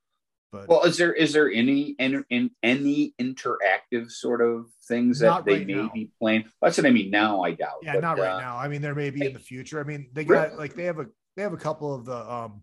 But 0.53 0.69
Well, 0.69 0.83
is 0.83 0.99
there 0.99 1.13
is 1.13 1.33
there 1.33 1.51
any 1.51 1.97
in, 1.99 2.25
in 2.29 2.51
any 2.63 3.15
interactive 3.19 4.11
sort 4.11 4.43
of 4.43 4.67
things 4.87 5.21
that 5.21 5.45
they 5.47 5.59
right 5.59 5.67
may 5.67 5.75
now. 5.75 5.91
be 5.93 6.11
playing? 6.21 6.45
That's 6.61 6.77
what 6.77 6.87
I 6.87 6.91
mean. 6.91 7.11
Now 7.11 7.43
I 7.43 7.53
doubt. 7.53 7.79
Yeah, 7.83 7.95
but, 7.95 8.01
not 8.03 8.19
right 8.19 8.35
uh, 8.35 8.41
now. 8.41 8.57
I 8.59 8.69
mean, 8.69 8.83
there 8.83 8.95
may 8.95 9.11
be 9.11 9.27
in 9.27 9.33
the 9.33 9.39
future. 9.39 9.81
I 9.81 9.85
mean, 9.85 10.11
they 10.13 10.25
Really? 10.25 10.51
got 10.51 10.59
like 10.59 10.75
they 10.75 10.85
have 10.85 10.99
a 10.99 11.07
they 11.37 11.43
have 11.43 11.55
a 11.55 11.59
couple 11.59 11.95
of 11.95 12.05
the 12.05 12.17
um 12.17 12.63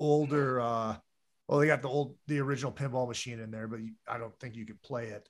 older 0.00 0.60
uh 0.60 0.96
well 1.48 1.58
they 1.60 1.66
got 1.66 1.82
the 1.82 1.88
old 1.88 2.16
the 2.26 2.40
original 2.40 2.72
pinball 2.72 3.06
machine 3.06 3.40
in 3.40 3.50
there, 3.50 3.68
but 3.68 3.80
you, 3.80 3.92
I 4.08 4.18
don't 4.18 4.36
think 4.40 4.56
you 4.56 4.66
could 4.66 4.82
play 4.82 5.06
it. 5.06 5.28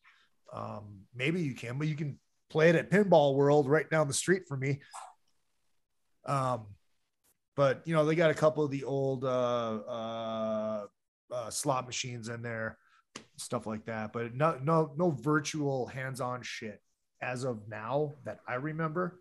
Um 0.52 1.02
maybe 1.14 1.42
you 1.42 1.54
can, 1.54 1.78
but 1.78 1.88
you 1.88 1.94
can 1.94 2.18
play 2.48 2.70
it 2.70 2.74
at 2.76 2.90
Pinball 2.90 3.34
World 3.34 3.68
right 3.68 3.88
down 3.90 4.08
the 4.08 4.14
street 4.14 4.48
from 4.48 4.60
me. 4.60 4.80
Um 6.28 6.66
but 7.56 7.82
you 7.86 7.92
know, 7.94 8.04
they 8.04 8.14
got 8.14 8.30
a 8.30 8.34
couple 8.34 8.64
of 8.64 8.70
the 8.70 8.84
old 8.84 9.24
uh 9.24 9.78
uh, 9.88 10.86
uh 11.32 11.50
slot 11.50 11.86
machines 11.86 12.28
in 12.28 12.40
there, 12.40 12.78
stuff 13.36 13.66
like 13.66 13.84
that, 13.86 14.12
but 14.12 14.34
no 14.34 14.58
no 14.62 14.92
no 14.96 15.10
virtual 15.10 15.86
hands-on 15.86 16.42
shit 16.42 16.80
as 17.20 17.42
of 17.42 17.68
now 17.68 18.14
that 18.24 18.38
I 18.46 18.54
remember. 18.54 19.20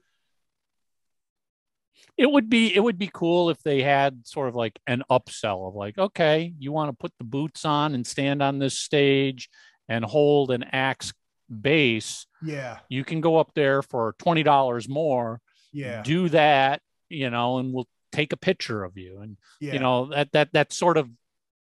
it 2.16 2.30
would 2.30 2.48
be 2.48 2.76
it 2.76 2.80
would 2.80 3.00
be 3.00 3.10
cool 3.12 3.50
if 3.50 3.62
they 3.64 3.82
had 3.82 4.28
sort 4.28 4.50
of 4.50 4.56
like 4.56 4.78
an 4.86 5.02
upsell 5.10 5.68
of 5.68 5.74
like 5.74 5.98
okay 5.98 6.54
you 6.60 6.72
want 6.72 6.90
to 6.90 6.96
put 6.96 7.12
the 7.18 7.26
boots 7.26 7.66
on 7.66 7.96
and 7.96 8.06
stand 8.06 8.44
on 8.44 8.60
this 8.60 8.78
stage 8.78 9.50
and 9.90 10.06
hold 10.06 10.52
an 10.52 10.64
axe 10.72 11.12
base. 11.50 12.28
Yeah, 12.44 12.80
you 12.90 13.04
can 13.04 13.22
go 13.22 13.38
up 13.38 13.52
there 13.56 13.82
for 13.82 14.14
$20 14.20 14.88
more 14.90 15.42
yeah, 15.74 16.02
do 16.02 16.30
that 16.30 16.82
you 17.10 17.30
know 17.30 17.58
and 17.58 17.74
we'll 17.74 17.88
take 18.12 18.34
a 18.34 18.38
picture 18.38 18.84
of 18.84 18.98
you 18.98 19.20
and 19.20 19.38
yeah. 19.60 19.74
you 19.74 19.80
know 19.80 20.08
that 20.08 20.32
that 20.32 20.52
that 20.54 20.74
sort 20.74 20.98
of 20.98 21.10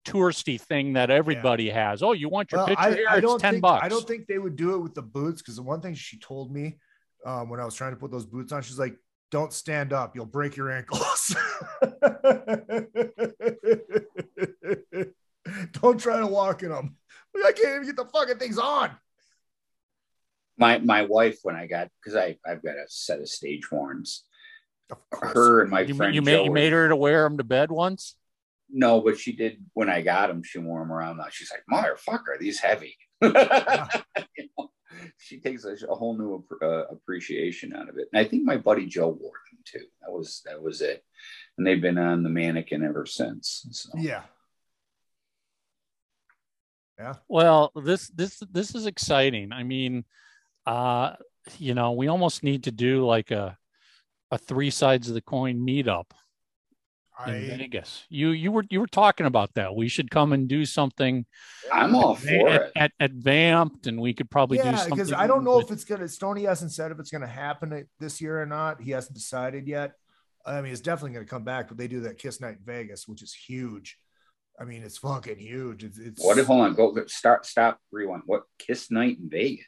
touristy 0.05 0.59
thing 0.59 0.93
that 0.93 1.09
everybody 1.09 1.69
has. 1.69 2.01
Oh, 2.03 2.13
you 2.13 2.29
want 2.29 2.51
your 2.51 2.59
Well, 2.59 2.67
picture 2.67 2.83
I, 2.83 2.93
here? 2.93 3.07
I 3.09 3.17
it's 3.17 3.21
don't 3.21 3.39
ten 3.39 3.53
think, 3.55 3.61
bucks. 3.61 3.85
I 3.85 3.89
don't 3.89 4.07
think 4.07 4.27
they 4.27 4.39
would 4.39 4.55
do 4.55 4.75
it 4.75 4.79
with 4.79 4.93
the 4.93 5.01
boots 5.01 5.41
because 5.41 5.55
the 5.55 5.63
one 5.63 5.81
thing 5.81 5.93
she 5.93 6.17
told 6.19 6.53
me 6.53 6.77
um, 7.25 7.49
when 7.49 7.59
I 7.59 7.65
was 7.65 7.75
trying 7.75 7.91
to 7.91 7.97
put 7.97 8.11
those 8.11 8.25
boots 8.25 8.51
on, 8.51 8.61
she's 8.63 8.79
like, 8.79 8.95
"Don't 9.29 9.53
stand 9.53 9.93
up; 9.93 10.15
you'll 10.15 10.25
break 10.25 10.55
your 10.55 10.71
ankles." 10.71 11.35
don't 15.73 15.99
try 15.99 16.19
to 16.19 16.27
walk 16.27 16.63
in 16.63 16.69
them. 16.69 16.95
I 17.35 17.51
can't 17.51 17.75
even 17.75 17.85
get 17.85 17.95
the 17.95 18.05
fucking 18.05 18.37
things 18.37 18.57
on. 18.57 18.91
My 20.57 20.79
my 20.79 21.03
wife, 21.03 21.39
when 21.43 21.55
I 21.55 21.67
got 21.67 21.89
because 22.01 22.15
I 22.15 22.37
I've 22.45 22.63
got 22.63 22.75
a 22.75 22.85
set 22.87 23.19
of 23.19 23.29
stage 23.29 23.65
horns. 23.69 24.25
Of 24.91 25.09
course. 25.09 25.33
Her 25.33 25.61
and 25.61 25.71
my 25.71 25.81
you, 25.81 25.95
friend 25.95 26.13
you 26.13 26.21
made 26.21 26.45
you 26.45 26.51
made 26.51 26.73
her 26.73 26.89
to 26.89 26.95
wear 26.95 27.23
them 27.23 27.37
to 27.37 27.43
bed 27.43 27.71
once. 27.71 28.15
No, 28.69 29.01
but 29.01 29.17
she 29.17 29.33
did 29.33 29.63
when 29.73 29.89
I 29.89 30.01
got 30.01 30.27
them. 30.27 30.43
She 30.43 30.59
wore 30.59 30.79
them 30.81 30.91
around. 30.91 31.17
Now. 31.17 31.27
She's 31.29 31.51
like, 31.51 31.63
"Motherfucker, 31.71 32.39
these 32.39 32.59
heavy." 32.59 32.97
You 34.37 34.49
know, 34.57 34.71
she 35.17 35.39
takes 35.39 35.65
a, 35.65 35.75
a 35.87 35.95
whole 35.95 36.17
new 36.17 36.43
uh, 36.61 36.85
appreciation 36.89 37.73
out 37.73 37.89
of 37.89 37.97
it. 37.97 38.07
And 38.11 38.19
I 38.19 38.27
think 38.27 38.43
my 38.43 38.57
buddy 38.57 38.85
Joe 38.85 39.07
wore 39.07 39.39
them 39.51 39.59
too. 39.65 39.85
That 40.01 40.11
was 40.11 40.41
that 40.45 40.61
was 40.61 40.81
it. 40.81 41.03
And 41.57 41.65
they've 41.65 41.81
been 41.81 41.97
on 41.97 42.23
the 42.23 42.29
mannequin 42.29 42.83
ever 42.83 43.05
since. 43.05 43.65
So. 43.71 43.89
Yeah. 43.97 44.21
Well, 47.27 47.71
this 47.75 48.09
this 48.09 48.43
this 48.51 48.75
is 48.75 48.85
exciting. 48.85 49.51
I 49.51 49.63
mean, 49.63 50.05
uh, 50.67 51.15
you 51.57 51.73
know, 51.73 51.93
we 51.93 52.07
almost 52.07 52.43
need 52.43 52.65
to 52.65 52.71
do 52.71 53.05
like 53.05 53.31
a 53.31 53.57
a 54.31 54.37
three 54.37 54.69
sides 54.69 55.07
of 55.09 55.13
the 55.13 55.21
coin 55.21 55.59
meetup 55.59 56.05
in 57.27 57.33
Vegas. 57.57 58.05
You 58.09 58.29
you 58.29 58.51
were 58.51 58.63
you 58.69 58.79
were 58.79 58.87
talking 58.87 59.25
about 59.25 59.53
that. 59.55 59.75
We 59.75 59.87
should 59.89 60.09
come 60.09 60.33
and 60.33 60.47
do 60.47 60.65
something 60.65 61.25
I'm 61.71 61.95
all 61.95 62.15
for 62.15 62.49
at, 62.49 62.61
it. 62.61 62.71
at, 62.75 62.91
at 62.99 63.11
Vamped, 63.11 63.87
and 63.87 63.99
we 63.99 64.13
could 64.13 64.29
probably 64.31 64.57
do 64.57 64.63
yeah, 64.63 64.75
something. 64.77 64.95
because 64.95 65.13
I 65.13 65.27
don't 65.27 65.43
know 65.43 65.57
with- 65.57 65.65
if 65.67 65.71
it's 65.71 65.83
gonna. 65.83 66.07
Stoney 66.07 66.43
hasn't 66.43 66.71
said 66.71 66.91
if 66.91 66.99
it's 66.99 67.11
gonna 67.11 67.27
happen 67.27 67.87
this 67.99 68.21
year 68.21 68.41
or 68.41 68.45
not. 68.45 68.81
He 68.81 68.91
hasn't 68.91 69.13
decided 69.13 69.67
yet. 69.67 69.93
I 70.45 70.61
mean, 70.61 70.71
it's 70.71 70.81
definitely 70.81 71.13
gonna 71.13 71.25
come 71.25 71.43
back, 71.43 71.67
but 71.67 71.77
they 71.77 71.87
do 71.87 71.99
that 72.01 72.17
Kiss 72.17 72.41
Night 72.41 72.57
in 72.57 72.65
Vegas, 72.65 73.07
which 73.07 73.21
is 73.21 73.33
huge. 73.33 73.97
I 74.59 74.63
mean, 74.63 74.81
it's 74.83 74.97
fucking 74.97 75.37
huge. 75.37 75.83
It's, 75.83 75.97
it's 75.99 76.23
What 76.23 76.37
if 76.37 76.47
hold 76.47 76.61
on, 76.61 76.73
go 76.73 76.91
go- 76.91 77.05
start 77.07 77.45
stop 77.45 77.79
rewind. 77.91 78.23
What 78.25 78.43
kiss 78.57 78.89
night 78.89 79.17
in 79.19 79.29
Vegas? 79.29 79.65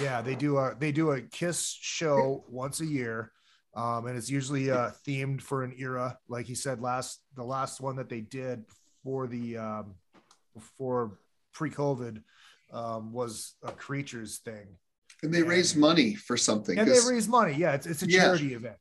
Yeah, 0.00 0.22
they 0.22 0.34
do 0.34 0.56
a 0.58 0.74
they 0.78 0.90
do 0.92 1.10
a 1.12 1.20
Kiss 1.20 1.76
show 1.80 2.44
once 2.48 2.80
a 2.80 2.86
year, 2.86 3.30
um, 3.76 4.06
and 4.06 4.16
it's 4.16 4.30
usually 4.30 4.70
uh, 4.70 4.90
themed 5.06 5.40
for 5.40 5.62
an 5.64 5.74
era. 5.78 6.18
Like 6.28 6.46
he 6.46 6.54
said 6.54 6.80
last, 6.80 7.20
the 7.34 7.44
last 7.44 7.80
one 7.80 7.96
that 7.96 8.08
they 8.08 8.20
did 8.20 8.64
for 9.02 9.26
the 9.26 9.56
um, 9.58 9.94
before 10.54 11.18
pre-COVID 11.52 12.22
um, 12.72 13.12
was 13.12 13.54
a 13.62 13.72
creatures 13.72 14.38
thing, 14.38 14.66
And 15.22 15.32
they 15.32 15.42
raise 15.42 15.76
money 15.76 16.14
for 16.14 16.36
something. 16.36 16.78
and 16.78 16.88
they 16.88 16.98
raise 17.08 17.28
money. 17.28 17.54
Yeah, 17.54 17.72
it's 17.74 17.86
it's 17.86 18.02
a 18.02 18.08
Yeah. 18.08 18.22
charity 18.24 18.54
event. 18.54 18.76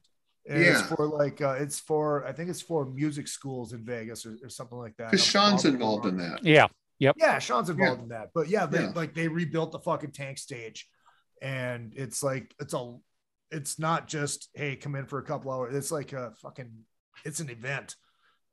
And 0.49 0.61
it's 0.61 0.81
Yeah. 0.81 0.95
for 0.95 1.07
like 1.07 1.41
uh, 1.41 1.55
it's 1.59 1.79
for 1.79 2.25
I 2.25 2.31
think 2.33 2.49
it's 2.49 2.61
for 2.61 2.85
music 2.85 3.27
schools 3.27 3.73
in 3.73 3.83
Vegas 3.85 4.25
or, 4.25 4.37
or 4.43 4.49
something 4.49 4.77
like 4.77 4.95
that. 4.97 5.11
Because 5.11 5.25
Sean's 5.25 5.65
involved 5.65 6.05
in 6.05 6.17
that. 6.17 6.43
Yeah. 6.43 6.67
Yep. 6.99 7.15
Yeah, 7.17 7.39
Sean's 7.39 7.69
involved 7.69 8.01
in 8.03 8.09
that. 8.09 8.29
But 8.33 8.49
yeah, 8.49 8.65
they 8.65 8.81
Yeah. 8.83 8.91
like 8.95 9.13
they 9.13 9.27
rebuilt 9.27 9.71
the 9.71 9.79
fucking 9.79 10.11
tank 10.11 10.37
stage. 10.37 10.89
And 11.41 11.93
it's 11.95 12.23
like 12.23 12.53
it's 12.59 12.73
a 12.73 12.97
it's 13.53 13.77
not 13.79 14.07
just 14.07 14.49
hey, 14.53 14.75
come 14.75 14.95
in 14.95 15.05
for 15.05 15.19
a 15.19 15.23
couple 15.23 15.51
hours. 15.51 15.75
It's 15.75 15.91
like 15.91 16.13
a 16.13 16.31
fucking 16.41 16.71
it's 17.25 17.39
an 17.39 17.49
event. 17.49 17.95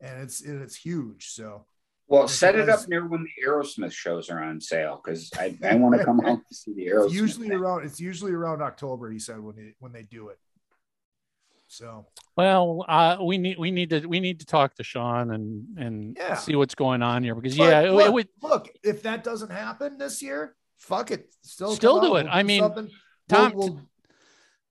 And 0.01 0.23
it's 0.23 0.41
and 0.43 0.63
it's 0.63 0.77
huge. 0.77 1.29
So 1.29 1.67
Well, 2.09 2.25
If 2.25 2.31
set 2.31 2.55
it 2.55 2.63
it 2.63 2.69
up 2.71 2.89
near 2.89 3.07
when 3.07 3.23
the 3.25 3.47
Aerosmith 3.47 3.93
shows 3.93 4.31
are 4.31 4.43
on 4.43 4.61
sale 4.61 5.01
because 5.05 5.31
I, 5.39 5.57
I 5.63 5.75
want 5.75 5.99
to 5.99 6.05
come 6.05 6.21
out 6.25 6.39
to 6.49 6.55
see 6.55 6.73
the 6.75 6.87
Aerosmith. 6.87 7.05
it's 7.07 7.15
usually 7.15 7.49
thing. 7.49 7.59
around 7.59 7.85
it's 7.85 8.01
usually 8.01 8.33
around 8.33 8.63
October, 8.63 9.11
he 9.11 9.19
said, 9.19 9.41
when 9.41 9.57
they 9.57 9.75
when 9.79 9.93
they 9.93 10.03
do 10.05 10.29
it. 10.29 10.39
So 11.69 12.07
Well, 12.37 12.85
uh, 12.89 13.19
we 13.23 13.39
need 13.39 13.59
we 13.59 13.71
need 13.71 13.91
to 13.91 14.07
we 14.07 14.19
need 14.21 14.41
to 14.41 14.47
talk 14.47 14.75
to 14.77 14.83
Sean 14.83 15.31
and 15.31 15.79
and 15.79 16.17
Yeah. 16.19 16.35
see 16.35 16.57
what's 16.57 16.75
going 16.75 17.03
on 17.03 17.23
here 17.23 17.35
because 17.35 17.57
but 17.57 17.65
yeah, 17.65 17.91
look, 17.93 18.07
it 18.07 18.13
would 18.13 18.29
look, 18.43 18.69
if 18.83 19.03
that 19.05 19.23
doesn't 19.23 19.51
happen 19.53 19.97
this 19.99 20.21
year, 20.23 20.57
fuck 20.79 21.11
it. 21.13 21.33
Still 21.43 21.75
Still 21.77 22.01
do 22.01 22.17
it. 22.17 22.27
I 22.29 22.43
mean, 22.43 22.61
something. 22.63 22.91
Tom- 23.29 23.53
We'll- 23.55 23.69
we'll- 23.75 23.87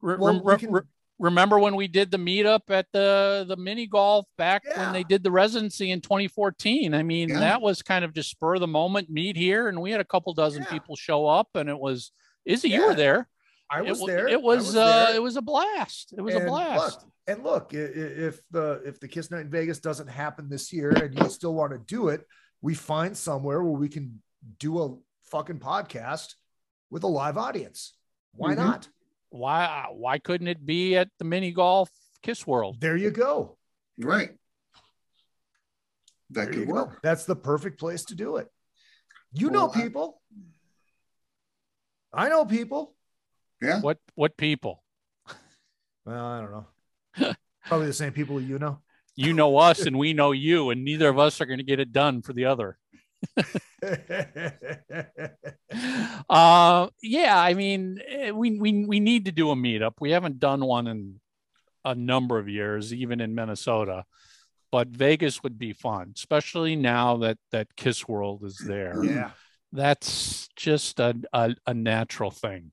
Re- 0.01 0.17
Well, 0.17 0.41
re- 0.43 0.57
can- 0.57 0.71
re- 0.71 0.81
remember 1.19 1.59
when 1.59 1.75
we 1.75 1.87
did 1.87 2.11
the 2.11 2.17
meetup 2.17 2.69
at 2.69 2.87
the 2.93 3.45
the 3.47 3.57
mini 3.57 3.85
golf 3.87 4.25
back 4.37 4.63
Yeah. 4.65 4.83
when 4.85 4.93
they 4.93 5.03
did 5.03 5.23
the 5.23 5.31
residency 5.31 5.91
in 5.91 6.01
2014? 6.01 6.93
I 6.93 7.03
mean, 7.03 7.29
Yeah. 7.29 7.39
that 7.39 7.61
was 7.61 7.81
kind 7.81 8.05
of 8.05 8.13
just 8.13 8.29
spur 8.29 8.55
of 8.55 8.61
the 8.61 8.67
moment 8.67 9.09
meet 9.09 9.35
here, 9.35 9.67
and 9.67 9.81
we 9.81 9.91
had 9.91 9.99
a 10.01 10.05
couple 10.05 10.33
dozen 10.33 10.63
Yeah. 10.63 10.69
people 10.69 10.95
show 10.95 11.25
up, 11.27 11.49
and 11.55 11.69
it 11.69 11.77
was 11.79 12.11
Izzy, 12.45 12.69
you 12.69 12.85
were 12.87 12.95
there. 12.95 13.27
I 13.69 13.81
was 13.83 13.99
wa- 13.99 14.07
there. 14.07 14.27
It 14.27 14.33
I 14.33 14.37
was, 14.37 14.75
uh, 14.75 15.05
there. 15.07 15.15
it 15.17 15.21
was 15.21 15.35
a 15.35 15.41
blast. 15.41 16.13
It 16.17 16.21
was 16.21 16.33
a 16.33 16.39
blast. 16.39 17.01
Look, 17.01 17.11
and 17.27 17.43
look, 17.43 17.73
if 17.73 18.41
the 18.49 18.81
if 18.85 18.99
the 18.99 19.07
Kiss 19.07 19.29
Night 19.29 19.41
in 19.41 19.51
Vegas 19.51 19.79
doesn't 19.79 20.07
happen 20.07 20.49
this 20.49 20.73
year, 20.73 20.89
and 20.89 21.13
you 21.15 21.29
still 21.29 21.53
want 21.53 21.73
to 21.73 21.77
do 21.77 22.07
it, 22.07 22.25
we 22.61 22.73
find 22.73 23.15
somewhere 23.15 23.61
where 23.61 23.77
we 23.77 23.89
can 23.89 24.23
do 24.57 24.81
a 24.81 24.97
fucking 25.25 25.59
podcast 25.59 26.33
with 26.89 27.03
a 27.03 27.07
live 27.07 27.37
audience. 27.37 27.93
Why 28.33 28.53
Mhm. 28.53 28.57
not? 28.57 28.89
Why 29.29 29.65
uh, 29.65 29.93
why 29.93 30.17
couldn't 30.19 30.47
it 30.47 30.65
be 30.65 30.95
at 30.97 31.09
the 31.19 31.25
mini 31.25 31.51
golf 31.51 31.89
Kiss 32.23 32.45
World? 32.47 32.77
There 32.79 32.97
you 32.97 33.11
go. 33.11 33.57
Right. 33.97 34.31
That 36.31 36.45
There 36.45 36.53
you 36.53 36.59
could 36.61 36.67
go. 36.67 36.73
work. 36.73 36.99
That's 37.03 37.25
the 37.25 37.35
perfect 37.35 37.79
place 37.79 38.05
to 38.05 38.15
do 38.15 38.37
it. 38.37 38.47
You 39.33 39.49
know 39.49 39.67
Well, 39.67 39.73
I- 39.75 39.81
people. 39.81 40.21
I 42.13 42.29
know 42.29 42.45
people. 42.45 42.95
Yeah. 43.61 43.81
What 43.81 43.99
what 44.15 44.35
people? 44.37 44.83
Well, 46.05 46.25
I 46.25 46.41
don't 46.41 46.51
know. 46.51 47.33
Probably 47.65 47.87
the 47.87 47.93
same 47.93 48.13
people 48.13 48.41
you 48.41 48.57
know. 48.57 48.79
You 49.15 49.33
know 49.33 49.57
us 49.57 49.85
and 49.85 49.97
we 49.99 50.13
know 50.13 50.31
you, 50.31 50.69
and 50.69 50.83
neither 50.85 51.09
of 51.09 51.19
us 51.19 51.41
are 51.41 51.45
going 51.45 51.57
to 51.59 51.63
get 51.65 51.79
it 51.79 51.91
done 51.91 52.21
for 52.21 52.31
the 52.33 52.45
other. 52.45 52.77
uh 56.29 56.87
yeah 57.01 57.39
i 57.39 57.53
mean 57.53 57.99
eh, 58.07 58.31
we 58.31 58.59
we 58.59 58.85
we 58.85 58.99
need 58.99 59.25
to 59.25 59.31
do 59.31 59.51
a 59.51 59.55
meetup 59.55 59.93
we 59.99 60.11
haven't 60.11 60.39
done 60.39 60.63
one 60.63 60.87
in 60.87 61.19
a 61.85 61.95
number 61.95 62.39
of 62.39 62.47
years 62.47 62.93
even 62.93 63.21
in 63.21 63.35
minnesota 63.35 64.03
but 64.71 64.87
vegas 64.87 65.43
would 65.43 65.57
be 65.57 65.73
fun 65.73 66.11
especially 66.15 66.75
now 66.75 67.17
that 67.17 67.37
that 67.51 67.67
kiss 67.75 68.07
world 68.07 68.43
is 68.43 68.57
there 68.57 69.03
yeah. 69.03 69.31
that's 69.71 70.47
just 70.55 70.99
a, 70.99 71.15
a, 71.33 71.55
a 71.67 71.73
natural 71.73 72.31
thing 72.31 72.71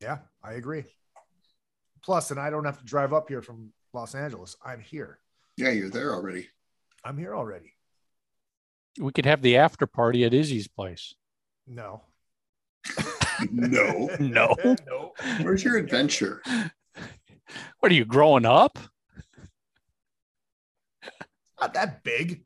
Yeah, 0.00 0.18
I 0.42 0.54
agree. 0.54 0.84
Plus, 2.04 2.30
and 2.30 2.38
I 2.38 2.50
don't 2.50 2.64
have 2.64 2.78
to 2.78 2.84
drive 2.84 3.12
up 3.12 3.28
here 3.28 3.42
from 3.42 3.72
Los 3.92 4.14
Angeles. 4.14 4.56
I'm 4.64 4.80
here. 4.80 5.18
Yeah, 5.56 5.70
you're 5.70 5.90
there 5.90 6.14
already. 6.14 6.48
I'm 7.04 7.18
here 7.18 7.34
already. 7.34 7.72
We 8.98 9.12
could 9.12 9.26
have 9.26 9.42
the 9.42 9.56
after 9.56 9.86
party 9.86 10.24
at 10.24 10.34
izzy's 10.34 10.68
place 10.68 11.14
No. 11.66 12.02
No. 13.50 14.08
no 14.20 14.54
no. 14.86 15.12
Where's 15.42 15.64
your 15.64 15.76
adventure? 15.76 16.42
what 17.80 17.92
are 17.92 17.94
you 17.94 18.04
growing 18.04 18.46
up 18.46 18.78
Not 21.60 21.74
that 21.74 22.02
big. 22.02 22.44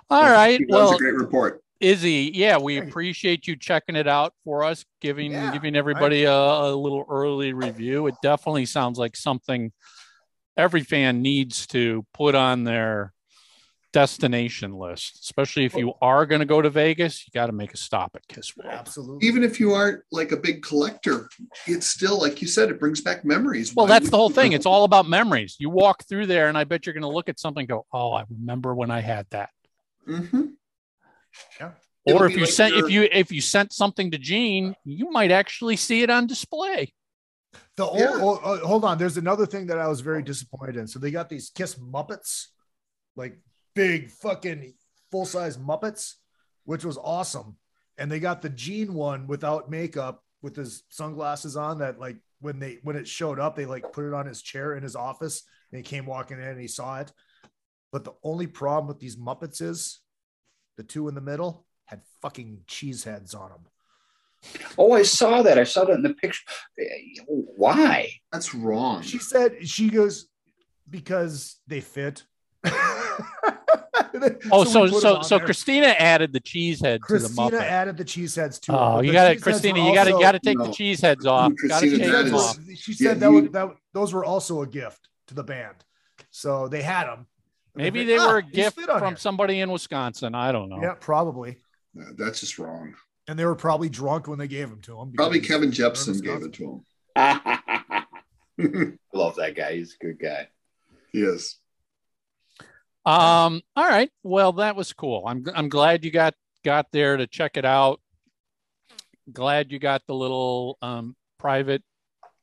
all 0.10 0.30
right 0.30 0.60
That 0.60 0.70
was 0.70 0.90
well 0.90 0.96
a 0.96 0.98
great 0.98 1.16
report. 1.16 1.62
Izzy, 1.80 2.32
yeah, 2.34 2.58
we 2.58 2.78
appreciate 2.78 3.46
you 3.46 3.56
checking 3.56 3.96
it 3.96 4.08
out 4.08 4.34
for 4.44 4.64
us, 4.64 4.84
giving 5.00 5.32
Yeah, 5.32 5.52
giving 5.52 5.76
everybody 5.76 6.24
a, 6.24 6.34
a 6.34 6.76
little 6.76 7.06
early 7.08 7.54
review. 7.54 8.08
It 8.08 8.16
definitely 8.24 8.66
sounds 8.66 8.98
like 8.98 9.16
something 9.16 9.72
every 10.58 10.82
fan 10.82 11.22
needs 11.22 11.68
to 11.68 12.04
put 12.16 12.34
on 12.34 12.64
their 12.64 13.14
destination 13.98 14.74
list, 14.74 15.20
especially 15.24 15.66
if 15.66 15.74
you 15.74 15.92
are 16.04 16.28
going 16.28 16.38
to 16.40 16.46
go 16.46 16.62
to 16.62 16.70
Vegas. 16.70 17.26
You 17.26 17.32
got 17.34 17.48
to 17.48 17.52
make 17.52 17.74
a 17.74 17.78
stop 17.78 18.12
at 18.16 18.28
Kiss 18.28 18.56
World. 18.56 18.70
Absolutely. 18.72 19.28
Even 19.28 19.42
if 19.44 19.60
you 19.60 19.74
aren't 19.74 20.04
like 20.12 20.32
a 20.32 20.38
big 20.38 20.62
collector, 20.62 21.30
it's 21.66 21.88
still 21.88 22.22
like 22.22 22.40
you 22.40 22.48
said, 22.48 22.70
it 22.70 22.80
brings 22.80 23.02
back 23.02 23.26
memories. 23.26 23.74
Well, 23.74 23.88
Why 23.88 23.94
that's 23.94 24.12
the 24.12 24.18
whole 24.18 24.30
thing. 24.30 24.52
It's 24.52 24.68
all 24.68 24.84
about 24.84 25.10
memories. 25.10 25.56
You 25.58 25.72
walk 25.72 26.04
through 26.08 26.28
there, 26.28 26.48
and 26.48 26.56
I 26.56 26.64
bet 26.64 26.86
you're 26.86 26.94
going 26.94 27.02
to 27.02 27.08
look 27.10 27.28
at 27.28 27.40
something, 27.40 27.62
and 27.62 27.68
go, 27.70 27.88
"Oh, 27.92 28.14
I 28.14 28.24
remember 28.30 28.76
when 28.76 28.92
I 28.92 29.00
had 29.00 29.26
that." 29.32 29.50
Mm-hmm. 30.08 30.44
Yeah. 31.60 31.72
It'll 32.06 32.22
Or 32.22 32.28
if 32.28 32.34
you 32.36 32.42
like 32.42 32.50
sent 32.52 32.76
your- 32.76 32.86
if 32.86 32.92
you 32.92 33.10
if 33.12 33.32
you 33.32 33.42
sent 33.42 33.74
something 33.74 34.12
to 34.12 34.20
Gene, 34.20 34.76
you 34.86 35.10
might 35.10 35.32
actually 35.32 35.76
see 35.76 36.04
it 36.04 36.12
on 36.12 36.28
display. 36.28 36.94
The 37.78 37.86
old, 37.86 38.00
Yeah. 38.00 38.12
oh, 38.12 38.40
oh, 38.44 38.58
hold 38.58 38.86
on. 38.86 39.00
There's 39.00 39.18
another 39.18 39.48
thing 39.48 39.66
that 39.68 39.80
I 39.80 39.88
was 39.88 40.02
very 40.02 40.22
disappointed 40.22 40.78
in. 40.78 40.88
So 40.88 41.00
they 41.00 41.10
got 41.12 41.30
these 41.30 41.50
Kiss 41.50 41.76
Muppets, 41.76 42.48
like 43.16 43.40
big 43.78 44.10
fucking 44.10 44.74
full 45.12 45.26
size 45.26 45.58
Muppets, 45.58 46.16
which 46.66 46.84
was 46.84 46.98
awesome. 46.98 47.56
And 47.98 48.12
they 48.12 48.20
got 48.20 48.42
the 48.42 48.50
Gene 48.50 48.94
one 48.94 49.28
without 49.28 49.70
makeup 49.70 50.24
with 50.42 50.56
his 50.56 50.84
sunglasses 50.90 51.56
on. 51.56 51.80
That 51.80 52.00
like 52.00 52.18
when 52.42 52.60
they 52.60 52.80
when 52.84 52.96
it 52.96 53.08
showed 53.08 53.40
up, 53.40 53.56
they 53.56 53.66
like 53.66 53.94
put 53.94 54.06
it 54.06 54.14
on 54.14 54.26
his 54.26 54.42
chair 54.42 54.76
in 54.76 54.84
his 54.84 54.96
office, 54.96 55.44
and 55.72 55.78
he 55.78 55.84
came 55.84 56.06
walking 56.06 56.38
in 56.38 56.44
and 56.44 56.60
he 56.60 56.68
saw 56.68 57.00
it. 57.00 57.12
But 57.92 58.04
the 58.04 58.14
only 58.24 58.48
problem 58.48 58.88
with 58.88 59.00
these 59.00 59.16
Muppets 59.16 59.62
is 59.62 60.02
the 60.76 60.84
two 60.84 61.08
in 61.08 61.16
the 61.16 61.22
middle 61.22 61.66
had 61.86 62.02
fucking 62.22 62.64
cheese 62.68 63.04
heads 63.04 63.34
on 63.34 63.50
them. 63.50 63.66
Oh, 64.78 64.92
I 64.92 65.04
saw 65.04 65.42
that. 65.42 65.58
I 65.58 65.64
saw 65.64 65.86
that 65.86 65.94
in 65.94 66.04
the 66.04 66.14
picture. 66.14 66.44
Why? 67.28 68.12
That's 68.32 68.54
wrong. 68.54 69.02
She 69.02 69.18
said, 69.18 69.68
she 69.68 69.90
goes, 69.90 70.28
because 70.90 71.58
they 71.66 71.82
fit. 71.82 72.24
Oh, 74.52 74.64
we 74.64 74.70
so 74.70 74.88
so 74.88 75.22
so. 75.22 75.40
Christina 75.40 75.88
added 75.88 76.34
the 76.34 76.40
cheese 76.40 76.80
head 76.82 77.02
to 77.08 77.14
the 77.14 77.20
Christina 77.20 77.52
Muppet. 77.52 77.62
added 77.62 77.98
the 77.98 78.04
cheese 78.06 78.36
heads 78.36 78.60
to. 78.62 78.78
Oh, 78.78 79.02
you 79.02 79.12
got 79.12 79.32
it, 79.32 79.36
cheese 79.36 79.44
heads 79.46 79.62
Christina. 79.62 79.86
You 79.88 79.94
got 79.94 80.04
to 80.06 80.12
got 80.12 80.32
to 80.34 80.40
take 80.40 80.58
the 80.58 80.66
No. 80.66 80.72
cheese 80.74 81.02
heads 81.02 81.26
off. 81.26 81.52
Got 81.68 81.82
to 81.82 81.88
Christina, 81.90 81.98
take 81.98 82.12
them 82.12 82.26
is- 82.28 82.34
off. 82.34 82.58
She 82.76 82.92
Yeah, 82.94 83.10
said 83.12 83.20
that, 83.20 83.32
you- 83.32 83.42
was, 83.42 83.52
that 83.52 83.70
those 83.94 84.14
were 84.14 84.26
also 84.26 84.62
a 84.62 84.68
gift 84.68 85.08
to 85.28 85.34
the 85.34 85.44
band. 85.44 85.76
So 86.32 86.68
they 86.68 86.82
had 86.82 87.06
them. 87.08 87.28
Maybe 87.76 88.04
they 88.06 88.18
were 88.18 88.40
a 88.40 88.44
ah, 88.44 88.50
gift 88.52 88.80
from 88.80 89.00
some. 89.00 89.16
somebody 89.18 89.60
in 89.60 89.72
Wisconsin. 89.72 90.34
I 90.34 90.52
don't 90.52 90.70
know. 90.70 90.82
Yeah, 90.82 90.96
probably. 91.00 91.58
No, 91.94 92.06
that's 92.18 92.40
just 92.40 92.58
wrong. 92.58 92.96
And 93.28 93.38
they 93.38 93.46
were 93.46 93.56
probably 93.56 93.90
drunk 93.90 94.28
when 94.28 94.40
they 94.40 94.48
gave 94.48 94.70
them 94.70 94.82
to 94.82 95.00
him. 95.00 95.12
Probably 95.14 95.40
Kevin 95.42 95.72
Jepson 95.72 96.18
gave 96.20 96.42
it 96.44 96.54
to 96.54 96.84
I 97.16 98.06
him. 98.58 98.98
love 99.14 99.36
that 99.36 99.56
guy. 99.56 99.76
He's 99.76 99.96
a 100.00 100.04
good 100.06 100.20
guy. 100.20 100.48
he 101.12 101.22
is. 101.22 101.58
Um. 103.08 103.62
All 103.78 103.88
right. 103.88 104.12
Well, 104.24 104.52
that 104.54 104.76
was 104.76 104.92
cool. 104.92 105.24
I'm 105.26 105.46
I'm 105.56 105.70
glad 105.70 106.04
you 106.04 106.12
got 106.12 106.34
got 106.66 106.88
there 106.92 107.16
to 107.16 107.26
check 107.26 107.56
it 107.56 107.64
out. 107.64 108.02
Glad 109.32 109.72
you 109.72 109.80
got 109.80 110.02
the 110.08 110.14
little 110.14 110.78
um 110.82 111.16
private 111.40 111.84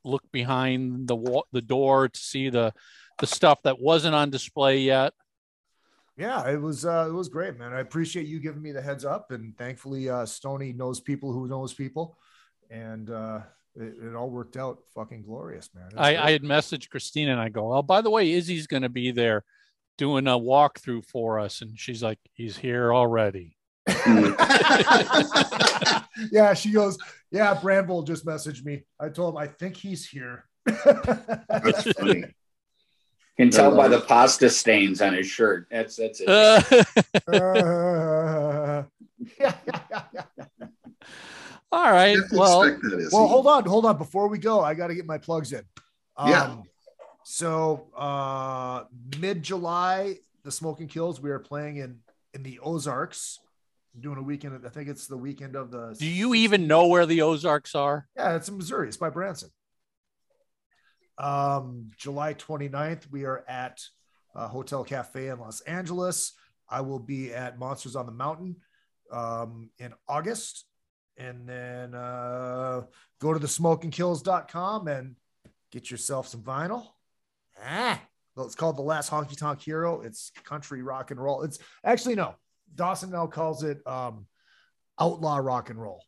look 0.03 0.23
behind 0.31 1.07
the 1.07 1.15
wall, 1.15 1.45
the 1.51 1.61
door 1.61 2.09
to 2.09 2.19
see 2.19 2.49
the 2.49 2.73
the 3.19 3.27
stuff 3.27 3.61
that 3.63 3.79
wasn't 3.79 4.15
on 4.15 4.31
display 4.31 4.79
yet. 4.79 5.13
Yeah, 6.17 6.49
it 6.49 6.59
was 6.59 6.83
uh, 6.83 7.05
it 7.09 7.13
was 7.13 7.29
great, 7.29 7.59
man. 7.59 7.71
I 7.71 7.81
appreciate 7.81 8.25
you 8.25 8.39
giving 8.39 8.63
me 8.63 8.71
the 8.71 8.81
heads 8.81 9.05
up, 9.05 9.31
and 9.31 9.55
thankfully, 9.57 10.09
uh, 10.09 10.25
Stoney 10.25 10.73
knows 10.73 10.99
people 10.99 11.31
who 11.31 11.47
knows 11.47 11.75
people, 11.75 12.17
and 12.71 13.11
uh, 13.11 13.41
it, 13.75 13.93
it 14.01 14.15
all 14.15 14.31
worked 14.31 14.57
out 14.57 14.79
fucking 14.95 15.21
glorious, 15.21 15.69
man. 15.75 15.91
I. 15.95 16.17
I 16.17 16.31
had 16.31 16.41
messaged 16.41 16.89
Christina 16.89 17.33
and 17.33 17.41
I 17.41 17.49
go, 17.49 17.71
oh, 17.71 17.83
by 17.83 18.01
the 18.01 18.09
way, 18.09 18.31
Izzy's 18.31 18.65
going 18.65 18.83
to 18.83 18.89
be 18.89 19.11
there 19.11 19.43
doing 19.97 20.27
a 20.27 20.31
walkthrough 20.31 21.05
for 21.05 21.39
us, 21.39 21.61
and 21.61 21.79
she's 21.79 22.03
like, 22.03 22.19
he's 22.33 22.57
here 22.57 22.93
already. 22.93 23.57
yeah, 26.31 26.53
she 26.53 26.71
goes, 26.71 26.97
yeah, 27.31 27.53
Bramble 27.53 28.03
just 28.03 28.25
messaged 28.25 28.65
me. 28.65 28.83
I 28.99 29.09
told 29.09 29.33
him 29.33 29.37
I 29.37 29.47
think 29.47 29.75
he's 29.75 30.07
here. 30.07 30.45
That's 30.65 31.91
funny. 31.99 32.25
Can 33.37 33.49
tell 33.49 33.75
by 33.75 33.89
the 33.89 33.99
pasta 33.99 34.49
stains 34.49 35.01
on 35.01 35.13
his 35.13 35.27
shirt. 35.27 35.67
That's 35.69 35.97
that's 35.97 36.21
it. 36.21 36.29
Uh, 36.29 36.61
Uh, 37.27 38.83
yeah, 39.39 39.53
yeah, 39.67 39.79
yeah, 39.91 40.03
yeah. 40.37 40.67
all 41.71 41.91
right. 41.91 42.17
Well, 42.31 42.63
expect 42.63 42.83
that, 42.83 42.99
Izzy. 42.99 43.09
Well, 43.11 43.27
hold 43.27 43.47
on, 43.47 43.65
hold 43.65 43.85
on. 43.85 43.97
Before 43.97 44.29
we 44.29 44.37
go, 44.37 44.61
I 44.61 44.73
got 44.73 44.87
to 44.87 44.95
get 44.95 45.05
my 45.05 45.17
plugs 45.17 45.51
in. 45.51 45.63
Um, 46.15 46.29
Yeah. 46.29 46.55
So 47.27 47.87
uh, 47.97 48.83
mid 49.19 49.41
July, 49.41 50.17
the 50.43 50.51
Smoking 50.51 50.87
Kills. 50.87 51.19
We 51.19 51.31
are 51.31 51.39
playing 51.39 51.77
in 51.77 51.97
in 52.35 52.43
the 52.43 52.59
Ozarks. 52.59 53.39
I'm 53.95 54.01
doing 54.01 54.19
a 54.19 54.21
weekend. 54.21 54.61
I 54.63 54.69
think 54.69 54.89
it's 54.89 55.07
the 55.07 55.17
weekend 55.17 55.55
of 55.55 55.71
the. 55.71 55.95
do 55.99 56.05
you 56.05 56.35
even 56.35 56.67
know 56.67 56.85
where 56.85 57.07
the 57.07 57.23
Ozarks 57.23 57.73
are? 57.73 58.07
Yeah, 58.15 58.35
it's 58.35 58.47
in 58.47 58.57
Missouri. 58.57 58.89
It's 58.89 58.97
by 58.97 59.09
Branson. 59.09 59.49
Um, 61.17 61.89
July 61.97 62.35
29th, 62.35 63.09
we 63.09 63.25
are 63.25 63.43
at 63.47 63.81
uh, 64.35 64.47
Hotel 64.47 64.83
Cafe 64.83 65.29
in 65.29 65.39
Los 65.39 65.61
Angeles. 65.61 66.33
I 66.69 66.81
will 66.81 66.99
be 66.99 67.33
at 67.33 67.57
Monsters 67.57 67.95
on 67.95 68.05
the 68.05 68.11
Mountain 68.11 68.57
um, 69.11 69.71
in 69.79 69.93
August. 70.07 70.65
And 71.17 71.49
then 71.49 71.95
uh, 71.95 72.83
go 73.19 73.33
to 73.33 73.39
the 73.39 73.47
smokingkills.com 73.47 74.87
and 74.87 75.15
get 75.71 75.89
yourself 75.89 76.27
some 76.27 76.43
vinyl. 76.43 76.89
Ah, 77.65 78.01
well, 78.35 78.45
it's 78.45 78.55
called 78.55 78.77
The 78.77 78.81
Last 78.83 79.09
Honky 79.09 79.37
Tonk 79.37 79.61
Hero. 79.61 80.01
It's 80.01 80.31
country 80.43 80.81
rock 80.83 81.11
and 81.11 81.19
roll. 81.19 81.43
It's 81.43 81.57
actually, 81.83 82.15
no, 82.15 82.35
Dawson 82.75 83.11
now 83.11 83.27
calls 83.27 83.63
it 83.63 83.85
um, 83.87 84.27
outlaw 84.99 85.37
rock 85.37 85.69
and 85.69 85.81
roll. 85.81 86.03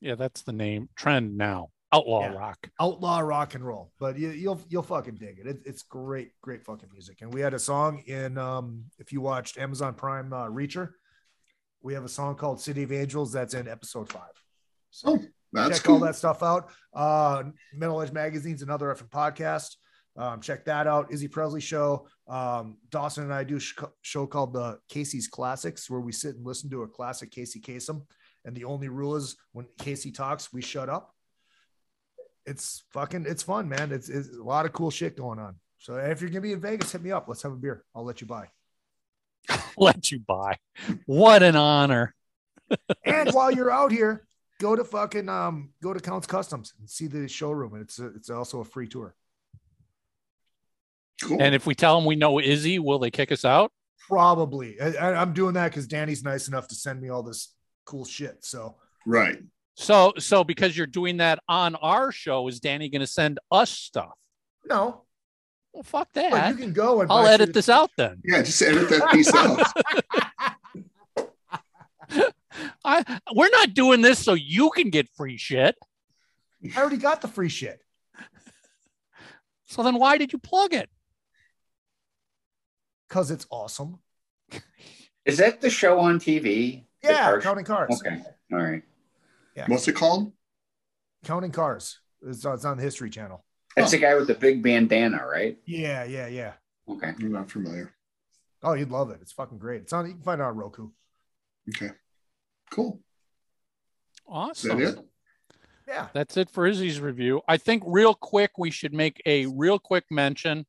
Yeah, 0.00 0.14
that's 0.14 0.42
the 0.42 0.52
name 0.52 0.88
trend 0.96 1.36
now. 1.36 1.70
Outlaw 1.92 2.20
Yeah. 2.22 2.34
rock. 2.34 2.68
outlaw 2.80 3.20
rock 3.20 3.54
and 3.54 3.64
roll 3.64 3.92
but 4.00 4.18
you, 4.18 4.30
you'll 4.30 4.60
you'll 4.68 4.82
fucking 4.82 5.14
dig 5.14 5.38
it. 5.38 5.46
it 5.46 5.58
it's 5.64 5.82
great 5.84 6.32
great 6.42 6.64
fucking 6.64 6.88
music 6.92 7.18
and 7.22 7.32
we 7.32 7.40
had 7.40 7.54
a 7.54 7.60
song 7.60 8.02
in 8.06 8.36
um 8.36 8.82
if 8.98 9.12
you 9.12 9.20
watched 9.20 9.56
amazon 9.56 9.94
prime 9.94 10.32
uh, 10.32 10.46
reacher 10.48 10.90
we 11.82 11.94
have 11.94 12.04
a 12.04 12.08
song 12.08 12.34
called 12.34 12.60
city 12.60 12.82
of 12.82 12.90
angels 12.90 13.32
that's 13.32 13.54
in 13.54 13.68
episode 13.68 14.10
five 14.12 14.32
so 14.90 15.10
Oh, 15.10 15.24
that's 15.52 15.78
check 15.78 15.84
cool. 15.86 15.94
all 15.94 16.00
that 16.00 16.16
stuff 16.16 16.42
out 16.42 16.70
uh 16.92 17.44
metal 17.72 18.02
edge 18.02 18.10
magazine's 18.12 18.62
another 18.62 18.92
effing 18.92 19.08
podcast 19.08 19.76
um, 20.16 20.40
check 20.40 20.64
that 20.64 20.86
out 20.86 21.12
izzy 21.12 21.28
presley 21.28 21.60
show 21.60 22.06
um 22.28 22.76
dawson 22.90 23.24
and 23.24 23.34
i 23.34 23.44
do 23.44 23.56
a 23.56 23.60
sh- 23.60 23.78
show 24.02 24.26
called 24.26 24.52
the 24.52 24.78
casey's 24.88 25.28
classics 25.28 25.90
where 25.90 26.00
we 26.00 26.12
sit 26.12 26.36
and 26.36 26.46
listen 26.46 26.70
to 26.70 26.82
a 26.82 26.88
classic 26.88 27.30
casey 27.30 27.60
Kasem. 27.60 28.02
and 28.44 28.56
the 28.56 28.64
only 28.64 28.88
rule 28.88 29.16
is 29.16 29.36
when 29.52 29.66
casey 29.78 30.10
talks 30.10 30.52
we 30.52 30.62
shut 30.62 30.88
up 30.88 31.14
it's 32.46 32.84
fucking 32.90 33.26
it's 33.26 33.42
fun, 33.42 33.68
man. 33.68 33.92
It's, 33.92 34.08
it's 34.08 34.34
a 34.34 34.42
lot 34.42 34.66
of 34.66 34.72
cool 34.72 34.90
shit 34.90 35.16
going 35.16 35.38
on. 35.38 35.56
So 35.78 35.96
if 35.96 36.20
you're 36.20 36.30
gonna 36.30 36.40
be 36.40 36.52
in 36.52 36.60
Vegas, 36.60 36.92
hit 36.92 37.02
me 37.02 37.10
up. 37.10 37.26
Let's 37.28 37.42
have 37.42 37.52
a 37.52 37.56
beer. 37.56 37.84
I'll 37.94 38.04
let 38.04 38.20
you 38.20 38.26
buy. 38.26 38.48
Let 39.76 40.10
you 40.10 40.20
buy. 40.20 40.58
What 41.04 41.42
an 41.42 41.56
honor. 41.56 42.14
And 43.04 43.32
while 43.32 43.52
you're 43.52 43.70
out 43.70 43.92
here, 43.92 44.26
go 44.60 44.74
to 44.74 44.82
fucking 44.82 45.28
um 45.28 45.70
go 45.80 45.92
to 45.92 46.00
Counts 46.00 46.26
Customs 46.26 46.72
and 46.80 46.90
see 46.90 47.06
the 47.06 47.28
showroom. 47.28 47.74
And 47.74 47.82
it's 47.82 48.00
a, 48.00 48.06
it's 48.06 48.28
also 48.28 48.60
a 48.60 48.64
free 48.64 48.88
tour. 48.88 49.14
Cool. 51.22 51.40
And 51.40 51.54
if 51.54 51.66
we 51.66 51.74
tell 51.74 51.96
them 51.96 52.04
we 52.04 52.16
know 52.16 52.38
Izzy, 52.40 52.78
will 52.78 52.98
they 52.98 53.10
kick 53.10 53.32
us 53.32 53.44
out? 53.44 53.72
Probably. 54.08 54.80
I, 54.80 54.92
I- 54.94 55.20
I'm 55.20 55.32
doing 55.32 55.54
that 55.54 55.70
because 55.70 55.86
Danny's 55.86 56.22
nice 56.22 56.48
enough 56.48 56.68
to 56.68 56.74
send 56.74 57.00
me 57.00 57.08
all 57.08 57.22
this 57.22 57.54
cool 57.84 58.04
shit. 58.04 58.44
So 58.44 58.76
right. 59.06 59.38
So, 59.74 60.12
so 60.18 60.42
because 60.44 60.76
you're 60.76 60.86
doing 60.86 61.18
that 61.18 61.38
on 61.48 61.74
our 61.76 62.10
show, 62.12 62.48
is 62.48 62.60
Danny 62.60 62.88
going 62.88 63.00
to 63.00 63.06
send 63.06 63.38
us 63.52 63.70
stuff? 63.70 64.14
no, 64.68 65.02
Well, 65.72 65.82
fuck 65.82 66.08
but 66.14 66.30
that. 66.30 66.48
you 66.50 66.56
can 66.56 66.72
go 66.72 67.02
and 67.02 67.10
I'll 67.12 67.26
edit 67.26 67.48
shit- 67.48 67.54
this 67.54 67.68
out 67.68 67.90
then. 67.96 68.20
Yeah, 68.24 68.42
just 68.42 68.60
edit 68.62 68.88
that 68.88 69.10
piece 69.12 69.32
out. 69.34 69.60
I 72.84 73.20
we're 73.34 73.50
not 73.50 73.74
doing 73.74 74.00
this 74.00 74.18
so 74.24 74.32
you 74.34 74.70
can 74.70 74.88
get 74.90 75.08
free 75.16 75.36
shit. 75.36 75.76
I 76.74 76.80
already 76.80 76.96
got 76.96 77.20
the 77.20 77.28
free 77.28 77.48
shit 77.50 77.80
So 79.66 79.82
then 79.82 79.96
why 79.98 80.16
did 80.18 80.32
you 80.32 80.38
plug 80.38 80.72
it? 80.72 80.88
Because 83.08 83.30
it's 83.30 83.46
awesome. 83.50 83.98
Is 85.24 85.38
that 85.38 85.60
the 85.60 85.70
show 85.70 85.98
on 86.00 86.18
TV? 86.18 86.84
Yeah, 87.02 87.22
car- 87.22 87.40
counting 87.40 87.64
cars. 87.64 88.00
Okay. 88.00 88.22
All 88.52 88.58
right. 88.58 88.82
Yeah. 89.56 89.66
What's 89.68 89.88
it 89.88 89.94
called? 89.94 90.32
Counting 91.24 91.50
cars. 91.52 92.00
It's, 92.26 92.44
it's 92.44 92.64
on 92.64 92.76
the 92.76 92.82
History 92.82 93.10
Channel. 93.10 93.44
That's 93.76 93.90
the 93.90 93.98
guy 93.98 94.14
with 94.14 94.26
the 94.26 94.34
big 94.34 94.62
bandana, 94.62 95.26
right? 95.26 95.58
Yeah, 95.66 96.04
yeah, 96.04 96.28
yeah. 96.28 96.52
Okay. 96.88 97.12
I'm 97.20 97.32
not 97.32 97.50
familiar. 97.50 97.92
Oh, 98.62 98.72
you'd 98.72 98.90
love 98.90 99.10
it. 99.10 99.18
It's 99.20 99.32
fucking 99.32 99.58
great. 99.58 99.82
It's 99.82 99.92
on. 99.92 100.06
You 100.06 100.12
can 100.14 100.22
find 100.22 100.40
it 100.40 100.44
on 100.44 100.56
Roku. 100.56 100.88
Okay. 101.68 101.90
Cool. 102.70 103.00
Is 104.14 104.22
Awesome. 104.28 104.78
that 104.78 104.88
it? 104.98 104.98
Yeah. 105.86 106.08
That's 106.14 106.36
it 106.36 106.50
for 106.50 106.66
Izzy's 106.66 107.00
review. 107.00 107.42
I 107.46 107.58
think 107.58 107.82
real 107.86 108.14
quick 108.14 108.52
we 108.58 108.70
should 108.70 108.92
make 108.94 109.20
a 109.26 109.46
real 109.46 109.78
quick 109.78 110.04
mention. 110.10 110.66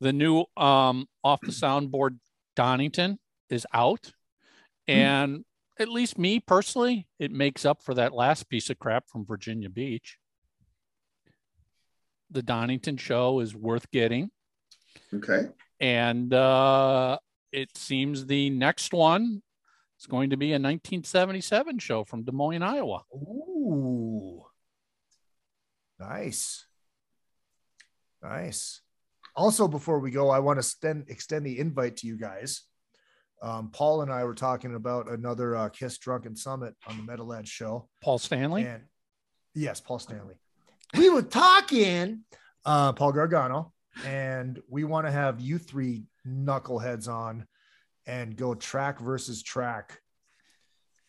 The 0.00 0.12
new 0.12 0.44
um 0.56 1.06
off 1.22 1.40
the 1.42 1.52
soundboard 1.52 2.18
Donington 2.56 3.18
is 3.48 3.66
out. 3.72 4.12
And 4.88 5.44
at 5.78 5.88
least 5.88 6.18
me 6.18 6.40
personally, 6.40 7.06
it 7.18 7.30
makes 7.30 7.64
up 7.64 7.82
for 7.82 7.94
that 7.94 8.12
last 8.12 8.48
piece 8.48 8.70
of 8.70 8.78
crap 8.78 9.04
from 9.08 9.24
Virginia 9.24 9.70
Beach. 9.70 10.18
The 12.30 12.42
Donington 12.42 12.96
show 12.96 13.40
is 13.40 13.54
worth 13.54 13.90
getting. 13.90 14.30
Okay. 15.14 15.48
And 15.78 16.32
uh 16.32 17.18
it 17.52 17.76
seems 17.76 18.26
the 18.26 18.50
next 18.50 18.92
one 18.92 19.42
is 19.98 20.06
going 20.06 20.30
to 20.30 20.36
be 20.36 20.52
a 20.52 20.54
1977 20.54 21.78
show 21.78 22.04
from 22.04 22.22
Des 22.22 22.32
Moines, 22.32 22.62
Iowa. 22.62 23.02
Ooh. 23.14 24.44
Nice. 25.98 26.64
Nice. 28.22 28.80
Also, 29.36 29.68
before 29.68 29.98
we 30.00 30.10
go, 30.10 30.30
I 30.30 30.38
want 30.38 30.56
to 30.56 30.60
extend, 30.60 31.04
extend 31.08 31.46
the 31.46 31.58
invite 31.58 31.98
to 31.98 32.06
you 32.06 32.16
guys. 32.16 32.62
Um, 33.42 33.70
Paul 33.70 34.02
and 34.02 34.12
I 34.12 34.24
were 34.24 34.34
talking 34.34 34.74
about 34.74 35.10
another 35.10 35.56
uh, 35.56 35.68
Kiss 35.70 35.98
Drunken 35.98 36.36
Summit 36.36 36.74
on 36.86 36.96
the 36.96 37.02
Metal 37.02 37.32
Edge 37.32 37.48
show. 37.48 37.88
Paul 38.02 38.18
Stanley. 38.18 38.64
And 38.64 38.82
yes, 39.54 39.80
Paul 39.80 39.98
Stanley. 39.98 40.34
We 40.96 41.08
were 41.08 41.22
talking, 41.22 42.24
uh, 42.64 42.92
Paul 42.92 43.12
Gargano, 43.12 43.72
and 44.04 44.60
we 44.68 44.84
want 44.84 45.06
to 45.06 45.12
have 45.12 45.40
you 45.40 45.58
three 45.58 46.04
knuckleheads 46.26 47.08
on 47.08 47.46
and 48.06 48.36
go 48.36 48.54
track 48.54 49.00
versus 49.00 49.42
track, 49.42 50.00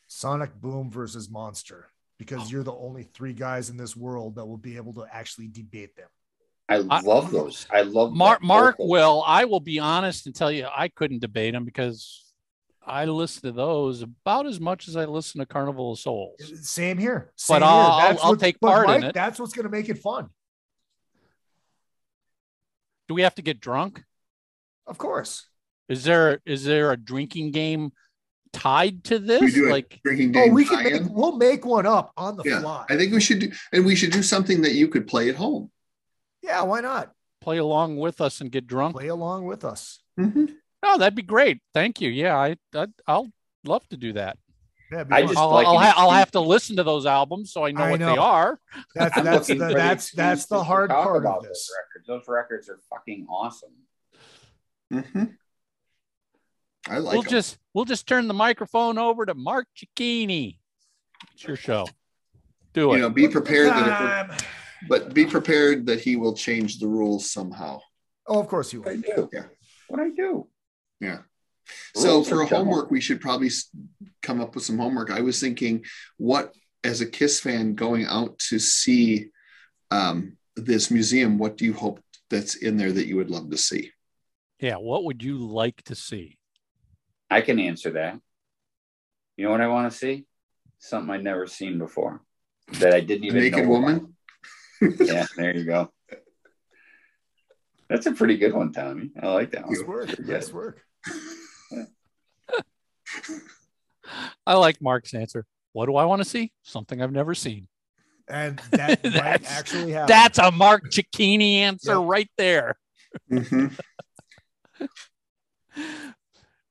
Sonic 0.08 0.54
Boom 0.54 0.90
versus 0.92 1.30
Monster, 1.30 1.88
because 2.18 2.52
you're 2.52 2.64
the 2.64 2.74
only 2.74 3.04
three 3.04 3.34
guys 3.34 3.70
in 3.70 3.78
this 3.78 3.96
world 3.96 4.36
that 4.36 4.46
will 4.46 4.58
be 4.58 4.78
able 4.78 4.94
to 4.94 5.06
actually 5.12 5.48
debate 5.48 5.96
them. 5.96 6.10
I 6.70 6.76
I- 6.90 7.02
love 7.02 7.32
those. 7.32 7.66
I 7.72 7.82
love 7.82 8.14
Mark 8.14 8.42
Mark 8.42 8.76
will. 8.80 9.24
I 9.26 9.46
will 9.46 9.60
be 9.60 9.80
honest 9.80 10.26
and 10.26 10.36
tell 10.36 10.52
you 10.52 10.68
I 10.74 10.88
couldn't 10.88 11.20
debate 11.20 11.54
him 11.54 11.66
because 11.66 12.26
I 12.86 13.06
listen 13.06 13.42
to 13.44 13.52
those 13.52 14.02
about 14.02 14.46
as 14.48 14.60
much 14.60 14.88
as 14.88 14.96
I 14.96 15.06
listen 15.06 15.40
to 15.40 15.46
Carnival 15.46 15.92
of 15.92 16.00
Souls. 16.00 16.40
Same 16.68 16.98
here. 16.98 17.32
Same 17.36 17.56
But 17.60 17.62
here. 17.66 17.72
I'll- 17.72 17.92
I'll- 17.92 18.20
I'll 18.24 18.36
take 18.38 18.60
but 18.60 18.68
part 18.86 18.90
in 18.90 19.04
it. 19.04 19.14
That's 19.14 19.40
what's 19.40 19.54
going 19.54 19.66
to 19.66 19.70
make 19.72 19.90
it 19.90 20.00
fun. 20.00 20.30
Do 23.08 23.14
we 23.16 23.24
have 23.24 23.36
to 23.36 23.42
get 23.42 23.60
drunk? 23.60 24.04
Of 24.88 24.98
course. 24.98 25.48
Is 25.90 26.06
there 26.06 26.42
is 26.46 26.64
there 26.64 26.92
a 26.92 26.98
drinking 26.98 27.52
game 27.52 27.92
tied 28.54 29.04
to 29.06 29.20
this? 29.20 29.42
We 29.56 29.70
Like 29.70 30.00
drinking 30.04 30.30
oh, 30.30 30.34
game. 30.34 30.52
Oh, 30.52 30.54
we 30.54 30.66
can 30.66 30.84
make. 30.84 31.02
We'll 31.10 31.38
make 31.38 31.66
one 31.66 31.86
up 31.86 32.14
on 32.16 32.38
the 32.38 32.44
Yeah, 32.46 32.62
fly. 32.62 32.86
I 32.90 32.96
think 32.98 33.12
we 33.14 33.20
should 33.20 33.40
do, 33.40 33.52
and 33.74 33.86
we 33.86 33.96
should 33.96 34.12
do 34.12 34.24
something 34.24 34.62
that 34.62 34.74
you 34.74 34.88
could 34.88 35.08
play 35.08 35.30
at 35.30 35.36
home. 35.36 35.70
Yeah. 36.42 36.62
Why 36.64 36.82
not 36.82 37.12
play 37.42 37.58
along 37.58 37.98
with 37.98 38.22
us 38.22 38.42
and 38.42 38.52
get 38.52 38.68
drunk? 38.68 38.96
play 38.96 39.08
along 39.08 39.46
with 39.46 39.64
us? 39.66 40.00
Oh, 40.84 40.98
that'd 40.98 41.16
be 41.16 41.22
great. 41.22 41.60
Thank 41.74 42.02
you. 42.02 42.10
Yeah, 42.10 42.36
I, 42.38 42.56
I 42.76 42.88
I'll 43.08 43.32
love 43.66 43.88
to 43.90 43.98
do 43.98 44.14
that. 44.14 44.38
Yeah, 44.92 45.06
I 45.10 45.22
just 45.22 45.38
I'll, 45.38 45.52
like 45.52 45.66
I'll, 45.68 45.78
ha- 45.78 45.94
I'll 45.96 46.12
have 46.12 46.32
to 46.32 46.42
listen 46.42 46.76
to 46.76 46.84
those 46.84 47.06
albums 47.06 47.54
so 47.54 47.66
I 47.66 47.72
know 47.72 47.84
I 47.84 47.92
what 47.92 48.00
know. 48.02 48.12
they 48.12 48.18
are. 48.18 48.60
that's 48.94 49.16
that's 49.22 49.48
the, 49.48 49.56
that's 49.56 50.12
that's 50.12 50.46
the 50.48 50.62
hard 50.64 50.90
talk 50.90 51.04
part 51.06 51.16
of 51.18 51.22
about 51.24 51.44
this. 51.44 51.70
Those 51.70 51.78
records. 51.78 52.08
Those 52.08 52.34
records 52.34 52.70
are 52.70 52.80
fucking 52.90 53.26
awesome. 53.30 53.70
hmm 54.92 55.24
I 56.90 56.98
like 56.98 57.14
we'll 57.14 57.24
'em. 57.24 57.30
just 57.30 57.58
we'll 57.74 57.86
just 57.86 58.08
turn 58.08 58.28
the 58.28 58.34
microphone 58.34 58.98
over 58.98 59.26
to 59.26 59.34
Mark 59.36 59.68
Cicchini. 59.78 60.58
It's 61.34 61.44
your 61.46 61.56
show. 61.56 61.88
Do 62.74 62.92
it. 62.92 62.96
you 62.96 63.02
know, 63.04 63.10
be 63.10 63.28
prepared 63.28 63.70
that 63.70 63.80
if 63.80 63.86
we're, 63.86 64.36
Time. 64.36 64.38
But 64.88 65.14
be 65.14 65.26
prepared 65.26 65.86
that 65.88 66.02
he 66.02 66.16
will 66.16 66.34
change 66.36 66.80
the 66.80 66.88
rules 66.88 67.30
somehow. 67.32 67.80
Oh, 68.28 68.40
of 68.40 68.48
course 68.48 68.72
you 68.74 68.82
What 68.82 68.92
I 68.92 68.96
will. 68.96 69.28
do. 69.28 69.30
Yeah. 69.34 69.46
What 69.88 70.00
I 70.00 70.10
do. 70.10 70.48
Yeah. 71.00 71.20
So 71.96 72.16
Rules 72.16 72.30
for 72.30 72.42
a 72.42 72.46
homework, 72.46 72.92
we 72.92 73.02
should 73.02 73.22
probably 73.22 73.50
come 74.22 74.42
up 74.42 74.56
with 74.56 74.64
some 74.64 74.78
homework. 74.78 75.12
I 75.12 75.22
was 75.22 75.40
thinking, 75.40 75.86
what 76.18 76.54
as 76.84 77.02
a 77.02 77.06
Kiss 77.06 77.40
fan 77.40 77.76
going 77.76 78.06
out 78.06 78.38
to 78.50 78.60
see 78.60 79.28
um, 79.92 80.38
this 80.56 80.90
museum, 80.92 81.38
what 81.38 81.58
do 81.58 81.66
you 81.66 81.74
hope 81.74 82.00
that's 82.30 82.56
in 82.56 82.78
there 82.78 82.92
that 82.92 83.08
you 83.08 83.16
would 83.18 83.30
love 83.30 83.50
to 83.52 83.58
see? 83.58 83.92
Yeah. 84.60 84.76
What 84.78 85.04
would 85.06 85.24
you 85.24 85.38
like 85.38 85.82
to 85.84 85.96
see? 85.96 86.38
I 87.30 87.42
can 87.42 87.60
answer 87.60 87.92
that. 87.92 88.20
You 89.38 89.46
know 89.46 89.52
what 89.52 89.62
I 89.62 89.68
want 89.68 89.92
to 89.92 89.98
see? 89.98 90.26
Something 90.80 91.12
I'd 91.12 91.24
never 91.24 91.48
seen 91.48 91.78
before 91.78 92.22
that 92.80 92.94
I 92.94 93.00
didn't 93.00 93.26
even 93.26 93.42
naked 93.42 93.64
know 93.64 93.70
woman. 93.70 93.96
about. 93.98 94.10
Yeah, 94.82 95.26
there 95.38 95.56
you 95.56 95.64
go. 95.66 95.92
That's 97.90 98.06
a 98.06 98.14
pretty 98.14 98.38
good 98.38 98.54
one, 98.54 98.72
Tommy. 98.72 99.12
I 99.22 99.28
like 99.34 99.52
that 99.52 99.66
one. 99.66 99.74
Nice 99.74 99.84
work. 99.86 100.08
Pretty 100.08 100.32
Nice 100.32 100.52
work. 100.52 100.82
I 104.46 104.56
like 104.56 104.82
Mark's 104.82 105.14
answer. 105.14 105.46
What 105.74 105.86
do 105.86 105.96
I 105.96 106.06
want 106.06 106.22
to 106.22 106.28
see? 106.28 106.52
Something 106.64 107.02
I've 107.02 107.12
never 107.12 107.34
seen. 107.36 107.68
And 108.28 108.60
that 108.72 109.04
might 109.04 109.14
That's- 109.14 109.52
actually 109.52 109.92
happen. 109.92 110.08
That's 110.08 110.38
a 110.40 110.52
Mark 110.52 110.84
Cicchini 110.92 111.56
answer 111.56 111.94
Yep. 111.94 112.02
right 112.06 112.30
there. 112.38 112.78
Mhm. 113.32 113.78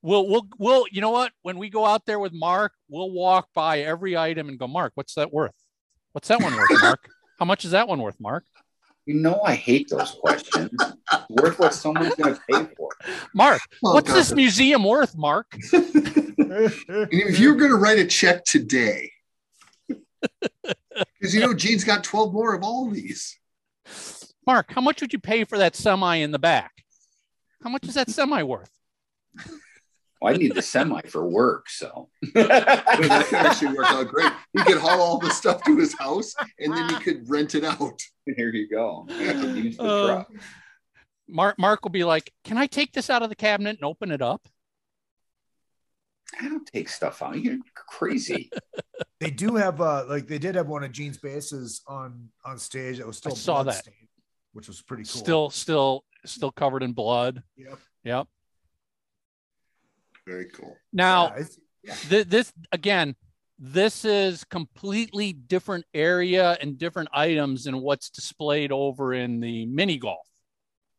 We'll 0.03 0.27
we'll 0.27 0.47
we'll 0.57 0.85
you 0.91 0.99
know 0.99 1.11
what? 1.11 1.31
When 1.43 1.59
we 1.59 1.69
go 1.69 1.85
out 1.85 2.07
there 2.07 2.17
with 2.17 2.33
Mark, 2.33 2.73
we'll 2.89 3.11
walk 3.11 3.49
by 3.53 3.81
every 3.81 4.17
item 4.17 4.49
and 4.49 4.57
go, 4.57 4.67
Mark, 4.67 4.93
what's 4.95 5.13
that 5.13 5.31
worth? 5.31 5.53
What's 6.13 6.27
that 6.29 6.41
one 6.41 6.55
worth, 6.55 6.81
Mark? 6.81 7.07
How 7.41 7.45
much 7.45 7.65
is 7.65 7.71
that 7.71 7.87
one 7.87 7.99
worth, 7.99 8.19
Mark? 8.19 8.45
You 9.07 9.15
know 9.15 9.41
I 9.41 9.55
hate 9.55 9.89
those 9.89 10.11
questions. 10.11 10.69
Worth 11.27 11.57
what 11.57 11.73
someone's 11.73 12.13
going 12.13 12.35
to 12.35 12.41
pay 12.47 12.67
for. 12.77 12.89
Mark, 13.33 13.63
Oh, 13.83 13.95
what's 13.95 14.09
God. 14.09 14.15
this 14.17 14.31
museum 14.31 14.83
worth, 14.83 15.17
Mark? 15.17 15.47
And 16.37 17.07
if 17.13 17.39
you're 17.39 17.55
going 17.55 17.71
to 17.71 17.77
write 17.77 17.97
a 17.97 18.05
check 18.05 18.43
today, 18.43 19.11
because 19.87 21.33
you 21.33 21.39
know 21.39 21.53
Gene's 21.53 21.83
got 21.85 22.03
12 22.03 22.33
more 22.33 22.53
of 22.53 22.61
all 22.63 22.89
these. 22.89 23.39
Mark, 24.45 24.71
how 24.73 24.81
much 24.81 25.01
would 25.01 25.13
you 25.13 25.19
pay 25.19 25.45
for 25.45 25.57
that 25.57 25.75
semi 25.75 26.17
in 26.17 26.31
the 26.31 26.39
back? 26.39 26.83
How 27.63 27.69
much 27.69 27.87
is 27.87 27.93
that 27.93 28.09
semi 28.09 28.43
worth? 28.43 28.69
Well, 30.21 30.33
I 30.33 30.37
need 30.37 30.53
the 30.53 30.61
semi 30.61 31.01
for 31.07 31.27
work, 31.27 31.67
so. 31.69 32.09
That 32.35 32.85
could 33.27 33.35
actually 33.39 33.73
work 33.75 33.89
out 33.91 34.07
great. 34.07 34.31
He 34.53 34.63
could 34.63 34.77
haul 34.77 35.01
all 35.01 35.17
the 35.17 35.31
stuff 35.31 35.63
to 35.63 35.75
his 35.77 35.97
house 35.97 36.33
and 36.59 36.71
then 36.75 36.89
he 36.89 36.95
could 36.97 37.27
rent 37.29 37.55
it 37.55 37.63
out. 37.63 37.99
Here 38.37 38.49
you 38.53 38.69
go. 38.69 39.05
Use 39.09 39.77
the 39.77 39.83
Uh, 39.83 40.05
truck. 40.05 40.31
Mark 41.27 41.57
Mark 41.57 41.83
will 41.83 41.91
be 41.91 42.03
like, 42.03 42.31
Can 42.43 42.57
I 42.57 42.67
take 42.67 42.93
this 42.93 43.09
out 43.09 43.23
of 43.23 43.29
the 43.29 43.35
cabinet 43.35 43.77
and 43.77 43.83
open 43.85 44.11
it 44.11 44.21
up? 44.21 44.47
I 46.39 46.47
don't 46.47 46.65
take 46.65 46.87
stuff 46.87 47.21
out. 47.21 47.39
You're 47.41 47.57
crazy. 47.75 48.49
They 49.19 49.29
do 49.29 49.55
have 49.55 49.79
uh 49.81 50.05
like 50.09 50.25
they 50.27 50.39
did 50.39 50.55
have 50.55 50.67
one 50.67 50.83
of 50.83 50.91
Gene's 50.91 51.19
basses 51.19 51.81
on 51.87 52.29
on 52.43 52.57
stage 52.57 52.97
that 52.97 53.05
was 53.05 53.17
still 53.17 53.33
I 53.33 53.35
saw 53.35 53.57
that. 53.57 53.63
bloodstained, 53.65 54.07
which 54.53 54.67
was 54.67 54.81
pretty 54.81 55.03
cool. 55.03 55.21
Still, 55.21 55.49
still, 55.51 56.03
still 56.25 56.51
covered 56.51 56.81
in 56.81 56.93
blood. 56.93 57.43
Yep. 57.55 57.77
Yep. 58.03 58.27
Very 60.31 60.49
cool. 60.49 60.75
Now, 60.93 61.33
Yeah, 61.37 61.43
yeah. 61.83 61.95
th- 62.09 62.27
this 62.27 62.53
again 62.71 63.15
this 63.63 64.05
is 64.05 64.43
completely 64.45 65.33
different 65.33 65.85
area 65.93 66.57
and 66.61 66.79
different 66.79 67.09
items 67.13 67.65
than 67.65 67.79
what's 67.79 68.09
displayed 68.09 68.71
over 68.71 69.13
in 69.13 69.39
the 69.39 69.67
mini 69.67 69.97
golf 69.99 70.27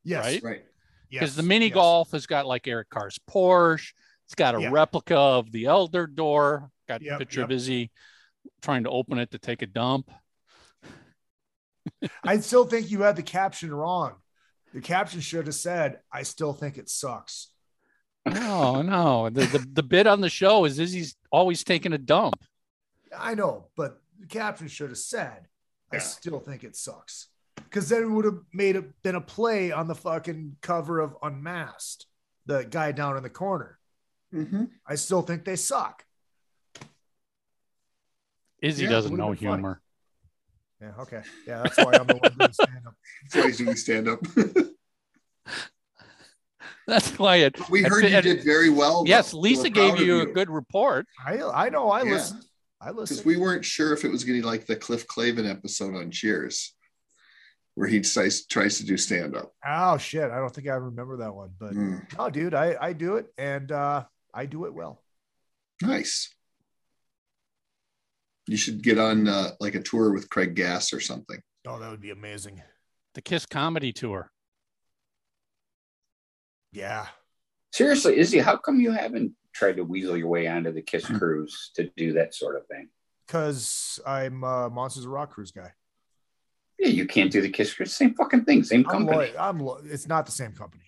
Yes. 0.05 0.25
right? 0.25 0.43
Right. 0.45 0.65
Yes. 1.11 1.21
because 1.21 1.37
the 1.37 1.43
mini 1.43 1.67
yes. 1.67 1.75
golf 1.75 2.13
has 2.13 2.27
got 2.27 2.47
like 2.47 2.69
eric 2.69 2.89
carr's 2.89 3.19
porsche 3.29 3.93
it's 4.27 4.37
got 4.37 4.55
a 4.55 4.61
Yeah. 4.61 4.71
replica 4.71 5.17
of 5.17 5.51
the 5.51 5.67
elder 5.67 6.07
door 6.07 6.71
got 6.89 7.01
a 7.01 7.05
Yep, 7.05 7.19
picture 7.19 7.43
of 7.43 7.51
yep. 7.51 7.57
izzy 7.57 7.91
trying 8.61 8.85
to 8.85 8.91
open 8.91 9.19
it 9.19 9.33
to 9.33 9.39
take 9.39 9.63
a 9.63 9.67
dump 9.67 10.09
I 12.25 12.39
still 12.39 12.65
think 12.65 12.91
you 12.91 13.03
had 13.03 13.17
the 13.17 13.23
caption 13.25 13.75
wrong. 13.75 14.15
The 14.73 14.81
caption 14.81 15.21
should 15.21 15.47
have 15.47 15.55
said, 15.55 15.99
I 16.13 16.23
still 16.23 16.53
think 16.53 16.79
it 16.79 16.89
sucks. 16.89 17.52
No 18.27 18.83
no 18.83 19.29
the, 19.31 19.45
the, 19.47 19.59
the 19.73 19.83
bit 19.83 20.07
on 20.07 20.21
the 20.21 20.29
show 20.31 20.65
is 20.65 20.79
izzy's 20.79 21.17
always 21.31 21.65
taking 21.65 21.93
a 21.93 21.99
dump 21.99 22.37
I 23.15 23.35
know, 23.35 23.67
but 23.77 24.01
the 24.19 24.27
caption 24.27 24.69
should 24.69 24.89
have 24.89 24.97
said, 24.97 25.47
I 25.93 25.97
Yeah. 25.97 26.01
still 26.01 26.41
think 26.41 26.65
it 26.65 26.75
sucks. 26.75 27.29
Because 27.57 27.91
then 27.91 28.05
it 28.05 28.07
would 28.07 28.25
have 28.25 28.39
made 28.55 28.75
it 28.75 29.03
been 29.03 29.17
a 29.17 29.21
play 29.21 29.71
on 29.71 29.87
the 29.87 29.95
fucking 29.95 30.57
cover 30.63 30.99
of 30.99 31.15
Unmasked, 31.23 32.07
the 32.47 32.63
guy 32.65 32.91
down 32.93 33.19
in 33.19 33.23
the 33.23 33.29
corner. 33.29 33.79
Mhm. 34.33 34.71
I 34.87 34.95
still 34.95 35.21
think 35.21 35.45
they 35.45 35.57
suck. 35.57 36.07
izzy 38.63 38.85
Yeah, 38.85 38.91
doesn't 38.91 39.15
know 39.15 39.29
been 39.29 39.37
funny. 39.37 39.57
humor 39.57 39.83
Yeah, 40.81 40.93
okay. 41.01 41.23
Yeah, 41.47 41.63
that's 41.65 41.77
why 41.77 41.93
I'm 41.93 42.07
the 42.07 42.17
one 42.17 42.33
doing 42.39 42.53
stand 42.55 42.87
up. 42.87 42.95
That's 43.25 43.35
why 43.35 43.47
he's 43.49 43.59
doing 43.59 43.77
stand 43.77 44.09
up. 44.09 44.21
that's 46.93 47.19
why 47.19 47.37
it 47.37 47.57
we 47.71 47.85
And- 47.85 47.89
heard 47.93 48.05
you 48.05 48.17
and- 48.17 48.25
did 48.25 48.45
very 48.45 48.69
well. 48.71 49.05
yes 49.07 49.31
though. 49.33 49.39
lisa 49.39 49.63
We're 49.63 49.69
gave 49.71 49.91
proud 49.95 50.01
of 50.01 50.07
you 50.07 50.21
a 50.21 50.27
good 50.27 50.51
report 50.51 51.07
I 51.25 51.41
I 51.43 51.69
know 51.71 51.91
I 51.91 52.03
Yeah. 52.03 52.13
listened. 52.13 52.45
I 52.81 52.91
listened 52.91 53.19
Because 53.19 53.25
we 53.25 53.37
weren't 53.37 53.65
sure 53.65 53.93
if 53.93 54.05
it 54.05 54.11
was 54.11 54.25
going 54.25 54.37
to 54.39 54.43
be 54.43 54.47
like 54.47 54.67
the 54.67 54.75
Cliff 54.75 55.07
Clavin 55.07 55.49
episode 55.49 55.95
on 55.95 56.11
Cheers, 56.11 56.75
where 57.77 57.87
he 57.87 58.01
tries, 58.01 58.45
tries 58.47 58.79
to 58.79 58.85
do 58.85 58.97
stand 58.97 59.37
up. 59.37 59.53
oh 59.65 59.97
shit. 59.99 60.29
I 60.31 60.37
don't 60.39 60.53
think 60.53 60.67
I 60.69 60.75
remember 60.75 61.19
that 61.19 61.33
one. 61.33 61.51
But 61.59 61.75
Mm, 61.75 62.19
no, 62.19 62.29
dude, 62.29 62.55
I, 62.55 62.77
I 62.81 62.93
do 62.93 63.17
it 63.17 63.27
and 63.39 63.71
uh 63.71 64.05
I 64.35 64.47
do 64.47 64.65
it 64.67 64.75
well. 64.75 65.01
nice. 65.81 66.29
You 68.49 68.57
should 68.57 68.83
get 68.83 68.99
on 68.99 69.29
uh, 69.29 69.51
like 69.61 69.77
a 69.77 69.81
tour 69.83 70.13
with 70.13 70.29
Craig 70.29 70.57
Gass 70.57 70.93
or 70.93 70.99
something. 70.99 71.41
Oh, 71.65 71.79
that 71.79 71.89
would 71.91 72.01
be 72.01 72.11
amazing. 72.11 72.61
the 73.15 73.23
kiss 73.23 73.47
comedy 73.47 73.93
tour 73.93 74.32
Yeah. 76.73 77.07
Seriously, 77.73 78.19
Izzy, 78.19 78.39
how 78.39 78.57
come 78.57 78.81
you 78.81 78.93
haven't 78.93 79.33
tried 79.55 79.77
to 79.77 79.85
weasel 79.85 80.17
your 80.17 80.29
way 80.29 80.47
onto 80.47 80.73
the 80.73 80.83
Kiss 80.83 81.07
Hmm. 81.07 81.19
cruise 81.19 81.71
to 81.77 81.91
do 81.97 82.15
that 82.15 82.35
sort 82.35 82.57
of 82.57 82.67
thing? 82.67 82.89
Because 83.27 84.01
I'm 84.07 84.43
a 84.45 84.69
Monsters 84.71 85.05
of 85.05 85.11
Rock 85.11 85.31
Cruise 85.31 85.53
guy. 85.53 85.73
Yeah, 86.79 86.89
you 86.89 87.07
can't 87.07 87.31
do 87.31 87.41
the 87.41 87.49
Kiss 87.51 87.73
cruise. 87.75 87.93
Same 87.95 88.15
fucking 88.15 88.45
thing, 88.45 88.65
same 88.65 88.81
I'm 88.89 89.07
company. 89.07 89.33
I'm 89.39 89.61
lo- 89.61 89.81
it's 89.85 90.09
not 90.09 90.27
the 90.27 90.33
same 90.33 90.53
company. 90.53 90.85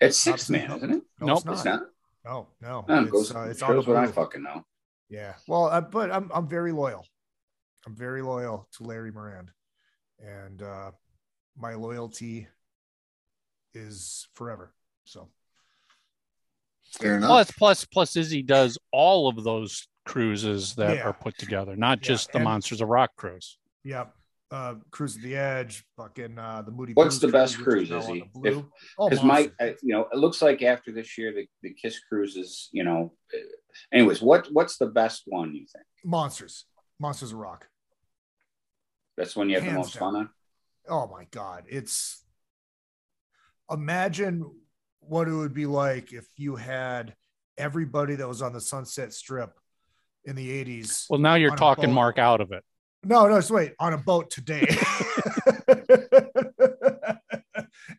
It's 0.00 0.22
Sixthman, 0.24 0.76
isn't 0.76 0.90
it? 0.92 1.02
No, 1.20 1.26
Nope, 1.26 1.36
it's 1.38 1.44
not. 1.46 1.52
It's 1.54 1.64
not. 1.64 1.82
No, 2.24 2.48
no. 2.60 2.84
Oh, 2.88 3.02
it's, 3.02 3.10
goes, 3.10 3.34
uh, 3.34 3.40
it's 3.50 3.60
the 3.60 3.66
shows 3.66 3.86
what 3.86 3.96
I 3.96 4.06
fucking 4.06 4.42
know. 4.42 4.64
Yeah. 5.08 5.34
Well, 5.48 5.64
uh, 5.66 5.80
but 5.80 6.10
I'm 6.12 6.30
I'm 6.32 6.46
very 6.46 6.72
loyal. 6.72 7.04
I'm 7.86 7.96
very 7.96 8.22
loyal 8.22 8.68
to 8.76 8.84
Larry 8.84 9.10
Morand, 9.10 9.50
and 10.20 10.60
uh, 10.62 10.90
my 11.56 11.74
loyalty 11.74 12.46
is 13.74 14.28
forever. 14.34 14.74
So 15.08 15.28
Fair 17.00 17.16
enough. 17.16 17.28
Plus, 17.28 17.50
plus, 17.52 17.84
plus, 17.84 18.16
Izzy 18.16 18.42
does 18.42 18.78
all 18.92 19.28
of 19.28 19.42
those 19.44 19.88
cruises 20.06 20.74
that 20.76 20.96
Yeah. 20.96 21.02
are 21.04 21.12
put 21.12 21.36
together, 21.38 21.76
not 21.76 21.98
Yeah, 21.98 22.08
just 22.08 22.32
the 22.32 22.38
and- 22.38 22.44
Monsters 22.44 22.80
of 22.80 22.88
Rock 22.88 23.14
cruise. 23.16 23.58
Yep. 23.84 24.14
Uh, 24.50 24.76
Cruise 24.90 25.14
of 25.16 25.20
the 25.22 25.36
Edge, 25.36 25.84
fucking 25.98 26.38
uh, 26.38 26.62
the 26.62 26.70
Moody. 26.70 26.94
What's 26.94 27.18
Blues 27.18 27.20
the 27.20 27.28
best 27.28 27.56
which 27.58 27.64
cruise, 27.64 27.90
now 27.90 27.98
is 27.98 28.06
on 28.06 28.14
he? 28.14 28.20
the 28.20 28.26
Blue. 28.28 28.58
If- 28.60 28.64
Oh, 28.98 29.08
Because 29.10 29.22
Monster. 29.22 29.50
Mike, 29.50 29.54
I- 29.60 29.76
you 29.82 29.92
know, 29.94 30.08
it 30.10 30.16
looks 30.16 30.40
like 30.40 30.62
after 30.62 30.90
this 30.90 31.18
year, 31.18 31.32
the, 31.34 31.46
the 31.62 31.74
Kiss 31.74 32.00
cruises, 32.08 32.70
you 32.72 32.82
know. 32.84 33.14
uh, 33.34 33.38
Anyways, 33.92 34.22
what 34.22 34.48
what's 34.50 34.78
the 34.78 34.86
best 34.86 35.24
one 35.26 35.54
you 35.54 35.66
think? 35.66 35.84
Monsters, 36.04 36.64
Monsters 36.98 37.32
of 37.32 37.38
Rock. 37.38 37.68
That's 39.18 39.36
when 39.36 39.50
you 39.50 39.56
have 39.56 39.64
the 39.66 39.72
most 39.72 39.92
down. 39.94 40.00
fun 40.00 40.16
on. 40.16 40.30
Oh 40.88 41.06
my 41.08 41.26
god, 41.30 41.64
it's 41.68 42.24
imagine 43.70 44.50
what 45.08 45.28
it 45.28 45.32
would 45.32 45.54
be 45.54 45.66
like 45.66 46.12
if 46.12 46.26
you 46.36 46.56
had 46.56 47.14
everybody 47.56 48.14
that 48.16 48.28
was 48.28 48.42
on 48.42 48.52
the 48.52 48.60
Sunset 48.60 49.12
Strip 49.12 49.52
in 50.24 50.36
the 50.36 50.64
80s. 50.64 51.06
Well, 51.08 51.20
now 51.20 51.34
you're 51.34 51.56
talking. 51.56 51.92
Mark 51.92 52.18
out 52.18 52.40
of 52.40 52.52
it. 52.52 52.62
No, 53.04 53.28
no, 53.28 53.36
just 53.38 53.50
wait, 53.50 53.74
on 53.78 53.92
a 53.92 53.98
boat 53.98 54.30
today. 54.30 54.66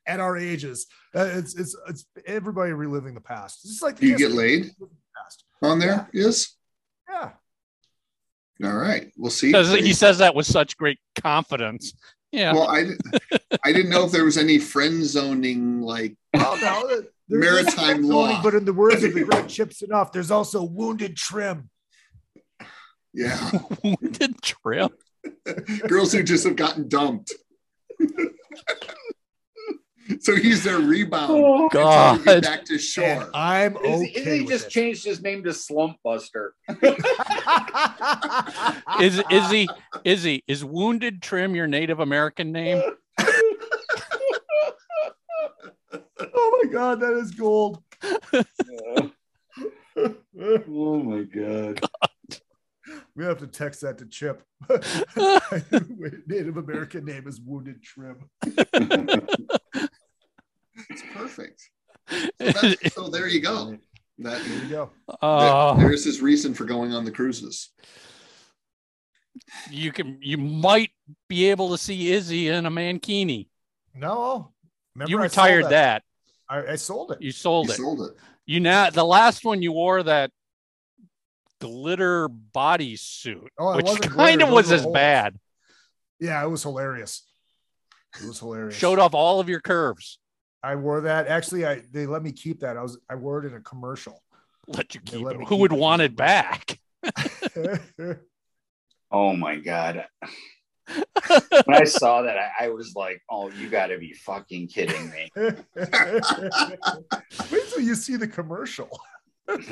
At 0.05 0.19
our 0.19 0.37
ages, 0.37 0.87
Uh, 1.15 1.29
it's 1.35 1.55
it's 1.55 1.75
it's 1.87 2.05
everybody 2.25 2.73
reliving 2.73 3.13
the 3.13 3.21
past. 3.21 3.59
It's 3.63 3.73
just 3.73 3.83
like 3.83 3.97
Do 3.99 4.07
you 4.07 4.17
get 4.17 4.31
laid? 4.31 4.63
reliving 4.63 4.75
the 4.79 5.21
past. 5.23 5.45
On 5.61 5.79
there 5.79 6.09
is 6.13 6.55
Yeah, 7.09 7.31
all 8.63 8.75
right. 8.75 9.11
We'll 9.17 9.31
see. 9.31 9.51
He 9.53 9.93
says 9.93 10.17
that 10.17 10.35
with 10.35 10.47
such 10.47 10.75
great 10.77 10.99
confidence. 11.21 11.93
Yeah. 12.31 12.53
Well, 12.53 12.67
I 12.67 12.83
didn't- 12.83 13.01
I 13.65 13.71
didn't 13.73 13.89
know 13.89 14.05
if 14.05 14.11
there 14.11 14.23
was 14.25 14.37
any 14.37 14.59
friend 14.59 15.03
zoning 15.03 15.81
like 15.81 16.15
well, 16.33 16.55
no, 16.57 16.87
there- 16.87 17.07
there's 17.27 17.65
Maritime 17.65 18.03
zoning, 18.03 18.09
law. 18.09 18.41
but 18.43 18.53
in 18.55 18.65
the 18.65 18.73
words 18.73 19.03
of 19.03 19.13
the 19.13 19.23
great 19.29 19.47
Chips 19.47 19.81
Enough, 19.81 20.11
there's 20.11 20.31
also 20.31 20.63
wounded 20.63 21.15
trim. 21.15 21.69
yeah 23.13 23.51
Wounded 23.83 24.41
trim. 24.41 24.89
girls 25.87 26.11
who 26.13 26.23
just 26.23 26.43
have 26.45 26.55
gotten 26.55 26.87
dumped. 26.87 27.33
so 30.19 30.35
he's 30.35 30.63
their 30.63 30.79
rebound. 30.79 31.31
Oh, 31.31 31.61
and 31.63 31.71
trying 31.71 32.17
to 32.19 32.23
God. 32.23 32.25
get 32.25 32.43
back 32.43 32.65
to 32.65 32.73
And 32.73 32.81
shore. 32.81 33.29
I'm 33.33 33.77
Izzy, 33.77 34.09
okay. 34.11 34.21
Izzy 34.21 34.41
with 34.41 34.49
just 34.49 34.65
it. 34.67 34.71
changed 34.71 35.05
his 35.05 35.21
name 35.21 35.43
to 35.43 35.53
Slump 35.53 35.97
Buster. 36.03 36.53
Is 39.01 39.21
Izzy 39.29 39.67
Izzy 40.03 40.43
is 40.47 40.65
Wounded 40.65 41.21
Trim 41.21 41.55
your 41.55 41.67
Native 41.67 41.99
American 41.99 42.51
name? 42.51 42.81
oh 43.19 43.51
my 46.63 46.69
god, 46.71 46.99
that 47.01 47.13
is 47.13 47.31
gold. 47.31 47.83
oh 50.41 51.03
my 51.03 51.23
god. 51.23 51.81
We 53.15 53.25
have 53.25 53.37
to 53.39 53.47
text 53.47 53.81
that 53.81 53.97
to 53.99 54.05
Chip. 54.05 54.43
Native 56.27 56.57
American 56.57 57.05
name 57.05 57.27
is 57.27 57.39
Wounded 57.39 57.83
Trim. 57.83 58.29
It's 60.89 61.03
perfect. 61.13 61.61
So, 62.41 62.73
so 62.91 63.09
there 63.09 63.27
you 63.27 63.39
go. 63.39 63.77
That 64.17 64.43
There 64.43 64.63
you 64.63 64.69
go. 64.69 64.89
Uh, 65.21 65.75
there's 65.75 66.03
his 66.03 66.21
reason 66.21 66.55
for 66.55 66.65
going 66.65 66.91
on 66.91 67.05
the 67.05 67.11
cruises. 67.11 67.69
you 69.69 69.91
can 69.91 70.17
you 70.21 70.37
might 70.37 70.89
be 71.27 71.51
able 71.51 71.69
to 71.69 71.77
see 71.77 72.11
Izzy 72.11 72.47
in 72.47 72.65
a 72.65 72.71
mankini. 72.71 73.47
No, 73.93 74.51
remember 74.95 75.09
You 75.11 75.19
I 75.19 75.21
retired 75.23 75.63
sold 75.65 75.71
that. 75.73 76.03
I, 76.49 76.65
I 76.71 76.75
sold 76.75 77.11
it. 77.11 77.21
You 77.21 77.31
sold 77.31 77.67
He 77.67 77.73
it. 77.73 77.75
sold 77.75 78.01
it. 78.01 78.11
You 78.47 78.59
now 78.59 78.89
the 78.89 79.05
last 79.05 79.45
one 79.45 79.61
you 79.61 79.71
wore 79.71 80.01
that 80.01 80.31
glitter 81.61 82.27
bodysuit, 82.27 83.47
Oh, 83.59 83.75
which 83.75 84.01
kind 84.01 84.41
of 84.41 84.49
was 84.49 84.69
those 84.69 84.79
as 84.79 84.81
holes. 84.83 84.93
bad. 84.95 85.37
Yeah, 86.19 86.43
it 86.43 86.47
was 86.49 86.63
hilarious. 86.63 87.23
It 88.19 88.27
was 88.27 88.39
hilarious. 88.39 88.75
Showed 88.75 88.97
off 88.97 89.13
all 89.13 89.39
of 89.39 89.47
your 89.47 89.59
curves. 89.61 90.17
I 90.63 90.75
wore 90.75 91.01
that. 91.01 91.27
Actually, 91.27 91.65
I 91.65 91.81
they 91.91 92.05
let 92.05 92.23
me 92.23 92.31
keep 92.31 92.61
that. 92.61 92.77
I 92.77 92.81
was 92.81 92.97
I 93.09 93.15
wore 93.15 93.43
it 93.43 93.47
in 93.47 93.55
a 93.55 93.61
commercial. 93.61 94.21
Let 94.67 94.93
you 94.93 95.01
keep 95.01 95.21
let 95.21 95.35
it. 95.35 95.39
Who 95.39 95.45
keep 95.45 95.59
would 95.59 95.73
it. 95.73 95.79
want 95.79 96.01
it 96.01 96.15
back? 96.15 96.79
Oh 99.11 99.35
my 99.35 99.55
god. 99.55 100.05
When 101.65 101.77
I 101.77 101.83
saw 101.83 102.23
that, 102.23 102.35
I, 102.37 102.65
I 102.65 102.69
was 102.69 102.93
like, 102.95 103.21
"Oh, 103.29 103.51
you 103.51 103.69
got 103.69 103.87
to 103.87 103.99
be 103.99 104.13
fucking 104.13 104.69
kidding 104.69 105.11
me!" 105.11 105.29
Wait 105.35 105.53
till 107.69 107.81
you 107.81 107.93
see 107.93 108.15
the 108.15 108.27
commercial. 108.27 108.89
Is, 109.47 109.67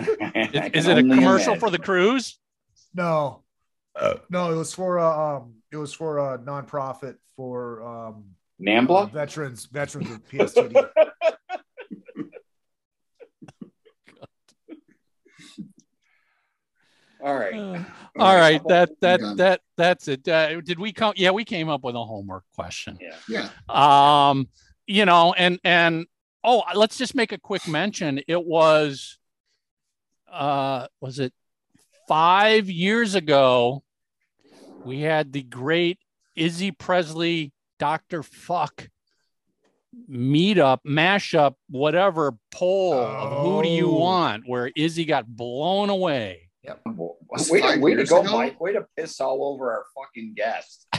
is 0.74 0.88
it 0.88 0.98
a 1.00 1.02
commercial 1.02 1.56
for 1.56 1.72
the 1.72 1.80
cruise? 1.80 2.38
No, 2.94 3.42
no, 4.30 4.52
it 4.52 4.56
was 4.56 4.76
for 4.76 4.98
a 4.98 5.38
um, 5.38 5.56
it 5.72 5.78
was 5.78 5.92
for 5.92 6.20
a 6.20 6.38
nonprofit 6.38 7.16
for 7.36 7.82
um 7.84 8.26
uh, 8.60 8.64
Nambla? 8.64 9.12
veterans 9.12 9.66
veterans 9.66 10.10
with 10.10 10.28
PSTD. 10.30 10.90
All 17.20 17.36
right. 17.36 17.54
Uh, 17.56 17.84
all 18.20 18.36
right, 18.36 18.62
that 18.68 18.92
that 19.02 19.20
that 19.38 19.62
that's 19.76 20.08
it. 20.08 20.28
Uh, 20.28 20.62
did 20.62 20.80
we 20.80 20.94
come? 20.94 21.14
Yeah, 21.16 21.32
we 21.32 21.44
came 21.46 21.68
up 21.68 21.84
with 21.84 21.96
a 21.96 22.04
homework 22.04 22.44
question. 22.56 23.00
Yeah. 23.02 23.50
Yeah. 23.68 24.30
um 24.30 24.48
you 24.88 25.06
know 25.06 25.34
and 25.34 25.60
and 25.64 26.08
oh 26.44 26.64
let's 26.74 26.98
just 26.98 27.14
make 27.14 27.32
a 27.34 27.38
quick 27.38 27.68
mention 27.68 28.22
it 28.28 28.44
was 28.44 29.20
uh 30.32 30.88
was 31.02 31.20
it 31.20 31.34
five 32.08 32.70
years 32.70 33.14
ago 33.14 33.84
we 34.86 35.02
had 35.02 35.34
the 35.34 35.44
great 35.44 36.00
izzy 36.36 36.72
presley 36.72 37.52
dr 37.80 38.24
fuck 38.24 38.90
meetup 40.10 40.80
mashup 40.88 41.56
whatever 41.70 42.38
poll 42.52 42.94
of 42.94 43.46
who 43.46 43.64
do 43.64 43.70
you 43.70 43.90
Oh. 43.92 44.00
want 44.00 44.44
where 44.46 44.72
izzy 44.76 45.06
got 45.06 45.26
blown 45.28 45.90
away 45.90 46.50
Was 47.30 47.50
Way, 47.50 47.62
to, 47.62 47.80
way 47.80 47.94
to 47.96 48.04
go, 48.04 48.22
ago? 48.22 48.32
Mike. 48.32 48.60
Way 48.60 48.74
to 48.74 48.86
piss 48.98 49.22
all 49.22 49.44
over 49.54 49.72
our 49.72 49.86
fucking 49.96 50.34
guest. 50.36 50.86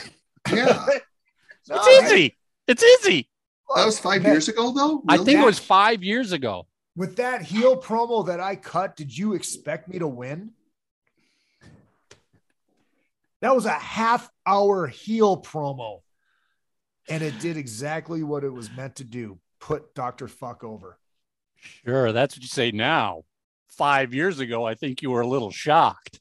Yeah. 0.53 0.87
it's 1.71 1.89
izzy 2.05 2.37
it's 2.67 2.83
izzy 2.83 3.29
That 3.77 3.85
was 3.85 3.99
five 3.99 4.23
Man, 4.23 4.33
years 4.33 4.49
ago, 4.49 4.73
though. 4.73 5.03
i 5.09 5.19
think 5.19 5.41
it 5.41 5.45
was 5.45 5.59
five 5.59 6.03
years 6.03 6.33
ago 6.33 6.67
With 6.97 7.17
that 7.17 7.43
heel 7.43 7.77
promo 7.77 8.27
that 8.29 8.41
I 8.41 8.57
cut, 8.57 8.97
did 8.97 9.17
you 9.17 9.35
expect 9.35 9.89
me 9.89 9.99
to 9.99 10.09
win? 10.09 10.53
That 13.43 13.55
was 13.55 13.67
a 13.67 13.71
half 13.73 14.29
hour 14.47 14.87
heel 14.87 15.41
promo. 15.43 16.01
And 17.11 17.23
it 17.23 17.39
did 17.41 17.57
exactly 17.57 18.23
what 18.23 18.45
it 18.45 18.51
was 18.53 18.71
meant 18.77 18.97
to 18.97 19.05
do 19.05 19.39
put 19.61 19.95
Dr. 19.95 20.29
Fuck 20.29 20.63
over. 20.63 20.99
Sure, 21.57 22.13
that's 22.13 22.37
what 22.37 22.43
you 22.43 22.49
say 22.49 22.71
now. 22.71 23.23
Five 23.69 24.15
years 24.15 24.39
ago, 24.41 24.65
I 24.67 24.75
think 24.75 25.03
you 25.03 25.11
were 25.11 25.21
a 25.23 25.27
little 25.27 25.51
shocked. 25.51 26.21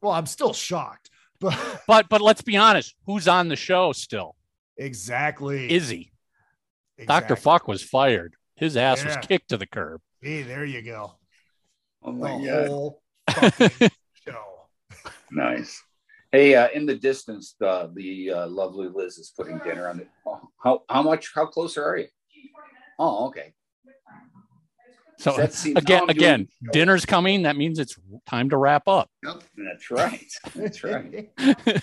Well, 0.00 0.12
I'm 0.12 0.26
still 0.26 0.52
shocked, 0.52 1.10
but 1.40 1.58
But 1.86 2.08
but 2.08 2.20
let's 2.20 2.42
be 2.42 2.56
honest, 2.56 2.94
who's 3.06 3.28
on 3.28 3.48
the 3.48 3.56
show 3.56 3.92
still? 3.92 4.36
exactly. 4.76 5.70
Izzy. 5.72 6.12
exactly. 6.98 7.28
Dr. 7.28 7.40
Fuck 7.40 7.68
was 7.68 7.82
fired. 7.82 8.34
His 8.56 8.76
ass 8.76 9.02
Yeah. 9.04 9.16
was 9.16 9.26
kicked 9.26 9.48
to 9.50 9.56
the 9.56 9.66
curb. 9.66 10.00
Hey, 10.20 10.42
there 10.42 10.64
you 10.64 10.82
go. 10.82 11.14
Oh 12.02 12.12
The 12.12 12.46
god. 12.46 12.68
whole 12.68 13.02
fucking 13.30 13.90
show. 14.26 14.68
Nice. 15.30 15.82
Hey, 16.32 16.54
uh, 16.54 16.68
in 16.72 16.86
the 16.86 16.94
distance, 16.94 17.54
the 17.60 17.92
the 17.94 18.30
uh, 18.32 18.46
lovely 18.48 18.88
Liz 18.88 19.18
is 19.18 19.32
putting 19.36 19.58
dinner 19.58 19.86
on 19.88 20.00
it. 20.00 20.08
Oh, 20.26 20.40
how 20.64 20.82
how 20.88 21.02
much? 21.02 21.30
How 21.34 21.44
close 21.44 21.76
are 21.76 21.98
you? 21.98 22.08
Oh, 22.98 23.26
okay. 23.28 23.52
So 25.18 25.46
seems- 25.48 25.78
again, 25.78 26.08
again, 26.08 26.48
dinner's 26.72 27.04
coming. 27.04 27.42
That 27.42 27.56
means 27.56 27.78
it's 27.78 27.96
time 28.26 28.48
to 28.50 28.56
wrap 28.56 28.88
up. 28.88 29.10
Yep. 29.24 29.42
That's 29.56 29.90
right. 29.90 30.32
That's 30.54 30.82
right. 30.82 31.30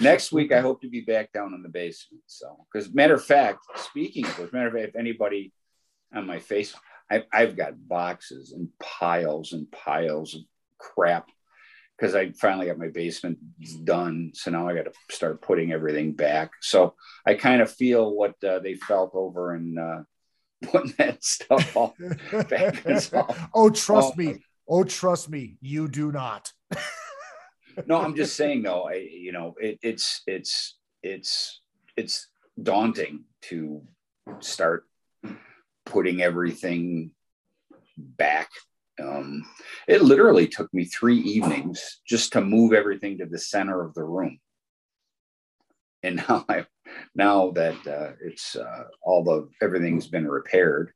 Next 0.00 0.30
week, 0.30 0.52
I 0.52 0.60
hope 0.60 0.82
to 0.82 0.88
be 0.88 1.00
back 1.00 1.32
down 1.32 1.54
in 1.54 1.62
the 1.62 1.68
basement. 1.68 2.22
So, 2.26 2.66
because 2.70 2.94
matter 2.94 3.14
of 3.14 3.24
fact, 3.24 3.60
speaking 3.76 4.26
of 4.26 4.38
which, 4.38 4.52
matter 4.52 4.68
of 4.68 4.74
fact, 4.74 4.88
if 4.90 4.96
anybody 4.96 5.52
on 6.14 6.24
my 6.26 6.38
face, 6.38 6.72
I, 7.10 7.24
I've 7.32 7.56
got 7.56 7.88
boxes 7.88 8.52
and 8.52 8.68
piles 8.80 9.54
and 9.54 9.68
piles 9.72 10.34
of 10.36 10.42
crap 10.78 11.30
because 11.98 12.14
I 12.14 12.30
finally 12.32 12.66
got 12.66 12.78
my 12.78 12.88
basement 12.88 13.38
done. 13.84 14.30
So 14.34 14.50
now 14.52 14.68
I 14.68 14.74
got 14.74 14.84
to 14.84 14.92
start 15.10 15.42
putting 15.42 15.72
everything 15.72 16.12
back. 16.12 16.52
So 16.60 16.94
I 17.26 17.34
kind 17.34 17.60
of 17.60 17.70
feel 17.72 18.14
what 18.14 18.42
uh, 18.44 18.60
they 18.60 18.74
felt 18.74 19.10
over 19.14 19.54
and 19.54 19.78
uh, 19.78 19.98
putting 20.62 20.94
that 20.98 21.24
stuff 21.24 21.76
all 21.76 21.94
back. 22.48 22.84
All- 23.12 23.36
oh, 23.54 23.70
trust 23.70 24.12
Oh. 24.14 24.16
me. 24.16 24.36
Oh, 24.68 24.84
trust 24.84 25.28
me. 25.28 25.56
You 25.60 25.88
do 25.88 26.12
not. 26.12 26.52
no 27.86 28.00
i'm 28.00 28.14
just 28.16 28.34
saying 28.40 28.62
though 28.62 28.88
i 28.88 28.94
you 28.94 29.30
know 29.30 29.54
it, 29.60 29.78
it's 29.82 30.22
it's 30.26 30.76
it's 31.02 31.60
it's 31.96 32.26
daunting 32.60 33.24
to 33.40 33.80
start 34.40 34.84
putting 35.86 36.20
everything 36.20 37.12
back. 37.96 38.50
Um, 39.00 39.44
it 39.86 40.02
literally 40.02 40.46
took 40.46 40.72
me 40.72 40.84
three 40.84 41.18
evenings 41.18 42.00
just 42.06 42.32
to 42.32 42.40
move 42.40 42.72
everything 42.72 43.18
to 43.18 43.26
the 43.26 43.38
center 43.38 43.82
of 43.82 43.94
the 43.94 44.04
room. 44.04 44.38
And 46.02 46.16
now 46.28 46.44
I, 46.48 46.66
now 47.14 47.50
that 47.52 47.86
uh, 47.86 48.12
it's 48.20 48.56
uh, 48.56 48.84
all 49.02 49.24
the 49.24 49.48
everything's 49.62 50.06
been 50.06 50.26
repaired, 50.26 50.92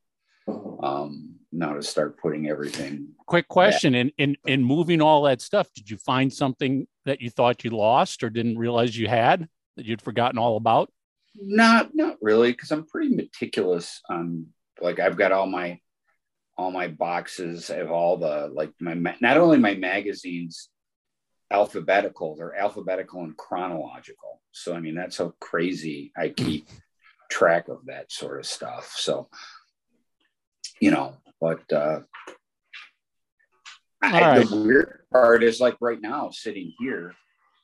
um, 0.82 1.36
now 1.52 1.74
to 1.74 1.82
start 1.82 2.18
putting 2.18 2.48
everything. 2.48 3.08
Quick 3.26 3.48
question: 3.48 3.94
in 3.94 4.12
in 4.18 4.36
in 4.46 4.64
moving 4.64 5.00
all 5.00 5.22
that 5.22 5.40
stuff, 5.40 5.72
did 5.74 5.90
you 5.90 5.96
find 5.96 6.32
something 6.32 6.86
that 7.04 7.20
you 7.20 7.30
thought 7.30 7.64
you 7.64 7.70
lost 7.70 8.22
or 8.22 8.30
didn't 8.30 8.58
realize 8.58 8.96
you 8.96 9.08
had 9.08 9.48
that 9.76 9.86
you'd 9.86 10.02
forgotten 10.02 10.38
all 10.38 10.56
about? 10.56 10.90
Not 11.34 11.94
not 11.94 12.16
really, 12.20 12.52
because 12.52 12.70
I'm 12.70 12.86
pretty 12.86 13.14
meticulous 13.14 14.00
on 14.08 14.46
like 14.80 14.98
I've 14.98 15.16
got 15.16 15.32
all 15.32 15.46
my 15.46 15.80
all 16.56 16.70
my 16.70 16.88
boxes 16.88 17.70
of 17.70 17.90
all 17.90 18.16
the 18.16 18.50
like 18.52 18.72
my 18.80 18.94
not 19.20 19.36
only 19.36 19.58
my 19.58 19.74
magazines 19.74 20.68
alphabetical 21.50 22.36
they're 22.36 22.56
alphabetical 22.56 23.22
and 23.24 23.36
chronological. 23.36 24.40
So 24.52 24.74
i 24.74 24.80
mean 24.80 24.94
that's 24.94 25.18
how 25.18 25.34
crazy 25.40 26.12
i 26.16 26.28
keep 26.28 26.68
track 27.30 27.68
of 27.68 27.86
that 27.86 28.12
sort 28.12 28.38
of 28.38 28.46
stuff. 28.46 28.94
So 28.96 29.28
you 30.80 30.90
know 30.90 31.16
but 31.40 31.72
uh 31.72 32.00
I, 34.02 34.20
right. 34.20 34.48
the 34.48 34.56
weird 34.56 35.04
part 35.12 35.44
is 35.44 35.60
like 35.60 35.76
right 35.80 36.00
now 36.00 36.30
sitting 36.30 36.72
here 36.78 37.14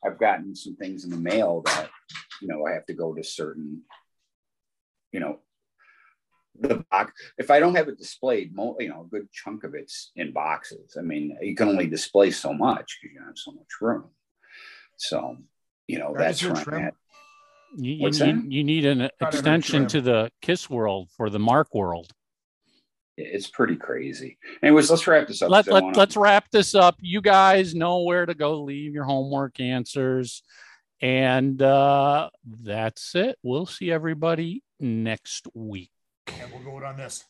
i've 0.05 0.17
gotten 0.17 0.55
some 0.55 0.77
things 0.77 1.03
in 1.03 1.09
the 1.09 1.17
mail 1.17 1.61
that 1.65 1.89
you 2.41 2.47
know 2.47 2.65
i 2.65 2.71
have 2.71 2.85
to 2.85 2.93
go 2.93 3.13
to 3.13 3.23
certain 3.23 3.81
you 5.11 5.19
know 5.19 5.39
the 6.61 6.83
box 6.91 7.11
if 7.37 7.49
i 7.51 7.59
don't 7.59 7.75
have 7.75 7.87
it 7.87 7.97
displayed 7.97 8.53
mo- 8.55 8.75
you 8.79 8.89
know 8.89 9.01
a 9.01 9.05
good 9.09 9.31
chunk 9.31 9.63
of 9.63 9.73
it's 9.75 10.11
in 10.15 10.31
boxes 10.33 10.95
i 10.97 11.01
mean 11.01 11.37
you 11.41 11.55
can 11.55 11.67
only 11.69 11.87
display 11.87 12.29
so 12.31 12.53
much 12.53 12.97
because 13.01 13.13
you 13.13 13.19
don't 13.19 13.27
have 13.27 13.37
so 13.37 13.51
much 13.51 13.67
room 13.81 14.05
so 14.97 15.37
you 15.87 15.97
know 15.99 16.11
Right, 16.13 16.17
that's 16.25 16.41
is 16.41 16.47
there 16.47 16.53
where 16.53 16.59
I'm 16.59 16.65
trim? 16.65 16.91
You, 17.77 17.93
you, 17.93 18.09
you, 18.25 18.43
you 18.49 18.63
need 18.63 18.85
an 18.85 19.09
Gotta 19.19 19.27
extension 19.37 19.85
to 19.87 20.01
the 20.01 20.31
Kiss 20.41 20.69
world 20.69 21.09
for 21.15 21.29
the 21.29 21.37
Mark 21.39 21.73
world. 21.75 22.11
it's 23.15 23.47
pretty 23.47 23.75
crazy 23.75 24.37
anyways 24.63 24.89
let's 24.89 25.05
wrap 25.07 25.27
this 25.27 25.41
up 25.41 25.49
Let, 25.51 25.65
'cause 25.65 25.71
I 25.71 25.75
let, 25.75 25.83
wanna- 25.83 25.97
let's 25.97 26.17
wrap 26.17 26.49
this 26.51 26.73
up. 26.75 26.95
You 26.99 27.21
guys 27.21 27.75
know 27.75 28.01
where 28.03 28.25
to 28.25 28.33
go 28.33 28.63
leave 28.63 28.93
your 28.93 29.03
homework 29.05 29.59
answers. 29.59 30.41
And 31.01 31.61
uh, 31.61 32.29
that's 32.45 33.15
it. 33.15 33.37
We'll 33.41 33.65
see 33.65 33.89
everybody 33.89 34.63
next 34.81 35.47
week. 35.53 35.91
And 36.41 36.51
we'll 36.51 36.63
go 36.63 36.77
it 36.77 36.83
on 36.83 36.97
this. 36.97 37.25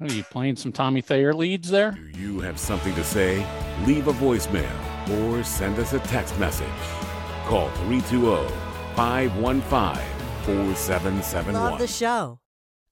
Are 0.00 0.08
you 0.08 0.24
playing 0.24 0.56
some 0.56 0.72
Tommy 0.72 1.02
Thayer 1.02 1.34
leads 1.34 1.68
there? 1.68 1.90
Do 1.90 2.18
you 2.18 2.40
have 2.40 2.58
something 2.58 2.94
to 2.94 3.04
say? 3.04 3.46
Leave 3.84 4.08
a 4.08 4.12
voicemail 4.14 4.70
or 5.10 5.44
send 5.44 5.78
us 5.78 5.92
a 5.92 5.98
text 6.00 6.38
message. 6.38 6.66
Call 7.44 7.68
320 7.86 8.48
515 8.96 10.02
4771. 10.44 11.52
Love 11.54 11.78
the 11.78 11.86
show? 11.86 12.38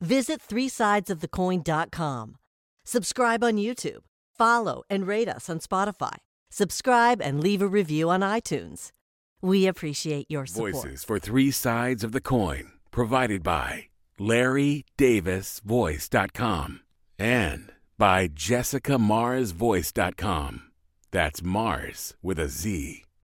Visit 0.03 0.43
3sidesofthecoin.com. 0.47 2.37
Subscribe 2.85 3.43
on 3.43 3.57
YouTube. 3.57 4.01
Follow 4.37 4.83
and 4.91 5.07
rate 5.07 5.29
us 5.29 5.49
on 5.49 5.61
Spotify. 5.61 6.17
Subscribe 6.51 7.23
and 7.23 7.43
leave 7.43 7.63
a 7.63 7.67
review 7.67 8.11
on 8.11 8.21
iTunes. 8.21 8.91
We 9.41 9.67
appreciate 9.67 10.31
your 10.31 10.45
support. 10.47 10.73
Voices 10.73 11.05
for 11.05 11.19
three 11.19 11.51
sides 11.51 12.05
of 12.05 12.13
the 12.13 12.21
coin, 12.21 12.73
provided 12.91 13.43
by 13.43 13.87
LarryDavisVoice.com 14.19 16.81
and 17.19 17.73
by 17.97 18.29
JessicaMarzVoice.com. 18.29 20.63
That's 21.11 21.41
Marz 21.41 22.13
with 22.23 22.39
a 22.39 22.49
Z. 22.49 23.05